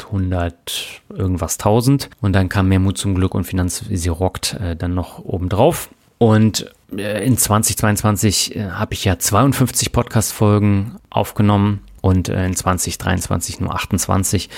800 0.00 1.02
irgendwas 1.10 1.58
1000. 1.58 2.10
Und 2.20 2.32
dann 2.32 2.48
kam 2.48 2.68
mehr 2.68 2.80
Mut 2.80 2.98
zum 2.98 3.14
Glück 3.14 3.34
und 3.34 3.44
Finanzvisier 3.44 4.12
rockt 4.12 4.54
äh, 4.54 4.76
dann 4.76 4.94
noch 4.94 5.18
obendrauf. 5.24 5.90
Und 6.18 6.72
äh, 6.96 7.24
in 7.24 7.36
2022 7.36 8.56
äh, 8.56 8.70
habe 8.70 8.94
ich 8.94 9.04
ja 9.04 9.18
52 9.18 9.92
Podcast-Folgen 9.92 10.96
aufgenommen 11.10 11.80
und 12.00 12.28
äh, 12.28 12.46
in 12.46 12.54
2023 12.54 13.60
nur 13.60 13.74
28. 13.74 14.48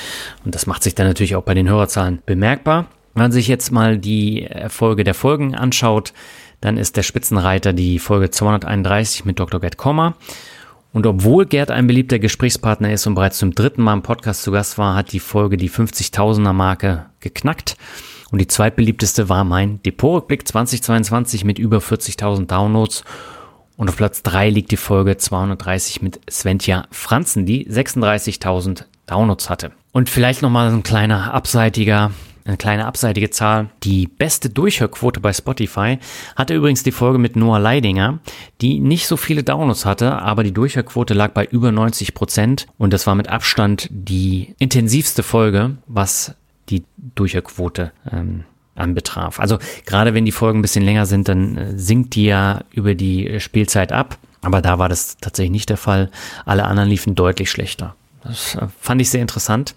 Und 0.45 0.55
das 0.55 0.67
macht 0.67 0.83
sich 0.83 0.95
dann 0.95 1.07
natürlich 1.07 1.37
auch 1.37 1.43
bei 1.43 1.55
den 1.55 1.69
Hörerzahlen 1.69 2.23
bemerkbar. 2.27 2.87
Wenn 3.15 3.25
man 3.25 3.33
sich 3.33 3.49
jetzt 3.49 3.73
mal 3.73 3.99
die 3.99 4.45
Erfolge 4.45 5.03
der 5.03 5.15
Folgen 5.15 5.55
anschaut, 5.55 6.13
dann 6.61 6.77
ist 6.77 6.97
der 6.97 7.03
Spitzenreiter 7.03 7.73
die 7.73 7.99
Folge 7.99 8.31
231 8.31 9.25
mit 9.25 9.39
Dr. 9.41 9.61
Gerd 9.61 9.77
Kommer. 9.77 10.15
Und 10.93 11.07
obwohl 11.07 11.47
Gerd 11.47 11.71
ein 11.71 11.87
beliebter 11.87 12.19
Gesprächspartner 12.19 12.93
ist 12.93 13.07
und 13.07 13.15
bereits 13.15 13.39
zum 13.39 13.55
dritten 13.55 13.83
Mal 13.83 13.95
im 13.95 14.03
Podcast 14.03 14.43
zu 14.43 14.53
Gast 14.53 14.79
war, 14.79 14.95
hat 14.95 15.13
die 15.13 15.21
Folge 15.21 15.57
die 15.57 15.71
50.000er 15.71 16.53
Marke 16.53 17.07
geknackt. 17.21 17.77
Und 18.31 18.41
die 18.41 18.47
zweitbeliebteste 18.47 19.29
war 19.29 19.45
mein 19.45 19.83
Depotrückblick 19.83 20.47
2022 20.47 21.45
mit 21.45 21.59
über 21.59 21.79
40.000 21.79 22.47
Downloads. 22.47 23.05
Und 23.77 23.89
auf 23.89 23.97
Platz 23.97 24.23
3 24.23 24.51
liegt 24.51 24.71
die 24.71 24.77
Folge 24.77 25.17
230 25.17 26.03
mit 26.03 26.21
Sventja 26.31 26.87
Franzen, 26.91 27.47
die 27.47 27.71
36.000 27.71 28.85
Downloads 29.07 29.49
hatte. 29.49 29.73
Und 29.93 30.09
vielleicht 30.09 30.43
nochmal 30.43 30.71
ein 30.71 30.83
kleiner 30.83 31.33
abseitiger, 31.33 32.11
eine 32.49 32.57
kleine 32.57 32.87
abseitige 32.87 33.31
Zahl. 33.31 33.69
Die 33.85 34.07
beste 34.07 34.51
Durchhörquote 34.51 35.21
bei 35.21 35.33
Spotify 35.33 35.99
hatte 36.35 36.55
übrigens 36.55 36.83
die 36.83 36.93
Folge 36.93 37.19
mit 37.19 37.37
Noah 37.37 37.61
Leidinger, 37.61 38.19
die 38.61 38.81
nicht 38.81 39.07
so 39.07 39.17
viele 39.17 39.45
Downloads 39.45 39.85
hatte, 39.85 40.21
aber 40.21 40.43
die 40.43 40.53
Durchhörquote 40.53 41.15
lag 41.15 41.33
bei 41.33 41.45
über 41.45 41.71
90 41.71 42.15
Prozent. 42.15 42.67
Und 42.79 42.93
das 42.93 43.07
war 43.07 43.15
mit 43.15 43.29
Abstand 43.29 43.89
die 43.91 44.55
intensivste 44.59 45.23
Folge, 45.23 45.77
was 45.87 46.35
die 46.71 46.85
Durchhörquote 47.15 47.93
ähm, 48.11 48.45
anbetraf. 48.75 49.41
Also 49.41 49.59
gerade 49.85 50.15
wenn 50.15 50.25
die 50.25 50.33
Folgen 50.33 50.61
ein 50.61 50.63
bisschen 50.63 50.85
länger 50.85 51.07
sind, 51.07 51.29
dann 51.29 51.57
äh, 51.57 51.79
sinkt 51.79 52.15
die 52.15 52.25
ja 52.25 52.63
über 52.71 52.95
die 52.95 53.29
äh, 53.29 53.41
Spielzeit 53.41 53.93
ab. 53.93 54.19
Aber 54.41 54.63
da 54.63 54.79
war 54.79 54.89
das 54.89 55.17
tatsächlich 55.19 55.51
nicht 55.51 55.69
der 55.69 55.77
Fall. 55.77 56.11
Alle 56.47 56.65
anderen 56.65 56.89
liefen 56.89 57.15
deutlich 57.15 57.51
schlechter. 57.51 57.97
Das 58.23 58.57
äh, 58.57 58.67
fand 58.81 59.01
ich 59.01 59.11
sehr 59.11 59.23
interessant. 59.23 59.75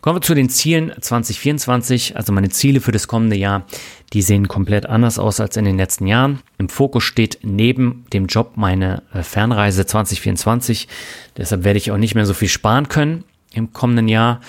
Kommen 0.00 0.16
wir 0.16 0.22
zu 0.22 0.34
den 0.34 0.48
Zielen 0.48 0.92
2024. 0.98 2.16
Also 2.16 2.32
meine 2.32 2.50
Ziele 2.50 2.80
für 2.80 2.92
das 2.92 3.08
kommende 3.08 3.36
Jahr, 3.36 3.64
die 4.12 4.22
sehen 4.22 4.48
komplett 4.48 4.86
anders 4.86 5.18
aus 5.18 5.40
als 5.40 5.56
in 5.56 5.64
den 5.64 5.76
letzten 5.76 6.06
Jahren. 6.06 6.40
Im 6.58 6.68
Fokus 6.68 7.04
steht 7.04 7.38
neben 7.42 8.04
dem 8.12 8.26
Job 8.26 8.52
meine 8.56 9.02
Fernreise 9.22 9.86
2024. 9.86 10.88
Deshalb 11.36 11.64
werde 11.64 11.78
ich 11.78 11.90
auch 11.90 11.96
nicht 11.96 12.14
mehr 12.14 12.26
so 12.26 12.34
viel 12.34 12.48
sparen 12.48 12.88
können 12.88 13.24
im 13.52 13.72
kommenden 13.72 14.08
Jahr. 14.08 14.40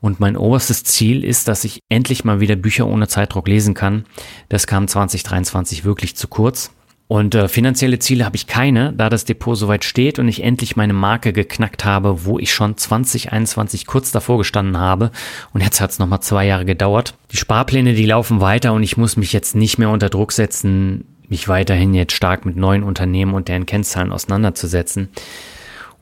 Und 0.00 0.20
mein 0.20 0.36
oberstes 0.36 0.84
Ziel 0.84 1.24
ist, 1.24 1.48
dass 1.48 1.64
ich 1.64 1.80
endlich 1.88 2.24
mal 2.24 2.40
wieder 2.40 2.54
Bücher 2.54 2.86
ohne 2.86 3.08
Zeitdruck 3.08 3.48
lesen 3.48 3.74
kann. 3.74 4.04
Das 4.48 4.66
kam 4.66 4.86
2023 4.86 5.84
wirklich 5.84 6.16
zu 6.16 6.28
kurz. 6.28 6.70
Und 7.08 7.36
äh, 7.36 7.46
finanzielle 7.48 8.00
Ziele 8.00 8.24
habe 8.24 8.34
ich 8.34 8.48
keine, 8.48 8.92
da 8.92 9.08
das 9.08 9.24
Depot 9.24 9.56
soweit 9.56 9.84
steht 9.84 10.18
und 10.18 10.26
ich 10.26 10.42
endlich 10.42 10.74
meine 10.74 10.92
Marke 10.92 11.32
geknackt 11.32 11.84
habe, 11.84 12.24
wo 12.24 12.38
ich 12.40 12.52
schon 12.52 12.76
2021 12.76 13.86
kurz 13.86 14.10
davor 14.10 14.38
gestanden 14.38 14.78
habe. 14.78 15.12
Und 15.52 15.62
jetzt 15.62 15.80
hat 15.80 15.90
es 15.90 16.00
nochmal 16.00 16.20
zwei 16.20 16.46
Jahre 16.46 16.64
gedauert. 16.64 17.14
Die 17.30 17.36
Sparpläne, 17.36 17.94
die 17.94 18.06
laufen 18.06 18.40
weiter 18.40 18.72
und 18.72 18.82
ich 18.82 18.96
muss 18.96 19.16
mich 19.16 19.32
jetzt 19.32 19.54
nicht 19.54 19.78
mehr 19.78 19.90
unter 19.90 20.08
Druck 20.08 20.32
setzen, 20.32 21.04
mich 21.28 21.48
weiterhin 21.48 21.94
jetzt 21.94 22.12
stark 22.12 22.44
mit 22.44 22.56
neuen 22.56 22.82
Unternehmen 22.82 23.34
und 23.34 23.48
deren 23.48 23.66
Kennzahlen 23.66 24.12
auseinanderzusetzen. 24.12 25.08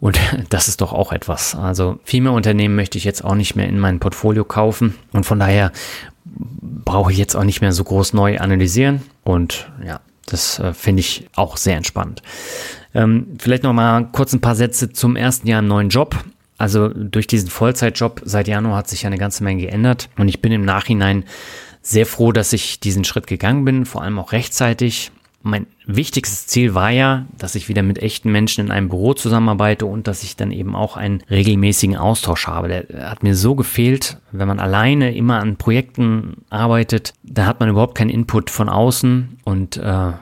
Und 0.00 0.18
das 0.48 0.68
ist 0.68 0.80
doch 0.80 0.94
auch 0.94 1.12
etwas. 1.12 1.54
Also 1.54 1.98
viel 2.04 2.22
mehr 2.22 2.32
Unternehmen 2.32 2.76
möchte 2.76 2.96
ich 2.96 3.04
jetzt 3.04 3.22
auch 3.22 3.34
nicht 3.34 3.56
mehr 3.56 3.68
in 3.68 3.78
mein 3.78 4.00
Portfolio 4.00 4.44
kaufen. 4.44 4.94
Und 5.12 5.24
von 5.24 5.38
daher 5.38 5.70
brauche 6.24 7.12
ich 7.12 7.18
jetzt 7.18 7.36
auch 7.36 7.44
nicht 7.44 7.60
mehr 7.60 7.72
so 7.72 7.84
groß 7.84 8.14
neu 8.14 8.38
analysieren. 8.38 9.02
Und 9.22 9.70
ja, 9.86 10.00
das 10.26 10.58
äh, 10.58 10.72
finde 10.72 11.00
ich 11.00 11.28
auch 11.34 11.56
sehr 11.56 11.76
entspannt. 11.76 12.22
Ähm, 12.94 13.36
vielleicht 13.38 13.62
noch 13.62 13.72
mal 13.72 14.08
kurz 14.12 14.32
ein 14.32 14.40
paar 14.40 14.54
Sätze 14.54 14.92
zum 14.92 15.16
ersten 15.16 15.46
Jahr 15.48 15.60
im 15.60 15.68
neuen 15.68 15.88
Job. 15.88 16.16
Also 16.56 16.88
durch 16.88 17.26
diesen 17.26 17.50
Vollzeitjob 17.50 18.22
seit 18.24 18.48
Januar 18.48 18.76
hat 18.78 18.88
sich 18.88 19.06
eine 19.06 19.18
ganze 19.18 19.42
Menge 19.42 19.62
geändert 19.62 20.08
und 20.16 20.28
ich 20.28 20.40
bin 20.40 20.52
im 20.52 20.64
Nachhinein 20.64 21.24
sehr 21.82 22.06
froh, 22.06 22.32
dass 22.32 22.52
ich 22.52 22.80
diesen 22.80 23.04
Schritt 23.04 23.26
gegangen 23.26 23.64
bin, 23.64 23.84
vor 23.84 24.02
allem 24.02 24.18
auch 24.18 24.32
rechtzeitig 24.32 25.10
mein 25.44 25.66
wichtigstes 25.86 26.46
Ziel 26.46 26.74
war 26.74 26.90
ja, 26.90 27.26
dass 27.36 27.54
ich 27.54 27.68
wieder 27.68 27.82
mit 27.82 27.98
echten 27.98 28.32
Menschen 28.32 28.64
in 28.64 28.70
einem 28.70 28.88
Büro 28.88 29.12
zusammenarbeite 29.12 29.84
und 29.84 30.06
dass 30.08 30.22
ich 30.22 30.36
dann 30.36 30.50
eben 30.50 30.74
auch 30.74 30.96
einen 30.96 31.22
regelmäßigen 31.30 31.96
Austausch 31.96 32.46
habe. 32.46 32.68
Der 32.68 33.10
hat 33.10 33.22
mir 33.22 33.36
so 33.36 33.54
gefehlt, 33.54 34.16
wenn 34.32 34.48
man 34.48 34.58
alleine 34.58 35.14
immer 35.14 35.40
an 35.40 35.56
Projekten 35.56 36.38
arbeitet, 36.48 37.12
da 37.22 37.44
hat 37.44 37.60
man 37.60 37.68
überhaupt 37.68 37.94
keinen 37.94 38.08
Input 38.08 38.48
von 38.48 38.70
außen 38.70 39.38
und 39.44 39.76
äh, 39.76 40.12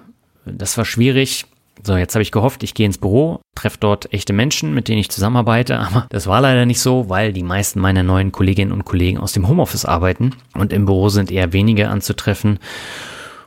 das 0.44 0.76
war 0.76 0.84
schwierig. 0.84 1.46
So, 1.84 1.96
jetzt 1.96 2.14
habe 2.14 2.22
ich 2.22 2.32
gehofft, 2.32 2.64
ich 2.64 2.74
gehe 2.74 2.86
ins 2.86 2.98
Büro, 2.98 3.40
treffe 3.54 3.78
dort 3.78 4.12
echte 4.12 4.32
Menschen, 4.32 4.74
mit 4.74 4.88
denen 4.88 4.98
ich 4.98 5.10
zusammenarbeite, 5.10 5.78
aber 5.78 6.06
das 6.10 6.26
war 6.26 6.40
leider 6.40 6.66
nicht 6.66 6.80
so, 6.80 7.08
weil 7.08 7.32
die 7.32 7.44
meisten 7.44 7.80
meiner 7.80 8.02
neuen 8.02 8.32
Kolleginnen 8.32 8.72
und 8.72 8.84
Kollegen 8.84 9.18
aus 9.18 9.32
dem 9.32 9.46
Homeoffice 9.46 9.84
arbeiten 9.84 10.34
und 10.54 10.72
im 10.72 10.84
Büro 10.84 11.08
sind 11.10 11.30
eher 11.30 11.52
wenige 11.52 11.88
anzutreffen. 11.88 12.58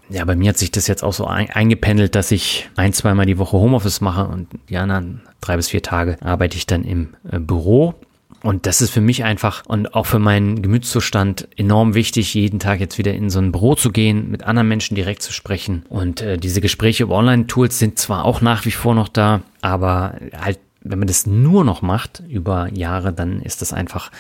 Ja, 0.10 0.24
bei 0.26 0.36
mir 0.36 0.50
hat 0.50 0.58
sich 0.58 0.72
das 0.72 0.88
jetzt 0.88 1.04
auch 1.04 1.14
so 1.14 1.26
ein, 1.26 1.50
eingependelt, 1.50 2.16
dass 2.16 2.32
ich 2.32 2.70
ein, 2.76 2.94
zweimal 2.94 3.26
die 3.26 3.38
Woche 3.38 3.58
Homeoffice 3.58 4.02
mache 4.02 4.28
und 4.28 4.48
die 4.70 4.78
anderen 4.78 5.22
drei 5.42 5.56
bis 5.56 5.70
vier 5.70 5.82
Tage 5.82 6.18
arbeite 6.22 6.58
ich 6.58 6.68
dann 6.68 6.84
im 6.84 7.16
äh, 7.32 7.40
Büro. 7.40 7.96
Und 8.44 8.68
das 8.68 8.80
ist 8.82 8.92
für 8.92 9.02
mich 9.02 9.24
einfach 9.24 9.64
und 9.66 9.96
auch 9.96 10.06
für 10.06 10.20
meinen 10.20 10.62
Gemütszustand 10.62 11.48
enorm 11.58 11.96
wichtig, 11.96 12.36
jeden 12.36 12.60
Tag 12.60 12.80
jetzt 12.80 13.00
wieder 13.00 13.14
in 13.14 13.32
so 13.32 13.40
ein 13.40 13.52
Büro 13.52 13.74
zu 13.74 13.92
gehen, 13.92 14.30
mit 14.30 14.44
anderen 14.44 14.68
Menschen 14.68 14.94
direkt 14.94 15.24
zu 15.24 15.34
sprechen. 15.34 15.84
Und 15.90 16.22
äh, 16.22 16.38
diese 16.38 16.62
Gespräche 16.62 17.04
über 17.04 17.16
Online-Tools 17.16 17.80
sind 17.80 17.98
zwar 17.98 18.24
auch 18.26 18.42
nach 18.42 18.66
wie 18.66 18.72
vor 18.72 18.94
noch 18.94 19.08
da, 19.08 19.42
aber 19.62 20.16
halt, 20.40 20.60
wenn 20.82 21.00
man 21.00 21.08
das 21.08 21.26
nur 21.26 21.64
noch 21.64 21.82
macht 21.82 22.22
über 22.30 22.72
Jahre, 22.72 23.12
dann 23.14 23.42
ist 23.42 23.64
das 23.64 23.74
einfach 23.74 24.12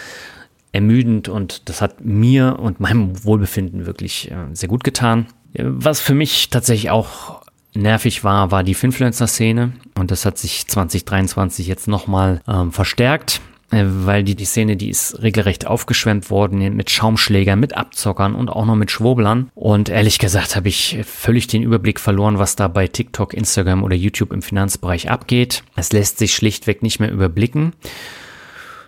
ermüdend 0.71 1.29
und 1.29 1.69
das 1.69 1.81
hat 1.81 2.03
mir 2.03 2.57
und 2.59 2.79
meinem 2.79 3.23
Wohlbefinden 3.23 3.85
wirklich 3.85 4.31
äh, 4.31 4.35
sehr 4.53 4.69
gut 4.69 4.83
getan. 4.83 5.27
Was 5.59 6.01
für 6.01 6.13
mich 6.13 6.49
tatsächlich 6.49 6.89
auch 6.89 7.41
nervig 7.73 8.23
war, 8.23 8.51
war 8.51 8.63
die 8.63 8.73
Finfluencer-Szene 8.73 9.73
und 9.97 10.11
das 10.11 10.25
hat 10.25 10.37
sich 10.37 10.67
2023 10.67 11.67
jetzt 11.67 11.87
nochmal 11.87 12.41
ähm, 12.47 12.71
verstärkt. 12.71 13.41
Äh, 13.71 13.83
weil 13.87 14.23
die, 14.23 14.35
die 14.35 14.45
Szene, 14.45 14.77
die 14.77 14.89
ist 14.89 15.21
regelrecht 15.21 15.67
aufgeschwemmt 15.67 16.29
worden 16.29 16.75
mit 16.75 16.89
Schaumschlägern, 16.89 17.59
mit 17.59 17.75
Abzockern 17.75 18.35
und 18.35 18.49
auch 18.49 18.65
noch 18.65 18.75
mit 18.75 18.91
Schwurblern. 18.91 19.49
Und 19.55 19.89
ehrlich 19.89 20.19
gesagt 20.19 20.55
habe 20.55 20.69
ich 20.69 20.99
völlig 21.03 21.47
den 21.47 21.63
Überblick 21.63 21.99
verloren, 21.99 22.39
was 22.39 22.55
da 22.55 22.67
bei 22.67 22.87
TikTok, 22.87 23.33
Instagram 23.33 23.83
oder 23.83 23.95
YouTube 23.95 24.31
im 24.31 24.41
Finanzbereich 24.41 25.09
abgeht. 25.09 25.63
Es 25.75 25.91
lässt 25.91 26.19
sich 26.19 26.35
schlichtweg 26.35 26.83
nicht 26.83 26.99
mehr 26.99 27.11
überblicken. 27.11 27.73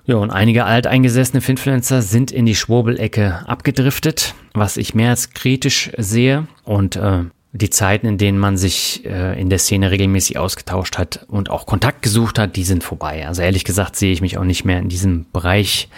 Ja, 0.08 0.16
und 0.16 0.32
einige 0.32 0.64
alteingesessene 0.64 1.42
Finfluencer 1.42 2.02
sind 2.02 2.32
in 2.32 2.46
die 2.46 2.56
Schwurbelecke 2.56 3.46
abgedriftet, 3.46 4.36
was 4.54 4.78
ich 4.78 4.96
mehr 4.96 5.10
als 5.10 5.32
kritisch 5.32 5.92
sehe. 5.98 6.48
Und 6.64 6.96
äh, 6.96 7.26
die 7.52 7.70
Zeiten, 7.70 8.08
in 8.08 8.18
denen 8.18 8.40
man 8.40 8.56
sich 8.56 9.06
äh, 9.06 9.38
in 9.40 9.50
der 9.50 9.60
Szene 9.60 9.92
regelmäßig 9.92 10.38
ausgetauscht 10.38 10.98
hat 10.98 11.26
und 11.28 11.50
auch 11.50 11.66
Kontakt 11.66 12.04
gesucht 12.04 12.40
hat, 12.40 12.56
die 12.56 12.64
sind 12.64 12.86
vorbei. 12.86 13.28
Also 13.28 13.42
ehrlich 13.42 13.66
gesagt 13.66 13.98
sehe 13.98 14.14
ich 14.14 14.22
mich 14.22 14.38
auch 14.38 14.46
nicht 14.46 14.64
mehr 14.64 14.80
in 14.80 14.88
diesem 14.88 15.26
Bereich. 15.34 15.90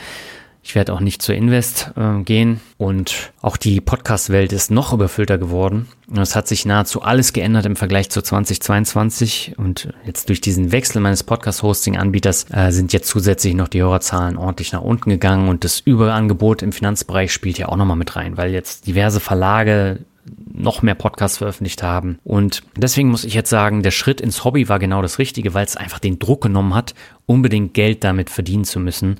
Ich 0.69 0.75
werde 0.75 0.93
auch 0.93 0.99
nicht 0.99 1.23
zur 1.23 1.33
Invest 1.33 1.93
äh, 1.97 2.21
gehen 2.21 2.61
und 2.77 3.31
auch 3.41 3.57
die 3.57 3.81
Podcast-Welt 3.81 4.53
ist 4.53 4.69
noch 4.69 4.93
überfüllter 4.93 5.39
geworden. 5.39 5.87
Es 6.15 6.35
hat 6.35 6.47
sich 6.47 6.63
nahezu 6.63 7.01
alles 7.01 7.33
geändert 7.33 7.65
im 7.65 7.75
Vergleich 7.75 8.11
zu 8.11 8.21
2022 8.21 9.55
und 9.57 9.91
jetzt 10.05 10.29
durch 10.29 10.41
diesen 10.41 10.71
Wechsel 10.71 11.01
meines 11.01 11.23
Podcast-Hosting-Anbieters 11.23 12.45
äh, 12.51 12.69
sind 12.69 12.93
jetzt 12.93 13.07
zusätzlich 13.07 13.55
noch 13.55 13.67
die 13.67 13.81
Hörerzahlen 13.81 14.37
ordentlich 14.37 14.71
nach 14.71 14.83
unten 14.83 15.09
gegangen 15.09 15.49
und 15.49 15.63
das 15.63 15.79
Überangebot 15.79 16.61
im 16.61 16.71
Finanzbereich 16.71 17.33
spielt 17.33 17.57
ja 17.57 17.69
auch 17.69 17.75
nochmal 17.75 17.97
mit 17.97 18.15
rein, 18.15 18.37
weil 18.37 18.51
jetzt 18.51 18.85
diverse 18.85 19.19
Verlage 19.19 20.05
noch 20.53 20.83
mehr 20.83 20.93
Podcasts 20.93 21.39
veröffentlicht 21.39 21.81
haben. 21.81 22.19
Und 22.23 22.61
deswegen 22.75 23.09
muss 23.09 23.23
ich 23.23 23.33
jetzt 23.33 23.49
sagen, 23.49 23.81
der 23.81 23.89
Schritt 23.89 24.21
ins 24.21 24.43
Hobby 24.43 24.69
war 24.69 24.77
genau 24.77 25.01
das 25.01 25.17
Richtige, 25.17 25.55
weil 25.55 25.65
es 25.65 25.77
einfach 25.77 25.97
den 25.97 26.19
Druck 26.19 26.41
genommen 26.41 26.75
hat, 26.75 26.93
unbedingt 27.25 27.73
Geld 27.73 28.03
damit 28.03 28.29
verdienen 28.29 28.65
zu 28.65 28.79
müssen. 28.79 29.17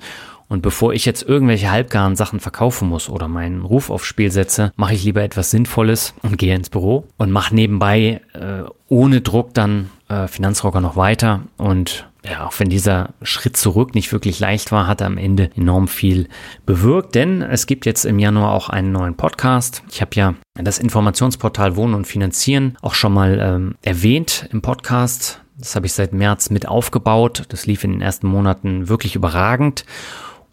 Und 0.50 0.62
bevor 0.62 0.92
ich 0.92 1.06
jetzt 1.06 1.22
irgendwelche 1.22 1.70
halbgaren 1.70 2.16
Sachen 2.16 2.40
verkaufen 2.40 2.88
muss 2.88 3.08
oder 3.08 3.28
meinen 3.28 3.62
Ruf 3.62 3.88
aufs 3.88 4.06
Spiel 4.06 4.32
setze, 4.32 4.72
mache 4.74 4.94
ich 4.94 5.04
lieber 5.04 5.22
etwas 5.22 5.52
Sinnvolles 5.52 6.12
und 6.22 6.38
gehe 6.38 6.56
ins 6.56 6.70
Büro 6.70 7.06
und 7.18 7.30
mache 7.30 7.54
nebenbei 7.54 8.20
äh, 8.34 8.64
ohne 8.88 9.20
Druck 9.20 9.54
dann 9.54 9.90
äh, 10.08 10.26
Finanzrocker 10.26 10.80
noch 10.80 10.96
weiter 10.96 11.42
und 11.56 12.10
ja, 12.24 12.46
auch 12.46 12.58
wenn 12.58 12.68
dieser 12.68 13.10
Schritt 13.22 13.56
zurück 13.56 13.94
nicht 13.94 14.12
wirklich 14.12 14.40
leicht 14.40 14.72
war, 14.72 14.86
hat 14.86 15.00
er 15.00 15.06
am 15.06 15.16
Ende 15.16 15.50
enorm 15.56 15.88
viel 15.88 16.28
bewirkt, 16.66 17.14
denn 17.14 17.42
es 17.42 17.66
gibt 17.66 17.86
jetzt 17.86 18.04
im 18.04 18.18
Januar 18.18 18.52
auch 18.52 18.68
einen 18.68 18.92
neuen 18.92 19.16
Podcast. 19.16 19.82
Ich 19.90 20.02
habe 20.02 20.10
ja 20.14 20.34
das 20.54 20.78
Informationsportal 20.78 21.76
Wohnen 21.76 21.94
und 21.94 22.06
Finanzieren 22.06 22.76
auch 22.82 22.94
schon 22.94 23.14
mal 23.14 23.38
ähm, 23.40 23.74
erwähnt 23.82 24.48
im 24.52 24.60
Podcast. 24.60 25.40
Das 25.56 25.76
habe 25.76 25.86
ich 25.86 25.92
seit 25.92 26.12
März 26.12 26.50
mit 26.50 26.68
aufgebaut. 26.68 27.44
Das 27.48 27.66
lief 27.66 27.84
in 27.84 27.92
den 27.92 28.02
ersten 28.02 28.26
Monaten 28.26 28.88
wirklich 28.88 29.14
überragend. 29.14 29.84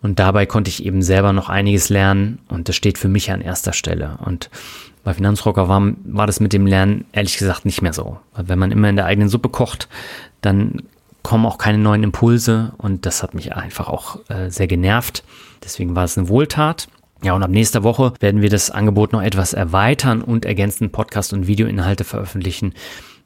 Und 0.02 0.20
dabei 0.20 0.46
konnte 0.46 0.70
ich 0.70 0.86
eben 0.86 1.02
selber 1.02 1.34
noch 1.34 1.50
einiges 1.50 1.90
lernen 1.90 2.40
und 2.50 2.70
das 2.70 2.76
steht 2.76 2.98
für 2.98 3.08
mich 3.08 3.32
an 3.32 3.42
erster 3.42 3.74
Stelle. 3.74 4.20
Und 4.24 4.50
bei 5.04 5.14
Finanzrocker 5.14 5.68
war, 5.68 5.94
war 6.04 6.28
das 6.28 6.40
mit 6.40 6.54
dem 6.54 6.68
Lernen 6.68 7.06
ehrlich 7.14 7.38
gesagt 7.38 7.66
nicht 7.66 7.82
mehr 7.82 7.94
so. 7.94 8.20
Wenn 8.36 8.60
man 8.60 8.72
immer 8.72 8.90
in 8.90 8.96
der 8.96 9.06
eigenen 9.06 9.30
Suppe 9.30 9.50
kocht, 9.50 9.88
dann 10.42 10.84
kommen 11.24 11.46
auch 11.46 11.58
keine 11.58 11.78
neuen 11.78 12.04
Impulse 12.04 12.74
und 12.78 13.06
das 13.06 13.24
hat 13.24 13.34
mich 13.34 13.56
einfach 13.56 13.90
auch 13.90 14.20
äh, 14.30 14.50
sehr 14.50 14.68
genervt. 14.68 15.24
Deswegen 15.64 15.96
war 15.96 16.04
es 16.04 16.18
eine 16.18 16.30
Wohltat. 16.30 16.88
Ja, 17.24 17.34
und 17.34 17.42
ab 17.42 17.50
nächster 17.50 17.84
Woche 17.84 18.14
werden 18.20 18.42
wir 18.42 18.50
das 18.50 18.70
Angebot 18.70 19.12
noch 19.12 19.24
etwas 19.24 19.54
erweitern 19.54 20.22
und 20.22 20.46
ergänzend 20.46 20.92
Podcast- 20.92 21.34
und 21.34 21.48
Videoinhalte 21.48 22.04
veröffentlichen. 22.04 22.74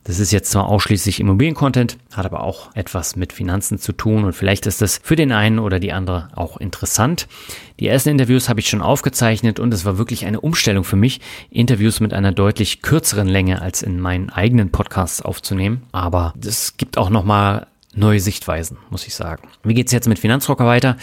Das 0.03 0.19
ist 0.19 0.32
jetzt 0.32 0.49
zwar 0.52 0.68
ausschließlich 0.68 1.19
Immobiliencontent, 1.19 1.98
hat 2.11 2.26
aber 2.26 2.41
auch 2.41 2.76
etwas 2.76 3.15
mit 3.15 3.34
Finanzen 3.34 3.78
zu 3.78 3.94
tun 3.94 4.23
und 4.23 4.34
vielleicht 4.34 4.65
ist 4.65 4.82
das 4.82 4.99
für 5.03 5.15
den 5.15 5.32
einen 5.32 5.60
oder 5.60 5.80
die 5.80 5.94
andere 5.94 6.30
auch 6.36 6.57
interessant. 6.57 7.28
Die 7.80 7.88
ersten 7.88 8.10
Interviews 8.10 8.49
habe 8.49 8.60
ich 8.60 8.68
schon 8.68 8.82
aufgezeichnet 8.82 9.60
und 9.60 9.73
es 9.73 9.86
war 9.86 9.99
wirklich 9.99 10.26
eine 10.26 10.41
Umstellung 10.41 10.84
für 10.84 10.95
mich, 10.95 11.22
Interviews 11.52 11.99
mit 11.99 12.14
einer 12.14 12.32
deutlich 12.32 12.82
kürzeren 12.82 13.28
Länge 13.28 13.61
als 13.61 13.84
in 13.84 13.99
meinen 13.99 14.32
eigenen 14.32 14.72
Podcasts 14.72 15.22
aufzunehmen. 15.22 15.84
Aber 15.91 16.34
es 16.44 16.78
gibt 16.78 16.98
auch 16.98 17.11
nochmal 17.11 17.68
neue 17.94 18.20
Sichtweisen, 18.20 18.78
muss 18.90 19.06
ich 19.06 19.16
sagen. 19.16 19.50
Wie 19.64 19.74
geht's 19.74 19.92
jetzt 19.92 20.08
mit 20.08 20.20
Finanzrocker 20.20 20.66
weiter? 20.66 20.98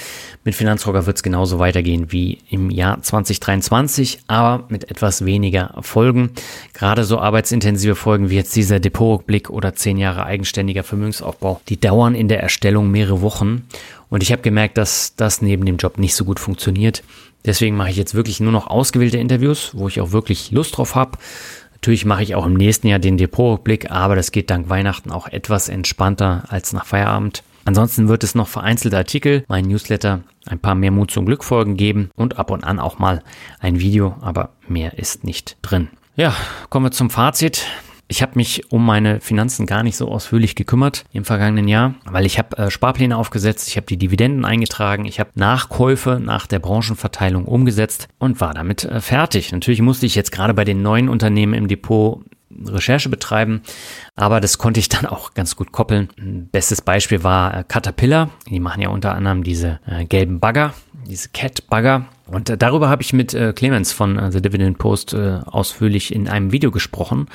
Mit 0.45 0.55
Finanzrocker 0.55 1.07
wird's 1.07 1.23
genauso 1.23 1.59
weitergehen 1.59 2.11
wie 2.13 2.39
im 2.49 2.71
Jahr 2.71 3.03
2023, 3.03 4.21
aber 4.27 4.65
mit 4.69 4.91
etwas 4.91 5.25
weniger 5.25 5.75
Folgen. 5.83 6.31
Gerade 6.73 7.05
so 7.05 7.19
arbeitsintensive 7.19 7.95
Folgen 7.95 8.31
wie 8.31 8.37
jetzt 8.37 8.57
dieser 8.57 8.81
Depotrückblick 8.81 9.51
oder 9.51 9.75
zehn 9.75 9.99
Jahre 9.99 10.25
eigenständiger 10.25 10.83
Vermögensaufbau, 10.83 11.61
die 11.69 11.79
dauern 11.79 12.15
in 12.15 12.29
der 12.29 12.41
Erstellung 12.41 12.91
mehrere 12.91 13.21
Wochen. 13.21 13.67
Und 14.09 14.23
ich 14.23 14.33
habe 14.33 14.41
gemerkt, 14.41 14.79
dass 14.79 15.15
das 15.15 15.43
neben 15.43 15.67
dem 15.67 15.77
Job 15.77 15.99
nicht 15.99 16.15
so 16.15 16.25
gut 16.25 16.41
funktioniert. 16.41 17.03
Deswegen 17.45 17.77
mache 17.77 17.91
ich 17.91 17.97
jetzt 17.97 18.15
wirklich 18.15 18.41
nur 18.41 18.53
noch 18.53 18.67
ausgewählte 18.67 19.19
Interviews, 19.19 19.73
wo 19.75 19.89
ich 19.89 20.01
auch 20.01 20.13
wirklich 20.13 20.51
Lust 20.51 20.77
drauf 20.77 20.95
habe 20.95 21.19
Natürlich 21.81 22.05
mache 22.05 22.25
ich 22.25 22.35
auch 22.35 22.45
im 22.45 22.55
nächsten 22.55 22.89
Jahr 22.89 22.99
den 22.99 23.17
Depotrückblick, 23.17 23.91
aber 23.91 24.17
das 24.17 24.33
geht 24.33 24.51
dank 24.51 24.69
Weihnachten 24.69 25.13
auch 25.13 25.29
etwas 25.29 25.69
entspannter 25.69 26.45
als 26.49 26.73
nach 26.73 26.85
Feierabend. 26.85 27.45
Ansonsten 27.65 28.09
wird 28.09 28.25
es 28.25 28.35
noch 28.35 28.49
vereinzelte 28.49 28.97
Artikel, 28.97 29.45
mein 29.47 29.67
Newsletter, 29.67 30.23
ein 30.47 30.59
paar 30.59 30.75
mehr 30.75 30.91
Mut 30.91 31.11
zum 31.11 31.27
Glück 31.27 31.45
Folgen 31.45 31.77
geben 31.77 32.11
und 32.17 32.39
ab 32.39 32.51
und 32.51 32.65
an 32.65 32.81
auch 32.81 32.99
mal 32.99 33.23
ein 33.61 33.79
Video, 33.79 34.17
aber 34.21 34.51
mehr 34.67 34.99
ist 34.99 35.23
nicht 35.23 35.57
drin. 35.63 35.89
Ja, 36.17 36.35
kommen 36.69 36.87
wir 36.87 36.91
zum 36.91 37.11
Fazit. 37.11 37.67
Ich 38.11 38.23
habe 38.23 38.33
mich 38.37 38.73
um 38.73 38.87
meine 38.87 39.21
Finanzen 39.21 39.67
gar 39.67 39.83
nicht 39.83 39.97
so 39.97 40.09
ausführlich 40.09 40.55
gekümmert 40.55 41.05
im 41.13 41.27
vergangenen 41.27 41.69
Jahr, 41.69 41.95
weil 42.07 42.25
ich 42.25 42.39
habe 42.39 42.57
äh, 42.57 42.71
Sparpläne 42.71 43.15
aufgesetzt, 43.15 43.69
ich 43.69 43.77
habe 43.77 43.87
die 43.87 43.99
Dividenden 43.99 44.47
eingetragen, 44.47 45.05
ich 45.05 45.21
habe 45.21 45.31
Nachkäufe 45.35 46.19
nach 46.19 46.47
der 46.47 46.59
Branchenverteilung 46.59 47.45
umgesetzt 47.45 48.09
und 48.19 48.41
war 48.41 48.55
damit 48.55 48.85
äh, 48.85 49.03
fertig. 49.03 49.53
Natürlich 49.53 49.83
musste 49.83 50.07
ich 50.07 50.15
jetzt 50.15 50.33
gerade 50.33 50.55
bei 50.55 50.65
den 50.65 50.81
neuen 50.81 51.11
Unternehmen 51.11 51.53
im 51.53 51.69
Depot 51.69 52.25
Recherche 52.65 53.11
betreiben, 53.11 53.61
aber 54.17 54.41
das 54.41 54.57
konnte 54.57 54.81
ich 54.81 54.89
dann 54.89 55.05
auch 55.05 55.35
ganz 55.35 55.55
gut 55.55 55.71
koppeln. 55.71 56.09
Bestes 56.51 56.81
Beispiel 56.81 57.23
war 57.23 57.59
äh, 57.59 57.65
Caterpillar. 57.69 58.31
Die 58.49 58.59
machen 58.59 58.81
ja 58.81 58.89
unter 58.89 59.15
anderem 59.15 59.45
diese 59.45 59.81
äh, 59.87 60.07
gelben 60.07 60.41
Bagger, 60.41 60.73
diese 61.07 61.29
Cat-Bagger. 61.29 62.07
Und 62.27 62.49
äh, 62.49 62.57
darüber 62.57 62.89
habe 62.89 63.03
ich 63.03 63.13
mit 63.13 63.35
äh, 63.35 63.53
Clemens 63.53 63.93
von 63.93 64.19
äh, 64.19 64.33
The 64.33 64.41
Dividend 64.41 64.79
Post 64.79 65.15
ausführlich 65.15 66.15
in 66.15 66.27
einem 66.27 66.53
Video 66.53 66.71
gesprochen. 66.71 67.27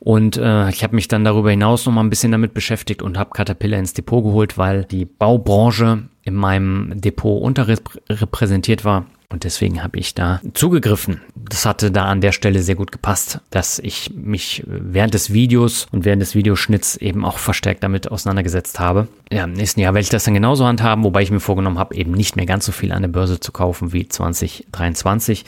Und 0.00 0.36
äh, 0.36 0.70
ich 0.70 0.84
habe 0.84 0.94
mich 0.94 1.08
dann 1.08 1.24
darüber 1.24 1.50
hinaus 1.50 1.84
noch 1.86 1.92
mal 1.92 2.02
ein 2.02 2.10
bisschen 2.10 2.32
damit 2.32 2.54
beschäftigt 2.54 3.02
und 3.02 3.18
habe 3.18 3.30
Caterpillar 3.30 3.78
ins 3.78 3.94
Depot 3.94 4.22
geholt, 4.22 4.56
weil 4.56 4.84
die 4.84 5.04
Baubranche 5.04 6.04
in 6.22 6.34
meinem 6.34 7.00
Depot 7.00 7.42
unterrepräsentiert 7.42 8.84
war. 8.84 9.06
Und 9.30 9.44
deswegen 9.44 9.82
habe 9.82 9.98
ich 9.98 10.14
da 10.14 10.40
zugegriffen. 10.54 11.20
Das 11.34 11.66
hatte 11.66 11.90
da 11.90 12.06
an 12.06 12.22
der 12.22 12.32
Stelle 12.32 12.62
sehr 12.62 12.76
gut 12.76 12.92
gepasst, 12.92 13.40
dass 13.50 13.78
ich 13.78 14.10
mich 14.14 14.62
während 14.66 15.12
des 15.12 15.34
Videos 15.34 15.86
und 15.92 16.06
während 16.06 16.22
des 16.22 16.34
Videoschnitts 16.34 16.96
eben 16.96 17.26
auch 17.26 17.36
verstärkt 17.36 17.82
damit 17.82 18.10
auseinandergesetzt 18.10 18.80
habe. 18.80 19.06
Ja, 19.30 19.44
im 19.44 19.52
nächsten 19.52 19.80
Jahr 19.80 19.92
werde 19.92 20.04
ich 20.04 20.08
das 20.08 20.24
dann 20.24 20.32
genauso 20.32 20.64
handhaben, 20.64 21.04
wobei 21.04 21.20
ich 21.20 21.30
mir 21.30 21.40
vorgenommen 21.40 21.78
habe, 21.78 21.94
eben 21.94 22.12
nicht 22.12 22.36
mehr 22.36 22.46
ganz 22.46 22.64
so 22.64 22.72
viel 22.72 22.90
an 22.90 23.02
der 23.02 23.10
Börse 23.10 23.38
zu 23.38 23.52
kaufen 23.52 23.92
wie 23.92 24.08
2023. 24.08 25.44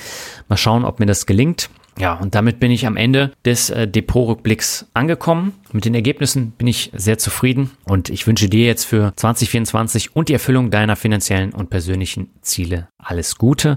Mal 0.48 0.58
schauen, 0.58 0.84
ob 0.84 1.00
mir 1.00 1.06
das 1.06 1.24
gelingt. 1.24 1.70
Ja, 1.98 2.14
und 2.14 2.34
damit 2.34 2.60
bin 2.60 2.70
ich 2.70 2.86
am 2.86 2.96
Ende 2.96 3.32
des 3.44 3.70
äh, 3.70 3.86
Depotrückblicks 3.86 4.86
angekommen. 4.94 5.52
Mit 5.72 5.84
den 5.84 5.94
Ergebnissen 5.94 6.52
bin 6.52 6.66
ich 6.66 6.90
sehr 6.94 7.18
zufrieden 7.18 7.70
und 7.84 8.08
ich 8.08 8.26
wünsche 8.26 8.48
dir 8.48 8.66
jetzt 8.66 8.84
für 8.84 9.12
2024 9.16 10.16
und 10.16 10.28
die 10.28 10.32
Erfüllung 10.32 10.70
deiner 10.70 10.96
finanziellen 10.96 11.52
und 11.52 11.68
persönlichen 11.68 12.30
Ziele 12.42 12.88
alles 12.98 13.36
Gute. 13.36 13.76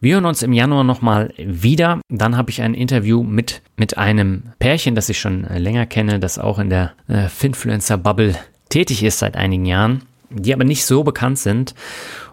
Wir 0.00 0.14
hören 0.14 0.26
uns 0.26 0.42
im 0.42 0.52
Januar 0.52 0.84
nochmal 0.84 1.32
wieder. 1.38 2.00
Dann 2.08 2.36
habe 2.36 2.50
ich 2.50 2.60
ein 2.62 2.74
Interview 2.74 3.22
mit, 3.22 3.62
mit 3.76 3.96
einem 3.96 4.52
Pärchen, 4.58 4.94
das 4.94 5.08
ich 5.08 5.18
schon 5.18 5.44
äh, 5.44 5.58
länger 5.58 5.86
kenne, 5.86 6.20
das 6.20 6.38
auch 6.38 6.58
in 6.58 6.70
der 6.70 6.92
äh, 7.08 7.28
Finfluencer-Bubble 7.28 8.36
tätig 8.68 9.02
ist 9.02 9.18
seit 9.18 9.36
einigen 9.36 9.64
Jahren, 9.64 10.02
die 10.30 10.52
aber 10.52 10.64
nicht 10.64 10.84
so 10.84 11.02
bekannt 11.02 11.38
sind. 11.38 11.74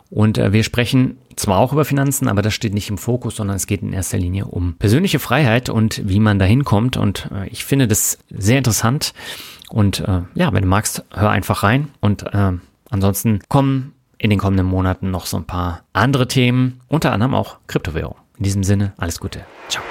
Und 0.09 0.37
äh, 0.37 0.53
wir 0.53 0.63
sprechen 0.63 1.17
zwar 1.35 1.59
auch 1.59 1.73
über 1.73 1.85
Finanzen, 1.85 2.27
aber 2.27 2.41
das 2.41 2.53
steht 2.53 2.73
nicht 2.73 2.89
im 2.89 2.97
Fokus, 2.97 3.35
sondern 3.35 3.55
es 3.55 3.67
geht 3.67 3.81
in 3.81 3.93
erster 3.93 4.17
Linie 4.17 4.45
um 4.45 4.75
persönliche 4.75 5.19
Freiheit 5.19 5.69
und 5.69 6.01
wie 6.07 6.19
man 6.19 6.39
dahin 6.39 6.63
kommt. 6.63 6.97
Und 6.97 7.29
äh, 7.33 7.47
ich 7.49 7.65
finde 7.65 7.87
das 7.87 8.17
sehr 8.29 8.57
interessant. 8.57 9.13
Und 9.69 10.01
äh, 10.01 10.21
ja, 10.35 10.53
wenn 10.53 10.63
du 10.63 10.67
magst, 10.67 11.03
hör 11.13 11.29
einfach 11.29 11.63
rein. 11.63 11.89
Und 11.99 12.23
äh, 12.33 12.51
ansonsten 12.89 13.39
kommen 13.49 13.93
in 14.17 14.29
den 14.29 14.39
kommenden 14.39 14.67
Monaten 14.67 15.11
noch 15.11 15.25
so 15.25 15.37
ein 15.37 15.45
paar 15.45 15.81
andere 15.91 16.27
Themen, 16.27 16.79
unter 16.87 17.11
anderem 17.11 17.33
auch 17.33 17.57
Kryptowährung. 17.67 18.15
In 18.37 18.43
diesem 18.43 18.63
Sinne, 18.63 18.93
alles 18.97 19.19
Gute. 19.19 19.45
Ciao. 19.69 19.83